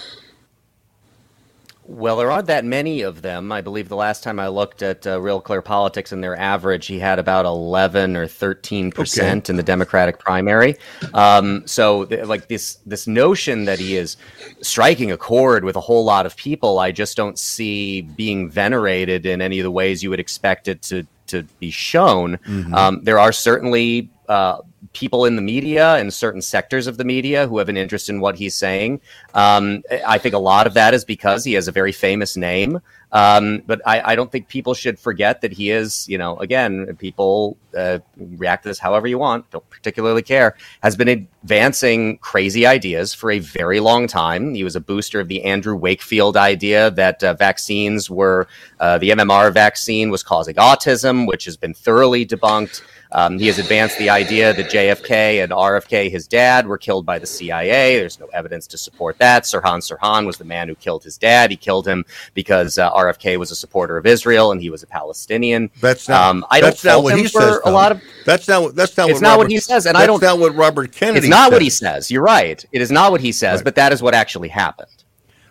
Well, 1.91 2.17
there 2.17 2.29
aren't 2.29 2.45
that 2.45 2.65
many 2.65 3.01
of 3.01 3.23
them. 3.23 3.51
I 3.51 3.61
believe 3.61 3.89
the 3.89 3.95
last 3.95 4.21
time 4.23 4.39
I 4.39 4.47
looked 4.47 4.83
at 4.83 5.07
uh, 5.07 5.19
Real 5.19 5.41
Clear 5.41 5.63
Politics 5.63 6.11
and 6.11 6.23
their 6.23 6.37
average, 6.37 6.85
he 6.85 6.99
had 6.99 7.17
about 7.17 7.45
11 7.45 8.15
or 8.15 8.27
13 8.27 8.91
percent 8.91 9.45
Okay. 9.45 9.53
in 9.53 9.57
the 9.57 9.63
Democratic 9.63 10.19
primary. 10.19 10.75
Um, 11.15 11.63
so, 11.65 12.05
th- 12.05 12.27
like 12.27 12.47
this 12.47 12.77
this 12.85 13.07
notion 13.07 13.65
that 13.65 13.79
he 13.79 13.97
is 13.97 14.17
striking 14.61 15.11
a 15.11 15.17
chord 15.17 15.63
with 15.65 15.75
a 15.75 15.79
whole 15.79 16.05
lot 16.05 16.27
of 16.27 16.35
people, 16.37 16.77
I 16.77 16.91
just 16.91 17.17
don't 17.17 17.39
see 17.39 18.01
being 18.01 18.51
venerated 18.51 19.25
in 19.25 19.41
any 19.41 19.57
of 19.59 19.63
the 19.63 19.71
ways 19.71 20.03
you 20.03 20.11
would 20.11 20.19
expect 20.19 20.67
it 20.67 20.83
to 20.83 21.07
to 21.25 21.41
be 21.59 21.71
shown. 21.71 22.37
Mhm. 22.47 22.71
Um, 22.75 22.99
there 23.03 23.17
are 23.17 23.31
certainly 23.31 24.11
uh, 24.27 24.59
people 24.93 25.25
in 25.25 25.35
the 25.35 25.41
media 25.41 25.95
and 25.95 26.13
certain 26.13 26.41
sectors 26.41 26.87
of 26.87 26.97
the 26.97 27.03
media 27.03 27.47
who 27.47 27.57
have 27.57 27.69
an 27.69 27.77
interest 27.77 28.09
in 28.09 28.19
what 28.19 28.35
he's 28.35 28.55
saying. 28.55 29.01
Um, 29.33 29.83
I 30.05 30.17
think 30.17 30.35
a 30.35 30.39
lot 30.39 30.67
of 30.67 30.73
that 30.73 30.93
is 30.93 31.05
because 31.05 31.43
he 31.43 31.53
has 31.53 31.67
a 31.67 31.71
very 31.71 31.91
famous 31.91 32.37
name. 32.37 32.79
Um, 33.11 33.63
but 33.65 33.81
I, 33.87 34.11
I 34.11 34.15
don't 34.15 34.31
think 34.31 34.49
people 34.49 34.73
should 34.75 34.99
forget 34.99 35.41
that 35.41 35.51
he 35.51 35.71
is, 35.71 36.07
you 36.07 36.17
know, 36.17 36.37
again, 36.37 36.95
people 36.97 37.57
uh, 37.75 37.99
react 38.17 38.63
to 38.63 38.69
this 38.69 38.77
however 38.77 39.07
you 39.07 39.17
want, 39.17 39.49
don't 39.49 39.67
particularly 39.69 40.21
care, 40.21 40.55
has 40.83 40.95
been 40.95 41.07
advancing 41.07 42.19
crazy 42.19 42.67
ideas 42.67 43.13
for 43.13 43.31
a 43.31 43.39
very 43.39 43.79
long 43.79 44.05
time. 44.05 44.53
He 44.53 44.63
was 44.63 44.75
a 44.75 44.79
booster 44.79 45.19
of 45.19 45.27
the 45.27 45.43
Andrew 45.43 45.75
Wakefield 45.75 46.37
idea 46.37 46.91
that 46.91 47.23
uh, 47.23 47.33
vaccines 47.33 48.09
were, 48.09 48.47
uh, 48.79 48.99
the 48.99 49.09
MMR 49.09 49.51
vaccine 49.51 50.11
was 50.11 50.21
causing 50.21 50.55
autism, 50.55 51.27
which 51.27 51.45
has 51.45 51.57
been 51.57 51.73
thoroughly 51.73 52.25
debunked. 52.25 52.83
Um, 53.11 53.39
he 53.39 53.47
has 53.47 53.57
advanced 53.57 53.97
the 53.97 54.09
idea 54.09 54.53
that 54.53 54.67
JFK 54.69 55.43
and 55.43 55.51
RFK, 55.51 56.11
his 56.11 56.27
dad, 56.27 56.67
were 56.67 56.77
killed 56.77 57.07
by 57.07 57.17
the 57.17 57.25
CIA. 57.25 57.97
There's 57.97 58.19
no 58.19 58.27
evidence 58.27 58.67
to 58.67 58.77
support 58.77 59.17
that. 59.17 59.43
Sirhan 59.43 59.79
Sirhan 59.79 60.27
was 60.27 60.37
the 60.37 60.45
man 60.45 60.67
who 60.67 60.75
killed 60.75 61.03
his 61.03 61.17
dad. 61.17 61.49
He 61.49 61.57
killed 61.57 61.87
him 61.87 62.05
because 62.35 62.77
uh, 62.77 62.91
RFK 62.93 63.37
was 63.37 63.49
a 63.49 63.55
supporter 63.55 63.97
of 63.97 64.05
Israel 64.05 64.51
and 64.51 64.61
he 64.61 64.69
was 64.69 64.83
a 64.83 64.87
Palestinian. 64.87 65.71
That's 65.81 66.07
not. 66.07 66.29
Um, 66.29 66.45
I 66.51 66.61
don't 66.61 66.69
that's 66.69 66.83
not 66.83 67.01
what 67.01 67.17
he 67.17 67.23
for 67.23 67.41
says. 67.41 67.59
a 67.65 67.71
lot 67.71 67.91
of. 67.91 68.01
That's 68.25 68.47
not. 68.47 68.75
That's 68.75 68.95
not. 68.95 69.09
It's 69.09 69.15
what 69.15 69.21
not 69.23 69.29
Robert, 69.31 69.43
what 69.45 69.51
he 69.51 69.59
says, 69.59 69.87
and 69.87 69.97
I 69.97 70.05
don't. 70.05 70.21
not 70.21 70.37
what 70.37 70.53
Robert 70.55 70.91
Kennedy. 70.91 71.19
It's 71.19 71.27
not 71.27 71.51
what 71.51 71.63
he 71.63 71.69
says. 71.71 72.11
You're 72.11 72.21
right. 72.23 72.63
It 72.71 72.81
is 72.81 72.91
not 72.91 73.11
what 73.11 73.21
he 73.21 73.31
says, 73.31 73.63
but 73.63 73.73
that 73.75 73.91
is 73.91 74.03
what 74.03 74.13
actually 74.13 74.49
happened. 74.49 74.87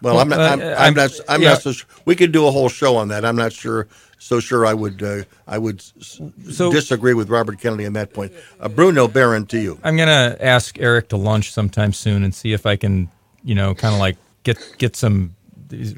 Well, 0.01 0.21
I'm 0.21 0.29
not. 0.29 0.39
I'm, 0.41 0.61
uh, 0.61 0.65
I'm, 0.65 0.77
I'm- 0.79 0.95
not. 0.95 1.11
I'm 1.29 1.43
yeah. 1.43 1.49
not 1.51 1.63
so. 1.63 1.73
su- 1.73 1.87
We 2.05 2.15
could 2.15 2.31
do 2.31 2.47
a 2.47 2.51
whole 2.53 2.69
show 2.69 2.97
on 2.97 3.09
that. 3.09 3.25
I'm 3.25 3.37
not 3.37 3.53
sure. 3.53 3.89
So 4.19 4.41
sure, 4.41 4.67
I 4.67 4.75
would. 4.75 5.03
Uh, 5.03 5.23
I 5.47 5.59
would 5.59 5.81
s- 5.81 6.21
So- 6.51 6.73
disagree 6.73 7.15
with 7.15 7.29
Robert 7.29 7.61
Kennedy 7.61 7.87
on 7.87 7.93
that 7.95 8.13
point. 8.13 8.33
Uh, 8.61 8.69
Bruno 8.69 9.07
Behrend, 9.09 9.49
to 9.51 9.59
you. 9.61 9.79
I'm 9.85 9.97
gonna 9.97 10.37
ask 10.41 10.79
Eric 10.81 11.09
to 11.11 11.17
lunch 11.17 11.53
sometime 11.53 11.93
soon 11.93 12.25
and 12.25 12.35
see 12.35 12.53
if 12.53 12.67
I 12.67 12.77
can, 12.77 13.09
you 13.45 13.55
know, 13.55 13.75
kind 13.75 13.95
of 13.95 14.01
like 14.01 14.17
get 14.43 14.59
get 14.79 14.97
some 14.97 15.35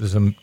some 0.07 0.35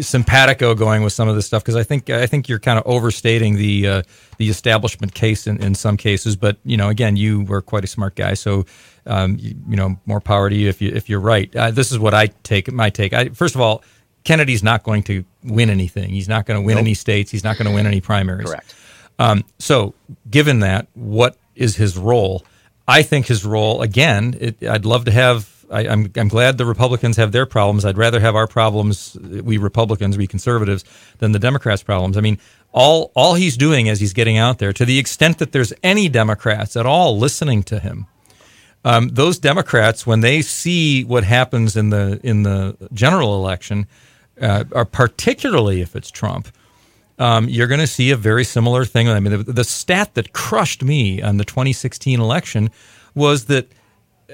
simpatico 0.00 0.74
going 0.74 1.02
with 1.02 1.12
some 1.12 1.28
of 1.28 1.34
this 1.34 1.46
stuff 1.46 1.62
because 1.62 1.76
I 1.76 1.82
think 1.82 2.10
I 2.10 2.26
think 2.26 2.48
you're 2.48 2.58
kind 2.58 2.78
of 2.78 2.86
overstating 2.86 3.56
the 3.56 3.86
uh, 3.86 4.02
the 4.36 4.48
establishment 4.48 5.14
case 5.14 5.46
in, 5.46 5.60
in 5.62 5.74
some 5.74 5.96
cases. 5.96 6.36
But 6.36 6.58
you 6.64 6.76
know, 6.76 6.88
again, 6.88 7.16
you 7.16 7.42
were 7.42 7.62
quite 7.62 7.84
a 7.84 7.88
smart 7.88 8.14
guy, 8.14 8.34
so 8.34 8.64
um, 9.06 9.36
you, 9.40 9.54
you 9.68 9.76
know, 9.76 9.98
more 10.06 10.20
power 10.20 10.48
to 10.50 10.54
you 10.56 10.68
if 10.68 10.80
you 10.82 10.90
if 10.94 11.08
you're 11.08 11.20
right. 11.20 11.54
Uh, 11.54 11.70
this 11.70 11.90
is 11.90 11.98
what 11.98 12.14
I 12.14 12.26
take 12.42 12.70
my 12.72 12.90
take. 12.90 13.12
I, 13.12 13.30
first 13.30 13.54
of 13.54 13.60
all, 13.60 13.82
Kennedy's 14.24 14.62
not 14.62 14.82
going 14.82 15.02
to 15.04 15.24
win 15.44 15.70
anything. 15.70 16.10
He's 16.10 16.28
not 16.28 16.46
going 16.46 16.60
to 16.60 16.64
win 16.66 16.74
Nope. 16.76 16.82
any 16.84 16.94
states. 16.94 17.30
He's 17.30 17.44
not 17.44 17.56
going 17.56 17.68
to 17.68 17.74
win 17.74 17.86
any 17.86 18.00
primaries. 18.00 18.46
Correct. 18.48 18.74
Um, 19.18 19.44
so, 19.58 19.94
given 20.30 20.60
that, 20.60 20.86
what 20.94 21.36
is 21.54 21.76
his 21.76 21.96
role? 21.96 22.44
I 22.86 23.02
think 23.02 23.26
his 23.26 23.44
role, 23.44 23.82
again, 23.82 24.36
it, 24.40 24.62
I'd 24.62 24.84
love 24.84 25.04
to 25.06 25.10
have. 25.10 25.54
I, 25.70 25.86
I'm 25.86 26.10
I'm 26.16 26.28
glad 26.28 26.56
the 26.56 26.64
Republicans 26.64 27.18
have 27.18 27.32
their 27.32 27.44
problems. 27.44 27.84
I'd 27.84 27.98
rather 27.98 28.20
have 28.20 28.34
our 28.34 28.46
problems, 28.46 29.16
we 29.20 29.58
Republicans, 29.58 30.16
we 30.16 30.26
conservatives, 30.26 30.84
than 31.18 31.32
the 31.32 31.38
Democrats' 31.38 31.82
problems. 31.82 32.16
I 32.16 32.22
mean, 32.22 32.38
all 32.72 33.12
all 33.14 33.34
he's 33.34 33.56
doing 33.56 33.88
as 33.88 34.00
he's 34.00 34.14
getting 34.14 34.38
out 34.38 34.58
there, 34.58 34.72
to 34.72 34.84
the 34.86 34.98
extent 34.98 35.38
that 35.38 35.52
there's 35.52 35.72
any 35.82 36.08
Democrats 36.08 36.74
at 36.76 36.86
all 36.86 37.18
listening 37.18 37.62
to 37.64 37.78
him, 37.80 38.06
um, 38.84 39.08
those 39.08 39.38
Democrats, 39.38 40.06
when 40.06 40.20
they 40.20 40.40
see 40.40 41.04
what 41.04 41.24
happens 41.24 41.76
in 41.76 41.90
the 41.90 42.18
in 42.22 42.44
the 42.44 42.74
general 42.94 43.36
election, 43.36 43.86
uh, 44.40 44.64
are 44.72 44.84
particularly 44.84 45.80
if 45.80 45.94
it's 45.96 46.10
Trump, 46.10 46.48
um, 47.18 47.48
you're 47.48 47.66
going 47.66 47.80
to 47.80 47.86
see 47.86 48.10
a 48.10 48.16
very 48.16 48.44
similar 48.44 48.84
thing. 48.84 49.08
I 49.08 49.18
mean, 49.20 49.44
the, 49.44 49.52
the 49.52 49.64
stat 49.64 50.14
that 50.14 50.32
crushed 50.32 50.82
me 50.84 51.20
on 51.22 51.36
the 51.36 51.44
2016 51.44 52.20
election 52.20 52.70
was 53.14 53.46
that 53.46 53.68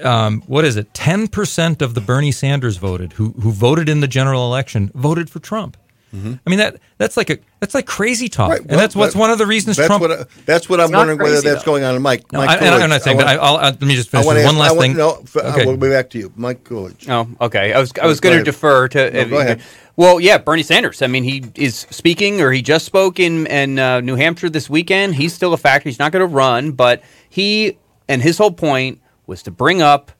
um, 0.03 0.41
what 0.47 0.65
is 0.65 0.75
it? 0.75 0.93
10 0.93 1.27
percent 1.29 1.81
of 1.81 1.93
the 1.93 2.01
Bernie 2.01 2.31
Sanders 2.33 2.77
voted 2.77 3.13
who 3.13 3.29
who 3.41 3.51
voted 3.51 3.87
in 3.89 4.01
the 4.01 4.07
general 4.07 4.45
election 4.45 4.91
voted 4.93 5.29
for 5.29 5.39
Trump. 5.39 5.77
I 6.13 6.49
mean 6.49 6.59
that 6.59 6.77
that's 6.97 7.17
like 7.17 7.29
a 7.29 7.39
that's 7.59 7.73
like 7.75 7.85
crazy 7.85 8.29
talk, 8.29 8.49
Right, 8.51 8.61
and 8.61 8.69
that's 8.69 8.95
what's 8.95 9.13
one 9.15 9.31
of 9.31 9.37
the 9.37 9.45
reasons 9.45 9.75
that's 9.75 9.87
Trump. 9.87 9.99
What 9.99 10.11
I, 10.13 10.23
that's 10.45 10.69
what 10.69 10.79
I'm 10.79 10.85
It's 10.85 10.91
not 10.93 10.99
wondering 10.99 11.19
whether 11.19 11.41
that's 11.41 11.63
though. 11.65 11.71
going 11.73 11.83
on. 11.83 12.01
Mike, 12.01 12.31
No, 12.31 12.39
Mike 12.39 12.61
I- 12.61 12.67
I- 12.69 12.77
I'm 12.83 12.89
not 12.89 13.01
saying, 13.01 13.17
I 13.19 13.21
but 13.21 13.27
I- 13.27 13.35
I'll- 13.35 13.57
uh, 13.57 13.61
let 13.71 13.81
me 13.81 13.95
just 13.95 14.07
I 14.15 14.23
finish 14.23 14.25
wanna 14.27 14.39
one 14.45 14.55
ask- 14.55 14.59
last 14.61 14.69
I 14.69 14.73
want- 14.75 14.81
thing. 14.81 14.95
No, 14.97 15.19
f- 15.23 15.35
Okay. 15.35 15.65
we'll 15.65 15.75
be 15.75 15.89
back 15.89 16.09
to 16.11 16.17
you, 16.17 16.31
Mike 16.37 16.63
Coolidge. 16.63 17.09
Oh, 17.09 17.27
okay. 17.41 17.73
I 17.73 17.79
was 17.81 17.91
I 18.01 18.07
was 18.07 18.21
going 18.21 18.37
to 18.37 18.45
defer 18.45 18.87
to. 18.87 19.11
No, 19.11 19.25
go 19.29 19.39
ahead. 19.39 19.61
Well, 19.97 20.19
yeah, 20.19 20.37
Bernie 20.37 20.63
Sanders. 20.63 21.01
I 21.01 21.07
mean, 21.07 21.23
he 21.23 21.43
is 21.55 21.87
speaking, 21.89 22.41
or 22.41 22.51
he 22.51 22.61
just 22.61 22.85
spoke 22.85 23.19
in 23.19 23.47
in 23.47 23.79
uh, 23.79 24.01
New 24.01 24.15
Hampshire 24.15 24.49
this 24.49 24.69
weekend. 24.69 25.15
He's 25.15 25.33
still 25.33 25.53
a 25.53 25.57
factor. 25.57 25.87
He's 25.87 25.99
not 25.99 26.11
going 26.11 26.27
to 26.27 26.33
run, 26.33 26.73
but 26.73 27.01
he 27.29 27.77
and 28.09 28.21
his 28.21 28.37
whole 28.37 28.51
point 28.51 29.01
was 29.25 29.41
to 29.43 29.51
bring 29.51 29.81
up 29.81 30.11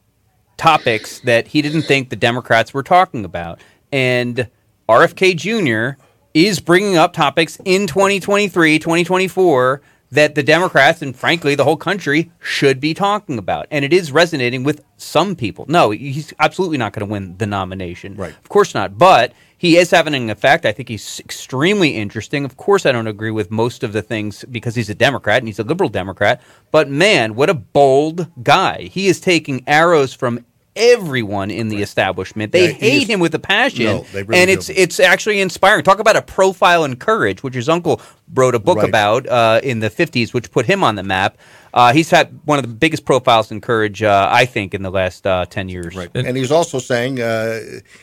topics 0.58 1.20
that 1.22 1.48
he 1.48 1.62
didn't 1.62 1.82
think 1.82 2.10
the 2.10 2.16
Democrats 2.16 2.74
were 2.74 2.84
talking 2.84 3.26
about, 3.26 3.60
and 3.92 4.50
RFK 4.88 5.36
Jr. 5.36 6.00
is 6.34 6.62
bringing 6.62 6.96
up 6.96 7.12
topics 7.12 7.60
in 7.66 7.86
2023, 7.86 8.80
2024 8.80 9.82
that 10.12 10.36
the 10.36 10.44
Democrats 10.44 11.02
and 11.02 11.16
frankly 11.16 11.56
the 11.56 11.64
whole 11.64 11.76
country 11.76 12.32
should 12.40 12.80
be 12.80 12.94
talking 12.94 13.38
about. 13.38 13.68
And 13.72 13.84
it 13.84 13.92
is 13.92 14.12
resonating 14.12 14.64
with 14.64 14.84
some 14.98 15.36
people. 15.36 15.66
No, 15.68 15.90
he's 15.92 16.34
absolutely 16.40 16.78
not 16.78 16.94
going 16.94 17.06
to 17.06 17.12
win 17.12 17.38
the 17.38 17.48
nomination. 17.48 18.16
Right. 18.16 18.32
Of 18.32 18.48
course 18.48 18.74
not. 18.74 18.98
But 18.98 19.34
he 19.58 19.78
is 19.78 19.92
having 19.92 20.14
an 20.16 20.30
effect. 20.30 20.66
I 20.66 20.72
think 20.72 20.90
he's 20.90 21.20
extremely 21.22 21.96
interesting. 21.96 22.46
Of 22.46 22.58
course, 22.58 22.86
I 22.86 22.92
don't 22.92 23.08
agree 23.08 23.32
with 23.32 23.52
most 23.52 23.84
of 23.84 23.94
the 23.94 24.02
things 24.02 24.44
because 24.52 24.76
he's 24.76 24.90
a 24.90 24.96
Democrat 24.96 25.40
and 25.40 25.48
he's 25.48 25.60
a 25.60 25.64
liberal 25.64 25.90
Democrat. 25.90 26.42
But 26.72 26.90
man, 26.90 27.36
what 27.36 27.50
a 27.50 27.54
bold 27.54 28.28
guy. 28.44 28.84
He 28.84 29.08
is 29.08 29.20
taking 29.20 29.64
arrows 29.68 30.14
from 30.14 30.46
everyone 30.76 31.50
in 31.52 31.70
the 31.70 31.82
establishment. 31.82 32.52
They 32.52 32.68
Yeah, 32.68 32.74
hate 32.74 33.10
him 33.10 33.22
with 33.22 33.34
a 33.34 33.40
passion. 33.40 33.86
No, 33.86 34.06
really 34.14 34.38
and 34.38 34.48
do. 34.50 34.54
it's 34.54 34.68
it's 34.70 35.00
actually 35.00 35.40
inspiring. 35.40 35.84
Talk 35.84 36.00
about 36.00 36.18
a 36.18 36.22
profile 36.22 36.84
in 36.84 36.98
courage, 36.98 37.44
which 37.44 37.56
his 37.56 37.70
uncle 37.70 38.02
wrote 38.34 38.56
a 38.56 38.60
book 38.60 38.80
Right. 38.80 38.90
about 38.90 39.28
uh, 39.28 39.62
in 39.64 39.80
the 39.80 39.90
50s, 39.90 40.34
which 40.34 40.52
put 40.52 40.66
him 40.66 40.84
on 40.84 40.96
the 40.96 41.04
map. 41.04 41.38
Uh, 41.76 41.92
he's 41.92 42.10
had 42.10 42.40
one 42.46 42.58
of 42.58 42.64
the 42.64 42.74
biggest 42.74 43.04
profiles 43.04 43.52
in 43.52 43.60
courage, 43.60 44.02
uh, 44.02 44.30
I 44.32 44.46
think, 44.46 44.74
in 44.74 44.82
the 44.82 44.90
last 44.90 45.28
uh, 45.28 45.46
10 45.46 45.68
years. 45.68 45.94
Right. 45.94 46.10
And 46.16 46.38
he's 46.38 46.52
also 46.52 46.80
saying 46.80 47.20
uh, 47.20 47.60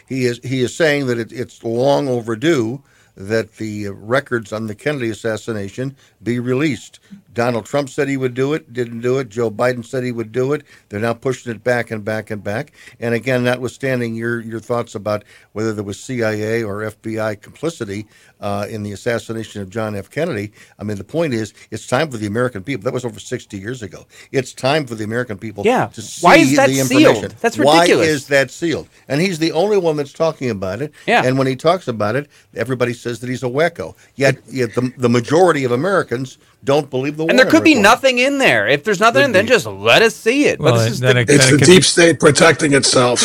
he 0.07 0.27
is 0.27 0.41
he 0.45 0.61
is 0.61 0.77
saying 0.77 1.07
that 1.07 1.19
it, 1.19 1.33
it's 1.33 1.65
long 1.65 2.07
overdue 2.07 2.83
that 3.15 3.57
the 3.57 3.89
records 3.89 4.53
on 4.53 4.67
the 4.67 4.75
Kennedy 4.75 5.11
assassination 5.11 5.97
be 6.23 6.39
released. 6.39 6.99
Donald 7.35 7.65
Trump 7.67 7.89
said 7.89 8.09
he 8.09 8.17
would 8.17 8.35
do 8.35 8.53
it, 8.53 8.73
didn't 8.73 9.01
do 9.01 9.19
it. 9.19 9.29
Joe 9.29 9.51
Biden 9.51 9.85
said 9.85 10.05
he 10.05 10.13
would 10.13 10.33
do 10.33 10.53
it. 10.53 10.65
They're 10.89 11.01
now 11.01 11.15
pushing 11.15 11.51
it 11.53 11.65
back 11.65 11.91
and 11.91 12.05
back 12.05 12.31
and 12.31 12.43
back. 12.45 12.73
And 13.01 13.15
again, 13.15 13.45
notwithstanding 13.45 14.15
your 14.15 14.41
your 14.41 14.61
thoughts 14.61 14.95
about 14.95 15.25
whether 15.53 15.73
there 15.73 15.85
was 15.85 15.99
CIA 15.99 16.63
or 16.63 16.81
FBI 16.91 17.41
complicity 17.41 18.07
uh, 18.41 18.67
in 18.69 18.83
the 18.83 18.93
assassination 18.93 19.63
of 19.63 19.71
John 19.71 19.95
F. 19.97 20.11
Kennedy, 20.11 20.53
I 20.79 20.85
mean, 20.85 20.97
the 20.99 21.05
point 21.05 21.33
is, 21.33 21.55
it's 21.71 21.87
time 21.87 22.11
for 22.11 22.17
the 22.19 22.27
American 22.27 22.63
people. 22.63 22.85
That 22.85 22.93
was 22.93 23.05
over 23.05 23.19
sixty 23.21 23.59
years 23.59 23.83
ago. 23.83 24.07
It's 24.31 24.53
time 24.53 24.87
for 24.87 24.95
the 24.95 25.05
American 25.05 25.39
people 25.39 25.65
Yeah. 25.65 25.87
to 25.89 26.03
see 26.03 26.25
Why 26.27 26.37
is 26.37 26.57
that 26.57 26.69
the 26.69 26.75
sealed? 26.83 27.03
information. 27.17 27.37
That's 27.41 27.59
Why 27.59 27.87
is 27.87 28.27
that 28.29 28.51
sealed? 28.51 28.89
And 29.09 29.21
he's 29.21 29.39
the 29.39 29.53
only 29.53 29.79
one 29.79 29.97
that's 29.97 30.13
talking 30.13 30.51
about 30.51 30.83
it. 30.83 30.93
Yeah. 31.07 31.23
And 31.25 31.39
when 31.39 31.47
he 31.47 31.57
talks 31.57 31.89
about 31.89 32.15
it, 32.17 32.29
everybody 32.55 32.93
says 33.03 33.19
that 33.21 33.29
he's 33.29 33.43
a 33.43 33.47
wacko. 33.47 33.95
Yet, 34.15 34.39
yet 34.49 34.75
the, 34.75 34.93
the 34.97 35.09
majority 35.09 35.65
of 35.65 35.73
Americans 35.73 36.39
don't 36.65 36.89
believe 36.89 37.17
the 37.17 37.27
And 37.27 37.39
there 37.39 37.47
could 37.47 37.65
be 37.65 37.71
report. 37.73 37.83
nothing 37.83 38.19
in 38.19 38.39
there. 38.39 38.69
If 38.69 38.85
there's 38.85 39.01
nothing, 39.01 39.25
in, 39.25 39.33
then 39.33 39.47
just 39.47 39.67
let 39.67 40.03
us 40.03 40.15
see 40.15 40.45
it. 40.47 40.61
Well, 40.61 40.75
but 40.75 40.85
this 40.85 40.93
is 40.93 41.01
then 41.01 41.17
the, 41.17 41.23
it- 41.23 41.31
It's 41.31 41.51
the 41.51 41.59
deep 41.59 41.67
be- 41.79 41.83
state 41.83 42.21
protecting 42.21 42.73
itself. 42.75 43.21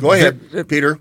Go 0.00 0.12
ahead, 0.12 0.68
Peter. 0.68 0.98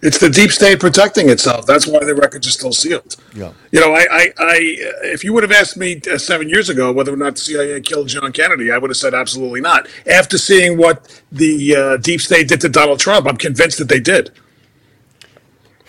It's 0.00 0.18
the 0.18 0.28
deep 0.30 0.50
state 0.50 0.80
protecting 0.80 1.28
itself. 1.28 1.64
That's 1.64 1.86
why 1.86 2.02
the 2.04 2.14
records 2.14 2.48
are 2.48 2.50
still 2.50 2.72
sealed. 2.72 3.14
Yeah. 3.36 3.52
You 3.70 3.78
know, 3.78 3.92
I, 3.94 4.00
I, 4.10 4.32
I 4.36 4.56
if 5.04 5.22
you 5.22 5.32
would 5.32 5.44
have 5.44 5.52
asked 5.52 5.76
me 5.76 6.00
uh, 6.12 6.18
seven 6.18 6.48
years 6.48 6.68
ago 6.68 6.90
whether 6.90 7.12
or 7.12 7.16
not 7.16 7.36
the 7.36 7.40
CIA 7.40 7.80
killed 7.82 8.08
John 8.08 8.32
Kennedy, 8.32 8.72
I 8.72 8.78
would 8.78 8.90
have 8.90 8.96
said 8.96 9.14
absolutely 9.14 9.60
not. 9.60 9.86
After 10.10 10.38
seeing 10.38 10.76
what 10.76 11.22
the 11.30 11.76
uh, 11.76 11.96
deep 11.98 12.20
state 12.20 12.48
did 12.48 12.60
to 12.62 12.68
Donald 12.68 12.98
Trump, 12.98 13.28
I'm 13.28 13.36
convinced 13.36 13.78
that 13.78 13.88
they 13.88 14.00
did. 14.00 14.32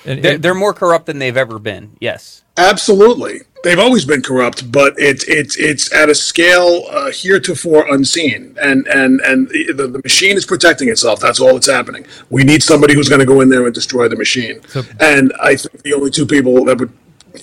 They're, 0.03 0.37
they're 0.37 0.53
more 0.53 0.73
corrupt 0.73 1.05
than 1.05 1.19
they've 1.19 1.37
ever 1.37 1.59
been. 1.59 1.95
Yes. 1.99 2.43
Absolutely, 2.55 3.41
they've 3.63 3.79
always 3.79 4.05
been 4.05 4.21
corrupt, 4.21 4.71
but 4.71 4.93
it's 4.97 5.23
it's 5.23 5.57
it's 5.57 5.91
at 5.91 6.07
a 6.07 6.13
scale 6.13 6.83
uh, 6.91 7.09
heretofore 7.11 7.91
unseen, 7.91 8.55
and 8.61 8.85
and 8.87 9.21
and 9.21 9.49
the, 9.49 9.73
the 9.73 9.99
machine 10.03 10.37
is 10.37 10.45
protecting 10.45 10.87
itself. 10.87 11.19
That's 11.19 11.39
all 11.39 11.53
that's 11.53 11.69
happening. 11.69 12.05
We 12.29 12.43
need 12.43 12.61
somebody 12.61 12.93
who's 12.93 13.09
going 13.09 13.21
to 13.21 13.25
go 13.25 13.41
in 13.41 13.49
there 13.49 13.65
and 13.65 13.73
destroy 13.73 14.07
the 14.07 14.15
machine. 14.15 14.61
and 14.99 15.33
I 15.41 15.55
think 15.55 15.81
the 15.81 15.93
only 15.93 16.11
two 16.11 16.27
people 16.27 16.63
that 16.65 16.79
would 16.79 16.91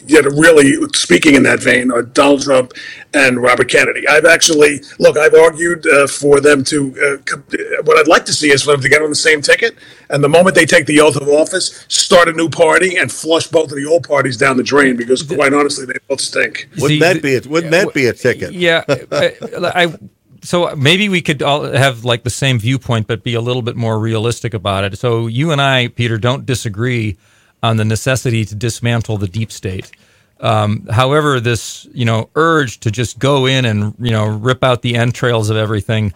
get 0.07 0.25
really 0.25 0.75
speaking 0.95 1.35
in 1.35 1.43
that 1.45 1.61
vein 1.61 1.91
are 1.91 2.03
Donald 2.03 2.43
Trump 2.43 2.73
and 3.15 3.43
Robert 3.43 3.69
Kennedy. 3.69 4.07
I've 4.09 4.25
actually 4.25 4.81
look. 4.99 5.17
I've 5.17 5.35
argued 5.35 5.87
uh, 5.87 6.07
for 6.07 6.41
them 6.41 6.65
to. 6.65 7.21
Uh, 7.29 7.37
what 7.83 7.99
I'd 7.99 8.09
like 8.09 8.25
to 8.27 8.33
see 8.33 8.51
is 8.53 8.63
for 8.63 8.73
them 8.73 8.81
to 8.81 8.89
get 8.89 9.03
on 9.03 9.09
the 9.09 9.15
same 9.17 9.43
ticket, 9.43 9.77
and 10.11 10.23
the 10.23 10.29
moment 10.29 10.55
they 10.55 10.67
take 10.67 10.87
the 10.87 11.01
oath 11.01 11.17
of 11.17 11.29
office, 11.29 11.85
start 11.89 12.29
a 12.29 12.33
new 12.33 12.49
party 12.49 12.97
and 12.97 13.11
flush 13.11 13.47
both 13.49 13.71
of 13.71 13.77
the 13.77 13.87
old 13.87 14.07
parties 14.07 14.37
down 14.37 14.57
the 14.57 14.63
drain. 14.63 14.97
Because 14.97 15.23
quite 15.23 15.53
honestly, 15.53 15.87
they 15.87 15.99
both 16.09 16.21
stink. 16.21 16.69
Wouldn't 16.79 17.01
that 17.01 17.23
be 17.23 17.35
it? 17.35 17.47
Wouldn't 17.47 17.73
that 17.73 17.93
be 17.95 18.07
a 18.07 18.13
ticket? 18.13 18.53
Yeah, 18.53 18.85
I, 19.11 19.35
I- 19.87 19.95
so 20.43 20.75
maybe 20.75 21.11
we 21.11 21.21
could 21.21 21.43
all 21.43 21.65
have 21.65 22.05
like 22.07 22.23
the 22.23 22.31
same 22.31 22.59
viewpoint, 22.59 23.07
but 23.07 23.23
be 23.23 23.35
a 23.35 23.43
little 23.43 23.61
bit 23.61 23.77
more 23.77 23.99
realistic 23.99 24.55
about 24.55 24.85
it. 24.85 24.99
So 24.99 25.27
you 25.27 25.51
and 25.51 25.61
I, 25.61 25.89
Peter, 25.89 26.17
don't 26.17 26.47
disagree 26.47 27.19
on 27.63 27.77
the 27.77 27.85
necessity 27.85 28.45
to 28.45 28.55
dismantle 28.55 29.19
the 29.19 29.29
deep 29.29 29.53
state. 29.53 29.91
Um, 30.41 30.87
however, 30.91 31.41
this 31.41 31.87
you 31.93 32.05
know 32.05 32.31
urge 32.35 32.81
to 32.81 32.91
just 32.91 33.19
go 33.19 33.47
in 33.47 33.65
and 33.65 33.95
you 33.99 34.11
know 34.11 34.27
rip 34.27 34.65
out 34.65 34.83
the 34.83 34.97
entrails 34.97 35.51
of 35.51 35.57
everything, 35.57 36.15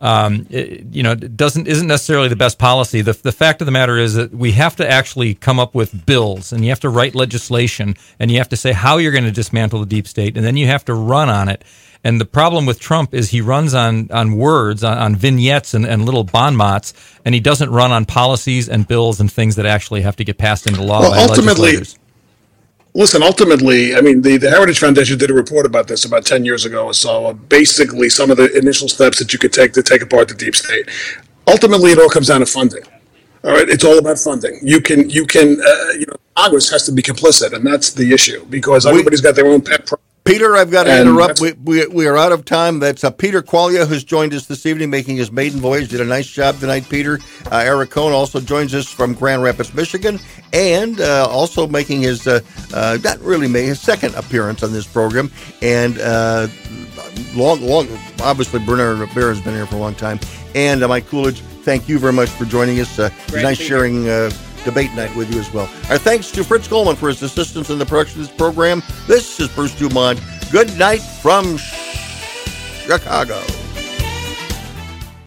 um, 0.00 0.46
it, 0.50 0.84
you 0.92 1.02
know, 1.02 1.14
doesn't 1.14 1.66
isn't 1.66 1.86
necessarily 1.86 2.28
the 2.28 2.36
best 2.36 2.58
policy. 2.58 3.00
The 3.00 3.12
the 3.12 3.32
fact 3.32 3.62
of 3.62 3.66
the 3.66 3.72
matter 3.72 3.96
is 3.96 4.14
that 4.14 4.32
we 4.32 4.52
have 4.52 4.76
to 4.76 4.90
actually 4.90 5.34
come 5.34 5.58
up 5.58 5.74
with 5.74 6.04
bills, 6.04 6.52
and 6.52 6.64
you 6.64 6.70
have 6.70 6.80
to 6.80 6.88
write 6.88 7.14
legislation, 7.14 7.96
and 8.18 8.30
you 8.30 8.38
have 8.38 8.48
to 8.50 8.56
say 8.56 8.72
how 8.72 8.98
you're 8.98 9.12
going 9.12 9.24
to 9.24 9.32
dismantle 9.32 9.80
the 9.80 9.86
deep 9.86 10.06
state, 10.06 10.36
and 10.36 10.44
then 10.44 10.56
you 10.56 10.66
have 10.66 10.84
to 10.86 10.94
run 10.94 11.30
on 11.30 11.48
it. 11.48 11.64
And 12.06 12.20
the 12.20 12.24
problem 12.24 12.66
with 12.66 12.78
Trump 12.78 13.14
is 13.14 13.30
he 13.30 13.40
runs 13.40 13.74
on 13.74 14.08
on 14.12 14.36
words, 14.36 14.84
on, 14.84 14.96
on 14.96 15.16
vignettes 15.16 15.74
and, 15.74 15.84
and 15.84 16.04
little 16.04 16.22
bon 16.22 16.54
mots, 16.54 16.94
and 17.24 17.34
he 17.34 17.40
doesn't 17.40 17.68
run 17.70 17.90
on 17.90 18.04
policies 18.04 18.68
and 18.68 18.86
bills 18.86 19.18
and 19.18 19.28
things 19.30 19.56
that 19.56 19.66
actually 19.66 20.02
have 20.02 20.14
to 20.16 20.24
get 20.24 20.38
passed 20.38 20.68
into 20.68 20.84
law 20.84 21.00
Well, 21.00 21.10
by 21.10 21.22
ultimately- 21.22 21.78
Listen, 22.94 23.24
ultimately, 23.24 23.96
I 23.96 24.00
mean, 24.02 24.22
the, 24.22 24.36
the 24.38 24.48
Heritage 24.48 24.78
Foundation 24.78 25.18
did 25.18 25.30
a 25.30 25.34
report 25.34 25.66
about 25.66 25.88
this 25.88 26.04
about 26.04 26.24
10 26.24 26.44
years 26.44 26.64
ago 26.64 26.86
or 26.86 26.94
so. 26.94 27.26
uh, 27.26 27.32
Basically, 27.32 28.08
some 28.08 28.30
of 28.30 28.36
the 28.36 28.56
initial 28.56 28.88
steps 28.88 29.18
that 29.18 29.32
you 29.32 29.38
could 29.40 29.52
take 29.52 29.72
to 29.72 29.82
take 29.82 30.00
apart 30.00 30.28
the 30.28 30.34
deep 30.34 30.54
state. 30.54 30.88
Ultimately, 31.48 31.90
it 31.90 31.98
all 31.98 32.08
comes 32.08 32.28
down 32.28 32.40
to 32.40 32.46
funding. 32.46 32.84
All 33.44 33.50
right, 33.50 33.68
it's 33.68 33.84
all 33.84 33.98
about 33.98 34.18
funding. 34.18 34.60
You 34.62 34.80
can, 34.80 35.10
you 35.10 35.26
can, 35.26 35.60
uh, 35.60 35.90
you 35.98 36.06
know, 36.06 36.16
Congress 36.36 36.70
has 36.70 36.86
to 36.86 36.92
be 36.92 37.02
complicit, 37.02 37.52
and 37.52 37.66
that's 37.66 37.92
the 37.92 38.12
issue 38.12 38.46
because 38.46 38.86
everybody's 38.86 39.20
got 39.20 39.34
their 39.34 39.48
own 39.48 39.60
pet. 39.60 39.84
Pro- 39.86 39.98
Peter, 40.26 40.56
I've 40.56 40.70
got 40.72 40.84
to 40.84 40.90
And 40.90 41.08
interrupt. 41.08 41.40
We, 41.40 41.52
we, 41.52 41.86
we 41.86 42.06
are 42.06 42.16
out 42.16 42.32
of 42.32 42.44
time. 42.44 42.80
That's 42.80 43.04
uh, 43.04 43.10
Peter 43.10 43.42
Quaglia 43.42 43.86
who's 43.86 44.02
joined 44.02 44.34
us 44.34 44.46
this 44.46 44.66
evening, 44.66 44.90
making 44.90 45.16
his 45.16 45.30
maiden 45.30 45.60
voyage. 45.60 45.88
Did 45.88 46.00
a 46.00 46.04
nice 46.04 46.26
job 46.26 46.58
tonight, 46.58 46.88
Peter. 46.88 47.20
Uh, 47.50 47.58
Eric 47.58 47.90
Kohn 47.90 48.12
also 48.12 48.40
joins 48.40 48.74
us 48.74 48.92
from 48.92 49.14
Grand 49.14 49.42
Rapids, 49.42 49.72
Michigan, 49.72 50.18
and 50.52 51.00
uh, 51.00 51.28
also 51.30 51.68
making 51.68 52.02
his 52.02 52.26
uh, 52.26 52.40
uh, 52.74 52.98
not 53.04 53.20
really 53.20 53.46
made 53.46 53.66
his 53.66 53.80
second 53.80 54.14
appearance 54.16 54.62
on 54.64 54.72
this 54.72 54.86
program. 54.86 55.30
And 55.62 55.98
uh, 56.00 56.48
long, 57.34 57.62
long, 57.62 57.86
obviously 58.20 58.58
Bruno 58.64 59.06
Behrend 59.14 59.36
has 59.36 59.40
been 59.42 59.54
here 59.54 59.66
for 59.66 59.76
a 59.76 59.80
long 59.80 59.94
time. 59.94 60.18
And 60.56 60.82
uh, 60.82 60.88
Mike 60.88 61.06
Coolidge, 61.06 61.40
thank 61.62 61.88
you 61.88 62.00
very 62.00 62.12
much 62.12 62.30
for 62.30 62.46
joining 62.46 62.80
us. 62.80 62.98
Uh, 62.98 63.10
it 63.28 63.32
was 63.32 63.42
nice 63.42 63.58
to 63.58 63.62
be 63.62 63.68
sharing. 63.68 64.08
Debate 64.66 64.92
night 64.94 65.14
with 65.14 65.32
you 65.32 65.38
as 65.38 65.52
well. 65.52 65.70
Our 65.88 65.96
thanks 65.96 66.32
to 66.32 66.42
Fritz 66.42 66.66
Coleman 66.66 66.96
for 66.96 67.08
his 67.08 67.22
assistance 67.22 67.70
in 67.70 67.78
the 67.78 67.86
production 67.86 68.20
of 68.20 68.26
this 68.26 68.36
program. 68.36 68.82
This 69.06 69.38
is 69.38 69.48
Bruce 69.48 69.78
Dumont. 69.78 70.20
Good 70.50 70.76
night 70.76 70.98
from 70.98 71.56
Chicago. 71.56 73.40